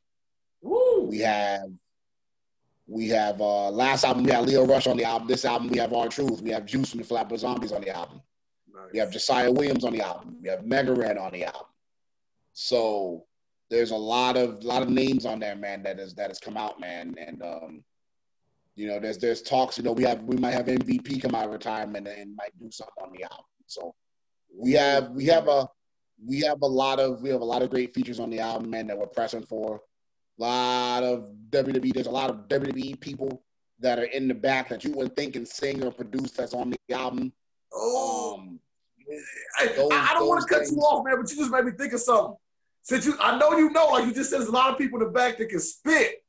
Woo! 0.61 1.07
We 1.09 1.19
have 1.21 1.71
we 2.87 3.09
have 3.09 3.41
uh 3.41 3.71
last 3.71 4.05
album 4.05 4.25
we 4.25 4.31
had 4.31 4.47
Lio 4.47 4.67
Rush 4.67 4.87
on 4.87 4.97
the 4.97 5.05
album. 5.05 5.27
This 5.27 5.45
album 5.45 5.69
we 5.69 5.79
have 5.79 5.93
R-Truth. 5.93 6.43
We 6.43 6.51
have 6.51 6.67
Juice 6.67 6.91
from 6.91 7.01
the 7.01 7.07
Flatbush 7.07 7.41
Zombies 7.41 7.73
on 7.73 7.81
the 7.81 7.97
album. 7.97 8.21
Nice. 8.73 8.93
We 8.93 8.99
have 8.99 9.11
Josiah 9.11 9.51
Williams 9.51 9.85
on 9.85 9.93
the 9.93 10.03
album. 10.03 10.37
We 10.43 10.49
have 10.51 10.67
Mega 10.67 10.93
Red 10.93 11.17
on 11.17 11.33
the 11.33 11.45
album. 11.45 11.67
So 12.53 13.25
there's 13.71 13.91
a 13.91 13.97
lot 13.97 14.37
of 14.37 14.63
lot 14.63 14.83
of 14.83 14.89
names 14.89 15.27
on 15.27 15.41
there, 15.41 15.57
man. 15.57 15.83
That 15.83 15.99
is 15.99 16.15
that 16.15 16.29
has 16.29 16.39
come 16.39 16.57
out, 16.57 16.81
man. 16.81 17.15
And 17.19 17.43
um, 17.43 17.85
you 18.77 18.87
know, 18.89 19.01
there's 19.01 19.19
there's 19.19 19.43
talks. 19.43 19.79
You 19.79 19.85
know, 19.85 19.93
we 19.93 20.05
have 20.05 20.23
we 20.23 20.37
might 20.37 20.53
have 20.53 20.67
MVP 20.67 21.23
come 21.23 21.35
out 21.35 21.47
of 21.47 21.53
retirement 21.53 22.07
and 22.09 22.37
might 22.37 22.59
do 22.59 22.71
something 22.71 23.03
on 23.03 23.13
the 23.13 23.25
album. 23.25 23.45
So 23.67 23.95
we 24.57 24.73
have 24.73 25.11
we 25.11 25.27
have 25.27 25.49
a 25.49 25.69
we 26.25 26.41
have 26.41 26.63
a 26.63 26.67
lot 26.67 27.01
of 27.01 27.23
we 27.23 27.31
have 27.31 27.41
a 27.41 27.45
lot 27.45 27.63
of 27.63 27.71
great 27.71 27.95
features 27.95 28.21
on 28.21 28.31
the 28.31 28.41
album, 28.41 28.71
man, 28.71 28.87
that 28.87 28.99
we're 28.99 29.07
pressing 29.07 29.45
for. 29.45 29.81
A 30.39 30.43
lot 30.43 31.03
of 31.05 31.31
WWE. 31.51 31.95
There's 31.95 32.07
a 32.07 32.11
lot 32.11 32.31
of 32.31 32.49
WWE 32.49 32.99
people 33.01 33.43
that 33.81 33.99
are 33.99 34.05
in 34.05 34.29
the 34.29 34.35
back 34.35 34.69
that 34.69 34.85
you 34.85 34.93
wouldn't 34.93 35.17
think 35.17 35.35
can 35.35 35.47
sing 35.47 35.85
or 35.85 35.93
produce 35.93 36.33
that's 36.33 36.55
on 36.55 36.71
the 36.71 36.95
album. 36.95 37.33
Oh, 37.73 38.37
um, 38.39 38.61
I, 39.61 39.67
those, 39.69 39.91
I, 39.93 40.15
don't 40.15 40.29
want 40.29 40.47
to 40.47 40.55
cut 40.55 40.69
you 40.71 40.77
off, 40.79 41.05
man, 41.05 41.21
but 41.21 41.31
you 41.31 41.37
just 41.37 41.51
made 41.51 41.65
me 41.65 41.73
think 41.73 41.93
of 41.93 42.01
something. 42.01 42.37
Since 42.85 43.07
you, 43.07 43.17
I 43.19 43.39
know 43.39 43.57
you 43.57 43.71
know, 43.71 43.89
like 43.89 44.07
you 44.07 44.15
just 44.15 44.31
said, 44.31 44.41
there's 44.41 44.49
a 44.49 44.53
lot 44.53 44.71
of 44.71 44.79
people 44.79 45.01
in 45.01 45.07
the 45.07 45.13
back 45.13 45.39
that 45.39 45.49
can 45.49 45.59
spit. 45.59 46.23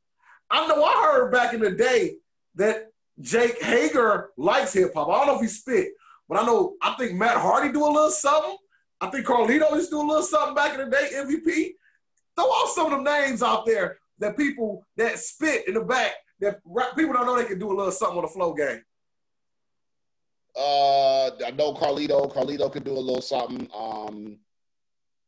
I 0.49 0.65
know 0.67 0.83
I 0.83 1.11
heard 1.11 1.31
back 1.31 1.53
in 1.53 1.59
the 1.59 1.71
day 1.71 2.15
that 2.55 2.87
Jake 3.19 3.61
Hager 3.61 4.29
likes 4.37 4.73
hip 4.73 4.93
hop. 4.93 5.09
I 5.09 5.17
don't 5.17 5.27
know 5.27 5.35
if 5.35 5.41
he 5.41 5.47
spit, 5.47 5.89
but 6.29 6.41
I 6.41 6.45
know 6.45 6.75
I 6.81 6.93
think 6.93 7.13
Matt 7.13 7.37
Hardy 7.37 7.73
do 7.73 7.85
a 7.85 7.91
little 7.91 8.09
something. 8.09 8.57
I 9.01 9.07
think 9.07 9.25
Carlito 9.25 9.69
used 9.71 9.89
to 9.89 9.97
do 9.97 10.01
a 10.01 10.07
little 10.07 10.23
something 10.23 10.55
back 10.55 10.73
in 10.79 10.89
the 10.89 10.89
day. 10.89 11.09
MVP. 11.13 11.71
Throw 12.37 12.45
off 12.45 12.71
some 12.71 12.85
of 12.85 12.91
them 12.91 13.03
names 13.03 13.43
out 13.43 13.65
there 13.65 13.97
that 14.19 14.37
people 14.37 14.85
that 14.95 15.19
spit 15.19 15.67
in 15.67 15.73
the 15.73 15.81
back 15.81 16.13
that 16.39 16.61
people 16.95 17.13
don't 17.13 17.25
know 17.25 17.35
they 17.37 17.45
can 17.45 17.59
do 17.59 17.71
a 17.71 17.75
little 17.75 17.91
something 17.91 18.17
on 18.17 18.23
the 18.23 18.29
flow 18.29 18.53
game. 18.53 18.81
Uh, 20.57 21.27
I 21.45 21.51
know 21.51 21.73
Carlito. 21.73 22.33
Carlito 22.33 22.71
could 22.71 22.85
do 22.85 22.93
a 22.93 22.99
little 22.99 23.21
something. 23.21 23.69
Um, 23.75 24.37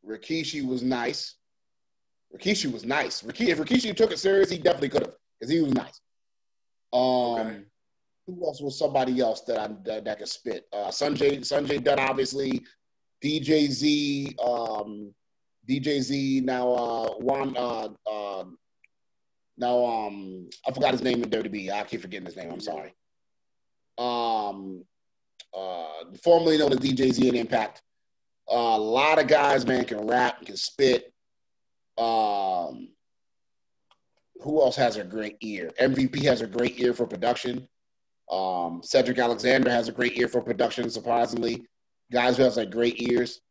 Rikishi 0.08 0.66
was 0.66 0.84
nice. 0.84 1.36
Rikishi 2.36 2.72
was 2.72 2.86
nice. 2.86 3.22
Rikishi, 3.22 3.49
if 3.49 3.60
Rikishi 3.60 3.95
took 3.95 4.12
it 4.12 4.20
serious, 4.20 4.49
he 4.49 4.58
definitely 4.58 4.89
could 4.89 5.03
have 5.03 5.16
because 5.39 5.53
he 5.53 5.62
was 5.62 5.74
nice. 5.74 6.01
Um, 6.93 7.01
okay. 7.01 7.60
who 8.26 8.45
else 8.45 8.62
was 8.62 8.78
somebody 8.78 9.20
else 9.20 9.41
that 9.41 9.60
I 9.60 9.68
that, 9.86 10.05
that 10.05 10.20
could 10.20 10.28
spit? 10.28 10.68
Uh, 10.72 10.88
Sanjay 10.88 11.39
Sanjay 11.39 11.97
obviously. 11.99 12.64
DJ 13.24 13.68
Z. 13.70 14.36
Um, 14.43 15.14
DJ 15.68 16.01
Z 16.01 16.41
now 16.41 16.72
uh 16.72 17.10
Juan 17.16 17.55
uh, 17.58 17.89
uh 18.10 18.45
now 19.58 19.86
um 19.86 20.49
I 20.68 20.72
forgot 20.72 20.93
his 20.93 21.03
name 21.03 21.22
in 21.24 21.30
Dirty 21.30 21.72
I 21.72 21.84
keep 21.84 22.01
forgetting 22.01 22.26
his 22.26 22.38
name. 22.38 22.51
I'm 22.51 22.62
sorry. 22.62 22.93
Um 23.97 24.84
uh 25.53 26.05
formerly 26.24 26.58
known 26.58 26.72
as 26.72 26.80
DJ 26.80 27.12
Z 27.12 27.28
and 27.28 27.38
Impact. 27.38 27.82
Uh, 28.50 28.56
a 28.56 28.80
lot 28.80 29.20
of 29.20 29.28
guys, 29.28 29.66
man, 29.66 29.86
can 29.86 30.08
rap, 30.08 30.45
can 30.45 30.58
spit. 30.58 31.14
Um 31.98 32.89
who 34.41 34.62
else 34.62 34.76
has 34.76 34.98
a 34.98 35.04
great 35.04 35.38
ear? 35.41 35.72
MVP 35.80 36.24
has 36.24 36.41
a 36.41 36.48
great 36.48 36.80
ear 36.80 36.93
for 36.93 37.08
production. 37.08 37.68
Um, 38.32 38.82
Cedric 38.84 39.18
Alexander 39.20 39.70
has 39.70 39.88
a 39.88 39.91
great 39.91 40.18
ear 40.18 40.28
for 40.28 40.41
production, 40.41 40.89
surprisingly. 40.89 41.66
Guys 42.12 42.38
who 42.38 42.43
has 42.43 42.58
like 42.58 42.72
great 42.72 43.02
ears. 43.02 43.41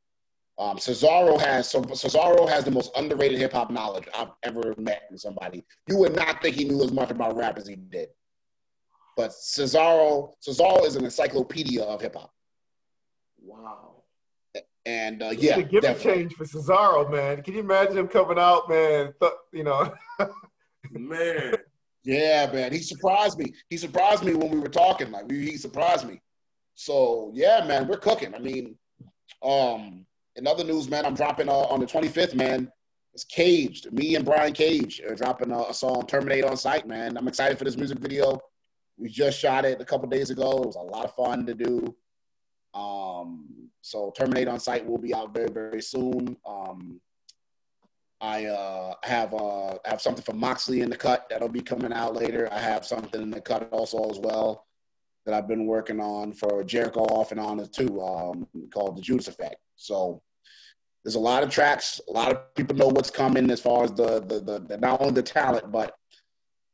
Um, 0.58 0.78
Cesaro 0.78 1.38
has 1.38 1.68
so 1.68 1.82
Cesaro 1.82 2.48
has 2.48 2.64
the 2.64 2.70
most 2.70 2.90
underrated 2.96 3.38
hip 3.38 3.52
hop 3.52 3.70
knowledge 3.70 4.08
I've 4.14 4.30
ever 4.42 4.74
met 4.78 5.02
in 5.10 5.18
somebody. 5.18 5.64
You 5.86 5.98
would 5.98 6.16
not 6.16 6.40
think 6.40 6.56
he 6.56 6.64
knew 6.64 6.82
as 6.82 6.92
much 6.92 7.10
about 7.10 7.36
rap 7.36 7.58
as 7.58 7.66
he 7.66 7.76
did. 7.76 8.08
But 9.18 9.30
Cesaro, 9.32 10.32
Cesaro 10.46 10.86
is 10.86 10.96
an 10.96 11.04
encyclopedia 11.04 11.82
of 11.82 12.00
hip 12.00 12.16
hop. 12.16 12.32
Wow. 13.38 13.95
And 14.86 15.20
uh, 15.20 15.30
yeah, 15.36 15.60
give 15.62 15.82
a 15.82 15.98
change 15.98 16.34
for 16.34 16.44
Cesaro, 16.44 17.10
man. 17.10 17.42
Can 17.42 17.54
you 17.54 17.60
imagine 17.60 17.98
him 17.98 18.06
coming 18.06 18.38
out, 18.38 18.68
man? 18.68 19.12
Th- 19.20 19.32
you 19.52 19.64
know, 19.64 19.92
man. 20.92 21.56
Yeah, 22.04 22.48
man. 22.52 22.72
He 22.72 22.78
surprised 22.78 23.36
me. 23.36 23.52
He 23.68 23.78
surprised 23.78 24.22
me 24.22 24.34
when 24.34 24.48
we 24.48 24.60
were 24.60 24.68
talking. 24.68 25.10
Like 25.10 25.28
he 25.28 25.56
surprised 25.56 26.06
me. 26.06 26.22
So 26.76 27.32
yeah, 27.34 27.64
man, 27.66 27.88
we're 27.88 27.96
cooking. 27.96 28.32
I 28.32 28.38
mean, 28.38 28.76
um, 29.42 30.06
in 30.36 30.46
other 30.46 30.62
news, 30.62 30.88
man, 30.88 31.04
I'm 31.04 31.14
dropping 31.14 31.48
uh, 31.48 31.52
on 31.52 31.80
the 31.80 31.86
25th, 31.86 32.36
man. 32.36 32.70
It's 33.12 33.24
Caged. 33.24 33.92
Me 33.92 34.14
and 34.14 34.24
Brian 34.24 34.52
Cage 34.52 35.00
are 35.00 35.16
dropping 35.16 35.50
a, 35.50 35.62
a, 35.62 35.74
song, 35.74 36.06
Terminate 36.06 36.44
on 36.44 36.56
Site, 36.56 36.86
man. 36.86 37.16
I'm 37.16 37.26
excited 37.26 37.58
for 37.58 37.64
this 37.64 37.76
music 37.76 37.98
video. 37.98 38.38
We 38.98 39.08
just 39.08 39.38
shot 39.38 39.64
it 39.64 39.80
a 39.80 39.84
couple 39.84 40.06
days 40.08 40.30
ago. 40.30 40.62
It 40.62 40.66
was 40.66 40.76
a 40.76 40.80
lot 40.80 41.06
of 41.06 41.14
fun 41.14 41.44
to 41.46 41.54
do. 41.54 41.96
Um, 42.76 43.70
so 43.80 44.12
Terminate 44.16 44.48
on 44.48 44.60
Site 44.60 44.86
will 44.86 44.98
be 44.98 45.14
out 45.14 45.32
very, 45.32 45.50
very 45.50 45.80
soon. 45.80 46.36
Um, 46.46 47.00
I 48.20 48.46
uh, 48.46 48.94
have 49.02 49.34
uh, 49.34 49.76
have 49.84 50.00
something 50.00 50.24
for 50.24 50.32
Moxley 50.32 50.80
in 50.80 50.90
the 50.90 50.96
cut 50.96 51.26
that'll 51.28 51.48
be 51.48 51.60
coming 51.60 51.92
out 51.92 52.14
later. 52.14 52.48
I 52.52 52.58
have 52.58 52.86
something 52.86 53.20
in 53.20 53.30
the 53.30 53.40
cut 53.40 53.68
also 53.72 54.10
as 54.10 54.18
well 54.18 54.66
that 55.24 55.34
I've 55.34 55.48
been 55.48 55.66
working 55.66 56.00
on 56.00 56.32
for 56.32 56.62
Jericho 56.64 57.00
off 57.00 57.32
and 57.32 57.40
on 57.40 57.66
too, 57.68 58.00
um, 58.00 58.46
called 58.72 58.96
the 58.96 59.02
Judas 59.02 59.28
Effect. 59.28 59.56
So 59.74 60.22
there's 61.04 61.16
a 61.16 61.20
lot 61.20 61.42
of 61.42 61.50
tracks. 61.50 62.00
A 62.08 62.12
lot 62.12 62.32
of 62.32 62.54
people 62.54 62.76
know 62.76 62.88
what's 62.88 63.10
coming 63.10 63.50
as 63.50 63.60
far 63.60 63.84
as 63.84 63.92
the 63.92 64.20
the, 64.20 64.40
the, 64.40 64.58
the 64.60 64.78
not 64.78 65.00
only 65.00 65.14
the 65.14 65.22
talent, 65.22 65.70
but 65.70 65.94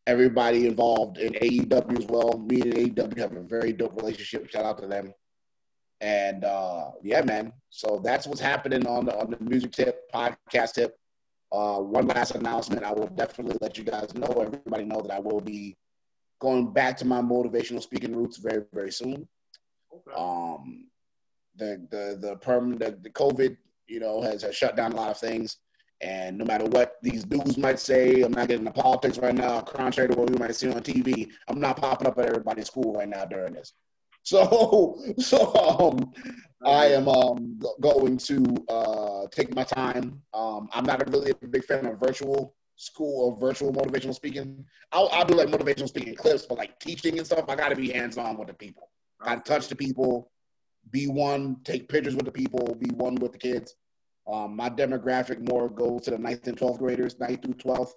everybody 0.07 0.67
involved 0.67 1.19
in 1.19 1.33
AEW 1.35 1.99
as 1.99 2.07
well. 2.07 2.39
Me 2.39 2.61
and 2.61 2.75
AEW 2.75 3.19
have 3.19 3.37
a 3.37 3.43
very 3.43 3.73
dope 3.73 3.97
relationship. 3.97 4.49
Shout 4.49 4.65
out 4.65 4.79
to 4.79 4.87
them. 4.87 5.13
And 6.03 6.45
uh, 6.45 6.91
yeah, 7.03 7.23
man. 7.23 7.53
So 7.71 8.01
that's 8.05 8.27
what's 8.27 8.41
happening 8.41 8.87
on 8.87 9.07
the 9.07 9.19
on 9.19 9.31
the 9.31 9.39
music 9.41 9.73
tip, 9.73 10.13
podcast 10.13 10.75
tip. 10.75 10.99
Uh, 11.51 11.79
one 11.79 12.07
last 12.07 12.35
announcement. 12.35 12.85
I 12.85 12.93
will 12.93 13.07
definitely 13.09 13.57
let 13.61 13.79
you 13.79 13.85
guys 13.85 14.15
know, 14.15 14.27
everybody 14.27 14.85
know 14.85 15.01
that 15.01 15.13
I 15.13 15.21
will 15.21 15.41
be 15.41 15.77
going 16.41 16.73
back 16.73 16.97
to 16.99 17.07
my 17.07 17.21
motivational 17.21 17.83
speaking 17.83 18.15
roots 18.15 18.39
very, 18.39 18.65
very 18.75 18.91
soon. 18.93 19.27
Okay. 19.95 20.17
Um, 20.17 20.89
the 21.57 21.87
the 21.91 22.19
the 22.21 22.37
permanent 22.37 22.81
the, 22.81 22.99
the 23.03 23.11
COVID 23.11 23.57
you 23.93 24.01
know, 24.01 24.23
has, 24.23 24.43
has 24.43 24.57
shut 24.57 24.77
down 24.77 24.93
a 24.93 24.97
lot 24.97 25.11
of 25.11 25.19
things. 25.19 25.59
And 26.01 26.37
no 26.37 26.45
matter 26.45 26.65
what 26.65 26.97
these 27.03 27.25
dudes 27.25 27.57
might 27.57 27.79
say, 27.79 28.23
I'm 28.23 28.33
not 28.33 28.49
getting 28.49 28.67
into 28.67 28.81
politics 28.81 29.19
right 29.19 29.35
now, 29.35 29.61
contrary 29.61 30.09
to 30.09 30.19
what 30.19 30.31
we 30.31 30.37
might 30.37 30.57
see 30.57 30.69
on 30.69 30.83
TV. 30.83 31.29
I'm 31.47 31.61
not 31.61 31.77
popping 31.77 32.09
up 32.09 32.19
at 32.19 32.27
everybody's 32.27 32.67
school 32.67 32.95
right 32.95 33.09
now 33.09 33.25
during 33.25 33.53
this. 33.53 33.73
So, 34.25 35.03
so 35.19 35.53
um, 35.57 36.13
I 36.65 36.87
am 36.87 37.09
um, 37.09 37.59
going 37.81 38.17
to 38.19 38.55
uh, 38.69 39.27
take 39.33 39.53
my 39.55 39.65
time. 39.65 40.23
Um, 40.33 40.69
I'm 40.73 40.85
not 40.85 41.03
a 41.03 41.11
really 41.11 41.33
a 41.33 41.47
big 41.49 41.65
fan 41.65 41.87
of 41.87 41.99
virtual 41.99 42.55
school 42.77 43.27
or 43.27 43.41
virtual 43.41 43.73
motivational 43.73 44.15
speaking. 44.15 44.65
I'll, 44.93 45.09
I'll 45.13 45.25
do 45.25 45.35
like 45.35 45.49
motivational 45.49 45.89
speaking 45.89 46.15
clips, 46.15 46.47
but 46.47 46.59
like 46.59 46.79
teaching 46.79 47.19
and 47.19 47.27
stuff, 47.27 47.47
I 47.49 47.57
got 47.57 47.71
to 47.71 47.77
be 47.77 47.91
hands 47.91 48.17
on 48.17 48.37
with 48.37 48.49
the 48.49 48.55
people. 48.55 48.91
I 49.21 49.37
touch 49.37 49.69
the 49.69 49.77
people, 49.77 50.31
be 50.91 51.07
one, 51.07 51.57
take 51.65 51.89
pictures 51.89 52.17
with 52.17 52.25
the 52.25 52.33
people, 52.33 52.77
be 52.79 52.91
one 52.95 53.17
with 53.17 53.33
the 53.33 53.39
kids. 53.39 53.75
Um, 54.31 54.57
my 54.57 54.71
demographic 54.71 55.49
more 55.49 55.69
goes 55.69 56.03
to 56.03 56.13
the 56.13 56.19
ninth 56.19 56.47
and 56.47 56.57
12th 56.57 56.79
graders, 56.79 57.19
ninth 57.19 57.43
through 57.43 57.55
12th, 57.55 57.91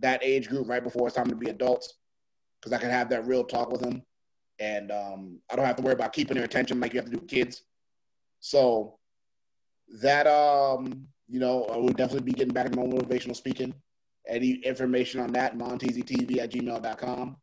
that 0.00 0.22
age 0.22 0.48
group 0.48 0.68
right 0.68 0.82
before 0.82 1.08
it's 1.08 1.16
time 1.16 1.28
to 1.28 1.36
be 1.36 1.50
adults, 1.50 1.94
because 2.60 2.72
I 2.72 2.78
can 2.78 2.90
have 2.90 3.08
that 3.10 3.26
real 3.26 3.44
talk 3.44 3.70
with 3.70 3.80
them. 3.80 4.02
And 4.58 4.90
um, 4.90 5.40
I 5.50 5.56
don't 5.56 5.64
have 5.64 5.76
to 5.76 5.82
worry 5.82 5.94
about 5.94 6.12
keeping 6.12 6.36
their 6.36 6.44
attention 6.44 6.80
like 6.80 6.92
you 6.92 7.00
have 7.00 7.06
to 7.06 7.12
do 7.12 7.18
with 7.18 7.28
kids. 7.28 7.62
So 8.40 8.98
that 10.00 10.26
um, 10.26 11.06
you 11.28 11.40
know, 11.40 11.64
I 11.64 11.76
will 11.76 11.88
definitely 11.88 12.30
be 12.30 12.32
getting 12.32 12.52
back 12.52 12.70
to 12.70 12.76
more 12.76 12.88
motivational 12.88 13.34
speaking. 13.34 13.74
Any 14.28 14.52
information 14.64 15.20
on 15.20 15.32
that, 15.32 15.56
monteezytv 15.56 16.38
at 16.38 16.52
gmail.com. 16.52 17.36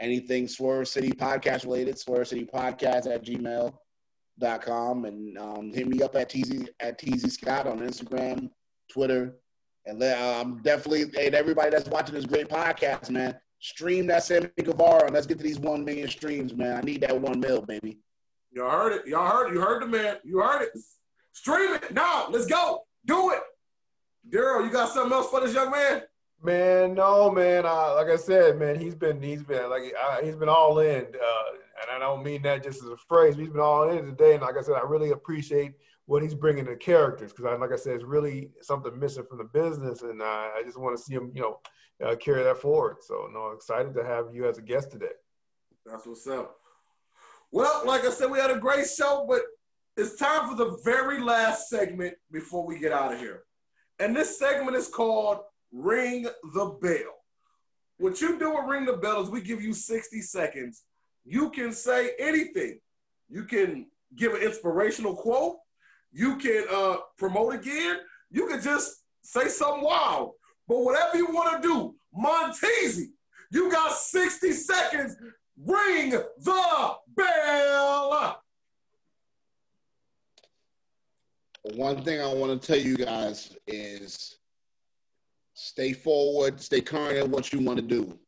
Anything 0.00 0.48
Swerve 0.48 0.88
City 0.88 1.12
podcast 1.12 1.64
related, 1.64 1.98
Swerve 1.98 2.28
City 2.28 2.44
Podcast 2.44 3.12
at 3.12 3.24
gmail.com. 3.24 5.04
And 5.04 5.38
um, 5.38 5.72
hit 5.72 5.88
me 5.88 6.02
up 6.02 6.14
at 6.16 6.28
TZ 6.28 6.68
at 6.80 6.98
TZ 6.98 7.32
Scott 7.32 7.66
on 7.66 7.80
Instagram, 7.80 8.50
Twitter. 8.90 9.38
And 9.86 9.98
let, 9.98 10.20
um, 10.20 10.60
definitely, 10.62 11.02
and 11.18 11.34
everybody 11.34 11.70
that's 11.70 11.88
watching 11.88 12.14
this 12.14 12.26
great 12.26 12.48
podcast, 12.48 13.10
man, 13.10 13.36
stream 13.62 14.08
that 14.08 14.24
Sammy 14.24 14.48
Guevara 14.62 15.04
and 15.04 15.14
let's 15.14 15.26
get 15.26 15.38
to 15.38 15.44
these 15.44 15.58
1 15.58 15.84
million 15.84 16.08
streams, 16.08 16.52
man. 16.52 16.76
I 16.76 16.80
need 16.80 17.00
that 17.02 17.18
1 17.18 17.40
mil, 17.40 17.62
baby. 17.62 17.98
Y'all 18.50 18.70
heard 18.70 18.92
it. 18.92 19.06
Y'all 19.06 19.26
heard 19.26 19.48
it. 19.48 19.54
You 19.54 19.60
heard 19.60 19.82
the 19.82 19.86
man. 19.86 20.16
You 20.24 20.40
heard 20.40 20.62
it. 20.62 20.78
Stream 21.32 21.74
it 21.74 21.94
now. 21.94 22.26
Let's 22.28 22.46
go. 22.46 22.82
Do 23.06 23.30
it. 23.30 23.40
Daryl, 24.28 24.64
you 24.64 24.70
got 24.70 24.90
something 24.90 25.12
else 25.12 25.30
for 25.30 25.40
this 25.40 25.54
young 25.54 25.70
man? 25.70 26.02
Man, 26.42 26.94
no, 26.94 27.30
man. 27.30 27.64
Uh, 27.64 27.94
like 27.94 28.08
I 28.08 28.16
said, 28.16 28.58
man, 28.58 28.78
he's 28.78 28.96
been 28.96 29.22
he's 29.22 29.44
been 29.44 29.70
like 29.70 29.94
uh, 30.00 30.20
he's 30.22 30.34
been 30.34 30.48
all 30.48 30.80
in, 30.80 31.04
uh, 31.04 31.52
and 31.80 31.90
I 31.90 31.98
don't 31.98 32.24
mean 32.24 32.42
that 32.42 32.64
just 32.64 32.82
as 32.82 32.88
a 32.88 32.96
phrase. 32.96 33.36
He's 33.36 33.48
been 33.48 33.60
all 33.60 33.88
in 33.90 34.04
today, 34.04 34.34
and 34.34 34.42
like 34.42 34.56
I 34.58 34.62
said, 34.62 34.74
I 34.74 34.84
really 34.84 35.10
appreciate 35.10 35.74
what 36.06 36.22
he's 36.22 36.34
bringing 36.34 36.64
to 36.66 36.76
characters 36.76 37.32
because, 37.32 37.60
like 37.60 37.72
I 37.72 37.76
said, 37.76 37.94
it's 37.94 38.04
really 38.04 38.50
something 38.60 38.98
missing 38.98 39.24
from 39.28 39.38
the 39.38 39.44
business, 39.44 40.02
and 40.02 40.20
uh, 40.20 40.24
I 40.24 40.62
just 40.64 40.78
want 40.78 40.96
to 40.96 41.02
see 41.02 41.14
him, 41.14 41.30
you 41.32 41.42
know, 41.42 41.58
uh, 42.02 42.16
carry 42.16 42.42
that 42.42 42.58
forward. 42.58 42.96
So, 43.00 43.28
no, 43.32 43.50
excited 43.50 43.94
to 43.94 44.04
have 44.04 44.34
you 44.34 44.48
as 44.48 44.58
a 44.58 44.62
guest 44.62 44.90
today. 44.90 45.06
That's 45.86 46.06
what's 46.06 46.26
up. 46.26 46.56
Well, 47.50 47.82
like 47.84 48.04
I 48.04 48.10
said, 48.10 48.30
we 48.30 48.38
had 48.38 48.50
a 48.50 48.58
great 48.58 48.86
show, 48.88 49.26
but 49.28 49.42
it's 49.96 50.16
time 50.16 50.48
for 50.48 50.56
the 50.56 50.78
very 50.84 51.20
last 51.20 51.68
segment 51.68 52.14
before 52.30 52.66
we 52.66 52.78
get 52.78 52.92
out 52.92 53.12
of 53.12 53.18
here. 53.18 53.42
And 53.98 54.16
this 54.16 54.38
segment 54.38 54.76
is 54.76 54.88
called 54.88 55.40
Ring 55.70 56.26
the 56.54 56.78
Bell. 56.80 57.18
What 57.98 58.20
you 58.20 58.38
do 58.38 58.50
with 58.50 58.64
Ring 58.66 58.86
the 58.86 58.94
Bell 58.94 59.22
is 59.22 59.28
we 59.28 59.42
give 59.42 59.62
you 59.62 59.74
60 59.74 60.20
seconds. 60.22 60.84
You 61.24 61.50
can 61.50 61.72
say 61.72 62.12
anything. 62.18 62.80
You 63.28 63.44
can 63.44 63.86
give 64.16 64.34
an 64.34 64.42
inspirational 64.42 65.14
quote. 65.14 65.56
You 66.10 66.36
can 66.36 66.64
uh, 66.70 66.96
promote 67.16 67.54
again. 67.54 67.98
You 68.30 68.48
can 68.48 68.60
just 68.60 69.02
say 69.22 69.48
something 69.48 69.84
wild. 69.84 70.32
But 70.68 70.78
whatever 70.78 71.16
you 71.16 71.26
want 71.26 71.62
to 71.62 71.68
do, 71.68 71.94
Monteasy, 72.16 73.10
you 73.50 73.70
got 73.70 73.92
60 73.92 74.52
seconds. 74.52 75.16
Ring 75.64 76.10
the 76.10 77.02
bell. 77.16 78.42
One 81.74 82.02
thing 82.02 82.20
I 82.20 82.32
want 82.32 82.60
to 82.60 82.66
tell 82.66 82.78
you 82.78 82.96
guys 82.96 83.56
is 83.66 84.38
stay 85.54 85.92
forward, 85.92 86.60
stay 86.60 86.80
current 86.80 87.18
in 87.18 87.30
what 87.30 87.52
you 87.52 87.60
want 87.60 87.78
to 87.78 87.82
do. 87.82 88.18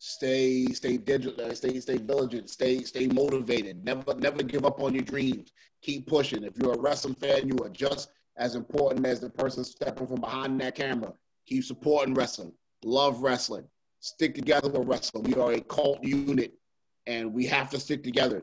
Stay, 0.00 0.66
stay 0.66 0.96
digital, 0.96 1.44
uh, 1.44 1.54
stay, 1.54 1.80
stay 1.80 1.98
diligent, 1.98 2.50
stay, 2.50 2.82
stay 2.82 3.08
motivated. 3.08 3.84
Never, 3.84 4.14
never 4.14 4.42
give 4.42 4.64
up 4.64 4.80
on 4.80 4.94
your 4.94 5.02
dreams. 5.02 5.52
Keep 5.82 6.06
pushing. 6.06 6.44
If 6.44 6.56
you're 6.56 6.74
a 6.74 6.78
wrestling 6.78 7.14
fan, 7.14 7.48
you 7.48 7.56
are 7.64 7.68
just 7.68 8.10
as 8.36 8.54
important 8.54 9.04
as 9.06 9.18
the 9.18 9.30
person 9.30 9.64
stepping 9.64 10.06
from 10.06 10.20
behind 10.20 10.60
that 10.60 10.76
camera. 10.76 11.12
Keep 11.48 11.64
supporting 11.64 12.12
wrestling. 12.12 12.52
Love 12.84 13.22
wrestling. 13.22 13.64
Stick 14.00 14.34
together 14.34 14.68
with 14.68 14.86
wrestling. 14.86 15.24
We 15.24 15.34
are 15.34 15.52
a 15.52 15.60
cult 15.62 16.04
unit, 16.04 16.52
and 17.06 17.32
we 17.32 17.46
have 17.46 17.70
to 17.70 17.80
stick 17.80 18.04
together. 18.04 18.42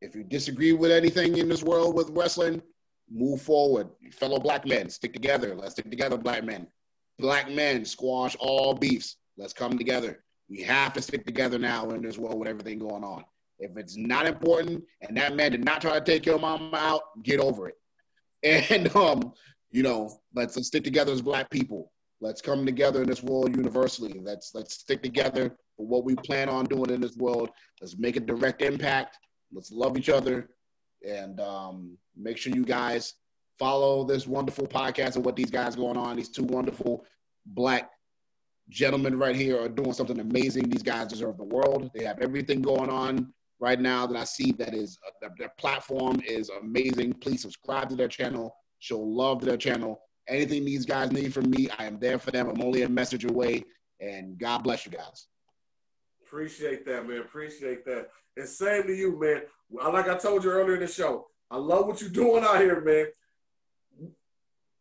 If 0.00 0.14
you 0.14 0.22
disagree 0.22 0.72
with 0.72 0.92
anything 0.92 1.36
in 1.36 1.48
this 1.48 1.64
world 1.64 1.96
with 1.96 2.10
wrestling, 2.10 2.62
move 3.10 3.42
forward. 3.42 3.88
Fellow 4.12 4.38
black 4.38 4.66
men, 4.66 4.88
stick 4.88 5.12
together. 5.12 5.56
Let's 5.56 5.72
stick 5.72 5.90
together, 5.90 6.16
black 6.16 6.44
men. 6.44 6.68
Black 7.18 7.50
men, 7.50 7.84
squash 7.84 8.36
all 8.38 8.72
beefs. 8.72 9.16
Let's 9.36 9.52
come 9.52 9.76
together. 9.76 10.22
We 10.48 10.62
have 10.62 10.92
to 10.92 11.02
stick 11.02 11.26
together 11.26 11.58
now 11.58 11.90
in 11.90 12.02
this 12.02 12.18
world 12.18 12.38
with 12.38 12.48
everything 12.48 12.78
going 12.78 13.02
on. 13.02 13.24
If 13.58 13.76
it's 13.76 13.96
not 13.96 14.26
important 14.26 14.84
and 15.00 15.16
that 15.16 15.34
man 15.34 15.50
did 15.50 15.64
not 15.64 15.80
try 15.80 15.98
to 15.98 16.04
take 16.04 16.24
your 16.24 16.38
mama 16.38 16.76
out, 16.76 17.02
get 17.24 17.40
over 17.40 17.68
it. 17.68 17.74
And 18.70 18.94
um, 18.94 19.32
you 19.72 19.82
know, 19.82 20.20
let's, 20.34 20.54
let's 20.54 20.68
stick 20.68 20.84
together 20.84 21.12
as 21.12 21.22
black 21.22 21.50
people. 21.50 21.90
Let's 22.24 22.40
come 22.40 22.64
together 22.64 23.02
in 23.02 23.06
this 23.06 23.22
world 23.22 23.54
universally. 23.54 24.18
Let's 24.18 24.54
let's 24.54 24.76
stick 24.76 25.02
together 25.02 25.54
for 25.76 25.86
what 25.86 26.06
we 26.06 26.16
plan 26.16 26.48
on 26.48 26.64
doing 26.64 26.88
in 26.88 27.02
this 27.02 27.18
world. 27.18 27.50
Let's 27.82 27.98
make 27.98 28.16
a 28.16 28.20
direct 28.20 28.62
impact. 28.62 29.18
Let's 29.52 29.70
love 29.70 29.98
each 29.98 30.08
other 30.08 30.48
and 31.06 31.38
um, 31.38 31.98
make 32.16 32.38
sure 32.38 32.54
you 32.54 32.64
guys 32.64 33.12
follow 33.58 34.04
this 34.04 34.26
wonderful 34.26 34.66
podcast 34.66 35.16
and 35.16 35.24
what 35.26 35.36
these 35.36 35.50
guys 35.50 35.76
going 35.76 35.98
on. 35.98 36.16
These 36.16 36.30
two 36.30 36.44
wonderful 36.44 37.04
black 37.44 37.90
gentlemen 38.70 39.18
right 39.18 39.36
here 39.36 39.60
are 39.60 39.68
doing 39.68 39.92
something 39.92 40.18
amazing. 40.18 40.70
These 40.70 40.82
guys 40.82 41.08
deserve 41.08 41.36
the 41.36 41.44
world. 41.44 41.90
They 41.94 42.04
have 42.04 42.22
everything 42.22 42.62
going 42.62 42.88
on 42.88 43.34
right 43.60 43.78
now 43.78 44.06
that 44.06 44.16
I 44.16 44.24
see 44.24 44.50
that 44.52 44.72
is 44.72 44.98
uh, 45.22 45.28
their 45.38 45.52
platform 45.58 46.22
is 46.26 46.50
amazing. 46.62 47.12
Please 47.12 47.42
subscribe 47.42 47.90
to 47.90 47.96
their 47.96 48.08
channel, 48.08 48.56
show 48.78 48.98
love 48.98 49.40
to 49.40 49.44
their 49.44 49.58
channel. 49.58 50.00
Anything 50.28 50.64
these 50.64 50.86
guys 50.86 51.12
need 51.12 51.34
from 51.34 51.50
me, 51.50 51.68
I 51.78 51.84
am 51.84 51.98
there 51.98 52.18
for 52.18 52.30
them. 52.30 52.48
I'm 52.48 52.62
only 52.62 52.82
a 52.82 52.88
message 52.88 53.24
away. 53.24 53.64
And 54.00 54.38
God 54.38 54.58
bless 54.64 54.86
you 54.86 54.92
guys. 54.92 55.26
Appreciate 56.26 56.84
that, 56.86 57.06
man. 57.06 57.20
Appreciate 57.20 57.84
that. 57.84 58.08
And 58.36 58.48
same 58.48 58.84
to 58.84 58.94
you, 58.94 59.20
man. 59.20 59.42
Like 59.70 60.08
I 60.08 60.16
told 60.16 60.44
you 60.44 60.50
earlier 60.50 60.74
in 60.74 60.80
the 60.80 60.88
show, 60.88 61.26
I 61.50 61.58
love 61.58 61.86
what 61.86 62.00
you're 62.00 62.10
doing 62.10 62.42
out 62.42 62.60
here, 62.60 62.80
man. 62.80 63.06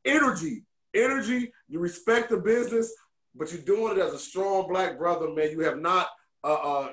Energy, 0.05 0.63
energy. 0.93 1.53
You 1.67 1.79
respect 1.79 2.29
the 2.29 2.37
business, 2.37 2.93
but 3.35 3.51
you're 3.51 3.61
doing 3.61 3.97
it 3.97 4.01
as 4.01 4.13
a 4.13 4.19
strong 4.19 4.67
black 4.67 4.97
brother, 4.97 5.29
man. 5.29 5.51
You 5.51 5.61
have 5.61 5.79
not 5.79 6.07
uh, 6.43 6.53
uh, 6.53 6.89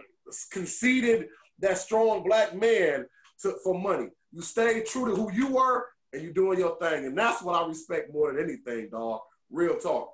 conceded 0.50 1.28
that 1.60 1.78
strong 1.78 2.22
black 2.24 2.54
man 2.54 3.06
to, 3.42 3.54
for 3.64 3.78
money. 3.78 4.08
You 4.32 4.42
stay 4.42 4.82
true 4.82 5.06
to 5.06 5.14
who 5.14 5.32
you 5.32 5.48
were, 5.48 5.86
and 6.12 6.22
you're 6.22 6.32
doing 6.32 6.58
your 6.58 6.76
thing, 6.78 7.06
and 7.06 7.16
that's 7.16 7.42
what 7.42 7.62
I 7.62 7.66
respect 7.66 8.12
more 8.12 8.32
than 8.32 8.42
anything, 8.42 8.88
dog. 8.90 9.20
Real 9.50 9.76
talk. 9.78 10.12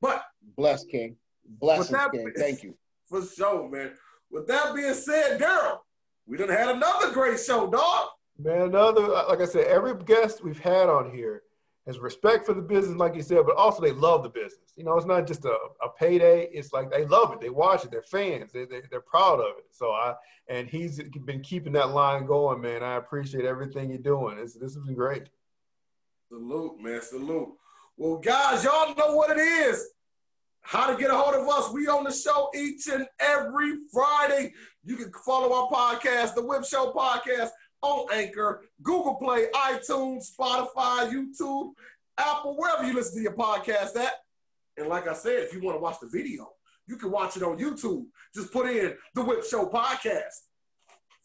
But 0.00 0.24
bless 0.56 0.84
King, 0.84 1.16
bless 1.60 1.88
King. 1.88 2.32
Thank 2.36 2.62
you 2.62 2.74
for 3.08 3.24
sure, 3.24 3.68
man. 3.68 3.92
With 4.30 4.46
that 4.48 4.74
being 4.74 4.94
said, 4.94 5.40
Daryl, 5.40 5.78
we 6.26 6.36
done 6.36 6.48
had 6.48 6.68
another 6.68 7.12
great 7.12 7.38
show, 7.38 7.70
dog. 7.70 8.08
Man, 8.38 8.62
another 8.62 9.02
like 9.02 9.40
I 9.40 9.44
said, 9.44 9.66
every 9.66 9.94
guest 10.04 10.42
we've 10.42 10.58
had 10.58 10.88
on 10.88 11.10
here 11.10 11.42
has 11.86 11.98
respect 11.98 12.46
for 12.46 12.54
the 12.54 12.62
business, 12.62 12.96
like 12.96 13.14
you 13.16 13.22
said, 13.22 13.44
but 13.44 13.56
also 13.56 13.82
they 13.82 13.90
love 13.90 14.22
the 14.22 14.28
business. 14.28 14.72
You 14.76 14.84
know, 14.84 14.96
it's 14.96 15.06
not 15.06 15.26
just 15.26 15.44
a, 15.44 15.56
a 15.82 15.88
payday. 15.98 16.48
It's 16.52 16.72
like 16.72 16.90
they 16.90 17.04
love 17.04 17.32
it. 17.32 17.40
They 17.40 17.50
watch 17.50 17.84
it. 17.84 17.90
They're 17.90 18.02
fans. 18.02 18.52
They, 18.52 18.64
they, 18.66 18.82
they're 18.90 19.00
proud 19.00 19.40
of 19.40 19.58
it. 19.58 19.66
So 19.72 19.90
I 19.90 20.14
and 20.48 20.68
he's 20.68 21.00
been 21.24 21.40
keeping 21.40 21.72
that 21.72 21.90
line 21.90 22.26
going, 22.26 22.60
man. 22.60 22.82
I 22.82 22.96
appreciate 22.96 23.44
everything 23.44 23.90
you're 23.90 23.98
doing. 23.98 24.36
This 24.36 24.54
this 24.54 24.74
has 24.74 24.84
been 24.84 24.94
great. 24.94 25.28
Salute, 26.28 26.80
man. 26.80 27.00
Salute. 27.02 27.52
Well, 27.96 28.18
guys, 28.18 28.64
y'all 28.64 28.94
know 28.94 29.16
what 29.16 29.36
it 29.36 29.40
is. 29.40 29.90
How 30.62 30.90
to 30.90 30.96
get 30.96 31.10
a 31.10 31.16
hold 31.16 31.34
of 31.34 31.48
us. 31.48 31.72
We 31.72 31.88
on 31.88 32.04
the 32.04 32.12
show 32.12 32.48
each 32.54 32.86
and 32.86 33.06
every 33.18 33.72
Friday. 33.92 34.52
You 34.84 34.96
can 34.96 35.12
follow 35.26 35.52
our 35.52 35.68
podcast, 35.68 36.34
the 36.34 36.46
Whip 36.46 36.64
Show 36.64 36.92
Podcast, 36.92 37.50
on 37.82 38.06
Anchor, 38.12 38.62
Google 38.82 39.16
Play, 39.16 39.46
iTunes, 39.54 40.30
Spotify, 40.36 41.12
YouTube, 41.12 41.72
Apple, 42.16 42.56
wherever 42.56 42.84
you 42.84 42.94
listen 42.94 43.16
to 43.16 43.22
your 43.22 43.34
podcast 43.34 43.96
at. 43.96 44.12
And 44.76 44.88
like 44.88 45.06
I 45.06 45.14
said, 45.14 45.42
if 45.42 45.52
you 45.52 45.60
want 45.60 45.76
to 45.76 45.80
watch 45.80 46.00
the 46.00 46.08
video, 46.08 46.52
you 46.86 46.96
can 46.96 47.10
watch 47.10 47.36
it 47.36 47.42
on 47.42 47.58
YouTube. 47.58 48.06
Just 48.34 48.50
put 48.52 48.70
in 48.70 48.94
the 49.14 49.22
Whip 49.22 49.44
Show 49.44 49.66
Podcast. 49.66 50.46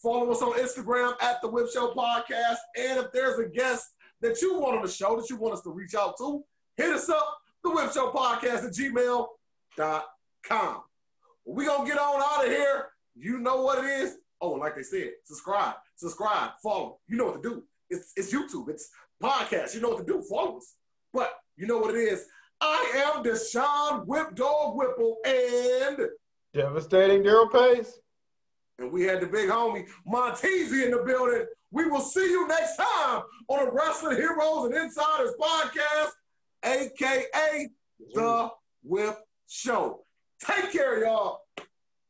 Follow 0.02 0.30
us 0.32 0.42
on 0.42 0.60
Instagram 0.60 1.14
at 1.22 1.42
the 1.42 1.48
Whip 1.48 1.68
Show 1.74 1.94
Podcast. 1.94 2.58
And 2.78 3.00
if 3.00 3.10
there's 3.12 3.40
a 3.40 3.48
guest 3.48 3.88
that 4.22 4.42
you 4.42 4.60
want 4.60 4.78
on 4.78 4.84
the 4.84 4.90
show 4.90 5.20
that 5.20 5.30
you 5.30 5.38
want 5.38 5.54
us 5.54 5.62
to 5.62 5.72
reach 5.72 5.96
out 5.96 6.18
to, 6.18 6.44
hit 6.76 6.90
us 6.90 7.10
up 7.10 7.38
the 7.64 7.72
Whip 7.72 7.92
Show 7.94 8.12
Podcast 8.12 8.66
at 8.66 8.74
gmail.com. 8.74 10.82
We're 11.46 11.68
going 11.68 11.88
to 11.88 11.94
get 11.94 12.02
on 12.02 12.22
out 12.22 12.46
of 12.46 12.52
here. 12.52 12.90
You 13.16 13.40
know 13.40 13.62
what 13.62 13.84
it 13.84 13.88
is. 13.88 14.18
Oh, 14.41 14.51
like 14.51 14.76
they 14.76 14.84
said, 14.84 15.11
subscribe, 15.23 15.76
subscribe, 15.95 16.51
follow. 16.61 16.99
You 17.07 17.18
know 17.18 17.26
what 17.26 17.41
to 17.41 17.49
do. 17.49 17.64
It's, 17.89 18.14
it's 18.15 18.34
YouTube, 18.34 18.69
it's 18.69 18.89
podcast. 19.22 19.73
You 19.73 19.81
know 19.81 19.89
what 19.89 20.05
to 20.05 20.14
do. 20.14 20.23
Follow 20.30 20.57
us. 20.57 20.76
But 21.14 21.34
you 21.55 21.68
know 21.68 21.80
what 21.80 21.95
it 21.95 21.99
is. 21.99 22.26
I 22.61 23.14
am 23.15 23.23
Deshaun 23.23 24.05
Whip 24.05 24.35
Dog 24.35 24.76
Whipple 24.76 25.18
and 25.26 25.97
Devastating 26.53 27.23
Daryl 27.23 27.51
Pace. 27.51 27.99
And 28.80 28.91
we 28.91 29.03
had 29.03 29.22
the 29.22 29.27
big 29.27 29.49
homie 29.49 29.88
Monteasy 30.07 30.85
in 30.85 30.91
the 30.91 31.03
building. 31.05 31.45
We 31.72 31.85
will 31.85 32.01
see 32.01 32.30
you 32.30 32.47
next 32.47 32.77
time 32.77 33.23
on 33.47 33.65
the 33.65 33.72
Wrestling 33.72 34.18
Heroes 34.18 34.65
and 34.65 34.76
Insiders 34.76 35.34
podcast 35.39 36.11
aka 36.64 37.69
The 38.14 38.49
Whip 38.84 39.18
Show. 39.47 40.03
Take 40.43 40.72
care, 40.72 41.03
y'all. 41.03 41.41